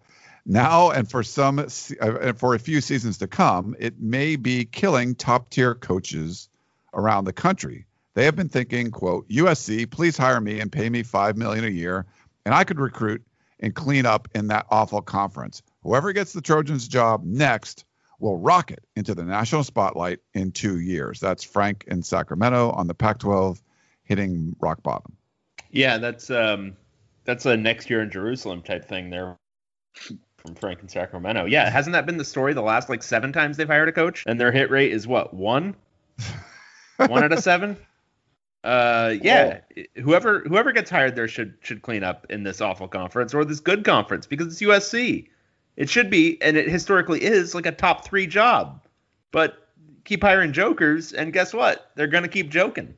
now 0.47 0.91
and 0.91 1.11
for 1.11 1.23
some, 1.23 1.59
uh, 1.59 1.69
and 2.01 2.39
for 2.39 2.55
a 2.55 2.59
few 2.59 2.81
seasons 2.81 3.19
to 3.19 3.27
come, 3.27 3.75
it 3.79 4.01
may 4.01 4.37
be 4.37 4.65
killing 4.65 5.15
top 5.15 5.51
tier 5.51 5.75
coaches 5.75 6.48
around 6.95 7.25
the 7.25 7.33
country. 7.33 7.87
They 8.15 8.25
have 8.25 8.37
been 8.37 8.49
thinking, 8.49 8.91
"quote 8.91 9.29
USC, 9.29 9.87
please 9.87 10.17
hire 10.17 10.41
me 10.41 10.61
and 10.61 10.73
pay 10.73 10.89
me 10.89 11.03
five 11.03 11.37
million 11.37 11.65
a 11.65 11.69
year, 11.69 12.07
and 12.45 12.55
I 12.55 12.65
could 12.65 12.81
recruit 12.81 13.23
and 13.61 13.75
clean 13.75 14.07
up 14.07 14.29
in 14.35 14.49
that 14.49 14.67
awful 14.71 15.03
conference. 15.03 15.63
Whoever 15.83 16.13
gets 16.13 16.33
the 16.33 16.41
Trojans 16.41 16.89
job 16.89 17.25
next 17.25 17.85
will 18.19 18.39
rocket 18.39 18.85
into 18.97 19.15
the 19.15 19.25
national 19.25 19.65
spotlight 19.65 20.21
in 20.35 20.53
two 20.53 20.81
years." 20.81 21.21
That's 21.21 21.45
Frank 21.45 21.85
in 21.87 22.03
Sacramento 22.03 22.71
on 22.71 22.87
the 22.87 22.95
Pac-12 22.95 23.61
hitting 24.03 24.57
rock 24.59 24.83
bottom. 24.83 25.17
Yeah, 25.71 25.99
that's 25.99 26.31
um, 26.31 26.77
that's 27.25 27.47
a 27.47 27.57
next 27.57 27.91
year 27.91 28.03
in 28.03 28.11
Jerusalem 28.11 28.63
type 28.63 28.87
thing 28.87 29.11
there 29.11 29.37
from 30.39 30.55
Frank 30.55 30.81
in 30.81 30.89
Sacramento. 30.89 31.45
Yeah, 31.45 31.69
hasn't 31.69 31.93
that 31.93 32.07
been 32.07 32.17
the 32.17 32.25
story 32.25 32.55
the 32.55 32.63
last 32.63 32.89
like 32.89 33.03
seven 33.03 33.33
times 33.33 33.57
they've 33.57 33.69
hired 33.69 33.89
a 33.89 33.93
coach 33.93 34.25
and 34.27 34.41
their 34.41 34.51
hit 34.51 34.71
rate 34.71 34.93
is 34.93 35.07
what 35.07 35.35
one, 35.35 35.77
one 37.07 37.25
out 37.25 37.33
of 37.33 37.41
seven? 37.41 37.77
Uh, 38.65 39.15
yeah, 39.23 39.61
whoever 39.97 40.41
whoever 40.41 40.73
gets 40.73 40.91
hired 40.91 41.15
there 41.15 41.29
should 41.29 41.55
should 41.61 41.81
clean 41.83 42.03
up 42.03 42.27
in 42.29 42.43
this 42.43 42.61
awful 42.61 42.89
conference 42.89 43.33
or 43.33 43.45
this 43.45 43.61
good 43.61 43.85
conference 43.85 44.27
because 44.27 44.49
it's 44.49 44.61
USC. 44.61 45.29
It 45.77 45.89
should 45.89 46.11
be, 46.11 46.43
and 46.43 46.57
it 46.57 46.69
historically 46.69 47.23
is 47.23 47.55
like 47.55 47.67
a 47.67 47.73
top 47.73 48.05
three 48.05 48.27
job. 48.27 48.83
But 49.31 49.69
keep 50.05 50.23
hiring 50.23 50.53
jokers, 50.53 51.13
and 51.13 51.33
guess 51.33 51.55
what? 51.55 51.93
They're 51.95 52.09
gonna 52.09 52.29
keep 52.29 52.51
joking. 52.51 52.95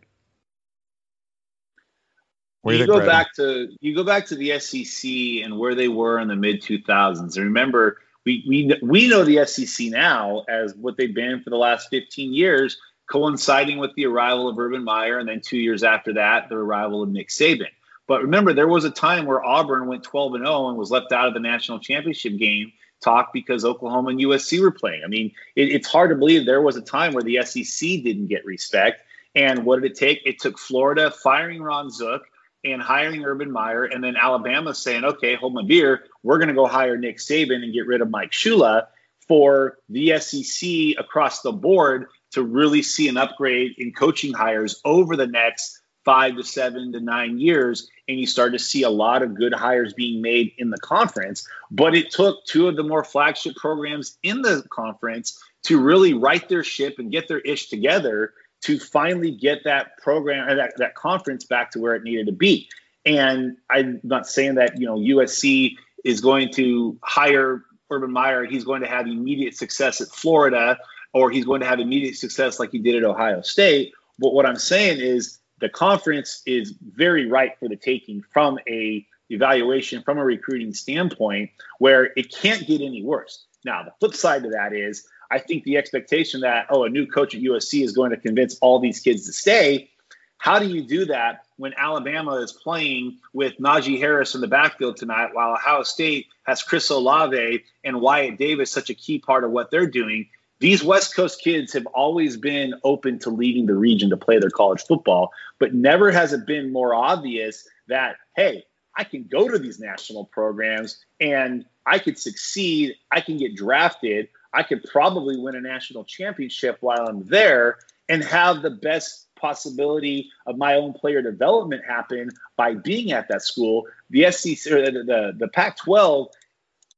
What 2.63 2.73
do 2.73 2.79
you 2.79 2.85
think, 2.85 2.91
go 2.91 2.97
Brandon? 2.97 3.17
back 3.17 3.35
to 3.35 3.69
you 3.81 3.95
go 3.95 4.05
back 4.05 4.27
to 4.27 4.37
the 4.37 4.59
SEC 4.59 5.45
and 5.45 5.59
where 5.59 5.75
they 5.75 5.89
were 5.89 6.19
in 6.19 6.29
the 6.29 6.37
mid 6.37 6.63
2000s. 6.63 7.37
And 7.37 7.45
remember, 7.45 7.99
we 8.25 8.45
we 8.49 8.79
we 8.83 9.09
know 9.09 9.25
the 9.25 9.45
SEC 9.47 9.89
now 9.89 10.45
as 10.49 10.75
what 10.75 10.97
they've 10.97 11.15
been 11.15 11.43
for 11.43 11.51
the 11.51 11.57
last 11.57 11.89
15 11.91 12.33
years, 12.33 12.79
coinciding 13.11 13.79
with 13.79 13.95
the 13.95 14.07
arrival 14.07 14.49
of 14.49 14.59
Urban 14.59 14.85
Meyer, 14.85 15.19
and 15.19 15.29
then 15.29 15.41
two 15.41 15.59
years 15.59 15.83
after 15.83 16.15
that, 16.15 16.49
the 16.49 16.57
arrival 16.57 17.03
of 17.03 17.11
Nick 17.11 17.29
Saban. 17.29 17.69
But 18.07 18.23
remember, 18.23 18.53
there 18.53 18.69
was 18.69 18.85
a 18.85 18.91
time 18.91 19.27
where 19.27 19.45
Auburn 19.45 19.87
went 19.87 20.03
12 20.03 20.35
and 20.35 20.47
0 20.47 20.69
and 20.69 20.79
was 20.79 20.91
left 20.91 21.13
out 21.13 21.29
of 21.29 21.35
the 21.35 21.41
national 21.41 21.81
championship 21.81 22.37
game 22.39 22.73
talk 23.01 23.33
because 23.33 23.65
Oklahoma 23.65 24.11
and 24.11 24.21
USC 24.21 24.61
were 24.61 24.71
playing. 24.71 25.03
I 25.05 25.09
mean, 25.09 25.33
it, 25.57 25.71
it's 25.71 25.89
hard 25.89 26.11
to 26.11 26.17
believe 26.17 26.45
there 26.45 26.61
was 26.61 26.77
a 26.77 26.83
time 26.83 27.13
where 27.13 27.23
the 27.23 27.41
SEC 27.45 27.89
didn't 28.03 28.27
get 28.27 28.45
respect. 28.45 29.03
And 29.35 29.65
what 29.65 29.81
did 29.81 29.93
it 29.93 29.97
take? 29.97 30.23
It 30.25 30.41
took 30.41 30.59
Florida 30.59 31.11
firing 31.11 31.63
Ron 31.63 31.91
Zook 31.91 32.23
and 32.65 32.83
hiring 32.83 33.25
Urban 33.25 33.51
Meyer, 33.51 33.85
and 33.85 34.05
then 34.05 34.17
Alabama 34.17 34.75
saying, 34.75 35.05
okay, 35.05 35.35
hold 35.35 35.55
my 35.55 35.63
beer. 35.63 36.05
We're 36.23 36.39
going 36.39 36.49
to 36.49 36.55
go 36.55 36.67
hire 36.67 36.97
Nick 36.97 37.19
Saban 37.19 37.63
and 37.63 37.73
get 37.73 37.87
rid 37.87 38.03
of 38.03 38.11
Mike 38.11 38.33
Shula 38.33 38.89
for 39.27 39.79
the 39.89 40.19
SEC 40.19 40.99
across 40.99 41.41
the 41.41 41.53
board 41.53 42.09
to 42.33 42.43
really 42.43 42.83
see 42.83 43.09
an 43.09 43.17
upgrade 43.17 43.73
in 43.79 43.93
coaching 43.93 44.33
hires 44.33 44.81
over 44.85 45.17
the 45.17 45.27
next 45.27 45.81
five 46.05 46.37
to 46.37 46.43
seven 46.43 46.93
to 46.93 47.01
nine 47.01 47.39
years. 47.39 47.89
And 48.09 48.19
you 48.19 48.27
start 48.27 48.53
to 48.53 48.59
see 48.59 48.83
a 48.83 48.91
lot 48.91 49.23
of 49.23 49.35
good 49.35 49.53
hires 49.53 49.93
being 49.95 50.23
made 50.23 50.53
in 50.59 50.71
the 50.71 50.79
conference. 50.79 51.47
But 51.71 51.95
it 51.95 52.11
took 52.11 52.45
two 52.47 52.69
of 52.69 52.77
the 52.77 52.83
more 52.83 53.05
flagship 53.05 53.57
programs 53.57 54.19
in 54.23 54.43
the 54.43 54.65
conference 54.71 55.41
to 55.65 55.81
really 55.81 56.15
right 56.15 56.49
their 56.49 56.65
ship 56.65 56.99
and 56.99 57.13
get 57.13 57.29
their 57.29 57.41
ish 57.41 57.69
together 57.69 58.33
to 58.63 58.79
finally 58.79 59.31
get 59.31 59.65
that 59.65 59.97
program 59.99 60.49
or 60.49 60.57
that, 60.57 60.77
that 60.79 60.95
conference 60.95 61.45
back 61.45 61.71
to 61.73 61.81
where 61.81 61.95
it 61.95 62.03
needed 62.03 62.27
to 62.27 62.33
be. 62.33 62.69
And 63.07 63.57
I'm 63.71 64.01
not 64.03 64.27
saying 64.27 64.57
that, 64.57 64.79
you 64.79 64.87
know, 64.87 64.97
USC 64.97 65.77
is 66.05 66.21
going 66.21 66.53
to 66.55 66.99
hire 67.03 67.63
Urban 67.91 68.13
Meyer, 68.13 68.45
he's 68.45 68.65
going 68.65 68.83
to 68.83 68.89
have 68.89 69.07
immediate 69.07 69.57
success 69.57 70.01
at 70.01 70.09
Florida, 70.09 70.79
or 71.13 71.31
he's 71.31 71.45
going 71.45 71.61
to 71.61 71.67
have 71.67 71.81
immediate 71.81 72.17
success 72.17 72.59
like 72.59 72.71
he 72.71 72.79
did 72.79 72.97
at 72.97 73.05
Ohio 73.05 73.43
State. 73.43 73.93
But 74.19 74.33
what 74.33 74.47
I'm 74.47 74.57
saying 74.57 75.01
is 75.01 75.39
the 75.61 75.69
conference 75.69 76.43
is 76.47 76.75
very 76.81 77.27
ripe 77.27 77.59
for 77.59 77.69
the 77.69 77.77
taking 77.77 78.23
from 78.33 78.59
a 78.69 79.07
evaluation 79.31 80.03
from 80.03 80.19
a 80.19 80.25
recruiting 80.25 80.75
standpoint 80.75 81.51
where 81.79 82.13
it 82.17 82.35
can't 82.35 82.67
get 82.67 82.81
any 82.81 83.03
worse. 83.03 83.45
Now, 83.65 83.85
the 83.85 83.93
flip 84.01 84.15
side 84.15 84.43
to 84.43 84.51
that 84.51 84.73
is 84.73 85.07
I 85.31 85.39
think 85.39 85.65
the 85.65 85.77
expectation 85.77 86.41
that, 86.41 86.67
oh, 86.71 86.85
a 86.85 86.89
new 86.89 87.07
coach 87.07 87.35
at 87.35 87.41
USC 87.41 87.85
is 87.85 87.93
going 87.93 88.11
to 88.11 88.17
convince 88.17 88.59
all 88.61 88.81
these 88.81 89.01
kids 89.01 89.27
to 89.27 89.33
stay. 89.33 89.91
How 90.39 90.59
do 90.59 90.67
you 90.67 90.83
do 90.83 91.05
that 91.05 91.45
when 91.57 91.75
Alabama 91.77 92.37
is 92.37 92.51
playing 92.51 93.19
with 93.33 93.59
Najee 93.59 93.99
Harris 93.99 94.35
in 94.35 94.41
the 94.41 94.49
backfield 94.49 94.97
tonight, 94.97 95.35
while 95.35 95.53
Ohio 95.53 95.83
State 95.83 96.29
has 96.45 96.63
Chris 96.63 96.89
Olave 96.91 97.63
and 97.85 98.01
Wyatt 98.01 98.39
Davis, 98.39 98.73
such 98.73 98.91
a 98.91 98.95
key 98.95 99.19
part 99.19 99.45
of 99.45 99.51
what 99.51 99.71
they're 99.71 99.87
doing? 99.87 100.31
These 100.61 100.85
West 100.85 101.17
Coast 101.17 101.41
kids 101.43 101.73
have 101.73 101.87
always 101.87 102.37
been 102.37 102.75
open 102.85 103.19
to 103.21 103.31
leaving 103.31 103.65
the 103.65 103.75
region 103.75 104.11
to 104.11 104.17
play 104.17 104.39
their 104.39 104.51
college 104.51 104.83
football, 104.83 105.33
but 105.59 105.75
never 105.75 106.11
has 106.11 106.35
it 106.35 106.47
been 106.47 106.71
more 106.71 106.95
obvious 106.95 107.67
that, 107.89 108.17
hey, 108.37 108.65
I 108.95 109.05
can 109.05 109.25
go 109.25 109.49
to 109.49 109.59
these 109.59 109.81
national 109.81 110.27
programs 110.27 111.03
and 111.19 111.65
I 111.87 111.99
could 111.99 112.19
succeed. 112.19 112.97
I 113.11 113.23
can 113.23 113.39
get 113.39 113.57
drafted. 113.57 114.29
I 114.53 114.63
could 114.63 114.85
probably 114.85 115.39
win 115.39 115.55
a 115.55 115.61
national 115.63 116.05
championship 116.05 116.77
while 116.81 117.07
I'm 117.09 117.25
there 117.25 117.79
and 118.11 118.23
have 118.25 118.61
the 118.61 118.71
best 118.71 119.35
possibility 119.37 120.29
of 120.47 120.59
my 120.59 120.75
own 120.75 120.93
player 120.93 121.23
development 121.23 121.85
happen 121.87 122.29
by 122.57 122.75
being 122.75 123.13
at 123.13 123.29
that 123.29 123.43
school. 123.43 123.87
The 124.11 124.31
SEC 124.31 124.71
or 124.71 124.85
the, 124.85 125.05
the, 125.05 125.35
the 125.39 125.49
Pac 125.49 125.79
12, 125.79 126.29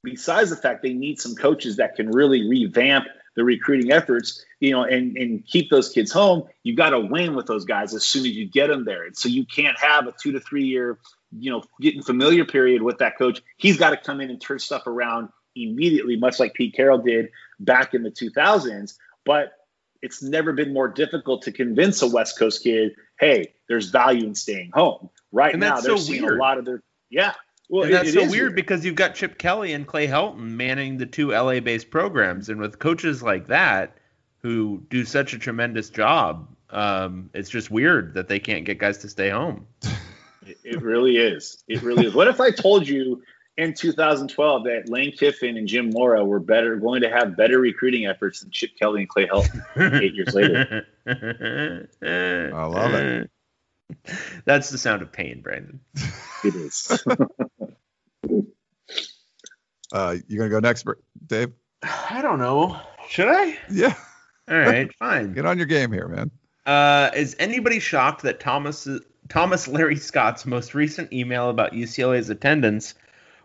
besides 0.03 0.51
the 0.51 0.57
fact 0.57 0.83
they 0.83 0.95
need 0.95 1.21
some 1.21 1.37
coaches 1.37 1.77
that 1.77 1.95
can 1.95 2.11
really 2.11 2.49
revamp 2.49 3.07
the 3.37 3.45
recruiting 3.45 3.93
efforts, 3.93 4.45
you 4.61 4.73
know, 4.73 4.85
and, 4.85 5.17
and 5.17 5.47
keep 5.47 5.71
those 5.71 5.89
kids 5.89 6.13
home, 6.13 6.45
you 6.63 6.77
got 6.77 6.91
to 6.91 7.01
win 7.01 7.35
with 7.35 7.47
those 7.47 7.65
guys 7.65 7.95
as 7.95 8.05
soon 8.05 8.23
as 8.27 8.33
you 8.33 8.47
get 8.47 8.69
them 8.69 8.85
there. 8.85 9.05
And 9.05 9.17
so 9.17 9.29
you 9.29 9.47
can't 9.47 9.79
have 9.79 10.07
a 10.07 10.13
two 10.21 10.33
to 10.33 10.41
three 10.41 10.65
year, 10.65 10.99
you 11.39 11.51
know, 11.51 11.63
getting 11.81 12.03
familiar 12.03 12.45
period 12.45 12.83
with 12.83 12.99
that 12.99 13.17
coach. 13.19 13.41
He's 13.57 13.79
got 13.79 13.91
to 13.91 13.97
come 13.97 14.21
in 14.21 14.31
and 14.31 14.41
turn 14.41 14.59
stuff 14.59 14.87
around 14.87 15.31
immediately, 15.57 16.17
much 16.17 16.39
like 16.39 16.55
Pete 16.55 16.75
Carroll 16.75 16.99
did 16.99 17.31
back 17.59 17.95
in 17.95 18.03
the 18.03 18.11
2000s. 18.11 18.95
But 19.25 19.53
it's 20.03 20.23
never 20.23 20.53
been 20.53 20.73
more 20.73 20.89
difficult 20.89 21.43
to 21.43 21.53
convince 21.53 22.03
a 22.03 22.09
West 22.09 22.39
Coast 22.39 22.63
kid, 22.63 22.93
hey, 23.19 23.55
there's 23.69 23.91
value 23.91 24.27
in 24.27 24.35
staying 24.35 24.71
home. 24.75 25.09
Right 25.31 25.55
And 25.55 25.61
now, 25.61 25.81
they're 25.81 25.97
so 25.97 26.03
seeing 26.03 26.23
weird. 26.23 26.37
a 26.37 26.41
lot 26.41 26.59
of 26.59 26.65
their, 26.65 26.83
yeah. 27.09 27.33
Well, 27.73 27.85
and 27.85 27.95
that's 27.95 28.11
it 28.11 28.13
so 28.13 28.21
is 28.21 28.31
weird, 28.31 28.55
because 28.55 28.85
you've 28.85 28.97
got 28.97 29.15
Chip 29.15 29.39
Kelly 29.39 29.73
and 29.73 29.87
Clay 29.87 30.07
Helton 30.07 30.37
manning 30.37 30.99
the 30.99 31.07
two 31.07 31.31
LA 31.31 31.59
based 31.61 31.91
programs. 31.91 32.51
And 32.51 32.61
with 32.61 32.79
coaches 32.79 33.23
like 33.23 33.47
that 33.47 33.97
who 34.43 34.83
do 34.91 35.07
such 35.07 35.33
a 35.33 35.39
tremendous 35.39 35.89
job, 35.89 36.55
um, 36.69 37.31
it's 37.33 37.49
just 37.49 37.71
weird 37.71 38.13
that 38.13 38.29
they 38.29 38.39
can't 38.39 38.67
get 38.67 38.77
guys 38.77 38.99
to 38.99 39.09
stay 39.09 39.31
home. 39.31 39.67
It, 40.47 40.59
it 40.65 40.83
really 40.83 41.17
is. 41.17 41.65
It 41.67 41.81
really 41.81 42.05
is. 42.05 42.13
What 42.13 42.29
if 42.29 42.43
I 42.43 42.51
told 42.51 42.87
you 42.87 43.23
in 43.57 43.73
2012 43.73 44.65
that 44.65 44.91
Lane 44.91 45.13
Kiffin 45.13 45.57
and 45.57 45.67
Jim 45.67 45.89
Mora 45.89 46.23
were 46.23 46.41
better, 46.41 46.77
going 46.77 47.01
to 47.01 47.09
have 47.09 47.39
better 47.39 47.59
recruiting 47.59 48.05
efforts 48.05 48.41
than 48.41 48.51
Chip 48.51 48.73
Kelly 48.79 49.01
and 49.01 49.09
Clay 49.09 49.27
Helton 49.27 50.03
eight 50.03 50.13
years 50.13 50.35
later? 50.35 50.87
I 52.03 52.65
love 52.67 52.93
it. 52.93 53.31
That's 54.45 54.69
the 54.69 54.79
sound 54.79 55.01
of 55.01 55.11
pain, 55.11 55.41
Brandon. 55.41 55.81
It 56.45 56.55
is. 56.55 57.05
Uh, 59.93 60.17
you 60.27 60.39
gonna 60.39 60.51
go 60.51 60.59
next, 60.59 60.87
Dave? 61.27 61.53
I 61.83 62.21
don't 62.23 62.39
know. 62.39 62.81
Should 63.09 63.29
I? 63.29 63.59
Yeah, 63.71 63.95
All 64.49 64.59
right, 64.59 64.93
fine. 64.99 65.35
get 65.35 65.47
on 65.47 65.59
your 65.59 65.67
game 65.67 65.93
here, 65.93 66.09
man. 66.09 66.31
Uh, 66.65 67.11
is 67.15 67.37
anybody 67.39 67.79
shocked 67.79 68.23
that 68.23 68.41
Thomas 68.41 68.89
Thomas 69.29 69.69
Larry 69.69 69.97
Scott's 69.97 70.47
most 70.47 70.75
recent 70.75 71.13
email 71.13 71.51
about 71.51 71.73
UCLA's 71.73 72.31
attendance 72.31 72.95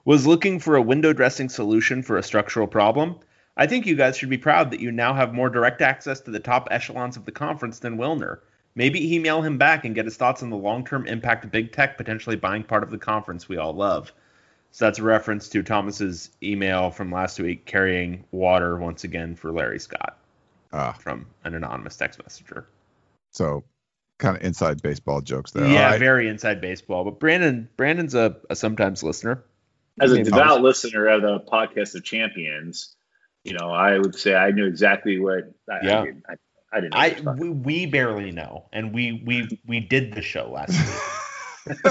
was 0.06 0.26
looking 0.26 0.60
for 0.60 0.76
a 0.76 0.82
window 0.82 1.14
dressing 1.14 1.50
solution 1.50 2.02
for 2.02 2.18
a 2.18 2.24
structural 2.24 2.68
problem? 2.68 3.20
I 3.58 3.68
think 3.68 3.86
you 3.86 3.96
guys 3.96 4.16
should 4.16 4.30
be 4.30 4.38
proud 4.38 4.72
that 4.72 4.80
you 4.80 4.92
now 4.92 5.14
have 5.14 5.34
more 5.34 5.50
direct 5.50 5.82
access 5.82 6.20
to 6.22 6.32
the 6.32 6.40
top 6.40 6.68
echelons 6.72 7.18
of 7.18 7.26
the 7.26 7.32
conference 7.32 7.80
than 7.80 7.98
Wilner. 7.98 8.40
Maybe 8.76 9.16
email 9.16 9.42
him 9.42 9.58
back 9.58 9.84
and 9.84 9.96
get 9.96 10.06
his 10.06 10.16
thoughts 10.16 10.44
on 10.44 10.52
the 10.52 10.56
long-term 10.56 11.08
impact 11.08 11.44
of 11.44 11.52
big 11.52 11.72
tech 11.72 11.98
potentially 11.98 12.36
buying 12.36 12.64
part 12.64 12.84
of 12.84 12.92
the 12.92 13.00
conference 13.00 13.50
we 13.50 13.58
all 13.58 13.74
love. 13.74 14.14
So 14.78 14.86
that's 14.86 15.00
a 15.00 15.04
reference 15.04 15.50
to 15.50 15.64
Thomas's 15.64 16.30
email 16.44 16.92
from 16.92 17.12
last 17.12 17.40
week 17.40 17.66
carrying 17.66 18.26
water 18.30 18.78
once 18.78 19.04
again 19.04 19.36
for 19.36 19.52
Larry 19.52 19.80
Scott 19.80 20.20
Ah, 20.72 20.92
from 20.92 21.26
an 21.44 21.56
anonymous 21.56 21.98
text 21.98 22.20
messenger. 22.22 22.68
so 23.32 23.64
kind 24.20 24.38
of 24.38 24.44
inside 24.44 24.84
baseball 24.84 25.22
jokes 25.22 25.50
there. 25.50 25.66
Yeah, 25.66 25.86
All 25.86 25.90
right. 25.94 26.00
very 26.00 26.28
inside 26.28 26.62
baseball. 26.62 27.04
But 27.06 27.20
Brandon, 27.20 27.68
Brandon's 27.76 28.14
a, 28.14 28.38
a 28.52 28.56
sometimes 28.56 29.02
listener. 29.02 29.44
As 30.00 30.12
a 30.12 30.18
Maybe. 30.18 30.26
devout 30.30 30.62
listener 30.62 31.08
of 31.08 31.24
the 31.24 31.40
podcast 31.40 31.96
of 31.96 32.04
champions, 32.04 32.96
you 33.44 33.54
know, 33.54 33.72
I 33.72 33.98
would 33.98 34.14
say 34.14 34.36
I 34.36 34.52
knew 34.52 34.68
exactly 34.68 35.18
what 35.18 35.52
I, 35.68 35.80
Yeah. 35.82 36.02
I 36.02 36.06
didn't. 36.06 36.24
I, 36.30 36.34
I 36.72 36.82
didn't. 36.82 36.94
know 36.94 37.00
I 37.00 37.08
what 37.08 37.08
he 37.08 37.14
was 37.16 37.24
talking 37.40 37.64
we, 37.64 37.78
we 37.80 37.86
barely 37.88 38.32
know, 38.32 38.66
and 38.72 38.94
we 38.94 39.24
we 39.26 39.60
we 39.66 39.80
did 39.80 40.14
the 40.14 40.22
show 40.22 40.52
last 40.52 40.70
week. 40.78 41.17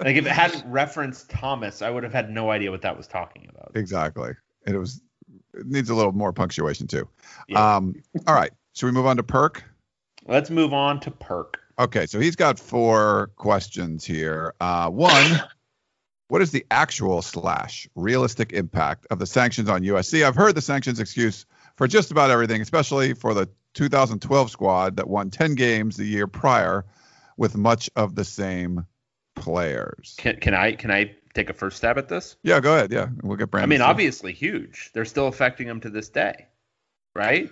like 0.00 0.16
if 0.16 0.26
it 0.26 0.32
hadn't 0.32 0.64
referenced 0.70 1.30
Thomas, 1.30 1.82
I 1.82 1.90
would 1.90 2.02
have 2.02 2.12
had 2.12 2.30
no 2.30 2.50
idea 2.50 2.70
what 2.70 2.82
that 2.82 2.96
was 2.96 3.06
talking 3.06 3.48
about. 3.48 3.72
exactly. 3.74 4.32
And 4.66 4.74
it 4.74 4.78
was 4.78 5.00
it 5.54 5.66
needs 5.66 5.90
a 5.90 5.94
little 5.94 6.12
more 6.12 6.32
punctuation 6.32 6.86
too. 6.86 7.08
Yeah. 7.48 7.76
Um, 7.76 7.94
all 8.26 8.34
right. 8.34 8.52
Should 8.74 8.86
we 8.86 8.92
move 8.92 9.06
on 9.06 9.16
to 9.16 9.22
Perk? 9.22 9.62
Let's 10.26 10.50
move 10.50 10.72
on 10.72 11.00
to 11.00 11.10
Perk. 11.10 11.58
Okay, 11.78 12.06
so 12.06 12.20
he's 12.20 12.36
got 12.36 12.58
four 12.58 13.30
questions 13.36 14.04
here. 14.04 14.54
Uh, 14.60 14.88
one, 14.90 15.42
what 16.28 16.40
is 16.40 16.50
the 16.50 16.64
actual 16.70 17.20
slash 17.20 17.88
realistic 17.94 18.52
impact 18.52 19.06
of 19.10 19.18
the 19.18 19.26
sanctions 19.26 19.68
on 19.68 19.82
USC? 19.82 20.24
I've 20.24 20.36
heard 20.36 20.54
the 20.54 20.62
sanctions 20.62 21.00
excuse 21.00 21.46
for 21.76 21.86
just 21.86 22.10
about 22.10 22.30
everything, 22.30 22.60
especially 22.60 23.14
for 23.14 23.34
the 23.34 23.48
2012 23.74 24.50
squad 24.50 24.96
that 24.96 25.08
won 25.08 25.30
10 25.30 25.56
games 25.56 25.96
the 25.96 26.04
year 26.04 26.26
prior 26.26 26.84
with 27.36 27.56
much 27.56 27.90
of 27.96 28.14
the 28.14 28.24
same 28.24 28.86
players. 29.34 30.14
Can 30.18 30.36
can 30.36 30.54
I 30.54 30.72
can 30.72 30.90
I 30.90 31.14
take 31.34 31.50
a 31.50 31.52
first 31.52 31.76
stab 31.76 31.98
at 31.98 32.08
this? 32.08 32.36
Yeah, 32.42 32.60
go 32.60 32.74
ahead. 32.74 32.92
Yeah, 32.92 33.08
we'll 33.22 33.36
get 33.36 33.50
Brandon. 33.50 33.70
I 33.70 33.72
mean, 33.72 33.82
obviously 33.82 34.32
huge. 34.32 34.90
They're 34.92 35.04
still 35.04 35.26
affecting 35.26 35.66
them 35.66 35.80
to 35.80 35.90
this 35.90 36.08
day, 36.08 36.46
right? 37.14 37.50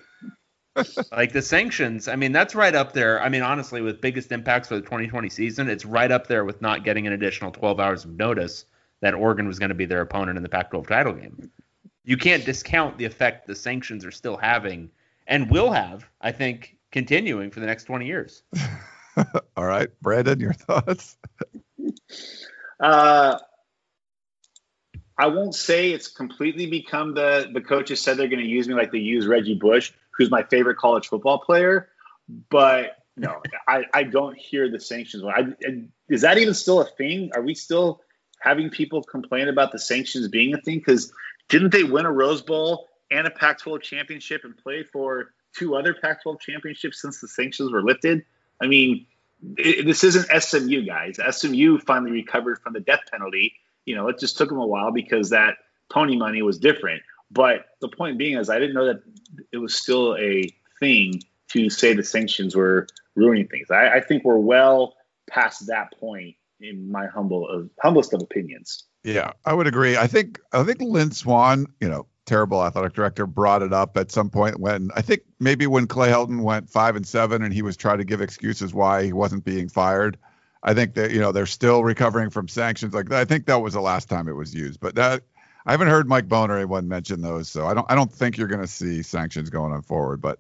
like 1.13 1.33
the 1.33 1.43
sanctions. 1.43 2.09
I 2.09 2.17
mean, 2.17 2.33
that's 2.33 2.55
right 2.55 2.75
up 2.75 2.93
there. 2.93 3.21
I 3.23 3.29
mean, 3.29 3.43
honestly, 3.43 3.83
with 3.83 4.01
biggest 4.01 4.33
impacts 4.33 4.69
for 4.69 4.77
the 4.77 4.81
2020 4.81 5.29
season, 5.29 5.69
it's 5.69 5.85
right 5.85 6.11
up 6.11 6.27
there 6.27 6.45
with 6.45 6.63
not 6.63 6.85
getting 6.85 7.07
an 7.07 7.13
additional 7.13 7.51
12 7.51 7.79
hours 7.79 8.05
of 8.05 8.13
notice 8.13 8.65
that 9.01 9.15
Oregon 9.15 9.47
was 9.47 9.59
going 9.59 9.69
to 9.69 9.75
be 9.75 9.85
their 9.85 10.01
opponent 10.01 10.37
in 10.37 10.43
the 10.43 10.49
Pac-12 10.49 10.87
title 10.87 11.13
game. 11.13 11.51
You 12.05 12.17
can't 12.17 12.45
discount 12.45 12.99
the 12.99 13.05
effect 13.05 13.47
the 13.47 13.55
sanctions 13.55 14.05
are 14.05 14.11
still 14.11 14.37
having 14.37 14.91
and 15.27 15.51
will 15.51 15.71
have, 15.71 16.09
I 16.21 16.33
think, 16.33 16.77
continuing 16.91 17.51
for 17.51 17.61
the 17.61 17.67
next 17.67 17.85
20 17.85 18.07
years. 18.07 18.43
All 19.57 19.65
right, 19.65 19.89
Brandon, 20.01 20.41
your 20.41 20.53
thoughts? 20.53 21.17
Uh, 22.81 23.39
I 25.19 25.27
won't 25.27 25.55
say 25.55 25.91
it's 25.93 26.09
completely 26.09 26.67
become 26.67 27.15
the 27.15 27.51
the 27.53 27.61
coaches 27.61 28.01
said 28.01 28.17
they're 28.17 28.29
going 28.29 28.43
to 28.43 28.49
use 28.49 28.67
me 28.67 28.75
like 28.75 28.93
they 28.93 28.99
use 28.99 29.27
Reggie 29.27 29.55
Bush, 29.55 29.93
who's 30.17 30.31
my 30.31 30.43
favorite 30.43 30.79
college 30.79 31.09
football 31.09 31.39
player. 31.39 31.89
But 32.51 32.97
no, 33.17 33.43
I, 33.69 33.85
I 33.93 34.03
don't 34.05 34.37
hear 34.37 34.71
the 34.71 34.81
sanctions. 34.81 35.23
I, 35.25 35.41
I- 35.67 35.85
is 36.09 36.23
that 36.23 36.39
even 36.39 36.55
still 36.55 36.81
a 36.81 36.87
thing? 36.87 37.31
Are 37.35 37.43
we 37.43 37.55
still 37.55 38.03
having 38.41 38.71
people 38.71 39.03
complain 39.03 39.49
about 39.49 39.73
the 39.73 39.79
sanctions 39.79 40.29
being 40.29 40.55
a 40.55 40.61
thing? 40.61 40.79
Because 40.79 41.13
didn't 41.49 41.71
they 41.71 41.85
win 41.85 42.07
a 42.07 42.13
Rose 42.13 42.43
Bowl 42.43 42.89
and 43.11 43.27
a 43.27 43.31
Pac-12 43.31 43.83
championship 43.83 44.43
and 44.45 44.57
play 44.57 44.83
for 44.83 45.33
two 45.57 45.75
other 45.77 45.95
Pac-12 45.95 46.41
championships 46.41 47.01
since 47.01 47.21
the 47.21 47.29
sanctions 47.29 47.71
were 47.73 47.83
lifted? 47.83 48.25
I 48.63 48.69
mean, 48.69 49.07
it, 49.59 49.85
this 49.85 50.05
isn't 50.05 50.29
SMU 50.43 50.87
guys. 50.87 51.19
SMU 51.31 51.79
finally 51.79 52.13
recovered 52.13 52.61
from 52.63 52.73
the 52.73 52.81
death 52.81 53.01
penalty. 53.11 53.55
You 53.85 53.97
know, 53.97 54.09
it 54.09 54.19
just 54.19 54.39
took 54.39 54.49
them 54.49 54.59
a 54.59 54.67
while 54.67 54.93
because 54.93 55.31
that 55.31 55.57
pony 55.91 56.17
money 56.17 56.43
was 56.43 56.59
different. 56.59 57.03
But 57.31 57.67
the 57.81 57.89
point 57.89 58.19
being 58.19 58.39
is, 58.39 58.51
I 58.51 58.59
didn't 58.59 58.75
know 58.75 58.87
that 58.87 59.03
it 59.51 59.59
was 59.59 59.75
still 59.75 60.17
a 60.17 60.49
thing 60.79 61.23
to 61.49 61.71
say 61.71 61.95
the 61.95 62.05
sanctions 62.05 62.55
were 62.55 62.87
ruining 63.15 63.49
things. 63.49 63.71
I, 63.71 63.97
I 63.97 64.01
think 64.01 64.25
we're 64.25 64.39
well 64.39 64.95
past 65.29 65.67
that 65.67 65.93
point 65.99 66.37
in 66.61 66.91
my 66.91 67.07
humble 67.07 67.49
of 67.49 67.71
humblest 67.83 68.13
of 68.13 68.23
opinions. 68.23 68.85
Yeah, 69.03 69.33
I 69.45 69.55
would 69.55 69.67
agree. 69.67 69.97
I 69.97 70.07
think 70.07 70.39
I 70.53 70.63
think 70.63 70.81
Lynn 70.81 71.11
Swan, 71.11 71.67
you 71.81 71.89
know, 71.89 72.07
terrible 72.27 72.65
athletic 72.65 72.93
director, 72.93 73.27
brought 73.27 73.63
it 73.63 73.73
up 73.73 73.97
at 73.97 74.11
some 74.11 74.31
point 74.31 74.61
when 74.61 74.91
I 74.95 75.03
think 75.03 75.23
maybe 75.41 75.67
when 75.67 75.87
Clay 75.87 76.11
Helton 76.11 76.43
went 76.43 76.71
five 76.71 76.97
and 76.97 77.07
seven 77.07 77.43
and 77.43 77.53
he 77.53 77.63
was 77.63 77.77
trying 77.77 77.99
to 77.99 78.05
give 78.05 78.21
excuses 78.21 78.73
why 78.73 79.05
he 79.05 79.13
wasn't 79.13 79.45
being 79.45 79.69
fired. 79.69 80.19
I 80.63 80.75
think 80.75 80.95
that 80.95 81.11
you 81.11 81.21
know 81.21 81.33
they're 81.33 81.47
still 81.47 81.83
recovering 81.83 82.31
from 82.31 82.49
sanctions 82.49 82.95
like. 82.95 83.13
I 83.13 83.25
think 83.25 83.47
that 83.47 83.61
was 83.61 83.75
the 83.75 83.81
last 83.81 84.09
time 84.09 84.29
it 84.29 84.37
was 84.37 84.55
used, 84.55 84.79
but 84.81 84.95
that 84.95 85.23
I 85.67 85.73
haven't 85.73 85.89
heard 85.89 86.09
Mike 86.09 86.29
Bohn 86.29 86.51
or 86.51 86.57
anyone 86.57 86.89
mention 86.89 87.21
those, 87.21 87.49
so 87.49 87.67
I 87.67 87.75
don't 87.75 87.91
I 87.91 87.95
don't 87.95 88.13
think 88.13 88.37
you're 88.37 88.49
going 88.49 88.61
to 88.61 88.69
see 88.69 89.03
sanctions 89.03 89.51
going 89.51 89.73
on 89.73 89.83
forward. 89.83 90.21
But 90.21 90.39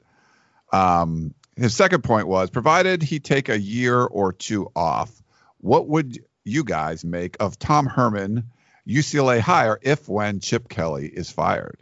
um, 0.72 1.34
his 1.56 1.74
second 1.74 2.02
point 2.02 2.28
was 2.28 2.50
provided 2.50 3.02
he 3.02 3.20
take 3.20 3.48
a 3.48 3.58
year 3.58 4.00
or 4.00 4.32
two 4.32 4.70
off, 4.74 5.22
what 5.58 5.88
would 5.88 6.24
you 6.44 6.64
guys 6.64 7.04
make 7.04 7.36
of 7.40 7.58
Tom 7.58 7.86
Herman, 7.86 8.44
UCLA 8.88 9.40
hire 9.40 9.78
if 9.82 10.08
when 10.08 10.40
Chip 10.40 10.68
Kelly 10.68 11.06
is 11.06 11.30
fired? 11.30 11.78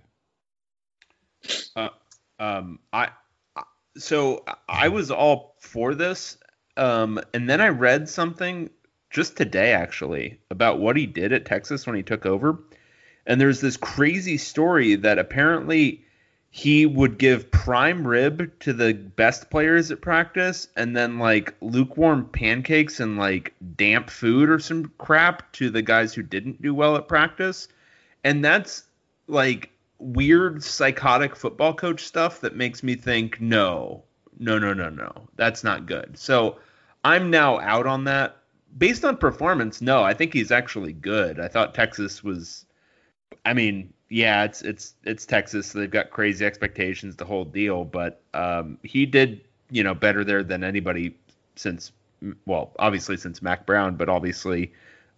Um, 2.39 2.79
I 2.93 3.11
I- 3.57 3.63
so 3.99 4.45
I 4.69 4.89
was 4.89 5.11
all 5.11 5.57
for 5.61 5.95
this, 5.95 6.39
um, 6.77 7.21
and 7.35 7.49
then 7.49 7.61
I 7.61 7.69
read 7.69 8.09
something 8.09 8.71
just 9.11 9.37
today 9.37 9.73
actually 9.73 10.41
about 10.51 10.79
what 10.79 10.97
he 10.97 11.07
did 11.07 11.33
at 11.33 11.45
Texas 11.45 11.87
when 11.87 11.97
he 11.97 12.03
took 12.03 12.25
over, 12.25 12.61
and 13.27 13.41
there's 13.41 13.61
this 13.61 13.77
crazy 13.77 14.39
story 14.39 14.95
that 14.97 15.19
apparently 15.19 16.05
he 16.53 16.85
would 16.85 17.17
give 17.17 17.51
prime 17.53 18.07
rib 18.07 18.51
to 18.59 18.73
the 18.73 18.93
best 18.93 19.51
players 19.51 19.93
at 19.93 20.01
practice, 20.01 20.69
and 20.77 20.97
then 20.97 21.19
like 21.19 21.55
lukewarm 21.61 22.29
pancakes 22.29 22.99
and 22.99 23.17
like 23.17 23.55
damp 23.77 24.11
food 24.11 24.51
or 24.51 24.59
some 24.59 24.91
crap 24.99 25.51
to 25.53 25.71
the 25.71 25.81
guys 25.81 26.13
who 26.13 26.23
didn't 26.23 26.61
do 26.61 26.75
well 26.75 26.97
at 26.97 27.07
practice, 27.07 27.69
and 28.25 28.45
that's 28.45 28.83
like 29.29 29.71
weird 30.01 30.63
psychotic 30.63 31.37
football 31.37 31.73
coach 31.73 32.03
stuff 32.05 32.41
that 32.41 32.57
makes 32.57 32.83
me 32.83 32.97
think 32.97 33.41
no 33.41 34.03
no 34.39 34.59
no 34.59 34.73
no 34.73 34.89
no 34.89 35.13
that's 35.37 35.63
not 35.63 35.87
good. 35.87 36.19
So 36.19 36.59
i'm 37.05 37.31
now 37.31 37.61
out 37.61 37.87
on 37.87 38.05
that. 38.05 38.37
Based 38.77 39.05
on 39.05 39.17
performance 39.19 39.81
no 39.81 40.03
i 40.03 40.15
think 40.15 40.33
he's 40.33 40.51
actually 40.51 40.95
good. 40.95 41.39
I 41.39 41.47
thought 41.47 41.75
texas 41.75 42.25
was 42.25 42.67
i 43.45 43.53
mean 43.55 43.93
yeah 44.11 44.45
it's 44.45 44.61
it's 44.63 44.95
it's 45.05 45.25
texas 45.25 45.69
so 45.69 45.79
they've 45.79 45.91
got 45.91 46.11
crazy 46.11 46.45
expectations 46.45 47.17
the 47.17 47.25
whole 47.25 47.45
deal 47.45 47.85
but 47.85 48.21
um 48.35 48.77
he 48.83 49.07
did 49.07 49.41
you 49.71 49.83
know 49.83 49.95
better 49.95 50.25
there 50.25 50.43
than 50.43 50.63
anybody 50.63 51.17
since 51.57 51.93
well 52.47 52.73
obviously 52.79 53.17
since 53.17 53.41
mack 53.41 53.65
brown 53.65 53.97
but 53.97 54.09
obviously 54.09 54.73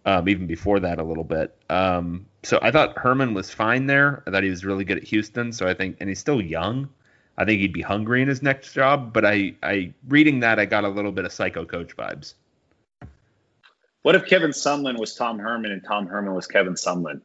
um, 0.05 0.27
even 0.27 0.47
before 0.47 0.79
that 0.81 0.99
a 0.99 1.03
little 1.03 1.23
bit. 1.23 1.55
Um, 1.69 2.25
so 2.43 2.59
I 2.61 2.71
thought 2.71 2.97
Herman 2.97 3.33
was 3.33 3.49
fine 3.49 3.85
there. 3.85 4.23
I 4.27 4.31
thought 4.31 4.43
he 4.43 4.49
was 4.49 4.65
really 4.65 4.83
good 4.83 4.97
at 4.97 5.03
Houston. 5.03 5.51
So 5.53 5.67
I 5.67 5.73
think, 5.73 5.97
and 5.99 6.09
he's 6.09 6.19
still 6.19 6.41
young. 6.41 6.89
I 7.37 7.45
think 7.45 7.61
he'd 7.61 7.73
be 7.73 7.81
hungry 7.81 8.21
in 8.21 8.27
his 8.27 8.41
next 8.41 8.73
job. 8.73 9.13
But 9.13 9.25
I, 9.25 9.55
I 9.63 9.93
reading 10.07 10.41
that, 10.41 10.59
I 10.59 10.65
got 10.65 10.83
a 10.83 10.89
little 10.89 11.11
bit 11.11 11.25
of 11.25 11.31
psycho 11.31 11.65
coach 11.65 11.95
vibes. 11.95 12.33
What 14.01 14.15
if 14.15 14.25
Kevin 14.25 14.51
Sumlin 14.51 14.99
was 14.99 15.15
Tom 15.15 15.39
Herman 15.39 15.71
and 15.71 15.83
Tom 15.83 16.07
Herman 16.07 16.33
was 16.33 16.45
Kevin 16.45 16.73
Sumlin? 16.73 17.21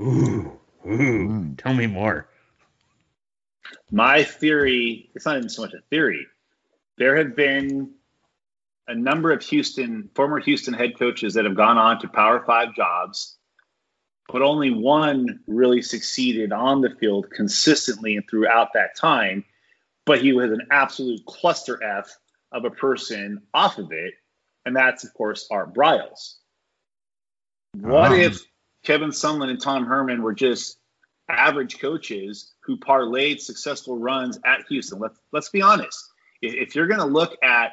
Ooh, 0.00 0.57
ooh, 0.88 1.28
Mm. 1.28 1.58
tell 1.58 1.74
me 1.74 1.86
more. 1.86 2.28
My 3.90 4.22
theory, 4.22 5.10
it's 5.14 5.26
not 5.26 5.36
even 5.36 5.48
so 5.48 5.62
much 5.62 5.74
a 5.74 5.80
theory. 5.90 6.26
There 6.96 7.16
have 7.16 7.36
been 7.36 7.94
a 8.86 8.94
number 8.94 9.32
of 9.32 9.42
Houston, 9.42 10.10
former 10.14 10.40
Houston 10.40 10.74
head 10.74 10.98
coaches 10.98 11.34
that 11.34 11.44
have 11.44 11.56
gone 11.56 11.78
on 11.78 12.00
to 12.00 12.08
Power 12.08 12.42
Five 12.44 12.74
jobs, 12.74 13.36
but 14.28 14.42
only 14.42 14.70
one 14.70 15.40
really 15.46 15.82
succeeded 15.82 16.52
on 16.52 16.80
the 16.80 16.90
field 16.96 17.30
consistently 17.30 18.16
and 18.16 18.28
throughout 18.28 18.72
that 18.74 18.96
time. 18.96 19.44
But 20.06 20.22
he 20.22 20.32
was 20.32 20.50
an 20.50 20.66
absolute 20.70 21.24
cluster 21.26 21.82
F 21.82 22.10
of 22.50 22.64
a 22.64 22.70
person 22.70 23.42
off 23.52 23.78
of 23.78 23.92
it. 23.92 24.14
And 24.64 24.74
that's, 24.74 25.04
of 25.04 25.12
course, 25.14 25.46
Art 25.50 25.74
Briles. 25.74 26.34
What 27.72 28.12
Um. 28.12 28.18
if 28.18 28.42
Kevin 28.84 29.10
Sumlin 29.10 29.50
and 29.50 29.60
Tom 29.60 29.84
Herman 29.86 30.22
were 30.22 30.34
just 30.34 30.77
average 31.28 31.78
coaches 31.78 32.52
who 32.60 32.76
parlayed 32.78 33.40
successful 33.40 33.98
runs 33.98 34.38
at 34.44 34.60
Houston. 34.68 34.98
Let's 34.98 35.18
let's 35.32 35.48
be 35.48 35.62
honest. 35.62 36.12
If, 36.40 36.76
you're 36.76 36.86
going 36.86 37.00
to 37.00 37.06
look 37.06 37.36
at 37.42 37.72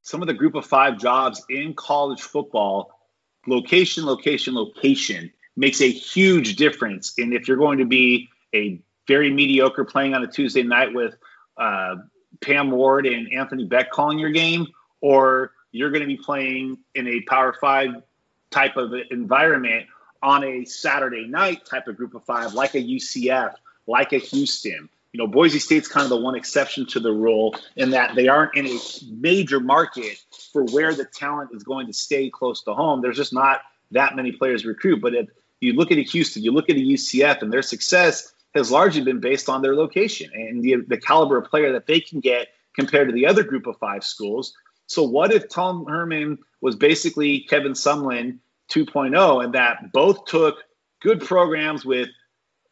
some 0.00 0.22
of 0.22 0.26
the 0.26 0.34
group 0.34 0.54
of 0.54 0.64
five 0.64 0.98
jobs 0.98 1.44
in 1.50 1.74
college 1.74 2.22
football, 2.22 2.98
location, 3.46 4.06
location, 4.06 4.54
location 4.54 5.30
makes 5.56 5.82
a 5.82 5.90
huge 5.90 6.56
difference 6.56 7.12
in 7.18 7.34
if 7.34 7.46
you're 7.46 7.58
going 7.58 7.78
to 7.78 7.84
be 7.84 8.30
a 8.54 8.80
very 9.06 9.30
mediocre 9.30 9.84
playing 9.84 10.14
on 10.14 10.24
a 10.24 10.26
Tuesday 10.26 10.62
night 10.62 10.94
with 10.94 11.14
uh, 11.58 11.96
Pam 12.40 12.70
Ward 12.70 13.06
and 13.06 13.30
Anthony 13.32 13.66
Becht 13.66 13.90
calling 13.90 14.18
your 14.18 14.30
game, 14.30 14.66
or 15.02 15.52
you're 15.70 15.90
going 15.90 16.00
to 16.00 16.06
be 16.06 16.16
playing 16.16 16.78
in 16.94 17.06
a 17.06 17.20
Power 17.22 17.54
Five 17.60 18.02
type 18.50 18.76
of 18.76 18.94
environment 19.10 19.86
on 20.22 20.44
a 20.44 20.64
Saturday 20.64 21.26
night 21.26 21.64
type 21.66 21.88
of 21.88 21.96
group 21.96 22.14
of 22.14 22.24
five, 22.24 22.54
like 22.54 22.74
a 22.74 22.82
UCF, 22.82 23.54
like 23.86 24.12
a 24.12 24.18
Houston. 24.18 24.88
You 25.12 25.18
know, 25.18 25.26
Boise 25.26 25.58
State's 25.58 25.88
kind 25.88 26.04
of 26.04 26.10
the 26.10 26.16
one 26.16 26.34
exception 26.34 26.86
to 26.86 27.00
the 27.00 27.12
rule 27.12 27.54
in 27.76 27.90
that 27.90 28.14
they 28.14 28.28
aren't 28.28 28.56
in 28.56 28.66
a 28.66 28.78
major 29.10 29.60
market 29.60 30.18
for 30.52 30.64
where 30.64 30.94
the 30.94 31.04
talent 31.04 31.50
is 31.52 31.64
going 31.64 31.86
to 31.88 31.92
stay 31.92 32.30
close 32.30 32.62
to 32.62 32.72
home. 32.72 33.02
There's 33.02 33.18
just 33.18 33.34
not 33.34 33.60
that 33.90 34.16
many 34.16 34.32
players 34.32 34.64
recruit. 34.64 35.02
But 35.02 35.14
if 35.14 35.28
you 35.60 35.74
look 35.74 35.92
at 35.92 35.98
a 35.98 36.02
Houston, 36.02 36.42
you 36.42 36.52
look 36.52 36.70
at 36.70 36.76
a 36.76 36.80
UCF, 36.80 37.42
and 37.42 37.52
their 37.52 37.62
success 37.62 38.32
has 38.54 38.70
largely 38.70 39.02
been 39.02 39.20
based 39.20 39.48
on 39.48 39.62
their 39.62 39.74
location 39.74 40.30
and 40.34 40.62
the, 40.62 40.76
the 40.86 40.98
caliber 40.98 41.38
of 41.38 41.48
player 41.48 41.72
that 41.72 41.86
they 41.86 42.00
can 42.00 42.20
get 42.20 42.48
compared 42.74 43.08
to 43.08 43.14
the 43.14 43.26
other 43.26 43.42
group 43.42 43.66
of 43.66 43.78
five 43.78 44.04
schools. 44.04 44.54
So, 44.86 45.02
what 45.02 45.32
if 45.32 45.48
Tom 45.48 45.86
Herman 45.86 46.38
was 46.60 46.76
basically 46.76 47.40
Kevin 47.40 47.72
Sumlin 47.72 48.38
2.0 48.72 49.44
and 49.44 49.54
that 49.54 49.92
both 49.92 50.24
took 50.24 50.56
good 51.00 51.20
programs 51.20 51.84
with 51.84 52.08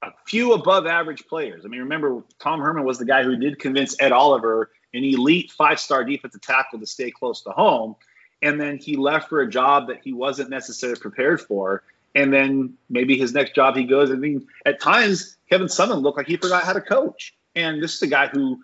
a 0.03 0.11
few 0.27 0.53
above 0.53 0.87
average 0.87 1.27
players? 1.27 1.65
I 1.65 1.69
mean, 1.69 1.81
remember, 1.81 2.23
Tom 2.39 2.61
Herman 2.61 2.85
was 2.85 2.99
the 2.99 3.05
guy 3.05 3.23
who 3.23 3.37
did 3.37 3.59
convince 3.59 4.01
Ed 4.01 4.13
Oliver, 4.13 4.71
an 4.95 5.05
elite 5.05 5.53
five 5.53 5.79
star 5.79 6.05
defensive 6.05 6.41
tackle, 6.41 6.81
to 6.81 6.87
stay 6.87 7.11
close 7.11 7.43
to 7.43 7.51
home. 7.51 7.97
And 8.43 8.61
then 8.61 8.79
he 8.79 8.97
left 8.97 9.29
for 9.29 9.41
a 9.41 9.51
job 9.51 9.89
that 9.89 10.01
he 10.03 10.13
wasn't 10.13 10.51
necessarily 10.51 10.99
prepared 10.99 11.41
for. 11.41 11.83
And 12.15 12.33
then 12.33 12.75
maybe 12.89 13.17
his 13.17 13.35
next 13.35 13.55
job 13.55 13.77
he 13.77 13.85
goes. 13.85 14.11
I 14.11 14.15
mean, 14.15 14.47
at 14.65 14.81
times, 14.81 15.37
Kevin 15.49 15.69
Sumlin 15.69 16.03
looked 16.03 16.17
like 16.17 16.27
he 16.27 16.37
forgot 16.37 16.65
how 16.65 16.73
to 16.73 16.81
coach. 16.81 17.35
And 17.55 17.83
this 17.83 17.95
is 17.95 18.03
a 18.03 18.07
guy 18.07 18.29
who 18.29 18.61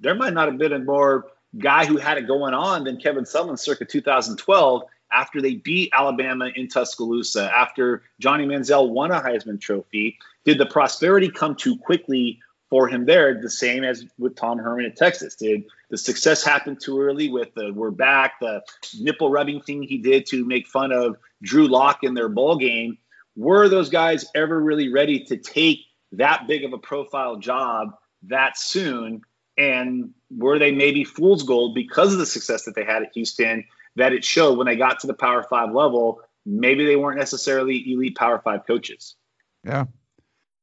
there 0.00 0.14
might 0.14 0.34
not 0.34 0.48
have 0.48 0.58
been 0.58 0.72
a 0.72 0.78
more 0.78 1.26
guy 1.58 1.84
who 1.84 1.96
had 1.96 2.18
it 2.18 2.26
going 2.26 2.54
on 2.54 2.84
than 2.84 2.96
Kevin 2.96 3.24
Sumlin 3.24 3.58
circa 3.58 3.84
2012 3.84 4.82
after 5.12 5.40
they 5.40 5.54
beat 5.54 5.92
Alabama 5.92 6.50
in 6.54 6.68
Tuscaloosa, 6.68 7.50
after 7.54 8.02
Johnny 8.18 8.46
Manziel 8.46 8.90
won 8.90 9.10
a 9.10 9.20
Heisman 9.20 9.60
Trophy. 9.60 10.18
Did 10.44 10.58
the 10.58 10.66
prosperity 10.66 11.30
come 11.30 11.54
too 11.54 11.76
quickly 11.76 12.40
for 12.68 12.86
him 12.86 13.04
there, 13.04 13.40
the 13.40 13.50
same 13.50 13.82
as 13.82 14.06
with 14.18 14.36
Tom 14.36 14.58
Herman 14.58 14.86
at 14.86 14.96
Texas? 14.96 15.34
Did 15.34 15.64
the 15.90 15.98
success 15.98 16.44
happen 16.44 16.76
too 16.76 17.00
early 17.00 17.28
with 17.28 17.52
the 17.54 17.72
we're 17.72 17.90
back, 17.90 18.34
the 18.40 18.62
nipple 18.98 19.30
rubbing 19.30 19.60
thing 19.60 19.82
he 19.82 19.98
did 19.98 20.26
to 20.26 20.44
make 20.44 20.68
fun 20.68 20.92
of 20.92 21.16
Drew 21.42 21.66
Lock 21.66 22.04
in 22.04 22.14
their 22.14 22.28
bowl 22.28 22.56
game? 22.56 22.98
Were 23.36 23.68
those 23.68 23.90
guys 23.90 24.26
ever 24.34 24.58
really 24.58 24.92
ready 24.92 25.24
to 25.24 25.36
take 25.36 25.80
that 26.12 26.46
big 26.46 26.64
of 26.64 26.72
a 26.72 26.78
profile 26.78 27.36
job 27.36 27.94
that 28.24 28.56
soon? 28.56 29.22
And 29.58 30.14
were 30.30 30.58
they 30.58 30.72
maybe 30.72 31.04
fool's 31.04 31.42
gold 31.42 31.74
because 31.74 32.12
of 32.12 32.18
the 32.18 32.26
success 32.26 32.64
that 32.64 32.74
they 32.74 32.84
had 32.84 33.02
at 33.02 33.12
Houston 33.14 33.64
that 33.96 34.12
it 34.12 34.24
showed 34.24 34.56
when 34.58 34.66
they 34.66 34.76
got 34.76 35.00
to 35.00 35.06
the 35.06 35.14
Power 35.14 35.42
Five 35.42 35.72
level? 35.72 36.20
Maybe 36.46 36.86
they 36.86 36.96
weren't 36.96 37.18
necessarily 37.18 37.92
elite 37.92 38.16
Power 38.16 38.40
Five 38.42 38.66
coaches. 38.66 39.16
Yeah. 39.64 39.84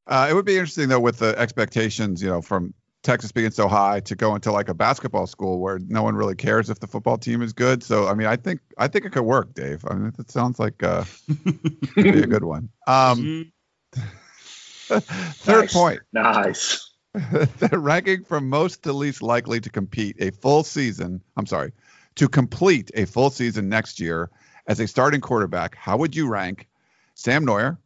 Uh, 0.08 0.28
it 0.30 0.34
would 0.34 0.45
be 0.45 0.54
interesting 0.58 0.90
though 0.90 0.99
with 0.99 1.20
the 1.20 1.38
expectations, 1.38 2.22
you 2.24 2.30
know, 2.30 2.41
from 2.41 2.74
Texas 3.04 3.32
being 3.32 3.52
so 3.52 3.68
high 3.68 3.99
to 4.02 4.16
go 4.16 4.36
into 4.36 4.52
like 4.52 4.70
a 4.70 4.74
basketball 4.74 5.28
school 5.28 5.60
where 5.60 5.80
no 5.88 6.02
one 6.04 6.16
really 6.16 6.36
cares 6.36 6.70
if 6.70 6.80
the 6.80 6.88
football 6.88 7.18
team 7.18 7.41
is 7.41 7.54
good. 7.54 7.84
So 7.84 8.08
I 8.08 8.14
mean, 8.14 8.28
I 8.28 8.36
think 8.38 8.60
I 8.78 8.88
think 8.88 9.06
it 9.06 9.12
could 9.12 9.24
work, 9.24 9.54
Dave. 9.54 9.86
I 9.88 9.94
mean, 9.95 10.14
it 10.18 10.32
sounds 10.32 10.60
like 10.60 10.82
uh, 10.84 11.04
could 11.44 12.04
be 12.04 12.24
a 12.24 12.28
good 12.28 12.44
one. 12.44 12.70
Um, 12.88 13.52
third 14.90 15.62
Nice. 15.64 15.74
point. 15.74 15.99
Nice. 16.14 16.91
the 17.14 17.78
ranking 17.80 18.24
from 18.24 18.48
most 18.49 18.84
to 18.84 18.94
least 18.94 19.22
likely 19.22 19.60
to 19.60 19.70
compete 19.70 20.16
a 20.20 20.32
full 20.32 20.64
season. 20.64 21.22
I'm 21.36 21.45
sorry, 21.45 21.72
to 22.18 22.27
complete 22.27 22.91
a 22.95 23.06
full 23.06 23.30
season 23.30 23.69
next 23.69 23.99
year 23.99 24.30
as 24.68 24.80
a 24.80 24.88
starting 24.88 25.22
quarterback. 25.22 25.76
How 25.76 25.98
would 25.98 26.15
you 26.15 26.27
rank 26.27 26.68
Sam 27.15 27.45
Noyer, 27.45 27.77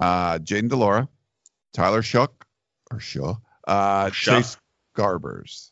uh, 0.00 0.38
Jayden 0.38 0.68
de 0.68 0.76
Laura, 0.76 1.08
Tyler 1.72 2.02
Shough 2.02 2.32
or 2.90 3.00
Shaw, 3.00 3.36
uh, 3.66 4.06
Shough. 4.06 4.36
Chase 4.36 4.56
Garbers? 4.96 5.70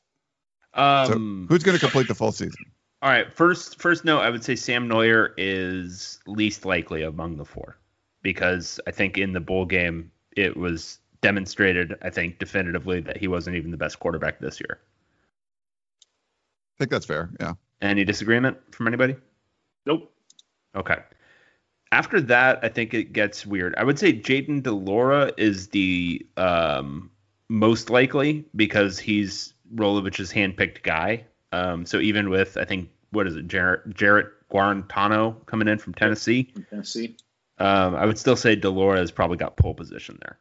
Um, 0.74 1.46
Who's 1.48 1.62
going 1.62 1.76
to 1.76 1.80
complete 1.80 2.08
the 2.08 2.14
full 2.14 2.32
season? 2.32 2.64
all 3.02 3.10
right. 3.10 3.34
First, 3.34 3.80
first 3.80 4.04
note, 4.04 4.20
I 4.20 4.30
would 4.30 4.44
say 4.44 4.56
Sam 4.56 4.88
Noyer 4.88 5.32
is 5.36 6.20
least 6.26 6.64
likely 6.64 7.02
among 7.02 7.36
the 7.36 7.44
four 7.44 7.76
because 8.22 8.80
I 8.86 8.90
think 8.90 9.18
in 9.18 9.32
the 9.32 9.40
bowl 9.40 9.66
game 9.66 10.10
it 10.36 10.56
was 10.56 10.98
demonstrated, 11.20 11.94
I 12.02 12.10
think 12.10 12.38
definitively 12.38 13.00
that 13.00 13.16
he 13.16 13.28
wasn't 13.28 13.56
even 13.56 13.70
the 13.70 13.76
best 13.76 13.98
quarterback 14.00 14.38
this 14.38 14.60
year. 14.60 14.78
I 16.02 16.78
think 16.78 16.90
that's 16.90 17.06
fair. 17.06 17.30
Yeah. 17.38 17.54
Any 17.82 18.04
disagreement 18.04 18.58
from 18.70 18.86
anybody? 18.86 19.16
Nope. 19.84 20.12
Okay. 20.74 20.96
After 21.90 22.20
that, 22.22 22.60
I 22.62 22.68
think 22.68 22.94
it 22.94 23.12
gets 23.12 23.44
weird. 23.44 23.74
I 23.76 23.84
would 23.84 23.98
say 23.98 24.12
Jayden 24.14 24.62
de 24.62 24.72
Laura 24.72 25.32
is 25.36 25.68
the 25.68 26.24
um, 26.36 27.10
most 27.48 27.90
likely 27.90 28.46
because 28.56 28.98
he's 28.98 29.52
Rolovich's 29.74 30.32
handpicked 30.32 30.82
guy. 30.82 31.24
Um, 31.50 31.84
so 31.84 31.98
even 31.98 32.30
with 32.30 32.56
I 32.56 32.64
think 32.64 32.88
what 33.10 33.26
is 33.26 33.36
it, 33.36 33.48
Jarrett, 33.48 33.94
Jarrett 33.94 34.28
Guarantano 34.50 35.44
coming 35.46 35.68
in 35.68 35.78
from 35.78 35.92
Tennessee. 35.92 36.50
From 36.54 36.64
Tennessee. 36.64 37.16
Um, 37.58 37.94
I 37.94 38.06
would 38.06 38.18
still 38.18 38.36
say 38.36 38.56
de 38.56 38.70
Laura 38.70 38.98
has 38.98 39.10
probably 39.10 39.36
got 39.36 39.56
pole 39.56 39.74
position 39.74 40.18
there. 40.22 40.38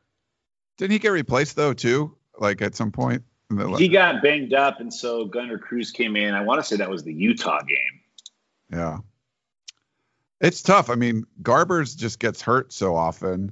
Didn't 0.78 0.92
he 0.92 1.00
get 1.00 1.10
replaced 1.10 1.56
though 1.56 1.74
too? 1.74 2.16
Like 2.40 2.62
at 2.62 2.76
some 2.76 2.92
point. 2.92 3.24
In 3.52 3.58
the- 3.58 3.78
He 3.78 3.88
got 3.88 4.22
banged 4.24 4.54
up, 4.54 4.80
and 4.80 4.92
so 4.94 5.26
Gunnar 5.26 5.58
Cruz 5.60 5.92
came 5.92 6.16
in. 6.16 6.34
I 6.34 6.42
want 6.42 6.60
to 6.62 6.64
say 6.68 6.78
that 6.78 6.90
was 6.90 7.04
the 7.04 7.14
Utah 7.14 7.62
game. 7.62 8.02
Yeah. 8.72 8.98
It's 10.40 10.62
tough. 10.64 10.90
I 10.90 10.96
mean, 10.96 11.26
Garbers 11.44 11.96
just 11.96 12.18
gets 12.20 12.42
hurt 12.42 12.74
so 12.74 12.96
often. 12.96 13.52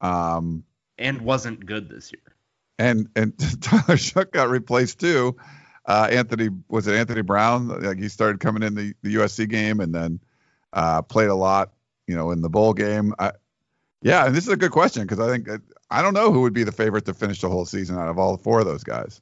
Um, 0.00 0.64
And 0.98 1.20
wasn't 1.22 1.66
good 1.66 1.88
this 1.90 2.12
year. 2.12 2.22
and 2.78 3.08
and 3.16 3.36
Tyler 3.60 3.96
Shough 3.96 4.30
got 4.30 4.48
replaced 4.48 5.00
too. 5.00 5.36
Uh, 5.84 6.08
Anthony 6.10 6.48
was 6.68 6.86
it 6.86 6.94
Anthony 6.96 7.22
Brown? 7.22 7.68
Like 7.68 7.98
he 7.98 8.08
started 8.08 8.40
coming 8.40 8.62
in 8.62 8.74
the, 8.74 8.94
the 9.02 9.14
USC 9.16 9.48
game 9.48 9.80
and 9.80 9.94
then 9.94 10.20
uh, 10.72 11.02
played 11.02 11.28
a 11.28 11.34
lot, 11.34 11.72
you 12.06 12.14
know, 12.16 12.30
in 12.30 12.40
the 12.40 12.48
bowl 12.50 12.72
game. 12.72 13.14
I, 13.18 13.32
yeah, 14.06 14.26
and 14.26 14.34
this 14.34 14.46
is 14.46 14.52
a 14.52 14.56
good 14.56 14.70
question 14.70 15.02
because 15.02 15.20
I 15.20 15.28
think 15.28 15.48
uh, 15.48 15.58
I 15.90 16.02
don't 16.02 16.14
know 16.14 16.32
who 16.32 16.42
would 16.42 16.54
be 16.54 16.64
the 16.64 16.72
favorite 16.72 17.04
to 17.06 17.14
finish 17.14 17.40
the 17.40 17.48
whole 17.48 17.66
season 17.66 17.98
out 17.98 18.08
of 18.08 18.18
all 18.18 18.36
four 18.36 18.60
of 18.60 18.66
those 18.66 18.84
guys. 18.84 19.20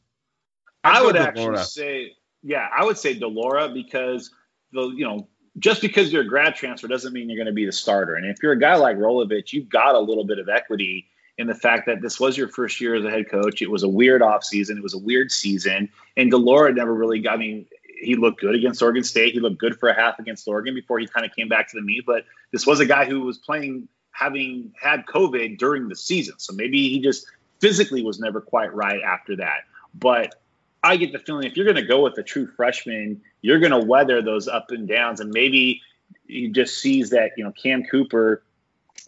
I 0.83 0.99
I'd 0.99 1.03
would 1.05 1.17
actually 1.17 1.45
de 1.45 1.51
Laura. 1.51 1.65
say, 1.65 2.13
yeah, 2.43 2.69
I 2.77 2.85
would 2.85 2.99
say 2.99 3.15
de 3.15 3.27
Laura 3.27 3.69
because 3.69 4.31
the 4.73 4.89
you 4.89 5.07
know 5.07 5.29
just 5.59 5.81
because 5.81 6.13
you're 6.13 6.23
a 6.23 6.29
grad 6.29 6.55
transfer 6.57 6.89
doesn't 6.89 7.13
mean 7.13 7.29
you're 7.29 7.39
going 7.39 7.47
to 7.47 7.53
be 7.53 7.67
the 7.67 7.73
starter. 7.73 8.17
And 8.17 8.27
if 8.27 8.43
you're 8.43 8.53
a 8.53 8.59
guy 8.59 8.77
like 8.77 8.97
Rolovich, 8.97 9.53
you've 9.53 9.69
got 9.69 9.95
a 9.95 10.01
little 10.01 10.25
bit 10.25 10.39
of 10.39 10.49
equity 10.49 11.07
in 11.39 11.47
the 11.47 11.55
fact 11.55 11.87
that 11.87 12.01
this 12.03 12.21
was 12.21 12.37
your 12.37 12.49
first 12.49 12.81
year 12.81 12.95
as 12.95 13.05
a 13.05 13.11
head 13.11 13.31
coach. 13.31 13.63
It 13.63 13.71
was 13.71 13.83
a 13.83 13.89
weird 13.89 14.21
offseason. 14.23 14.77
It 14.77 14.83
was 14.83 14.95
a 14.95 14.99
weird 14.99 15.31
season. 15.31 15.91
And 16.17 16.31
de 16.31 16.37
Laura 16.37 16.73
never 16.73 16.93
really 16.95 17.21
got, 17.21 17.35
I 17.35 17.37
mean, 17.37 17.67
he 18.01 18.17
looked 18.17 18.41
good 18.41 18.55
against 18.55 18.83
Oregon 18.83 19.05
State. 19.05 19.35
He 19.35 19.41
looked 19.41 19.59
good 19.59 19.79
for 19.79 19.89
a 19.89 19.95
half 19.95 20.19
against 20.19 20.47
Oregon 20.47 20.75
before 20.75 20.99
he 20.99 21.07
kind 21.07 21.25
of 21.25 21.35
came 21.35 21.49
back 21.49 21.71
to 21.71 21.77
the 21.77 21.83
meet. 21.83 22.05
But 22.07 22.25
this 22.53 22.67
was 22.67 22.81
a 22.81 22.87
guy 22.87 23.05
who 23.05 23.21
was 23.23 23.39
playing, 23.39 23.89
having 24.15 24.73
had 24.81 25.05
COVID 25.07 25.59
during 25.59 25.89
the 25.89 25.97
season. 25.97 26.35
So 26.39 26.55
maybe 26.55 26.89
he 26.89 27.01
just 27.01 27.27
physically 27.61 28.03
was 28.03 28.19
never 28.21 28.41
quite 28.41 28.73
right 28.75 29.03
after 29.03 29.37
that. 29.37 29.65
But 29.93 30.35
I 30.83 30.97
get 30.97 31.13
the 31.13 31.19
feeling 31.19 31.47
if 31.47 31.57
you're 31.57 31.65
going 31.65 31.77
to 31.77 31.87
go 31.87 32.03
with 32.03 32.17
a 32.19 32.23
true 32.23 32.47
freshman, 32.47 33.23
you're 33.43 33.59
going 33.59 33.73
to 33.73 33.85
weather 33.85 34.23
those 34.23 34.49
up 34.49 34.71
and 34.71 34.87
downs. 34.87 35.21
And 35.21 35.31
maybe 35.31 35.83
he 36.27 36.49
just 36.49 36.79
sees 36.79 37.11
that, 37.11 37.33
you 37.37 37.45
know, 37.45 37.53
Cam 37.53 37.85
Cooper 37.85 38.43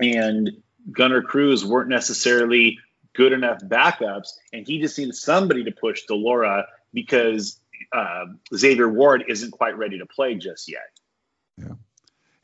and 0.01 0.51
Gunnar 0.91 1.23
Cruz 1.23 1.65
weren't 1.65 1.89
necessarily 1.89 2.79
good 3.15 3.33
enough 3.33 3.61
backups. 3.61 4.29
And 4.53 4.67
he 4.67 4.81
just 4.81 4.99
needs 4.99 5.21
somebody 5.21 5.65
to 5.65 5.71
push 5.71 6.05
de 6.07 6.15
Laura 6.15 6.67
because 6.93 7.61
uh, 7.93 8.25
Xavier 8.55 8.89
Ward 8.89 9.25
isn't 9.29 9.53
quite 9.53 9.77
ready 9.79 9.99
to 9.99 10.07
play 10.07 10.35
just 10.35 10.69
yet. 10.69 11.79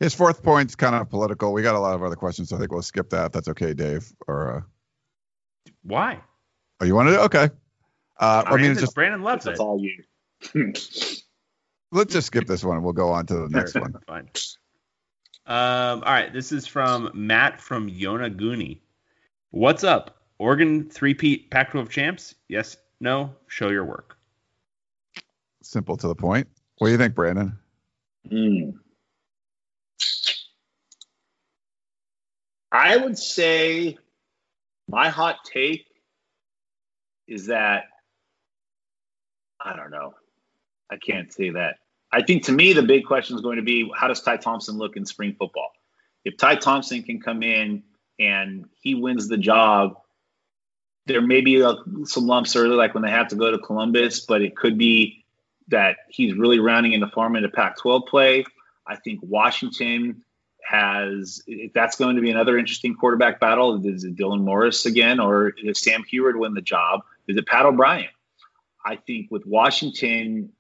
His 0.02 0.14
fourth 0.14 0.42
point's 0.42 0.74
kind 0.74 0.96
of 0.96 1.08
political. 1.08 1.52
We 1.52 1.62
got 1.62 1.76
a 1.76 1.78
lot 1.78 1.94
of 1.94 2.02
other 2.02 2.16
questions, 2.16 2.48
so 2.48 2.56
I 2.56 2.58
think 2.58 2.72
we'll 2.72 2.82
skip 2.82 3.10
that. 3.10 3.26
If 3.26 3.32
that's 3.32 3.46
okay, 3.46 3.72
Dave. 3.72 4.12
Or 4.26 4.56
uh, 4.56 4.60
Why? 5.84 6.18
oh, 6.80 6.84
you 6.84 6.96
want 6.96 7.08
to? 7.10 7.20
Okay. 7.20 7.50
Uh, 8.18 8.42
I 8.44 8.56
mean, 8.56 8.72
it's 8.72 8.80
just 8.80 8.96
Brandon 8.96 9.22
loves 9.22 9.44
That's 9.44 9.60
it. 9.60 9.62
all 9.62 9.80
you. 9.80 10.02
let's 11.92 12.12
just 12.12 12.26
skip 12.26 12.48
this 12.48 12.64
one. 12.64 12.78
and 12.78 12.84
We'll 12.84 12.94
go 12.94 13.10
on 13.10 13.26
to 13.26 13.34
the 13.34 13.48
next 13.48 13.76
one. 13.76 13.94
Fine. 14.08 14.28
Um, 15.46 16.02
all 16.02 16.12
right, 16.12 16.32
this 16.32 16.50
is 16.50 16.66
from 16.66 17.12
Matt 17.14 17.60
from 17.60 17.88
Yonaguni. 17.88 18.80
What's 19.52 19.84
up? 19.84 20.16
Oregon 20.38 20.90
three-peat 20.90 21.48
Pac-12 21.52 21.88
champs? 21.90 22.34
Yes, 22.48 22.76
no. 22.98 23.36
Show 23.46 23.68
your 23.70 23.84
work. 23.84 24.16
Simple 25.62 25.96
to 25.96 26.08
the 26.08 26.16
point. 26.16 26.48
What 26.78 26.88
do 26.88 26.90
you 26.92 26.98
think, 26.98 27.14
Brandon? 27.14 27.56
Hmm. 28.28 28.70
I 32.70 32.96
would 32.96 33.18
say 33.18 33.98
my 34.88 35.10
hot 35.10 35.44
take 35.44 35.86
is 37.28 37.46
that 37.46 37.84
I 39.64 39.76
don't 39.76 39.90
know. 39.90 40.14
I 40.90 40.96
can't 40.96 41.32
say 41.32 41.50
that. 41.50 41.76
I 42.10 42.22
think 42.22 42.44
to 42.44 42.52
me 42.52 42.72
the 42.72 42.82
big 42.82 43.04
question 43.04 43.36
is 43.36 43.42
going 43.42 43.56
to 43.56 43.62
be 43.62 43.90
how 43.94 44.08
does 44.08 44.22
Ty 44.22 44.38
Thompson 44.38 44.76
look 44.78 44.96
in 44.96 45.06
spring 45.06 45.36
football? 45.38 45.70
If 46.24 46.36
Ty 46.36 46.56
Thompson 46.56 47.02
can 47.02 47.20
come 47.20 47.42
in 47.42 47.82
and 48.18 48.66
he 48.80 48.94
wins 48.94 49.28
the 49.28 49.38
job, 49.38 49.98
there 51.06 51.20
may 51.20 51.40
be 51.40 51.62
uh 51.62 51.76
some 52.04 52.26
lumps 52.26 52.56
early, 52.56 52.74
like 52.74 52.94
when 52.94 53.02
they 53.02 53.10
have 53.10 53.28
to 53.28 53.36
go 53.36 53.50
to 53.50 53.58
Columbus, 53.58 54.20
but 54.20 54.42
it 54.42 54.56
could 54.56 54.78
be 54.78 55.24
that 55.68 55.96
he's 56.08 56.34
really 56.34 56.58
rounding 56.58 56.92
in 56.92 57.02
into 57.02 57.12
form 57.12 57.36
into 57.36 57.48
Pac-12 57.48 58.06
play. 58.06 58.44
I 58.86 58.96
think 58.96 59.20
Washington 59.22 60.24
has 60.64 61.42
if 61.46 61.72
that's 61.72 61.96
going 61.96 62.16
to 62.16 62.22
be 62.22 62.30
another 62.30 62.56
interesting 62.56 62.94
quarterback 62.94 63.40
battle. 63.40 63.84
Is 63.86 64.04
it 64.04 64.16
Dylan 64.16 64.42
Morris 64.42 64.86
again, 64.86 65.20
or 65.20 65.52
is 65.62 65.80
Sam 65.80 66.04
Huard 66.04 66.36
win 66.36 66.54
the 66.54 66.62
job? 66.62 67.02
Is 67.28 67.36
it 67.36 67.46
Pat 67.46 67.66
O'Brien? 67.66 68.08
I 68.84 68.96
think 68.96 69.30
with 69.30 69.46
Washington 69.46 70.52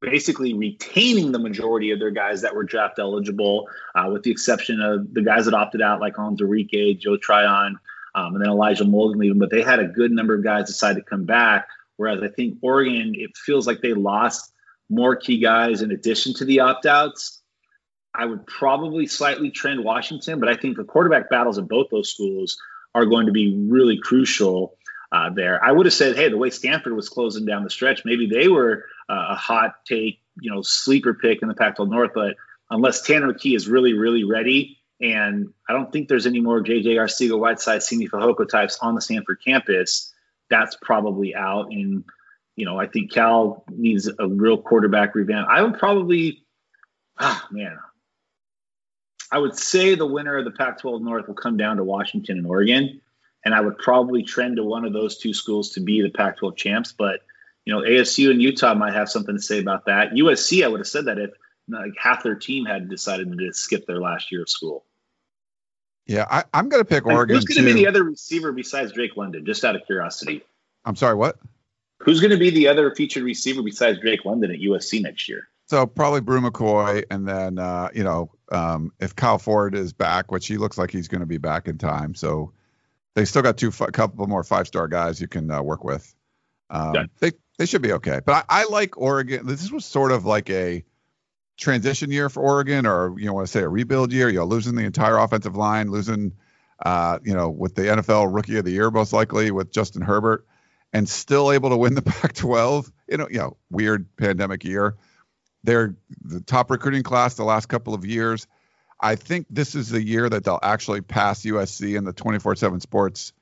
basically 0.00 0.52
retaining 0.52 1.32
the 1.32 1.38
majority 1.38 1.90
of 1.90 1.98
their 1.98 2.10
guys 2.10 2.42
that 2.42 2.54
were 2.54 2.64
draft 2.64 2.98
eligible, 2.98 3.68
uh, 3.94 4.08
with 4.12 4.22
the 4.22 4.30
exception 4.30 4.80
of 4.80 5.12
the 5.14 5.22
guys 5.22 5.46
that 5.46 5.54
opted 5.54 5.80
out, 5.80 6.00
like 6.00 6.14
Hans 6.16 6.40
Enrique, 6.40 6.94
Joe 6.94 7.16
Tryon, 7.16 7.78
um, 8.14 8.34
and 8.34 8.42
then 8.42 8.50
Elijah 8.50 8.84
Molden 8.84 9.16
leaving. 9.16 9.38
But 9.38 9.50
they 9.50 9.62
had 9.62 9.78
a 9.78 9.86
good 9.86 10.12
number 10.12 10.34
of 10.34 10.44
guys 10.44 10.66
decide 10.66 10.96
to 10.96 11.02
come 11.02 11.24
back. 11.24 11.68
Whereas 11.96 12.22
I 12.22 12.28
think 12.28 12.58
Oregon, 12.60 13.14
it 13.16 13.36
feels 13.36 13.66
like 13.66 13.80
they 13.80 13.94
lost 13.94 14.52
more 14.88 15.16
key 15.16 15.38
guys 15.40 15.82
in 15.82 15.90
addition 15.90 16.34
to 16.34 16.44
the 16.44 16.60
opt 16.60 16.86
outs. 16.86 17.42
I 18.16 18.24
would 18.24 18.46
probably 18.46 19.06
slightly 19.06 19.50
trend 19.50 19.84
Washington, 19.84 20.40
but 20.40 20.48
I 20.48 20.56
think 20.56 20.76
the 20.76 20.84
quarterback 20.84 21.30
battles 21.30 21.58
in 21.58 21.66
both 21.66 21.88
those 21.90 22.10
schools 22.10 22.58
are 22.94 23.06
going 23.06 23.26
to 23.26 23.32
be 23.32 23.56
really 23.68 23.98
crucial 23.98 24.76
uh, 25.12 25.30
there. 25.30 25.62
I 25.62 25.72
would 25.72 25.86
have 25.86 25.94
said, 25.94 26.16
hey, 26.16 26.28
the 26.28 26.36
way 26.36 26.50
Stanford 26.50 26.94
was 26.94 27.08
closing 27.08 27.44
down 27.44 27.64
the 27.64 27.70
stretch, 27.70 28.04
maybe 28.04 28.26
they 28.26 28.48
were 28.48 28.84
uh, 29.08 29.26
a 29.30 29.34
hot 29.34 29.84
take, 29.84 30.20
you 30.40 30.50
know, 30.50 30.62
sleeper 30.62 31.14
pick 31.14 31.42
in 31.42 31.48
the 31.48 31.54
Pac-12 31.54 31.90
North. 31.90 32.10
But 32.14 32.36
unless 32.70 33.02
Tanner 33.02 33.32
McKee 33.32 33.54
is 33.54 33.68
really, 33.68 33.92
really 33.92 34.24
ready, 34.24 34.78
and 35.00 35.52
I 35.68 35.74
don't 35.74 35.92
think 35.92 36.08
there's 36.08 36.26
any 36.26 36.40
more 36.40 36.62
JJ 36.62 36.86
Arcega-Whiteside, 36.86 37.82
Simi 37.82 38.08
Fehoko 38.08 38.48
types 38.48 38.78
on 38.80 38.94
the 38.94 39.00
Stanford 39.00 39.38
campus, 39.44 40.12
that's 40.48 40.76
probably 40.80 41.34
out. 41.34 41.70
And 41.70 42.04
you 42.56 42.64
know, 42.64 42.80
I 42.80 42.86
think 42.86 43.12
Cal 43.12 43.64
needs 43.70 44.08
a 44.18 44.26
real 44.26 44.56
quarterback 44.56 45.14
revamp. 45.14 45.46
I 45.48 45.62
would 45.62 45.78
probably, 45.78 46.42
ah, 47.18 47.46
man, 47.50 47.78
I 49.30 49.38
would 49.38 49.56
say 49.56 49.94
the 49.94 50.06
winner 50.06 50.36
of 50.36 50.44
the 50.44 50.50
Pac 50.50 50.80
12 50.80 51.02
North 51.02 51.26
will 51.26 51.34
come 51.34 51.56
down 51.56 51.78
to 51.78 51.84
Washington 51.84 52.38
and 52.38 52.46
Oregon. 52.46 53.00
And 53.44 53.54
I 53.54 53.60
would 53.60 53.78
probably 53.78 54.22
trend 54.22 54.56
to 54.56 54.64
one 54.64 54.84
of 54.84 54.92
those 54.92 55.18
two 55.18 55.32
schools 55.32 55.70
to 55.70 55.80
be 55.80 56.02
the 56.02 56.10
Pac 56.10 56.38
12 56.38 56.56
champs. 56.56 56.92
But, 56.92 57.20
you 57.64 57.72
know, 57.72 57.80
ASU 57.80 58.30
and 58.30 58.42
Utah 58.42 58.74
might 58.74 58.94
have 58.94 59.08
something 59.08 59.36
to 59.36 59.42
say 59.42 59.60
about 59.60 59.86
that. 59.86 60.12
USC, 60.12 60.64
I 60.64 60.68
would 60.68 60.80
have 60.80 60.88
said 60.88 61.06
that 61.06 61.18
if 61.18 61.30
like 61.68 61.92
half 61.96 62.22
their 62.22 62.34
team 62.34 62.64
had 62.64 62.88
decided 62.88 63.36
to 63.36 63.52
skip 63.52 63.86
their 63.86 64.00
last 64.00 64.30
year 64.30 64.42
of 64.42 64.48
school. 64.48 64.84
Yeah, 66.06 66.26
I, 66.30 66.44
I'm 66.54 66.68
going 66.68 66.80
to 66.80 66.88
pick 66.88 67.04
Like, 67.04 67.16
Oregon 67.16 67.36
who's 67.36 67.44
going 67.44 67.64
to 67.64 67.64
be 67.64 67.72
the 67.72 67.88
other 67.88 68.04
receiver 68.04 68.52
besides 68.52 68.92
Drake 68.92 69.16
London? 69.16 69.44
Just 69.44 69.64
out 69.64 69.74
of 69.74 69.84
curiosity. 69.86 70.42
I'm 70.84 70.94
sorry, 70.94 71.16
what? 71.16 71.38
Who's 71.98 72.20
going 72.20 72.30
to 72.30 72.36
be 72.36 72.50
the 72.50 72.68
other 72.68 72.94
featured 72.94 73.24
receiver 73.24 73.62
besides 73.62 73.98
Drake 73.98 74.24
London 74.24 74.52
at 74.52 74.58
USC 74.60 75.02
next 75.02 75.28
year? 75.28 75.48
So 75.66 75.84
probably 75.84 76.20
Bru 76.20 76.40
McCoy, 76.40 77.04
and 77.10 77.26
then 77.26 77.58
uh, 77.58 77.88
you 77.92 78.04
know 78.04 78.30
um, 78.52 78.92
if 79.00 79.16
Kyle 79.16 79.38
Ford 79.38 79.74
is 79.74 79.92
back, 79.92 80.30
which 80.30 80.46
he 80.46 80.58
looks 80.58 80.78
like 80.78 80.90
he's 80.90 81.08
going 81.08 81.20
to 81.20 81.26
be 81.26 81.38
back 81.38 81.66
in 81.66 81.76
time, 81.76 82.14
so 82.14 82.52
they 83.14 83.24
still 83.24 83.42
got 83.42 83.56
two, 83.56 83.72
a 83.80 83.90
couple 83.90 84.26
more 84.28 84.44
five 84.44 84.68
star 84.68 84.86
guys 84.86 85.20
you 85.20 85.26
can 85.26 85.50
uh, 85.50 85.62
work 85.62 85.82
with. 85.82 86.14
Um, 86.70 86.92
Good. 86.92 87.10
They 87.18 87.32
they 87.58 87.66
should 87.66 87.82
be 87.82 87.92
okay, 87.94 88.20
but 88.24 88.46
I, 88.48 88.62
I 88.62 88.64
like 88.66 88.96
Oregon. 88.96 89.46
This 89.46 89.70
was 89.72 89.84
sort 89.84 90.12
of 90.12 90.24
like 90.24 90.50
a 90.50 90.84
transition 91.56 92.12
year 92.12 92.28
for 92.28 92.42
Oregon, 92.44 92.86
or 92.86 93.18
you 93.18 93.26
know 93.26 93.32
want 93.32 93.48
to 93.48 93.50
say 93.50 93.62
a 93.62 93.68
rebuild 93.68 94.12
year. 94.12 94.28
You 94.28 94.38
know, 94.38 94.44
losing 94.44 94.76
the 94.76 94.84
entire 94.84 95.16
offensive 95.18 95.56
line, 95.56 95.90
losing 95.90 96.32
uh, 96.84 97.18
you 97.24 97.34
know 97.34 97.50
with 97.50 97.74
the 97.74 97.82
NFL 97.82 98.32
Rookie 98.32 98.58
of 98.58 98.64
the 98.64 98.70
Year 98.70 98.92
most 98.92 99.12
likely 99.12 99.50
with 99.50 99.72
Justin 99.72 100.02
Herbert, 100.02 100.46
and 100.92 101.08
still 101.08 101.50
able 101.50 101.70
to 101.70 101.76
win 101.76 101.96
the 101.96 102.02
Pac-12. 102.02 102.92
You 103.08 103.16
know, 103.16 103.28
you 103.28 103.38
know, 103.38 103.56
weird 103.68 104.06
pandemic 104.16 104.62
year 104.62 104.94
they're 105.66 105.96
the 106.22 106.40
top 106.40 106.70
recruiting 106.70 107.02
class 107.02 107.34
the 107.34 107.44
last 107.44 107.66
couple 107.66 107.92
of 107.92 108.06
years. 108.06 108.46
I 108.98 109.16
think 109.16 109.46
this 109.50 109.74
is 109.74 109.90
the 109.90 110.02
year 110.02 110.28
that 110.28 110.44
they'll 110.44 110.60
actually 110.62 111.02
pass 111.02 111.44
USC 111.44 111.96
in 111.96 112.04
the 112.04 112.14
24/7 112.14 112.80
Sports, 112.80 113.32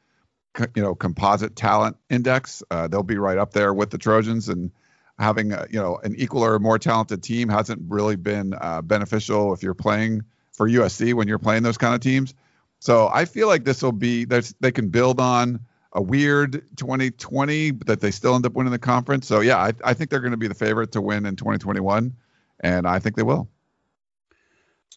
you 0.75 0.83
know, 0.83 0.95
composite 0.95 1.55
talent 1.55 1.97
index. 2.11 2.63
Uh, 2.71 2.89
they'll 2.89 3.05
be 3.05 3.19
right 3.19 3.39
up 3.39 3.53
there 3.53 3.73
with 3.73 3.91
the 3.91 3.99
Trojans, 3.99 4.49
and 4.49 4.73
having 5.19 5.53
a, 5.53 5.67
you 5.71 5.79
know 5.79 6.01
an 6.03 6.17
equal 6.17 6.45
or 6.45 6.59
more 6.59 6.79
talented 6.79 7.23
team 7.23 7.49
hasn't 7.49 7.83
really 7.89 8.17
been 8.17 8.55
uh, 8.61 8.83
beneficial 8.83 9.55
if 9.55 9.63
you're 9.63 9.75
playing 9.75 10.23
for 10.53 10.69
USC 10.69 11.15
when 11.15 11.29
you're 11.29 11.39
playing 11.39 11.63
those 11.63 11.79
kind 11.79 11.95
of 11.95 12.01
teams. 12.01 12.35
So 12.81 13.09
I 13.13 13.25
feel 13.27 13.49
like 13.49 13.65
this 13.65 13.83
will 13.83 13.93
be 13.93 14.25
they 14.25 14.73
can 14.73 14.89
build 14.89 15.21
on 15.21 15.61
a 15.95 16.03
weird 16.03 16.65
2020 16.77 17.71
that 17.87 18.01
they 18.01 18.11
still 18.11 18.35
end 18.35 18.45
up 18.45 18.53
winning 18.53 18.73
the 18.73 18.79
conference. 18.79 19.27
So 19.27 19.41
yeah, 19.41 19.59
I, 19.59 19.73
I 19.85 19.95
think 19.95 20.11
they're 20.11 20.21
going 20.21 20.33
to 20.33 20.37
be 20.37 20.49
the 20.49 20.55
favorite 20.55 20.93
to 20.93 21.01
win 21.01 21.25
in 21.25 21.37
2021, 21.37 22.15
and 22.61 22.87
I 22.87 22.99
think 22.99 23.16
they 23.16 23.23
will. 23.23 23.49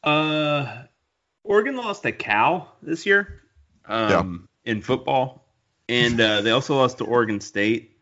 Uh, 0.03 0.84
Oregon 1.44 1.76
lost 1.76 2.03
to 2.03 2.11
Cal 2.11 2.76
this 2.82 3.06
year 3.06 3.41
um, 3.86 4.49
in 4.65 4.82
football, 4.82 5.45
and 5.88 6.19
uh, 6.19 6.41
they 6.41 6.52
also 6.52 6.76
lost 6.76 6.98
to 6.98 7.06
Oregon 7.06 7.41
State. 7.41 7.98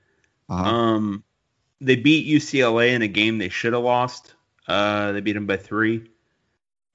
Uh-huh. 0.47 0.63
Um, 0.63 1.23
they 1.81 1.95
beat 1.95 2.27
UCLA 2.27 2.93
in 2.93 3.01
a 3.01 3.07
game 3.07 3.37
they 3.37 3.49
should 3.49 3.73
have 3.73 3.83
lost. 3.83 4.33
Uh, 4.67 5.11
they 5.11 5.21
beat 5.21 5.33
them 5.33 5.45
by 5.45 5.57
three. 5.57 6.09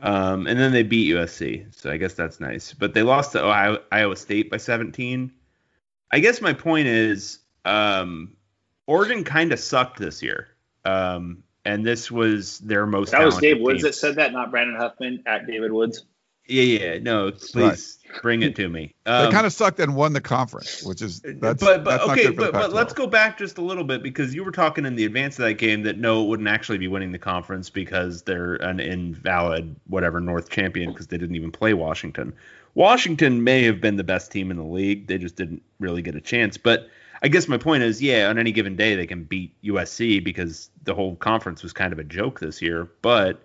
Um, 0.02 0.46
and 0.46 0.58
then 0.58 0.72
they 0.72 0.82
beat 0.82 1.14
USC, 1.14 1.74
so 1.74 1.90
I 1.90 1.98
guess 1.98 2.14
that's 2.14 2.40
nice. 2.40 2.72
But 2.72 2.94
they 2.94 3.02
lost 3.02 3.32
to 3.32 3.44
Ohio, 3.44 3.82
Iowa 3.92 4.16
State 4.16 4.50
by 4.50 4.56
17. 4.56 5.30
I 6.12 6.20
guess 6.20 6.40
my 6.40 6.52
point 6.52 6.88
is, 6.88 7.38
um, 7.64 8.32
Oregon 8.86 9.24
kind 9.24 9.52
of 9.52 9.60
sucked 9.60 9.98
this 9.98 10.22
year, 10.22 10.48
um, 10.84 11.42
and 11.64 11.86
this 11.86 12.10
was 12.10 12.58
their 12.58 12.86
most. 12.86 13.12
That 13.12 13.24
was 13.24 13.34
talented 13.34 13.58
Dave 13.58 13.62
Woods 13.62 13.78
team. 13.78 13.86
that 13.86 13.94
said 13.94 14.16
that, 14.16 14.32
not 14.32 14.50
Brandon 14.50 14.76
Huffman 14.76 15.22
at 15.26 15.46
David 15.46 15.72
Woods. 15.72 16.04
Yeah, 16.50 16.62
yeah. 16.62 16.98
No, 16.98 17.30
please 17.30 17.98
bring 18.22 18.42
it 18.42 18.56
to 18.56 18.68
me. 18.68 18.94
they 19.04 19.10
Um, 19.12 19.30
kind 19.30 19.46
of 19.46 19.52
sucked 19.52 19.78
and 19.78 19.94
won 19.94 20.12
the 20.12 20.20
conference, 20.20 20.82
which 20.82 21.00
is 21.00 21.20
that's 21.20 21.62
but 21.62 21.84
but 21.84 21.90
that's 21.90 22.06
not 22.06 22.18
okay, 22.18 22.26
good 22.26 22.34
for 22.34 22.40
but, 22.40 22.52
but 22.52 22.72
let's 22.72 22.92
go 22.92 23.06
back 23.06 23.38
just 23.38 23.58
a 23.58 23.62
little 23.62 23.84
bit 23.84 24.02
because 24.02 24.34
you 24.34 24.42
were 24.42 24.50
talking 24.50 24.84
in 24.84 24.96
the 24.96 25.04
advance 25.04 25.38
of 25.38 25.44
that 25.44 25.54
game 25.54 25.84
that 25.84 25.98
no, 25.98 26.24
it 26.24 26.26
wouldn't 26.26 26.48
actually 26.48 26.78
be 26.78 26.88
winning 26.88 27.12
the 27.12 27.18
conference 27.18 27.70
because 27.70 28.22
they're 28.22 28.56
an 28.56 28.80
invalid 28.80 29.76
whatever 29.86 30.20
North 30.20 30.50
champion 30.50 30.90
because 30.90 31.06
they 31.06 31.18
didn't 31.18 31.36
even 31.36 31.52
play 31.52 31.72
Washington. 31.72 32.32
Washington 32.74 33.44
may 33.44 33.64
have 33.64 33.80
been 33.80 33.96
the 33.96 34.04
best 34.04 34.30
team 34.30 34.50
in 34.50 34.56
the 34.56 34.64
league. 34.64 35.06
They 35.06 35.18
just 35.18 35.36
didn't 35.36 35.62
really 35.78 36.02
get 36.02 36.14
a 36.14 36.20
chance. 36.20 36.56
But 36.56 36.88
I 37.22 37.28
guess 37.28 37.48
my 37.48 37.58
point 37.58 37.82
is, 37.82 38.00
yeah, 38.00 38.28
on 38.28 38.38
any 38.38 38.52
given 38.52 38.76
day 38.76 38.94
they 38.94 39.06
can 39.06 39.24
beat 39.24 39.54
USC 39.62 40.22
because 40.22 40.70
the 40.84 40.94
whole 40.94 41.16
conference 41.16 41.62
was 41.62 41.72
kind 41.72 41.92
of 41.92 41.98
a 41.98 42.04
joke 42.04 42.40
this 42.40 42.62
year. 42.62 42.88
But 43.02 43.42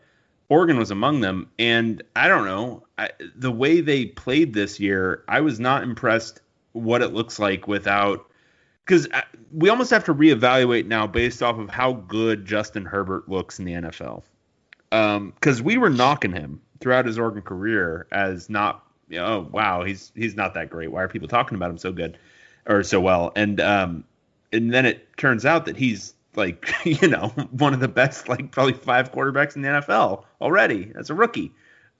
Oregon 0.49 0.77
was 0.77 0.91
among 0.91 1.21
them, 1.21 1.49
and 1.57 2.03
I 2.15 2.27
don't 2.27 2.45
know 2.45 2.83
I, 2.97 3.09
the 3.35 3.51
way 3.51 3.81
they 3.81 4.05
played 4.05 4.53
this 4.53 4.79
year. 4.79 5.23
I 5.27 5.41
was 5.41 5.59
not 5.59 5.83
impressed 5.83 6.41
what 6.73 7.01
it 7.01 7.13
looks 7.13 7.39
like 7.39 7.67
without 7.67 8.29
because 8.85 9.07
uh, 9.11 9.21
we 9.51 9.69
almost 9.69 9.89
have 9.89 10.05
to 10.05 10.13
reevaluate 10.13 10.85
now 10.85 11.07
based 11.07 11.41
off 11.41 11.57
of 11.57 11.69
how 11.69 11.93
good 11.93 12.45
Justin 12.45 12.85
Herbert 12.85 13.27
looks 13.27 13.59
in 13.59 13.65
the 13.65 13.73
NFL. 13.73 14.23
Because 14.91 15.59
um, 15.59 15.65
we 15.65 15.77
were 15.77 15.89
knocking 15.89 16.31
him 16.31 16.61
throughout 16.79 17.05
his 17.05 17.17
Oregon 17.17 17.41
career 17.41 18.07
as 18.11 18.49
not, 18.49 18.84
you 19.09 19.17
know, 19.17 19.25
oh 19.25 19.49
wow, 19.51 19.83
he's 19.83 20.11
he's 20.15 20.35
not 20.35 20.53
that 20.55 20.69
great. 20.69 20.91
Why 20.91 21.03
are 21.03 21.07
people 21.07 21.27
talking 21.27 21.55
about 21.55 21.69
him 21.69 21.77
so 21.77 21.91
good 21.91 22.17
or 22.65 22.83
so 22.83 22.99
well? 22.99 23.31
And 23.35 23.59
um, 23.61 24.03
and 24.51 24.73
then 24.73 24.85
it 24.85 25.15
turns 25.17 25.45
out 25.45 25.65
that 25.65 25.77
he's 25.77 26.13
like 26.35 26.73
you 26.85 27.07
know 27.07 27.27
one 27.51 27.73
of 27.73 27.79
the 27.79 27.87
best 27.87 28.27
like 28.29 28.51
probably 28.51 28.73
five 28.73 29.11
quarterbacks 29.11 29.55
in 29.55 29.61
the 29.61 29.69
NFL 29.69 30.23
already 30.41 30.91
as 30.95 31.09
a 31.09 31.13
rookie 31.13 31.51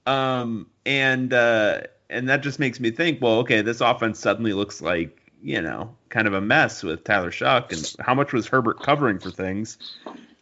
um 0.05 0.67
and 0.85 1.33
uh 1.33 1.81
and 2.09 2.29
that 2.29 2.41
just 2.41 2.59
makes 2.59 2.79
me 2.79 2.91
think 2.91 3.21
well 3.21 3.39
okay 3.39 3.61
this 3.61 3.81
offense 3.81 4.19
suddenly 4.19 4.53
looks 4.53 4.81
like 4.81 5.31
you 5.41 5.61
know 5.61 5.93
kind 6.09 6.27
of 6.27 6.33
a 6.33 6.41
mess 6.41 6.83
with 6.83 7.03
Tyler 7.03 7.31
Shough 7.31 7.71
and 7.71 8.05
how 8.05 8.13
much 8.13 8.33
was 8.33 8.47
Herbert 8.47 8.81
covering 8.81 9.19
for 9.19 9.31
things 9.31 9.77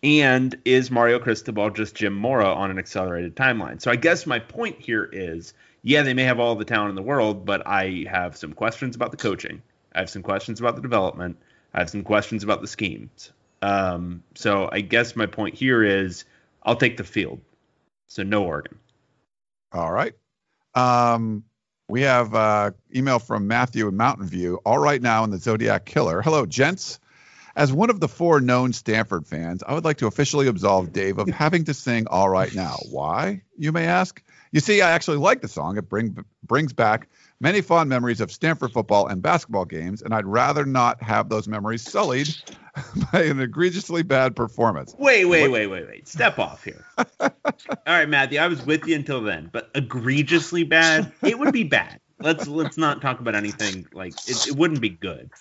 and 0.02 0.56
is 0.66 0.92
Mario 0.92 1.20
Cristobal 1.20 1.70
just 1.70 1.96
Jim 1.96 2.14
Mora 2.14 2.54
on 2.54 2.72
an 2.72 2.78
accelerated 2.78 3.36
timeline 3.36 3.82
so 3.82 3.90
I 3.90 3.96
guess 3.96 4.26
my 4.26 4.40
point 4.40 4.80
here 4.80 5.10
is 5.12 5.54
yeah 5.84 6.02
they 6.02 6.14
may 6.14 6.24
have 6.24 6.40
all 6.40 6.56
the 6.56 6.66
talent 6.66 6.90
in 6.90 6.96
the 6.96 7.02
world 7.02 7.46
but 7.46 7.66
I 7.68 8.06
have 8.10 8.36
some 8.36 8.54
questions 8.54 8.96
about 8.96 9.12
the 9.12 9.18
coaching 9.18 9.62
I 9.94 10.00
have 10.00 10.10
some 10.10 10.24
questions 10.24 10.60
about 10.60 10.76
the 10.76 10.82
development 10.82 11.38
I 11.74 11.80
have 11.80 11.90
some 11.90 12.04
questions 12.04 12.44
about 12.44 12.62
the 12.62 12.68
schemes 12.68 13.32
um, 13.64 14.24
so 14.36 14.68
I 14.70 14.82
guess 14.82 15.16
my 15.16 15.26
point 15.26 15.56
here 15.56 15.84
is 15.84 16.26
I'll 16.64 16.76
take 16.76 16.98
the 16.98 17.06
field. 17.06 17.40
So 18.08 18.22
no 18.24 18.44
Oregon. 18.44 18.78
All 19.72 19.92
right. 19.92 20.14
Um, 20.76 21.46
we 21.88 22.02
have 22.02 22.36
uh, 22.36 22.72
email 22.94 23.20
from 23.20 23.48
Matthew 23.48 23.88
in 23.88 23.96
Mountain 23.96 24.28
View. 24.28 24.60
All 24.66 24.78
right 24.78 25.02
now 25.02 25.24
in 25.24 25.30
the 25.30 25.38
Zodiac 25.38 25.86
Killer. 25.86 26.22
Hello, 26.22 26.46
gents. 26.46 27.00
As 27.56 27.72
one 27.72 27.90
of 27.90 28.02
the 28.02 28.08
four 28.08 28.42
known 28.42 28.74
Stanford 28.74 29.28
fans, 29.28 29.64
I 29.64 29.74
would 29.74 29.86
like 29.86 29.98
to 29.98 30.08
officially 30.08 30.48
absolve 30.48 30.92
Dave 30.92 31.18
of 31.18 31.30
having 31.30 31.64
to 31.66 31.74
sing 31.74 32.08
All 32.08 32.28
Right 32.28 32.54
Now. 32.54 32.78
Why, 32.90 33.44
you 33.58 33.72
may 33.72 33.86
ask? 33.86 34.22
You 34.54 34.60
see, 34.60 34.82
I 34.84 34.92
actually 34.92 35.18
like 35.18 35.42
the 35.42 35.48
song. 35.48 35.78
It 35.78 35.90
bring, 35.90 36.24
brings 36.44 36.74
back 36.74 37.10
many 37.40 37.62
fond 37.62 37.90
memories 37.90 38.22
of 38.22 38.32
Stanford 38.32 38.72
football 38.72 39.08
and 39.08 39.20
basketball 39.20 39.66
games, 39.66 40.04
and 40.04 40.14
I'd 40.14 40.28
rather 40.28 40.64
not 40.64 41.02
have 41.02 41.28
those 41.28 41.48
memories 41.48 41.82
sullied 41.82 42.28
by 43.12 43.24
an 43.24 43.40
egregiously 43.40 44.04
bad 44.04 44.36
performance. 44.36 44.94
Wait, 45.00 45.26
wait, 45.26 45.50
wait, 45.50 45.68
wait, 45.68 45.88
wait. 45.88 46.08
Step 46.08 46.38
off 46.38 46.64
here. 46.64 46.86
All 47.20 47.32
right, 47.88 48.08
Matthew, 48.08 48.38
I 48.40 48.48
was 48.48 48.64
with 48.64 48.86
you 48.86 48.96
until 48.96 49.22
then, 49.22 49.50
but 49.52 49.72
egregiously 49.74 50.64
bad, 50.64 51.12
it 51.24 51.40
would 51.40 51.52
be 51.52 51.64
bad. 51.64 52.00
Let's 52.20 52.48
let's 52.48 52.78
not 52.78 53.02
talk 53.02 53.20
about 53.20 53.34
anything 53.34 53.88
like 53.92 54.14
it, 54.30 54.50
it 54.50 54.56
wouldn't 54.56 54.82
be 54.82 54.90
good. 54.90 55.32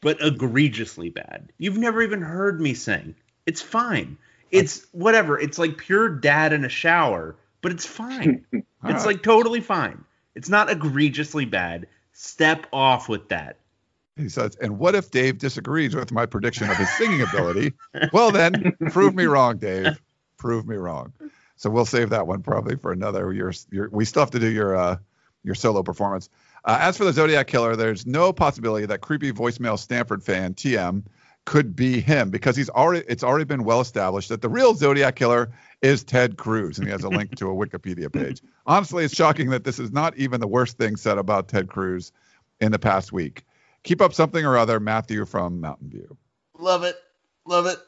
But 0.00 0.18
egregiously 0.20 1.10
bad. 1.10 1.52
You've 1.56 1.78
never 1.78 2.02
even 2.02 2.20
heard 2.20 2.60
me 2.60 2.74
sing. 2.74 3.14
It's 3.46 3.62
fine. 3.62 4.18
It's 4.50 4.86
whatever. 4.90 5.38
It's 5.38 5.56
like 5.56 5.78
pure 5.78 6.08
dad 6.08 6.52
in 6.52 6.64
a 6.64 6.68
shower, 6.68 7.36
but 7.62 7.72
it's 7.72 7.86
fine. 7.86 8.44
It's 8.84 9.04
right. 9.04 9.14
like 9.14 9.22
totally 9.24 9.60
fine. 9.60 10.04
It's 10.36 10.48
not 10.48 10.70
egregiously 10.70 11.44
bad. 11.44 11.88
Step 12.12 12.68
off 12.72 13.08
with 13.08 13.30
that. 13.30 13.56
He 14.16 14.28
says, 14.28 14.54
and 14.56 14.78
what 14.78 14.94
if 14.94 15.10
Dave 15.10 15.38
disagrees 15.38 15.96
with 15.96 16.12
my 16.12 16.24
prediction 16.24 16.70
of 16.70 16.76
his 16.76 16.88
singing 16.96 17.20
ability? 17.22 17.72
Well, 18.12 18.30
then, 18.30 18.76
prove 18.90 19.14
me 19.14 19.24
wrong, 19.24 19.56
Dave. 19.56 20.00
Prove 20.36 20.68
me 20.68 20.76
wrong. 20.76 21.12
So 21.56 21.68
we'll 21.68 21.84
save 21.84 22.10
that 22.10 22.26
one 22.26 22.42
probably 22.42 22.76
for 22.76 22.92
another 22.92 23.32
year. 23.32 23.52
Your, 23.72 23.88
we 23.90 24.04
still 24.04 24.22
have 24.22 24.30
to 24.32 24.38
do 24.38 24.50
your 24.50 24.76
uh, 24.76 24.98
your 25.42 25.54
solo 25.54 25.82
performance. 25.82 26.28
Uh, 26.64 26.78
as 26.80 26.96
for 26.96 27.04
the 27.04 27.12
Zodiac 27.12 27.46
Killer, 27.46 27.76
there's 27.76 28.06
no 28.06 28.32
possibility 28.32 28.86
that 28.86 29.00
creepy 29.00 29.32
voicemail 29.32 29.78
Stanford 29.78 30.22
fan 30.22 30.54
TM 30.54 31.02
could 31.44 31.76
be 31.76 32.00
him 32.00 32.30
because 32.30 32.56
he's 32.56 32.68
already 32.68 33.04
it's 33.08 33.24
already 33.24 33.44
been 33.44 33.64
well 33.64 33.80
established 33.80 34.28
that 34.28 34.42
the 34.42 34.48
real 34.48 34.74
Zodiac 34.74 35.16
Killer 35.16 35.50
is 35.82 36.04
Ted 36.04 36.36
Cruz, 36.36 36.78
and 36.78 36.86
he 36.86 36.92
has 36.92 37.04
a 37.04 37.08
link 37.08 37.36
to 37.36 37.50
a 37.50 37.54
Wikipedia 37.54 38.12
page. 38.12 38.40
Honestly, 38.66 39.04
it's 39.04 39.14
shocking 39.14 39.50
that 39.50 39.64
this 39.64 39.78
is 39.78 39.92
not 39.92 40.16
even 40.16 40.40
the 40.40 40.46
worst 40.46 40.78
thing 40.78 40.96
said 40.96 41.18
about 41.18 41.48
Ted 41.48 41.68
Cruz 41.68 42.12
in 42.60 42.72
the 42.72 42.78
past 42.78 43.12
week. 43.12 43.44
Keep 43.82 44.00
up 44.00 44.14
something 44.14 44.44
or 44.44 44.56
other, 44.56 44.80
Matthew 44.80 45.24
from 45.24 45.60
Mountain 45.60 45.90
View. 45.90 46.16
Love 46.58 46.82
it. 46.82 46.96
Love 47.44 47.66
it. 47.66 47.78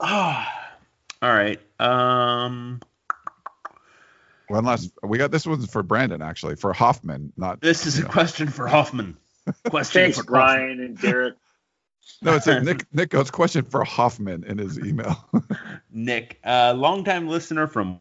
Ah. 0.00 0.52
All 1.22 1.32
right. 1.32 1.60
Um 1.80 2.80
One 4.48 4.64
last, 4.64 4.90
we 5.02 5.16
got 5.18 5.30
this 5.30 5.46
one's 5.46 5.70
for 5.70 5.82
Brandon 5.82 6.22
actually, 6.22 6.56
for 6.56 6.72
Hoffman, 6.72 7.32
not. 7.36 7.60
this 7.60 7.86
is 7.86 7.98
a 7.98 8.02
know. 8.02 8.08
question 8.08 8.48
for 8.48 8.66
Hoffman. 8.66 9.16
Question 9.68 10.02
Thanks, 10.02 10.18
for 10.18 10.24
Brian 10.24 10.80
and 10.80 10.98
Derek. 10.98 11.34
No, 12.22 12.34
it's 12.34 12.46
a 12.46 12.60
Nick. 12.60 12.86
Nick 12.92 13.10
goes 13.10 13.30
question 13.30 13.64
for 13.64 13.84
Hoffman 13.84 14.44
in 14.44 14.58
his 14.58 14.78
email. 14.78 15.28
Nick, 15.92 16.40
uh, 16.44 16.74
longtime 16.76 17.28
listener 17.28 17.66
from 17.66 18.00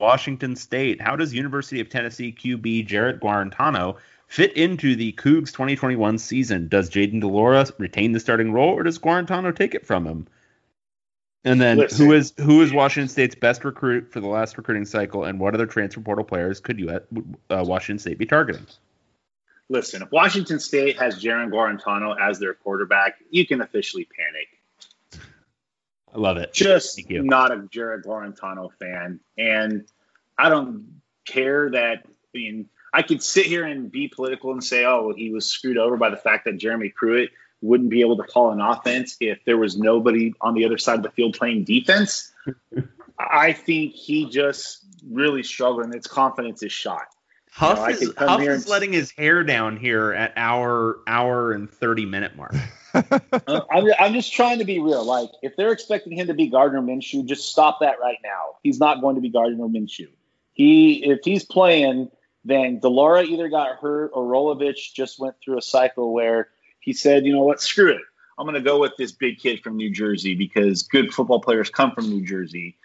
Washington 0.00 0.56
State. 0.56 1.00
How 1.00 1.16
does 1.16 1.34
University 1.34 1.80
of 1.80 1.88
Tennessee 1.88 2.32
QB 2.32 2.86
Jarrett 2.86 3.20
Guarantano 3.20 3.96
fit 4.28 4.52
into 4.56 4.94
the 4.94 5.12
Cougs 5.12 5.52
2021 5.52 6.18
season? 6.18 6.68
Does 6.68 6.90
Jayden 6.90 7.20
de 7.20 7.26
Laura 7.26 7.66
retain 7.78 8.12
the 8.12 8.20
starting 8.20 8.52
role, 8.52 8.70
or 8.70 8.82
does 8.84 8.98
Guarantano 8.98 9.54
take 9.54 9.74
it 9.74 9.86
from 9.86 10.06
him? 10.06 10.28
And 11.44 11.60
then, 11.60 11.78
Listen. 11.78 12.06
who 12.06 12.12
is 12.12 12.34
who 12.36 12.62
is 12.62 12.72
Washington 12.72 13.08
State's 13.08 13.34
best 13.34 13.64
recruit 13.64 14.12
for 14.12 14.20
the 14.20 14.26
last 14.26 14.58
recruiting 14.58 14.84
cycle, 14.84 15.24
and 15.24 15.38
what 15.38 15.54
other 15.54 15.66
transfer 15.66 16.00
portal 16.00 16.24
players 16.24 16.60
could 16.60 16.78
you 16.78 16.90
uh, 16.90 17.00
Washington 17.66 17.98
State 17.98 18.18
be 18.18 18.26
targeting? 18.26 18.66
Listen, 19.68 20.02
if 20.02 20.10
Washington 20.10 20.60
State 20.60 20.98
has 20.98 21.22
Jaron 21.22 21.50
Guarantano 21.50 22.16
as 22.18 22.38
their 22.38 22.54
quarterback, 22.54 23.16
you 23.30 23.46
can 23.46 23.60
officially 23.60 24.06
panic. 24.16 24.48
I 26.14 26.18
love 26.18 26.38
it. 26.38 26.54
Just 26.54 27.00
not 27.10 27.52
a 27.52 27.68
Jared 27.70 28.04
Guarantano 28.04 28.70
fan. 28.78 29.20
And 29.36 29.84
I 30.38 30.48
don't 30.48 31.02
care 31.26 31.70
that, 31.70 32.04
I 32.06 32.38
mean, 32.38 32.68
I 32.94 33.02
could 33.02 33.22
sit 33.22 33.44
here 33.46 33.64
and 33.64 33.92
be 33.92 34.08
political 34.08 34.52
and 34.52 34.64
say, 34.64 34.86
oh, 34.86 35.12
he 35.14 35.30
was 35.30 35.46
screwed 35.46 35.76
over 35.76 35.98
by 35.98 36.08
the 36.08 36.16
fact 36.16 36.46
that 36.46 36.56
Jeremy 36.56 36.88
Pruitt 36.88 37.30
wouldn't 37.60 37.90
be 37.90 38.00
able 38.00 38.16
to 38.16 38.22
call 38.22 38.52
an 38.52 38.60
offense 38.60 39.16
if 39.20 39.44
there 39.44 39.58
was 39.58 39.76
nobody 39.76 40.32
on 40.40 40.54
the 40.54 40.64
other 40.64 40.78
side 40.78 40.96
of 40.96 41.02
the 41.02 41.10
field 41.10 41.36
playing 41.36 41.64
defense. 41.64 42.32
I 43.18 43.52
think 43.52 43.92
he 43.92 44.30
just 44.30 44.84
really 45.06 45.42
struggled 45.42 45.84
and 45.84 45.92
his 45.92 46.06
confidence 46.06 46.62
is 46.62 46.72
shot. 46.72 47.08
Huff, 47.58 47.78
know, 47.78 47.86
is, 47.86 48.12
Huff 48.16 48.40
here 48.40 48.52
is 48.52 48.62
and- 48.62 48.70
letting 48.70 48.92
his 48.92 49.10
hair 49.10 49.42
down 49.42 49.76
here 49.76 50.12
at 50.12 50.32
our 50.36 50.98
hour 51.08 51.52
and 51.52 51.68
30 51.68 52.06
minute 52.06 52.36
mark. 52.36 52.54
Uh, 52.94 53.60
I'm, 53.70 53.84
I'm 54.00 54.12
just 54.14 54.32
trying 54.32 54.58
to 54.58 54.64
be 54.64 54.80
real. 54.80 55.04
Like, 55.04 55.28
if 55.42 55.56
they're 55.56 55.72
expecting 55.72 56.12
him 56.12 56.26
to 56.26 56.34
be 56.34 56.48
Gardner 56.48 56.80
Minshew, 56.80 57.24
just 57.26 57.50
stop 57.50 57.80
that 57.80 58.00
right 58.00 58.16
now. 58.24 58.56
He's 58.62 58.80
not 58.80 59.00
going 59.00 59.14
to 59.14 59.20
be 59.20 59.28
Gardner 59.28 59.68
Minshew. 59.68 60.08
He, 60.52 61.04
if 61.04 61.20
he's 61.22 61.44
playing, 61.44 62.10
then 62.44 62.80
de 62.80 62.88
Laura 62.88 63.22
either 63.22 63.48
got 63.48 63.76
hurt 63.78 64.10
or 64.14 64.24
Rolovich 64.24 64.94
just 64.94 65.20
went 65.20 65.36
through 65.42 65.58
a 65.58 65.62
cycle 65.62 66.12
where 66.12 66.48
he 66.80 66.92
said, 66.92 67.24
you 67.24 67.32
know 67.34 67.44
what, 67.44 67.60
screw 67.60 67.92
it. 67.92 68.02
I'm 68.38 68.46
going 68.46 68.54
to 68.54 68.60
go 68.60 68.80
with 68.80 68.96
this 68.96 69.12
big 69.12 69.38
kid 69.38 69.62
from 69.62 69.76
New 69.76 69.90
Jersey 69.90 70.34
because 70.34 70.82
good 70.82 71.12
football 71.12 71.40
players 71.40 71.70
come 71.70 71.92
from 71.92 72.08
New 72.08 72.24
Jersey. 72.24 72.76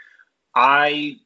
I 0.53 0.89
am 0.89 1.19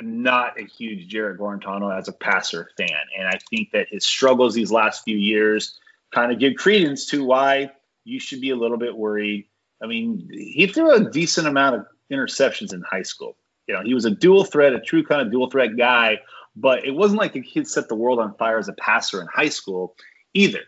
not 0.00 0.58
a 0.58 0.64
huge 0.64 1.08
Jarrett 1.08 1.38
Guarantano 1.38 1.96
as 1.96 2.08
a 2.08 2.12
passer 2.12 2.70
fan. 2.76 2.88
And 3.18 3.28
I 3.28 3.38
think 3.50 3.72
that 3.72 3.88
his 3.90 4.04
struggles 4.04 4.54
these 4.54 4.72
last 4.72 5.04
few 5.04 5.16
years 5.16 5.78
kind 6.12 6.32
of 6.32 6.38
give 6.38 6.54
credence 6.54 7.06
to 7.06 7.24
why 7.24 7.72
you 8.04 8.18
should 8.18 8.40
be 8.40 8.50
a 8.50 8.56
little 8.56 8.78
bit 8.78 8.96
worried. 8.96 9.46
I 9.82 9.86
mean, 9.86 10.28
he 10.30 10.66
threw 10.66 10.94
a 10.94 11.10
decent 11.10 11.46
amount 11.46 11.76
of 11.76 11.86
interceptions 12.10 12.72
in 12.72 12.82
high 12.82 13.02
school. 13.02 13.36
You 13.66 13.74
know, 13.74 13.82
he 13.82 13.94
was 13.94 14.04
a 14.04 14.10
dual 14.10 14.44
threat, 14.44 14.72
a 14.72 14.80
true 14.80 15.04
kind 15.04 15.20
of 15.20 15.30
dual 15.30 15.50
threat 15.50 15.76
guy, 15.76 16.20
but 16.56 16.84
it 16.84 16.92
wasn't 16.92 17.20
like 17.20 17.32
kid 17.44 17.68
set 17.68 17.88
the 17.88 17.94
world 17.94 18.18
on 18.18 18.34
fire 18.34 18.58
as 18.58 18.68
a 18.68 18.74
passer 18.74 19.20
in 19.20 19.28
high 19.32 19.48
school 19.48 19.96
either. 20.34 20.60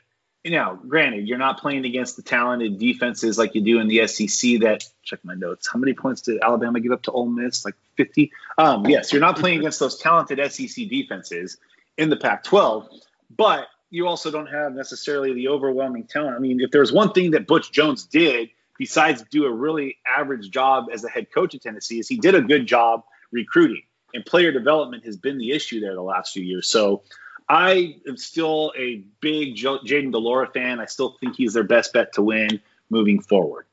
You 0.45 0.51
know, 0.51 0.79
granted, 0.87 1.27
you're 1.27 1.39
not 1.39 1.59
playing 1.59 1.87
against 1.87 2.17
the 2.17 2.23
talented 2.23 2.79
defenses 2.79 3.39
like 3.39 3.55
you 3.55 3.63
do 3.63 3.81
in 3.81 3.89
the 3.89 4.07
SEC. 4.07 4.61
That 4.61 4.85
check 5.03 5.21
my 5.25 5.35
notes. 5.35 5.69
How 5.73 5.79
many 5.79 5.95
points 5.95 6.21
did 6.21 6.43
Alabama 6.43 6.81
give 6.81 6.93
up 6.93 7.03
to 7.05 7.13
Ole 7.13 7.27
Miss? 7.27 7.65
Like 7.65 7.75
50. 7.97 8.31
Um, 8.59 8.87
yes, 8.87 9.13
you're 9.13 9.23
not 9.23 9.39
playing 9.39 9.61
against 9.61 9.81
those 9.81 9.99
talented 9.99 10.39
SEC 10.53 10.89
defenses 10.89 11.57
in 11.97 12.11
the 12.11 12.17
Pac-12, 12.17 12.89
but 13.35 13.69
you 13.89 14.07
also 14.07 14.31
don't 14.31 14.49
have 14.49 14.75
necessarily 14.75 15.33
the 15.33 15.49
overwhelming 15.49 16.05
talent. 16.05 16.37
I 16.37 16.41
mean, 16.41 16.61
if 16.61 16.71
there's 16.71 16.93
one 16.93 17.13
thing 17.13 17.31
that 17.31 17.47
Butch 17.47 17.73
Jones 17.73 18.05
did 18.05 18.51
besides 18.77 19.25
do 19.31 19.47
a 19.47 19.53
really 19.53 19.97
average 20.05 20.51
job 20.51 20.87
as 20.93 21.05
a 21.05 21.09
head 21.09 21.29
coach 21.33 21.55
at 21.55 21.63
Tennessee, 21.63 22.01
is 22.01 22.09
he 22.09 22.19
did 22.19 22.35
a 22.35 22.43
good 22.43 22.67
job 22.67 23.05
recruiting 23.33 23.83
and 24.15 24.25
player 24.25 24.53
development 24.53 25.05
has 25.05 25.17
been 25.17 25.37
the 25.37 25.51
issue 25.51 25.81
there 25.81 25.95
the 25.95 26.03
last 26.03 26.33
few 26.33 26.43
years. 26.43 26.69
So 26.69 27.03
I 27.49 27.97
am 28.09 28.17
still 28.17 28.73
a 28.77 29.05
big 29.21 29.57
Jayden 29.57 30.13
de 30.13 30.19
Laura 30.19 30.49
fan. 30.53 30.81
I 30.81 30.87
still 30.87 31.17
think 31.21 31.37
he's 31.37 31.53
their 31.53 31.65
best 31.65 31.93
bet 31.93 32.15
to 32.15 32.23
win 32.23 32.61
moving 32.91 33.21
forward. 33.21 33.67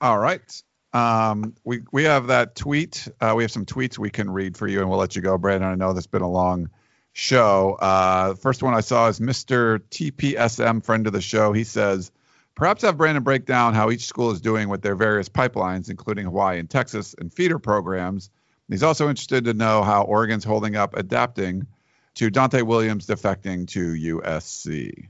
All 0.00 0.18
right. 0.18 0.62
Um, 0.92 1.54
we 1.64 1.82
we 1.90 2.04
have 2.04 2.28
that 2.28 2.54
tweet. 2.54 3.08
Uh, 3.20 3.34
we 3.36 3.42
have 3.42 3.50
some 3.50 3.66
tweets 3.66 3.98
we 3.98 4.10
can 4.10 4.30
read 4.30 4.56
for 4.56 4.68
you, 4.68 4.80
and 4.80 4.88
we'll 4.88 4.98
let 4.98 5.16
you 5.16 5.22
go, 5.22 5.36
Brandon. 5.36 5.68
I 5.68 5.74
know 5.74 5.92
has 5.92 6.06
been 6.06 6.22
a 6.22 6.30
long 6.30 6.70
show. 7.14 7.76
Uh, 7.80 8.34
first 8.34 8.62
one 8.62 8.74
I 8.74 8.80
saw 8.80 9.08
is 9.08 9.18
Mr. 9.18 9.80
TPSM, 9.90 10.84
friend 10.84 11.06
of 11.06 11.12
the 11.12 11.20
show. 11.20 11.52
He 11.52 11.64
says, 11.64 12.12
perhaps 12.54 12.82
have 12.82 12.96
Brandon 12.96 13.24
break 13.24 13.46
down 13.46 13.74
how 13.74 13.90
each 13.90 14.04
school 14.04 14.30
is 14.30 14.40
doing 14.40 14.68
with 14.68 14.82
their 14.82 14.94
various 14.94 15.28
pipelines, 15.28 15.90
including 15.90 16.26
Hawaii 16.26 16.58
and 16.58 16.70
Texas, 16.70 17.14
and 17.18 17.32
feeder 17.32 17.58
programs. 17.58 18.30
He's 18.68 18.82
also 18.82 19.08
interested 19.08 19.44
to 19.44 19.54
know 19.54 19.82
how 19.82 20.02
Oregon's 20.02 20.44
holding 20.44 20.74
up 20.76 20.96
adapting 20.96 21.66
to 22.14 22.30
Dante 22.30 22.62
Williams 22.62 23.06
defecting 23.06 23.68
to 23.68 24.20
USC. 24.20 25.08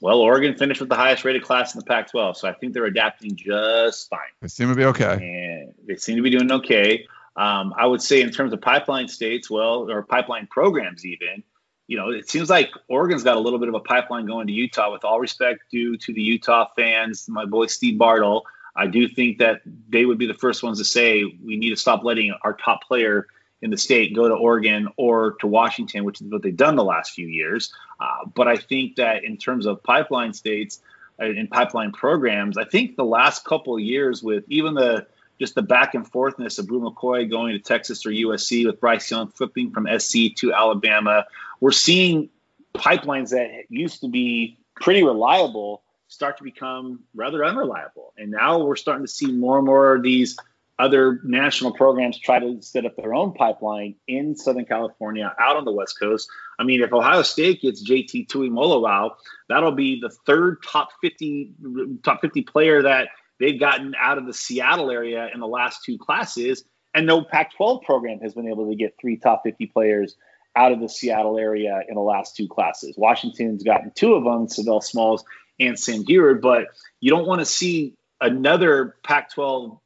Well, 0.00 0.18
Oregon 0.20 0.56
finished 0.56 0.80
with 0.80 0.88
the 0.88 0.96
highest 0.96 1.24
rated 1.24 1.42
class 1.42 1.74
in 1.74 1.78
the 1.78 1.84
Pac 1.84 2.10
12, 2.10 2.38
so 2.38 2.48
I 2.48 2.54
think 2.54 2.72
they're 2.72 2.86
adapting 2.86 3.36
just 3.36 4.08
fine. 4.08 4.20
They 4.40 4.48
seem 4.48 4.70
to 4.70 4.74
be 4.74 4.84
okay. 4.86 5.12
And 5.12 5.74
they 5.86 5.96
seem 5.96 6.16
to 6.16 6.22
be 6.22 6.30
doing 6.30 6.50
okay. 6.50 7.06
Um, 7.36 7.74
I 7.76 7.86
would 7.86 8.00
say 8.00 8.22
in 8.22 8.30
terms 8.30 8.52
of 8.52 8.62
pipeline 8.62 9.08
states, 9.08 9.50
well, 9.50 9.90
or 9.90 10.02
pipeline 10.02 10.46
programs, 10.50 11.04
even, 11.04 11.42
you 11.86 11.98
know, 11.98 12.10
it 12.10 12.30
seems 12.30 12.48
like 12.48 12.70
Oregon's 12.88 13.22
got 13.22 13.36
a 13.36 13.40
little 13.40 13.58
bit 13.58 13.68
of 13.68 13.74
a 13.74 13.80
pipeline 13.80 14.24
going 14.24 14.46
to 14.46 14.52
Utah. 14.52 14.90
With 14.90 15.04
all 15.04 15.20
respect 15.20 15.64
due 15.70 15.98
to 15.98 16.12
the 16.14 16.22
Utah 16.22 16.68
fans, 16.76 17.28
my 17.28 17.44
boy 17.44 17.66
Steve 17.66 17.98
Bartle, 17.98 18.46
I 18.74 18.86
do 18.86 19.06
think 19.06 19.38
that 19.38 19.60
they 19.88 20.06
would 20.06 20.18
be 20.18 20.26
the 20.26 20.34
first 20.34 20.62
ones 20.62 20.78
to 20.78 20.84
say 20.84 21.24
we 21.24 21.56
need 21.56 21.70
to 21.70 21.76
stop 21.76 22.04
letting 22.04 22.32
our 22.42 22.54
top 22.54 22.82
player 22.84 23.26
in 23.62 23.70
the 23.70 23.76
state 23.76 24.14
go 24.14 24.28
to 24.28 24.34
Oregon 24.34 24.88
or 24.96 25.32
to 25.40 25.46
Washington, 25.46 26.04
which 26.04 26.20
is 26.20 26.30
what 26.30 26.42
they've 26.42 26.56
done 26.56 26.76
the 26.76 26.84
last 26.84 27.12
few 27.12 27.26
years. 27.26 27.72
Uh, 27.98 28.26
but 28.34 28.48
I 28.48 28.56
think 28.56 28.96
that 28.96 29.24
in 29.24 29.36
terms 29.36 29.66
of 29.66 29.82
pipeline 29.82 30.32
states 30.32 30.80
uh, 31.20 31.24
and 31.24 31.50
pipeline 31.50 31.92
programs, 31.92 32.56
I 32.56 32.64
think 32.64 32.96
the 32.96 33.04
last 33.04 33.44
couple 33.44 33.74
of 33.74 33.80
years 33.80 34.22
with 34.22 34.44
even 34.48 34.74
the 34.74 35.06
just 35.38 35.54
the 35.54 35.62
back 35.62 35.94
and 35.94 36.10
forthness 36.10 36.58
of 36.58 36.66
Bru 36.66 36.80
McCoy 36.80 37.28
going 37.28 37.54
to 37.54 37.58
Texas 37.58 38.04
or 38.04 38.10
USC 38.10 38.66
with 38.66 38.78
Bryce 38.78 39.10
Young 39.10 39.28
flipping 39.28 39.70
from 39.70 39.88
SC 39.98 40.34
to 40.36 40.52
Alabama. 40.52 41.24
We're 41.60 41.72
seeing 41.72 42.28
pipelines 42.74 43.30
that 43.30 43.64
used 43.70 44.02
to 44.02 44.08
be 44.08 44.58
pretty 44.74 45.02
reliable 45.02 45.82
start 46.08 46.36
to 46.38 46.44
become 46.44 47.00
rather 47.14 47.44
unreliable. 47.44 48.12
And 48.18 48.30
now 48.30 48.58
we're 48.58 48.76
starting 48.76 49.06
to 49.06 49.10
see 49.10 49.32
more 49.32 49.58
and 49.58 49.66
more 49.66 49.94
of 49.94 50.02
these 50.02 50.36
other 50.80 51.20
national 51.22 51.74
programs 51.74 52.18
try 52.18 52.38
to 52.38 52.62
set 52.62 52.86
up 52.86 52.96
their 52.96 53.14
own 53.14 53.34
pipeline 53.34 53.94
in 54.08 54.34
Southern 54.34 54.64
California, 54.64 55.32
out 55.38 55.56
on 55.56 55.66
the 55.66 55.72
West 55.72 56.00
Coast. 56.00 56.28
I 56.58 56.64
mean, 56.64 56.82
if 56.82 56.92
Ohio 56.92 57.22
State 57.22 57.60
gets 57.60 57.88
JT 57.88 58.28
Tuimoloau, 58.28 59.10
that'll 59.48 59.72
be 59.72 60.00
the 60.00 60.10
third 60.26 60.62
top 60.66 60.88
50 61.02 61.54
top 62.02 62.22
50 62.22 62.42
player 62.42 62.82
that 62.82 63.08
they've 63.38 63.60
gotten 63.60 63.94
out 64.00 64.16
of 64.16 64.26
the 64.26 64.32
Seattle 64.32 64.90
area 64.90 65.28
in 65.32 65.40
the 65.40 65.46
last 65.46 65.84
two 65.84 65.98
classes, 65.98 66.64
and 66.94 67.06
no 67.06 67.22
Pac 67.22 67.54
12 67.54 67.82
program 67.82 68.18
has 68.20 68.32
been 68.32 68.48
able 68.48 68.70
to 68.70 68.74
get 68.74 68.94
three 68.98 69.18
top 69.18 69.42
50 69.44 69.66
players 69.66 70.16
out 70.56 70.72
of 70.72 70.80
the 70.80 70.88
Seattle 70.88 71.38
area 71.38 71.82
in 71.88 71.94
the 71.94 72.00
last 72.00 72.36
two 72.36 72.48
classes. 72.48 72.94
Washington's 72.96 73.62
gotten 73.62 73.92
two 73.94 74.14
of 74.14 74.24
them, 74.24 74.46
Sav'ell 74.46 74.82
Smalls 74.82 75.24
and 75.60 75.78
Sam 75.78 76.04
Huard, 76.04 76.40
but 76.40 76.68
you 77.00 77.10
don't 77.10 77.26
want 77.26 77.40
to 77.40 77.44
see 77.44 77.94
another 78.20 78.96
Pac 79.04 79.30
12 79.32 79.78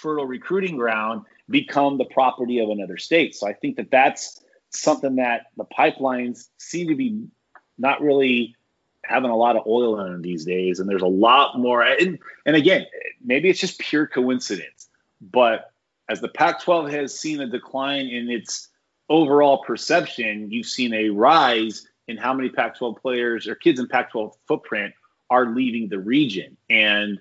fertile 0.00 0.26
recruiting 0.26 0.76
ground 0.76 1.22
become 1.48 1.98
the 1.98 2.04
property 2.04 2.58
of 2.58 2.70
another 2.70 2.96
state. 2.96 3.34
So 3.34 3.46
I 3.46 3.52
think 3.52 3.76
that 3.76 3.90
that's 3.90 4.42
something 4.70 5.16
that 5.16 5.46
the 5.56 5.64
pipelines 5.64 6.48
seem 6.58 6.88
to 6.88 6.94
be 6.94 7.24
not 7.78 8.00
really 8.00 8.56
having 9.04 9.30
a 9.30 9.36
lot 9.36 9.56
of 9.56 9.66
oil 9.66 10.00
in 10.00 10.12
them 10.12 10.22
these 10.22 10.44
days, 10.44 10.78
and 10.78 10.88
there's 10.88 11.02
a 11.02 11.06
lot 11.06 11.58
more. 11.58 11.82
And, 11.82 12.18
and 12.46 12.56
again, 12.56 12.86
maybe 13.22 13.48
it's 13.48 13.60
just 13.60 13.78
pure 13.78 14.06
coincidence, 14.06 14.88
but 15.20 15.72
as 16.08 16.20
the 16.20 16.28
Pac-12 16.28 16.90
has 16.90 17.18
seen 17.18 17.40
a 17.40 17.46
decline 17.46 18.06
in 18.06 18.30
its 18.30 18.68
overall 19.08 19.62
perception, 19.64 20.50
you've 20.50 20.66
seen 20.66 20.92
a 20.92 21.08
rise 21.08 21.86
in 22.08 22.16
how 22.16 22.34
many 22.34 22.48
Pac-12 22.50 23.00
players 23.00 23.46
or 23.48 23.54
kids 23.54 23.80
in 23.80 23.88
Pac-12 23.88 24.32
footprint 24.46 24.94
are 25.30 25.46
leaving 25.46 25.88
the 25.88 25.98
region, 25.98 26.56
and 26.68 27.18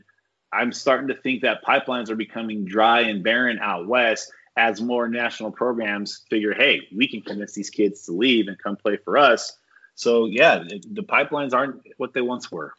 I'm 0.52 0.72
starting 0.72 1.08
to 1.10 1.16
think 1.16 1.42
that 1.42 1.64
pipelines 1.64 2.10
are 2.10 2.16
becoming 2.16 2.66
dry 2.66 3.02
and 3.02 3.24
barren 3.24 3.60
out 3.60 3.88
west 3.88 4.32
as 4.58 4.82
more 4.82 5.08
national 5.08 5.52
programs 5.52 6.26
figure, 6.30 6.54
hey, 6.54 6.82
we 6.96 7.08
can 7.08 7.22
convince 7.22 7.54
these 7.54 7.70
kids 7.70 8.06
to 8.06 8.12
leave 8.12 8.48
and 8.48 8.58
come 8.58 8.76
play 8.76 8.98
for 8.98 9.18
us 9.18 9.58
so 10.00 10.28
yeah, 10.28 10.64
the 10.64 11.04
pipelines 11.04 11.54
aren't 11.54 11.82
what 11.98 12.14
they 12.14 12.22
once 12.22 12.50
were. 12.50 12.74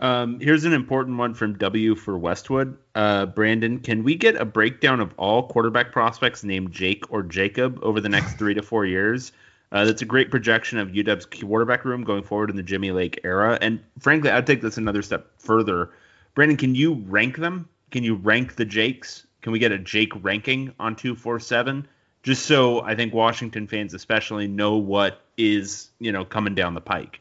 Um, 0.00 0.40
here's 0.40 0.64
an 0.64 0.72
important 0.72 1.16
one 1.16 1.32
from 1.32 1.56
W 1.58 1.94
for 1.94 2.18
Westwood. 2.18 2.76
Uh, 2.96 3.26
Brandon, 3.26 3.78
can 3.78 4.02
we 4.02 4.16
get 4.16 4.34
a 4.34 4.44
breakdown 4.44 4.98
of 4.98 5.14
all 5.16 5.46
quarterback 5.46 5.92
prospects 5.92 6.42
named 6.42 6.72
Jake 6.72 7.04
or 7.12 7.22
Jacob 7.22 7.78
over 7.82 8.00
the 8.00 8.08
next 8.08 8.34
three 8.36 8.54
to 8.54 8.62
four 8.62 8.84
years? 8.84 9.30
Uh, 9.70 9.84
that's 9.84 10.02
a 10.02 10.04
great 10.04 10.28
projection 10.28 10.78
of 10.78 10.88
UW's 10.88 11.26
quarterback 11.26 11.84
room 11.84 12.02
going 12.02 12.24
forward 12.24 12.50
in 12.50 12.56
the 12.56 12.64
Jimmy 12.64 12.90
Lake 12.90 13.20
era. 13.22 13.56
And 13.60 13.78
frankly, 14.00 14.30
I'd 14.30 14.46
take 14.46 14.60
this 14.60 14.76
another 14.76 15.02
step 15.02 15.30
further. 15.38 15.90
Brandon, 16.34 16.56
can 16.56 16.74
you 16.74 16.94
rank 16.94 17.36
them? 17.36 17.68
Can 17.90 18.04
you 18.04 18.14
rank 18.14 18.56
the 18.56 18.64
Jakes? 18.64 19.26
Can 19.42 19.52
we 19.52 19.58
get 19.58 19.72
a 19.72 19.78
Jake 19.78 20.12
ranking 20.22 20.74
on 20.78 20.96
247? 20.96 21.86
Just 22.22 22.46
so 22.46 22.82
I 22.82 22.94
think 22.94 23.14
Washington 23.14 23.66
fans 23.66 23.94
especially 23.94 24.48
know 24.48 24.76
what 24.76 25.22
is 25.36 25.88
you 25.98 26.12
know 26.12 26.24
coming 26.24 26.54
down 26.54 26.74
the 26.74 26.80
pike. 26.80 27.20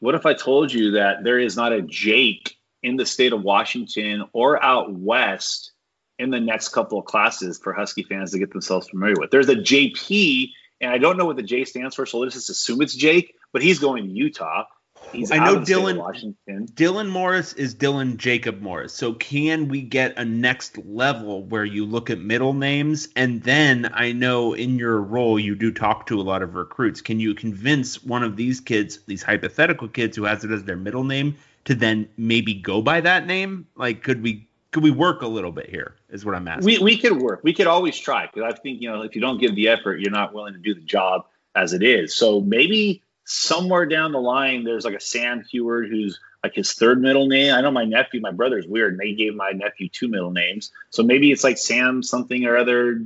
What 0.00 0.14
if 0.14 0.26
I 0.26 0.34
told 0.34 0.72
you 0.72 0.92
that 0.92 1.24
there 1.24 1.38
is 1.38 1.56
not 1.56 1.72
a 1.72 1.80
Jake 1.80 2.56
in 2.82 2.96
the 2.96 3.06
state 3.06 3.32
of 3.32 3.42
Washington 3.42 4.24
or 4.32 4.62
out 4.62 4.92
west 4.92 5.72
in 6.18 6.30
the 6.30 6.40
next 6.40 6.70
couple 6.70 6.98
of 6.98 7.04
classes 7.04 7.58
for 7.58 7.72
Husky 7.72 8.02
fans 8.02 8.32
to 8.32 8.38
get 8.38 8.52
themselves 8.52 8.88
familiar 8.88 9.14
with? 9.18 9.30
There's 9.30 9.48
a 9.48 9.56
JP, 9.56 10.50
and 10.80 10.90
I 10.90 10.98
don't 10.98 11.16
know 11.16 11.24
what 11.24 11.36
the 11.36 11.42
J 11.42 11.64
stands 11.64 11.94
for, 11.94 12.04
so 12.04 12.18
let's 12.18 12.34
just 12.34 12.50
assume 12.50 12.82
it's 12.82 12.94
Jake, 12.94 13.34
but 13.52 13.62
he's 13.62 13.78
going 13.78 14.04
to 14.04 14.10
Utah. 14.10 14.64
He's 15.12 15.30
I 15.30 15.38
know 15.38 15.56
Dylan 15.56 15.98
Washington. 15.98 16.66
Dylan 16.74 17.08
Morris 17.08 17.52
is 17.52 17.74
Dylan 17.74 18.16
Jacob 18.16 18.60
Morris. 18.60 18.94
So 18.94 19.12
can 19.12 19.68
we 19.68 19.82
get 19.82 20.16
a 20.16 20.24
next 20.24 20.78
level 20.78 21.44
where 21.44 21.64
you 21.64 21.84
look 21.84 22.10
at 22.10 22.18
middle 22.18 22.54
names 22.54 23.08
and 23.16 23.42
then 23.42 23.90
I 23.92 24.12
know 24.12 24.54
in 24.54 24.78
your 24.78 25.00
role 25.00 25.38
you 25.38 25.54
do 25.54 25.70
talk 25.72 26.06
to 26.06 26.20
a 26.20 26.22
lot 26.22 26.42
of 26.42 26.54
recruits. 26.54 27.00
Can 27.00 27.20
you 27.20 27.34
convince 27.34 28.02
one 28.02 28.22
of 28.22 28.36
these 28.36 28.60
kids, 28.60 29.00
these 29.06 29.22
hypothetical 29.22 29.88
kids 29.88 30.16
who 30.16 30.24
has 30.24 30.44
it 30.44 30.50
as 30.50 30.64
their 30.64 30.76
middle 30.76 31.04
name 31.04 31.36
to 31.66 31.74
then 31.74 32.08
maybe 32.16 32.54
go 32.54 32.80
by 32.80 33.00
that 33.00 33.26
name? 33.26 33.66
Like 33.76 34.02
could 34.02 34.22
we 34.22 34.48
could 34.70 34.82
we 34.82 34.90
work 34.90 35.20
a 35.20 35.28
little 35.28 35.52
bit 35.52 35.68
here 35.68 35.94
is 36.08 36.24
what 36.24 36.34
I'm 36.34 36.48
asking. 36.48 36.64
We 36.64 36.78
we 36.78 36.98
could 36.98 37.20
work. 37.20 37.40
We 37.42 37.52
could 37.52 37.66
always 37.66 37.98
try 37.98 38.26
because 38.32 38.50
I 38.50 38.58
think, 38.58 38.80
you 38.80 38.90
know, 38.90 39.02
if 39.02 39.14
you 39.14 39.20
don't 39.20 39.38
give 39.38 39.54
the 39.54 39.68
effort, 39.68 40.00
you're 40.00 40.10
not 40.10 40.32
willing 40.32 40.54
to 40.54 40.58
do 40.58 40.74
the 40.74 40.80
job 40.80 41.26
as 41.54 41.74
it 41.74 41.82
is. 41.82 42.14
So 42.14 42.40
maybe 42.40 43.02
somewhere 43.32 43.86
down 43.86 44.12
the 44.12 44.20
line, 44.20 44.64
there's 44.64 44.84
like 44.84 44.94
a 44.94 45.00
Sam 45.00 45.42
Huard 45.50 45.88
who's 45.88 46.20
like 46.42 46.54
his 46.54 46.72
third 46.72 47.00
middle 47.00 47.26
name. 47.26 47.54
I 47.54 47.60
know 47.60 47.70
my 47.70 47.84
nephew, 47.84 48.20
my 48.20 48.32
brother's 48.32 48.66
weird, 48.66 48.92
and 48.92 49.00
they 49.00 49.14
gave 49.14 49.34
my 49.34 49.50
nephew 49.50 49.88
two 49.88 50.08
middle 50.08 50.30
names. 50.30 50.70
So 50.90 51.02
maybe 51.02 51.32
it's 51.32 51.44
like 51.44 51.58
Sam 51.58 52.02
something 52.02 52.44
or 52.44 52.56
other, 52.56 53.04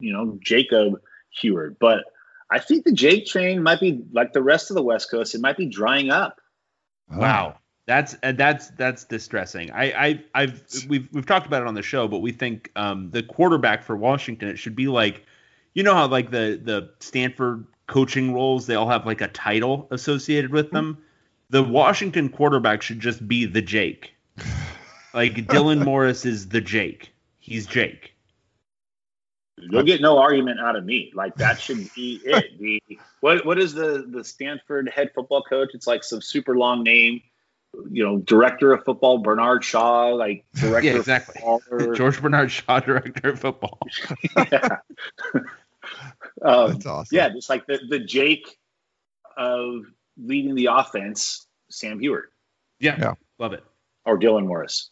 you 0.00 0.12
know, 0.12 0.38
Jacob 0.42 1.00
Huard. 1.40 1.76
But 1.78 2.04
I 2.50 2.58
think 2.58 2.84
the 2.84 2.92
Jake 2.92 3.26
train 3.26 3.62
might 3.62 3.80
be 3.80 4.02
like 4.12 4.32
the 4.32 4.42
rest 4.42 4.70
of 4.70 4.74
the 4.74 4.82
West 4.82 5.10
Coast. 5.10 5.34
It 5.34 5.40
might 5.40 5.56
be 5.56 5.66
drying 5.66 6.10
up. 6.10 6.40
Wow. 7.10 7.58
That's 7.86 8.16
uh, 8.22 8.32
that's 8.32 8.68
that's 8.72 9.04
distressing. 9.04 9.70
I, 9.70 9.84
I 9.92 10.24
I've 10.34 10.62
we've 10.88 11.08
we've 11.10 11.24
talked 11.24 11.46
about 11.46 11.62
it 11.62 11.68
on 11.68 11.72
the 11.72 11.82
show, 11.82 12.06
but 12.06 12.18
we 12.18 12.32
think 12.32 12.70
um, 12.76 13.10
the 13.10 13.22
quarterback 13.22 13.82
for 13.82 13.96
Washington 13.96 14.48
it 14.48 14.58
should 14.58 14.76
be 14.76 14.88
like, 14.88 15.24
you 15.72 15.82
know 15.82 15.94
how 15.94 16.06
like 16.06 16.30
the 16.30 16.60
the 16.62 16.90
Stanford 17.00 17.64
coaching 17.88 18.32
roles 18.32 18.66
they 18.66 18.74
all 18.76 18.88
have 18.88 19.04
like 19.06 19.20
a 19.20 19.28
title 19.28 19.88
associated 19.90 20.52
with 20.52 20.70
them. 20.70 20.98
The 21.50 21.62
Washington 21.62 22.28
quarterback 22.28 22.82
should 22.82 23.00
just 23.00 23.26
be 23.26 23.44
the 23.46 23.62
Jake. 23.62 24.12
Like 25.14 25.34
Dylan 25.48 25.84
Morris 25.84 26.24
is 26.24 26.48
the 26.50 26.60
Jake. 26.60 27.12
He's 27.40 27.66
Jake. 27.66 28.12
You'll 29.60 29.82
get 29.82 30.00
no 30.00 30.18
argument 30.18 30.60
out 30.60 30.76
of 30.76 30.84
me. 30.84 31.10
Like 31.14 31.34
that 31.36 31.60
should 31.60 31.92
be 31.94 32.20
it. 32.24 32.44
The 32.60 32.80
what 33.20 33.44
what 33.44 33.58
is 33.58 33.74
the 33.74 34.04
the 34.08 34.22
Stanford 34.22 34.88
head 34.88 35.10
football 35.14 35.42
coach? 35.42 35.70
It's 35.74 35.86
like 35.86 36.04
some 36.04 36.20
super 36.20 36.56
long 36.56 36.84
name. 36.84 37.22
You 37.90 38.04
know, 38.04 38.18
director 38.18 38.72
of 38.72 38.84
football 38.84 39.18
Bernard 39.18 39.64
Shaw, 39.64 40.08
like 40.14 40.44
director 40.54 40.88
Yeah, 40.90 40.96
exactly. 40.96 41.42
of 41.44 41.62
football. 41.62 41.94
George 41.94 42.20
Bernard 42.22 42.50
Shaw, 42.52 42.78
director 42.80 43.30
of 43.30 43.40
football. 43.40 43.78
yeah. 44.36 44.76
Um, 46.42 46.72
That's 46.72 46.86
awesome. 46.86 47.16
yeah, 47.16 47.28
just 47.30 47.48
like 47.48 47.66
the 47.66 47.80
the 47.88 47.98
Jake 47.98 48.56
of 49.36 49.82
leading 50.16 50.54
the 50.54 50.66
offense, 50.66 51.46
Sam 51.70 51.98
Huard 52.00 52.24
Yeah, 52.80 52.96
Yeah. 52.98 53.14
love 53.38 53.52
it. 53.52 53.64
or 54.04 54.18
Dylan 54.18 54.46
Morris. 54.46 54.90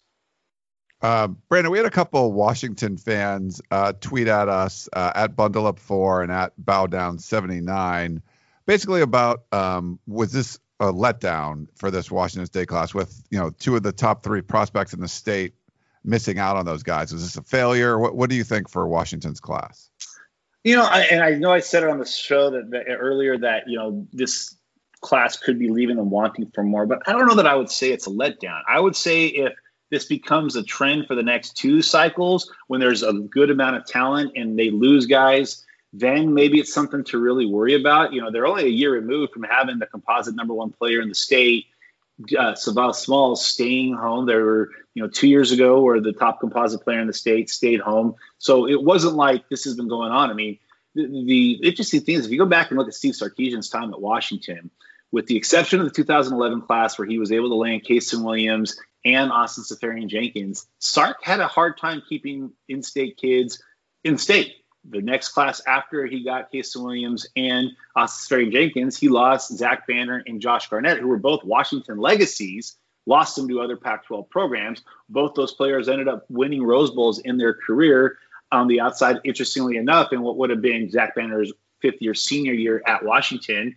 Uh, 1.02 1.28
Brandon, 1.28 1.70
we 1.70 1.78
had 1.78 1.86
a 1.86 1.90
couple 1.90 2.32
Washington 2.32 2.96
fans 2.96 3.60
uh, 3.70 3.92
tweet 4.00 4.28
at 4.28 4.48
us 4.48 4.88
uh, 4.94 5.12
at 5.14 5.36
Bundle 5.36 5.66
Up 5.66 5.78
Four 5.78 6.22
and 6.22 6.32
at 6.32 6.52
Bow 6.56 6.86
Down 6.86 7.18
seventy 7.18 7.60
nine, 7.60 8.22
basically 8.64 9.02
about 9.02 9.44
um, 9.52 9.98
was 10.06 10.32
this 10.32 10.58
a 10.80 10.86
letdown 10.92 11.68
for 11.76 11.90
this 11.90 12.10
Washington 12.10 12.46
State 12.46 12.68
class 12.68 12.94
with 12.94 13.22
you 13.30 13.38
know 13.38 13.50
two 13.50 13.76
of 13.76 13.82
the 13.82 13.92
top 13.92 14.22
three 14.24 14.40
prospects 14.40 14.94
in 14.94 15.00
the 15.00 15.08
state 15.08 15.54
missing 16.02 16.38
out 16.38 16.56
on 16.56 16.64
those 16.64 16.82
guys? 16.82 17.12
Was 17.12 17.22
this 17.22 17.36
a 17.36 17.42
failure? 17.42 17.98
What 17.98 18.16
What 18.16 18.30
do 18.30 18.36
you 18.36 18.44
think 18.44 18.68
for 18.70 18.86
Washington's 18.88 19.40
class? 19.40 19.90
You 20.66 20.74
know, 20.74 20.82
I, 20.82 21.02
and 21.02 21.22
I 21.22 21.30
know 21.34 21.52
I 21.52 21.60
said 21.60 21.84
it 21.84 21.90
on 21.90 22.00
the 22.00 22.04
show 22.04 22.50
that, 22.50 22.70
that 22.70 22.86
earlier 22.88 23.38
that 23.38 23.68
you 23.68 23.78
know 23.78 24.04
this 24.12 24.56
class 25.00 25.36
could 25.36 25.60
be 25.60 25.68
leaving 25.68 25.94
them 25.94 26.10
wanting 26.10 26.50
for 26.52 26.64
more, 26.64 26.86
but 26.86 27.08
I 27.08 27.12
don't 27.12 27.28
know 27.28 27.36
that 27.36 27.46
I 27.46 27.54
would 27.54 27.70
say 27.70 27.92
it's 27.92 28.08
a 28.08 28.10
letdown. 28.10 28.62
I 28.66 28.80
would 28.80 28.96
say 28.96 29.26
if 29.26 29.52
this 29.92 30.06
becomes 30.06 30.56
a 30.56 30.64
trend 30.64 31.06
for 31.06 31.14
the 31.14 31.22
next 31.22 31.56
two 31.56 31.82
cycles, 31.82 32.52
when 32.66 32.80
there's 32.80 33.04
a 33.04 33.12
good 33.12 33.50
amount 33.50 33.76
of 33.76 33.86
talent 33.86 34.32
and 34.34 34.58
they 34.58 34.70
lose 34.70 35.06
guys, 35.06 35.64
then 35.92 36.34
maybe 36.34 36.58
it's 36.58 36.74
something 36.74 37.04
to 37.04 37.18
really 37.20 37.46
worry 37.46 37.74
about. 37.74 38.12
You 38.12 38.22
know, 38.22 38.32
they're 38.32 38.48
only 38.48 38.64
a 38.64 38.68
year 38.68 38.90
removed 38.90 39.34
from 39.34 39.44
having 39.44 39.78
the 39.78 39.86
composite 39.86 40.34
number 40.34 40.52
one 40.52 40.72
player 40.72 41.00
in 41.00 41.08
the 41.08 41.14
state. 41.14 41.66
Uh, 42.18 42.54
Sav'ell 42.54 42.94
Smalls 42.94 43.46
staying 43.46 43.94
home. 43.94 44.26
There 44.26 44.44
were, 44.44 44.70
you 44.94 45.02
know, 45.02 45.08
two 45.08 45.28
years 45.28 45.52
ago 45.52 45.80
where 45.82 46.00
the 46.00 46.12
top 46.12 46.40
composite 46.40 46.82
player 46.82 47.00
in 47.00 47.06
the 47.06 47.12
state 47.12 47.50
stayed 47.50 47.80
home. 47.80 48.14
So 48.38 48.66
it 48.66 48.82
wasn't 48.82 49.16
like 49.16 49.48
this 49.48 49.64
has 49.64 49.74
been 49.74 49.88
going 49.88 50.12
on. 50.12 50.30
I 50.30 50.32
mean, 50.32 50.58
the, 50.94 51.06
the 51.06 51.52
interesting 51.68 52.00
thing 52.00 52.14
is 52.14 52.24
if 52.24 52.32
you 52.32 52.38
go 52.38 52.46
back 52.46 52.70
and 52.70 52.78
look 52.78 52.88
at 52.88 52.94
Steve 52.94 53.14
Sarkisian's 53.14 53.68
time 53.68 53.92
at 53.92 54.00
Washington, 54.00 54.70
with 55.12 55.26
the 55.26 55.36
exception 55.36 55.80
of 55.80 55.86
the 55.86 55.92
2011 55.92 56.62
class 56.62 56.98
where 56.98 57.06
he 57.06 57.18
was 57.18 57.32
able 57.32 57.50
to 57.50 57.54
land 57.54 57.84
Kasen 57.84 58.24
Williams 58.24 58.78
and 59.04 59.30
Austin 59.30 59.64
Seferian-Jenkins, 59.64 60.66
Sark 60.78 61.22
had 61.22 61.40
a 61.40 61.46
hard 61.46 61.78
time 61.78 62.02
keeping 62.08 62.52
in-state 62.68 63.16
kids 63.16 63.62
in 64.04 64.18
state. 64.18 64.54
The 64.90 65.02
next 65.02 65.30
class 65.30 65.60
after 65.66 66.06
he 66.06 66.22
got 66.22 66.52
Kasen 66.52 66.82
Williams 66.82 67.26
and 67.36 67.70
uh, 67.94 68.00
Austin 68.00 68.38
Seferian-Jenkins, 68.38 68.96
he 68.96 69.08
lost 69.08 69.56
Zach 69.56 69.86
Banner 69.86 70.22
and 70.26 70.40
Josh 70.40 70.68
Garnett, 70.68 70.98
who 70.98 71.08
were 71.08 71.18
both 71.18 71.44
Washington 71.44 71.98
legacies, 71.98 72.76
lost 73.06 73.36
them 73.36 73.48
to 73.48 73.60
other 73.60 73.76
Pac-12 73.76 74.28
programs. 74.30 74.82
Both 75.08 75.34
those 75.34 75.52
players 75.52 75.88
ended 75.88 76.08
up 76.08 76.24
winning 76.28 76.62
Rose 76.62 76.90
Bowls 76.90 77.18
in 77.20 77.36
their 77.36 77.54
career 77.54 78.18
on 78.52 78.68
the 78.68 78.80
outside, 78.80 79.20
interestingly 79.24 79.76
enough, 79.76 80.12
in 80.12 80.22
what 80.22 80.36
would 80.36 80.50
have 80.50 80.62
been 80.62 80.90
Zach 80.90 81.14
Banner's 81.14 81.52
fifth 81.80 82.00
year 82.00 82.14
senior 82.14 82.52
year 82.52 82.82
at 82.86 83.04
Washington. 83.04 83.74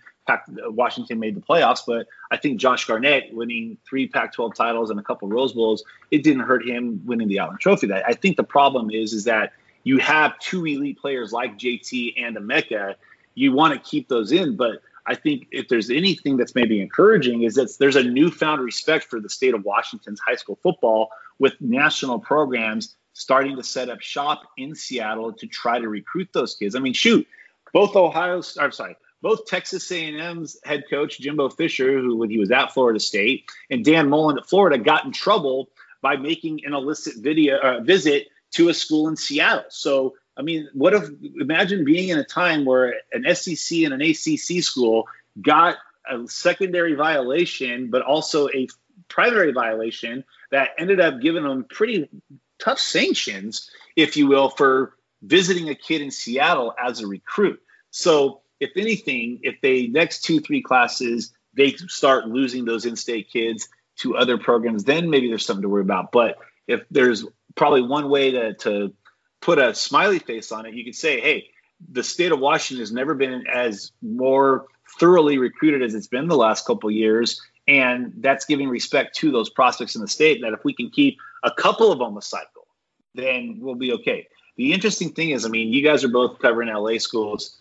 Washington 0.48 1.20
made 1.20 1.36
the 1.36 1.42
playoffs, 1.42 1.82
but 1.88 2.08
I 2.30 2.38
think 2.38 2.60
Josh 2.60 2.86
Garnett 2.86 3.34
winning 3.34 3.78
three 3.88 4.08
Pac-12 4.08 4.54
titles 4.54 4.92
and 4.92 5.00
a 5.00 5.04
couple 5.04 5.28
Rose 5.28 5.54
Bowls, 5.54 5.84
it 6.12 6.24
didn't 6.24 6.44
hurt 6.44 6.68
him 6.68 7.02
winning 7.04 7.28
the 7.28 7.40
Outland 7.40 7.60
Trophy. 7.62 7.88
That 7.88 8.06
I 8.08 8.14
think 8.14 8.38
the 8.38 8.44
problem 8.44 8.92
is 8.92 9.12
is 9.12 9.24
that 9.24 9.54
you 9.84 9.98
have 10.00 10.38
two 10.40 10.66
elite 10.66 11.00
players 11.00 11.32
like 11.32 11.58
JT 11.58 12.16
and 12.18 12.36
Emeka. 12.36 12.96
You 13.36 13.54
want 13.54 13.74
to 13.74 13.80
keep 13.80 14.08
those 14.08 14.32
in, 14.32 14.56
but 14.56 14.82
I 15.06 15.16
think 15.16 15.48
if 15.52 15.68
there's 15.68 15.90
anything 15.90 16.38
that's 16.38 16.54
maybe 16.54 16.82
encouraging 16.82 17.44
is 17.44 17.56
that 17.56 17.76
there's 17.80 17.96
a 17.96 18.04
newfound 18.04 18.62
respect 18.62 19.06
for 19.06 19.20
the 19.20 19.30
state 19.30 19.54
of 19.54 19.66
Washington's 19.66 20.20
high 20.20 20.36
school 20.36 20.60
football 20.62 21.10
with 21.40 21.54
national 21.60 22.20
programs 22.20 22.96
starting 23.14 23.56
to 23.56 23.64
set 23.64 23.90
up 23.90 24.02
shop 24.02 24.44
in 24.58 24.76
Seattle 24.76 25.34
to 25.34 25.48
try 25.48 25.80
to 25.80 25.90
recruit 25.90 26.30
those 26.32 26.56
kids. 26.56 26.76
I 26.76 26.80
mean, 26.80 26.94
shoot, 26.94 27.28
both 27.74 27.96
Ohio, 27.96 28.42
I'm 28.60 28.72
sorry, 28.72 28.96
both 29.22 29.46
Texas 29.46 29.92
A&M's 29.92 30.58
head 30.64 30.84
coach 30.90 31.20
Jimbo 31.20 31.50
Fisher, 31.50 32.00
who 32.00 32.16
when 32.16 32.30
he 32.30 32.38
was 32.38 32.52
at 32.52 32.74
Florida 32.74 33.00
State, 33.00 33.50
and 33.70 33.84
Dan 33.84 34.10
Mullen 34.10 34.38
at 34.38 34.48
Florida, 34.48 34.78
got 34.78 35.06
in 35.06 35.12
trouble 35.12 35.70
by 36.02 36.16
making 36.16 36.62
an 36.66 36.74
illicit 36.74 37.16
video 37.18 37.58
uh, 37.58 37.80
visit 37.82 38.28
to 38.52 38.70
a 38.70 38.74
school 38.74 39.08
in 39.08 39.16
Seattle. 39.16 39.66
So, 39.70 40.16
I 40.38 40.42
mean, 40.42 40.70
what 40.74 40.94
if 40.94 41.10
imagine 41.40 41.86
being 41.86 42.10
in 42.10 42.18
a 42.18 42.24
time 42.24 42.66
where 42.66 42.96
an 43.12 43.24
SEC 43.36 43.80
and 43.80 43.94
an 43.94 44.02
ACC 44.02 44.64
school 44.64 45.08
got 45.42 45.78
a 46.10 46.28
secondary 46.28 46.96
violation, 46.96 47.90
but 47.90 48.02
also 48.02 48.50
a 48.50 48.68
primary 49.08 49.52
violation 49.52 50.24
that 50.52 50.70
ended 50.78 51.00
up 51.00 51.22
giving 51.22 51.44
them 51.44 51.66
pretty 51.70 52.10
tough 52.58 52.80
sanctions, 52.80 53.70
if 53.96 54.18
you 54.18 54.28
will, 54.28 54.50
for 54.50 54.96
visiting 55.22 55.70
a 55.70 55.76
kid 55.76 56.02
in 56.02 56.12
Seattle 56.12 56.74
as 56.82 57.02
a 57.02 57.08
recruit. 57.08 57.62
So, 57.92 58.42
if 58.60 58.72
anything, 58.76 59.40
if 59.44 59.62
they 59.62 59.88
next 59.88 60.24
two, 60.24 60.42
three 60.42 60.62
classes, 60.62 61.34
they 61.56 61.72
start 61.72 62.28
losing 62.28 62.66
those 62.66 62.86
in 62.86 62.96
state 62.96 63.32
kids 63.32 63.70
to 63.98 64.18
other 64.18 64.38
programs, 64.38 64.84
then 64.84 65.10
maybe 65.10 65.28
there's 65.28 65.46
something 65.46 65.62
to 65.62 65.70
worry 65.70 65.82
about. 65.82 66.12
But 66.12 66.38
if 66.68 66.84
there's 66.92 67.26
probably 67.60 67.82
one 67.82 68.10
way 68.10 68.32
to, 68.32 68.54
to 68.54 68.94
put 69.42 69.60
a 69.60 69.76
smiley 69.76 70.18
face 70.18 70.50
on 70.54 70.66
it, 70.66 70.74
you 70.74 70.86
could 70.86 70.96
say, 70.96 71.20
hey, 71.20 71.50
the 71.92 72.02
state 72.02 72.32
of 72.32 72.40
Washington 72.40 72.82
has 72.82 72.94
never 72.94 73.14
been 73.14 73.46
as 73.54 73.92
more 74.02 74.68
thoroughly 74.98 75.38
recruited 75.38 75.84
as 75.84 75.94
it's 75.94 76.08
been 76.08 76.30
the 76.30 76.38
last 76.38 76.66
couple 76.66 76.90
of 76.90 76.96
years. 76.96 77.42
And 77.68 78.14
that's 78.20 78.46
giving 78.46 78.70
respect 78.70 79.14
to 79.18 79.30
those 79.30 79.50
prospects 79.50 79.96
in 79.96 80.02
the 80.02 80.08
state 80.08 80.42
that 80.42 80.54
if 80.54 80.64
we 80.64 80.74
can 80.74 80.90
keep 80.90 81.18
a 81.44 81.52
couple 81.52 81.92
of 81.92 82.00
them 82.00 82.16
a 82.16 82.22
cycle, 82.22 82.66
then 83.14 83.58
we'll 83.60 83.76
be 83.76 83.92
okay. 83.92 84.28
The 84.56 84.72
interesting 84.72 85.12
thing 85.12 85.32
is, 85.32 85.46
I 85.46 85.50
mean, 85.50 85.74
you 85.74 85.84
guys 85.84 86.06
are 86.06 86.10
both 86.10 86.40
covering 86.40 86.74
LA 86.74 86.98
schools. 86.98 87.60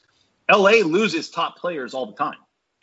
LA 0.49 0.83
loses 0.85 1.29
top 1.29 1.57
players 1.57 1.93
all 1.93 2.07
the 2.07 2.17
time. 2.17 2.39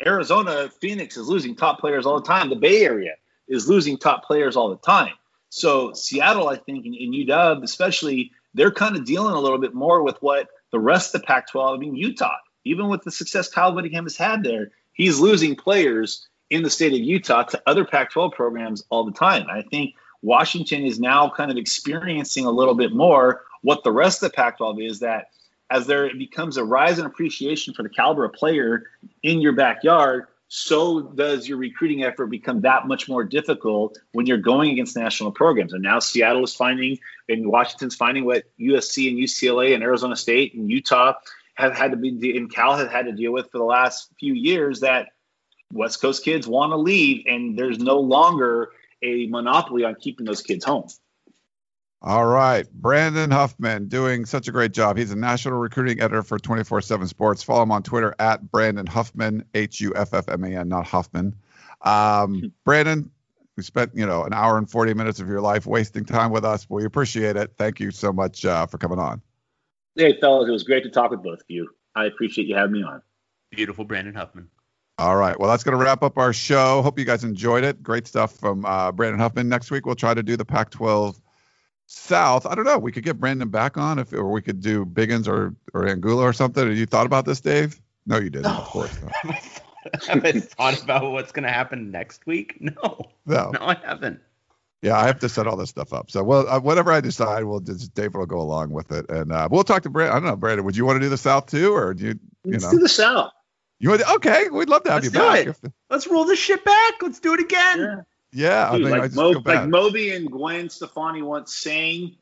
Arizona, 0.05 0.69
Phoenix 0.81 1.15
is 1.15 1.29
losing 1.29 1.55
top 1.55 1.79
players 1.79 2.05
all 2.05 2.19
the 2.19 2.27
time. 2.27 2.49
The 2.49 2.57
Bay 2.57 2.83
Area 2.83 3.13
is 3.47 3.69
losing 3.69 3.97
top 3.97 4.25
players 4.25 4.57
all 4.57 4.69
the 4.69 4.77
time. 4.77 5.13
So 5.49 5.93
Seattle, 5.93 6.49
I 6.49 6.57
think, 6.57 6.85
and, 6.85 6.95
and 6.95 7.13
UW 7.13 7.63
especially, 7.63 8.31
they're 8.53 8.71
kind 8.71 8.95
of 8.95 9.05
dealing 9.05 9.35
a 9.35 9.39
little 9.39 9.57
bit 9.57 9.73
more 9.73 10.03
with 10.03 10.17
what 10.21 10.49
the 10.71 10.79
rest 10.79 11.13
of 11.13 11.21
the 11.21 11.27
Pac-12. 11.27 11.75
I 11.75 11.77
mean, 11.77 11.95
Utah, 11.95 12.37
even 12.63 12.89
with 12.89 13.03
the 13.03 13.11
success 13.11 13.49
Kyle 13.49 13.73
Whittingham 13.73 14.05
has 14.05 14.17
had 14.17 14.43
there, 14.43 14.71
he's 14.93 15.19
losing 15.19 15.55
players 15.55 16.27
in 16.49 16.63
the 16.63 16.69
state 16.69 16.93
of 16.93 16.99
Utah 16.99 17.43
to 17.43 17.61
other 17.65 17.85
Pac-12 17.85 18.33
programs 18.33 18.83
all 18.89 19.05
the 19.05 19.11
time. 19.11 19.47
I 19.49 19.61
think 19.61 19.95
Washington 20.21 20.83
is 20.85 20.99
now 20.99 21.29
kind 21.29 21.51
of 21.51 21.57
experiencing 21.57 22.45
a 22.45 22.51
little 22.51 22.75
bit 22.75 22.93
more 22.93 23.43
what 23.61 23.83
the 23.83 23.91
rest 23.91 24.23
of 24.23 24.31
the 24.31 24.35
Pac-12 24.35 24.89
is 24.89 24.99
that 24.99 25.29
as 25.69 25.87
there 25.87 26.13
becomes 26.15 26.57
a 26.57 26.63
rise 26.63 26.99
in 26.99 27.05
appreciation 27.05 27.73
for 27.73 27.83
the 27.83 27.89
caliber 27.89 28.25
of 28.25 28.33
player 28.33 28.83
in 29.23 29.41
your 29.41 29.53
backyard, 29.53 30.27
so 30.47 31.01
does 31.01 31.47
your 31.47 31.57
recruiting 31.57 32.03
effort 32.03 32.27
become 32.27 32.61
that 32.61 32.87
much 32.87 33.09
more 33.09 33.23
difficult 33.23 33.97
when 34.11 34.25
you're 34.25 34.37
going 34.37 34.71
against 34.71 34.95
national 34.95 35.31
programs. 35.31 35.73
And 35.73 35.81
now 35.81 35.99
Seattle 35.99 36.43
is 36.43 36.53
finding, 36.53 36.99
and 37.27 37.47
Washington's 37.47 37.95
finding 37.95 38.25
what 38.25 38.43
USC 38.59 39.09
and 39.09 39.17
UCLA 39.17 39.73
and 39.73 39.83
Arizona 39.83 40.15
State 40.15 40.53
and 40.53 40.69
Utah 40.69 41.13
have 41.55 41.75
had 41.75 41.91
to 41.91 41.97
be, 41.97 42.37
and 42.37 42.53
Cal 42.53 42.77
have 42.77 42.91
had 42.91 43.05
to 43.05 43.11
deal 43.11 43.31
with 43.31 43.49
for 43.51 43.57
the 43.57 43.63
last 43.63 44.09
few 44.19 44.33
years 44.33 44.81
that 44.81 45.09
West 45.73 46.01
Coast 46.01 46.23
kids 46.23 46.47
want 46.47 46.71
to 46.71 46.77
leave, 46.77 47.25
and 47.25 47.57
there's 47.57 47.79
no 47.79 47.99
longer 47.99 48.71
a 49.01 49.27
monopoly 49.27 49.83
on 49.83 49.95
keeping 49.95 50.25
those 50.25 50.41
kids 50.41 50.63
home. 50.63 50.87
All 52.01 52.25
right. 52.25 52.69
Brandon 52.71 53.31
Huffman 53.31 53.87
doing 53.87 54.25
such 54.25 54.47
a 54.47 54.51
great 54.51 54.73
job. 54.73 54.97
He's 54.97 55.11
a 55.11 55.15
national 55.15 55.57
recruiting 55.57 55.99
editor 55.99 56.21
for 56.21 56.37
24 56.37 56.81
7 56.81 57.07
Sports. 57.07 57.41
Follow 57.41 57.63
him 57.63 57.71
on 57.71 57.83
Twitter 57.83 58.13
at 58.19 58.51
Brandon 58.51 58.85
Huffman, 58.85 59.43
H 59.53 59.81
U 59.81 59.93
F 59.95 60.13
F 60.13 60.29
M 60.29 60.43
A 60.43 60.49
N, 60.49 60.69
not 60.69 60.85
Huffman. 60.85 61.35
Um, 61.81 62.53
Brandon, 62.63 63.09
we 63.57 63.63
spent, 63.63 63.91
you 63.95 64.05
know, 64.05 64.23
an 64.23 64.33
hour 64.33 64.57
and 64.57 64.69
40 64.69 64.93
minutes 64.93 65.19
of 65.19 65.27
your 65.27 65.41
life 65.41 65.65
wasting 65.65 66.05
time 66.05 66.31
with 66.31 66.45
us. 66.45 66.67
We 66.69 66.85
appreciate 66.85 67.37
it. 67.37 67.53
Thank 67.57 67.79
you 67.79 67.91
so 67.91 68.11
much 68.11 68.45
uh, 68.45 68.65
for 68.65 68.77
coming 68.77 68.99
on. 68.99 69.21
Hey, 69.95 70.19
fellas, 70.19 70.49
it 70.49 70.51
was 70.51 70.63
great 70.63 70.83
to 70.83 70.89
talk 70.89 71.11
with 71.11 71.23
both 71.23 71.39
of 71.39 71.45
you. 71.47 71.69
I 71.95 72.05
appreciate 72.05 72.47
you 72.47 72.55
having 72.55 72.73
me 72.73 72.83
on. 72.83 73.01
Beautiful 73.51 73.85
Brandon 73.85 74.13
Huffman. 74.13 74.49
All 74.97 75.15
right. 75.15 75.37
Well, 75.39 75.49
that's 75.49 75.63
going 75.63 75.77
to 75.77 75.83
wrap 75.83 76.03
up 76.03 76.17
our 76.17 76.33
show. 76.33 76.81
Hope 76.81 76.99
you 76.99 77.05
guys 77.05 77.23
enjoyed 77.23 77.63
it. 77.63 77.81
Great 77.81 78.07
stuff 78.07 78.35
from 78.35 78.65
uh, 78.65 78.91
Brandon 78.91 79.19
Huffman. 79.19 79.49
Next 79.49 79.71
week, 79.71 79.85
we'll 79.85 79.95
try 79.95 80.13
to 80.13 80.23
do 80.23 80.37
the 80.37 80.45
Pac 80.45 80.69
12 80.69 81.19
South. 81.87 82.45
I 82.45 82.55
don't 82.55 82.65
know. 82.65 82.77
We 82.79 82.91
could 82.91 83.03
get 83.03 83.19
Brandon 83.19 83.49
back 83.49 83.77
on 83.77 83.99
if, 83.99 84.11
or 84.13 84.31
we 84.31 84.41
could 84.41 84.61
do 84.61 84.85
Biggins 84.85 85.27
or, 85.27 85.55
or 85.73 85.83
Angula 85.83 86.21
or 86.23 86.33
something. 86.33 86.67
Have 86.67 86.77
you 86.77 86.85
thought 86.85 87.05
about 87.05 87.25
this, 87.25 87.41
Dave? 87.41 87.79
No, 88.05 88.17
you 88.17 88.29
didn't. 88.29 88.47
Of 88.47 88.65
course 88.65 88.97
not. 89.01 89.35
have 90.07 90.25
I 90.25 90.31
thought 90.39 90.81
about 90.83 91.11
what's 91.11 91.31
going 91.31 91.43
to 91.43 91.51
happen 91.51 91.91
next 91.91 92.25
week? 92.25 92.57
No. 92.61 93.09
No. 93.25 93.51
No, 93.51 93.59
I 93.61 93.75
haven't. 93.83 94.19
Yeah, 94.81 94.97
I 94.97 95.07
have 95.07 95.19
to 95.19 95.29
set 95.29 95.47
all 95.47 95.55
this 95.55 95.69
stuff 95.69 95.93
up. 95.93 96.11
So, 96.11 96.23
well, 96.23 96.47
uh, 96.47 96.59
whatever 96.59 96.91
I 96.91 97.01
decide, 97.01 97.43
we'll 97.43 97.59
just 97.59 97.93
David 97.95 98.15
will 98.15 98.25
go 98.27 98.39
along 98.39 98.69
with 98.71 98.91
it, 98.91 99.09
and 99.09 99.31
uh, 99.31 99.47
we'll 99.49 99.63
talk 99.63 99.81
to 99.83 99.89
Brandon. 99.89 100.15
I 100.15 100.19
don't 100.19 100.29
know, 100.29 100.35
Brandon. 100.35 100.63
Would 100.65 100.77
you 100.77 100.85
want 100.85 100.97
to 100.97 100.99
do 100.99 101.09
the 101.09 101.17
South 101.17 101.47
too, 101.47 101.73
or 101.73 101.95
do 101.95 102.03
you? 102.05 102.19
You 102.43 102.51
Let's 102.51 102.65
know, 102.65 102.71
do 102.71 102.79
the 102.79 102.89
South. 102.89 103.31
you 103.79 103.89
want? 103.89 104.03
Okay, 104.17 104.49
we'd 104.51 104.69
love 104.69 104.83
to 104.83 104.91
have 104.91 105.03
Let's 105.03 105.13
you 105.15 105.19
do 105.19 105.25
back. 105.25 105.47
it. 105.63 105.73
Let's 105.89 106.05
roll 106.05 106.25
this 106.25 106.37
shit 106.37 106.63
back. 106.63 106.93
Let's 107.01 107.19
do 107.19 107.33
it 107.33 107.39
again. 107.39 107.79
Yeah. 107.79 108.01
Yeah, 108.35 108.71
Dude, 108.75 108.85
I 108.87 108.89
like, 108.89 109.03
just 109.03 109.15
Mo, 109.15 109.41
like 109.45 109.67
Moby 109.67 110.13
and 110.13 110.29
Gwen 110.29 110.69
Stefani 110.69 111.21
once 111.21 111.55
saying, 111.55 112.15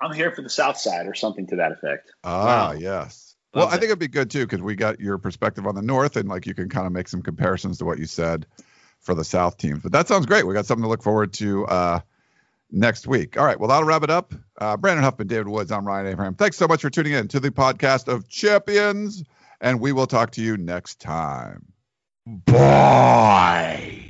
"I'm 0.00 0.12
here 0.12 0.32
for 0.32 0.42
the 0.42 0.50
South 0.50 0.76
Side" 0.76 1.06
or 1.06 1.14
something 1.14 1.46
to 1.48 1.56
that 1.56 1.72
effect. 1.72 2.12
Ah, 2.24 2.72
Wow. 2.72 2.72
yes. 2.72 3.36
Well, 3.54 3.64
Love 3.64 3.74
I 3.74 3.76
think 3.78 3.86
it'd 3.86 3.98
be 3.98 4.08
good 4.08 4.30
too 4.30 4.46
because 4.46 4.60
we 4.62 4.76
got 4.76 5.00
your 5.00 5.18
perspective 5.18 5.66
on 5.66 5.74
the 5.74 5.82
North, 5.82 6.16
and 6.16 6.28
like 6.28 6.46
you 6.46 6.54
can 6.54 6.68
kind 6.68 6.86
of 6.86 6.92
make 6.92 7.08
some 7.08 7.22
comparisons 7.22 7.78
to 7.78 7.84
what 7.84 7.98
you 7.98 8.06
said 8.06 8.46
for 9.00 9.14
the 9.14 9.24
South 9.24 9.56
teams. 9.56 9.82
But 9.82 9.92
that 9.92 10.06
sounds 10.08 10.26
great. 10.26 10.46
We 10.46 10.54
got 10.54 10.66
something 10.66 10.84
to 10.84 10.88
look 10.88 11.02
forward 11.02 11.32
to 11.34 11.66
uh, 11.66 12.00
next 12.70 13.06
week. 13.06 13.38
All 13.38 13.44
right. 13.44 13.58
Well, 13.58 13.68
that'll 13.68 13.84
wrap 13.84 14.02
it 14.04 14.10
up. 14.10 14.34
Uh, 14.60 14.76
Brandon 14.76 15.02
Huffman, 15.02 15.26
David 15.26 15.48
Woods. 15.48 15.72
I'm 15.72 15.86
Ryan 15.86 16.06
Abraham. 16.06 16.34
Thanks 16.34 16.56
so 16.58 16.68
much 16.68 16.82
for 16.82 16.90
tuning 16.90 17.12
in 17.14 17.26
to 17.28 17.40
the 17.40 17.50
podcast 17.50 18.06
of 18.08 18.28
Champions, 18.28 19.24
and 19.60 19.80
we 19.80 19.92
will 19.92 20.06
talk 20.06 20.32
to 20.32 20.42
you 20.42 20.56
next 20.56 21.00
time. 21.00 21.72
Bye. 22.26 24.09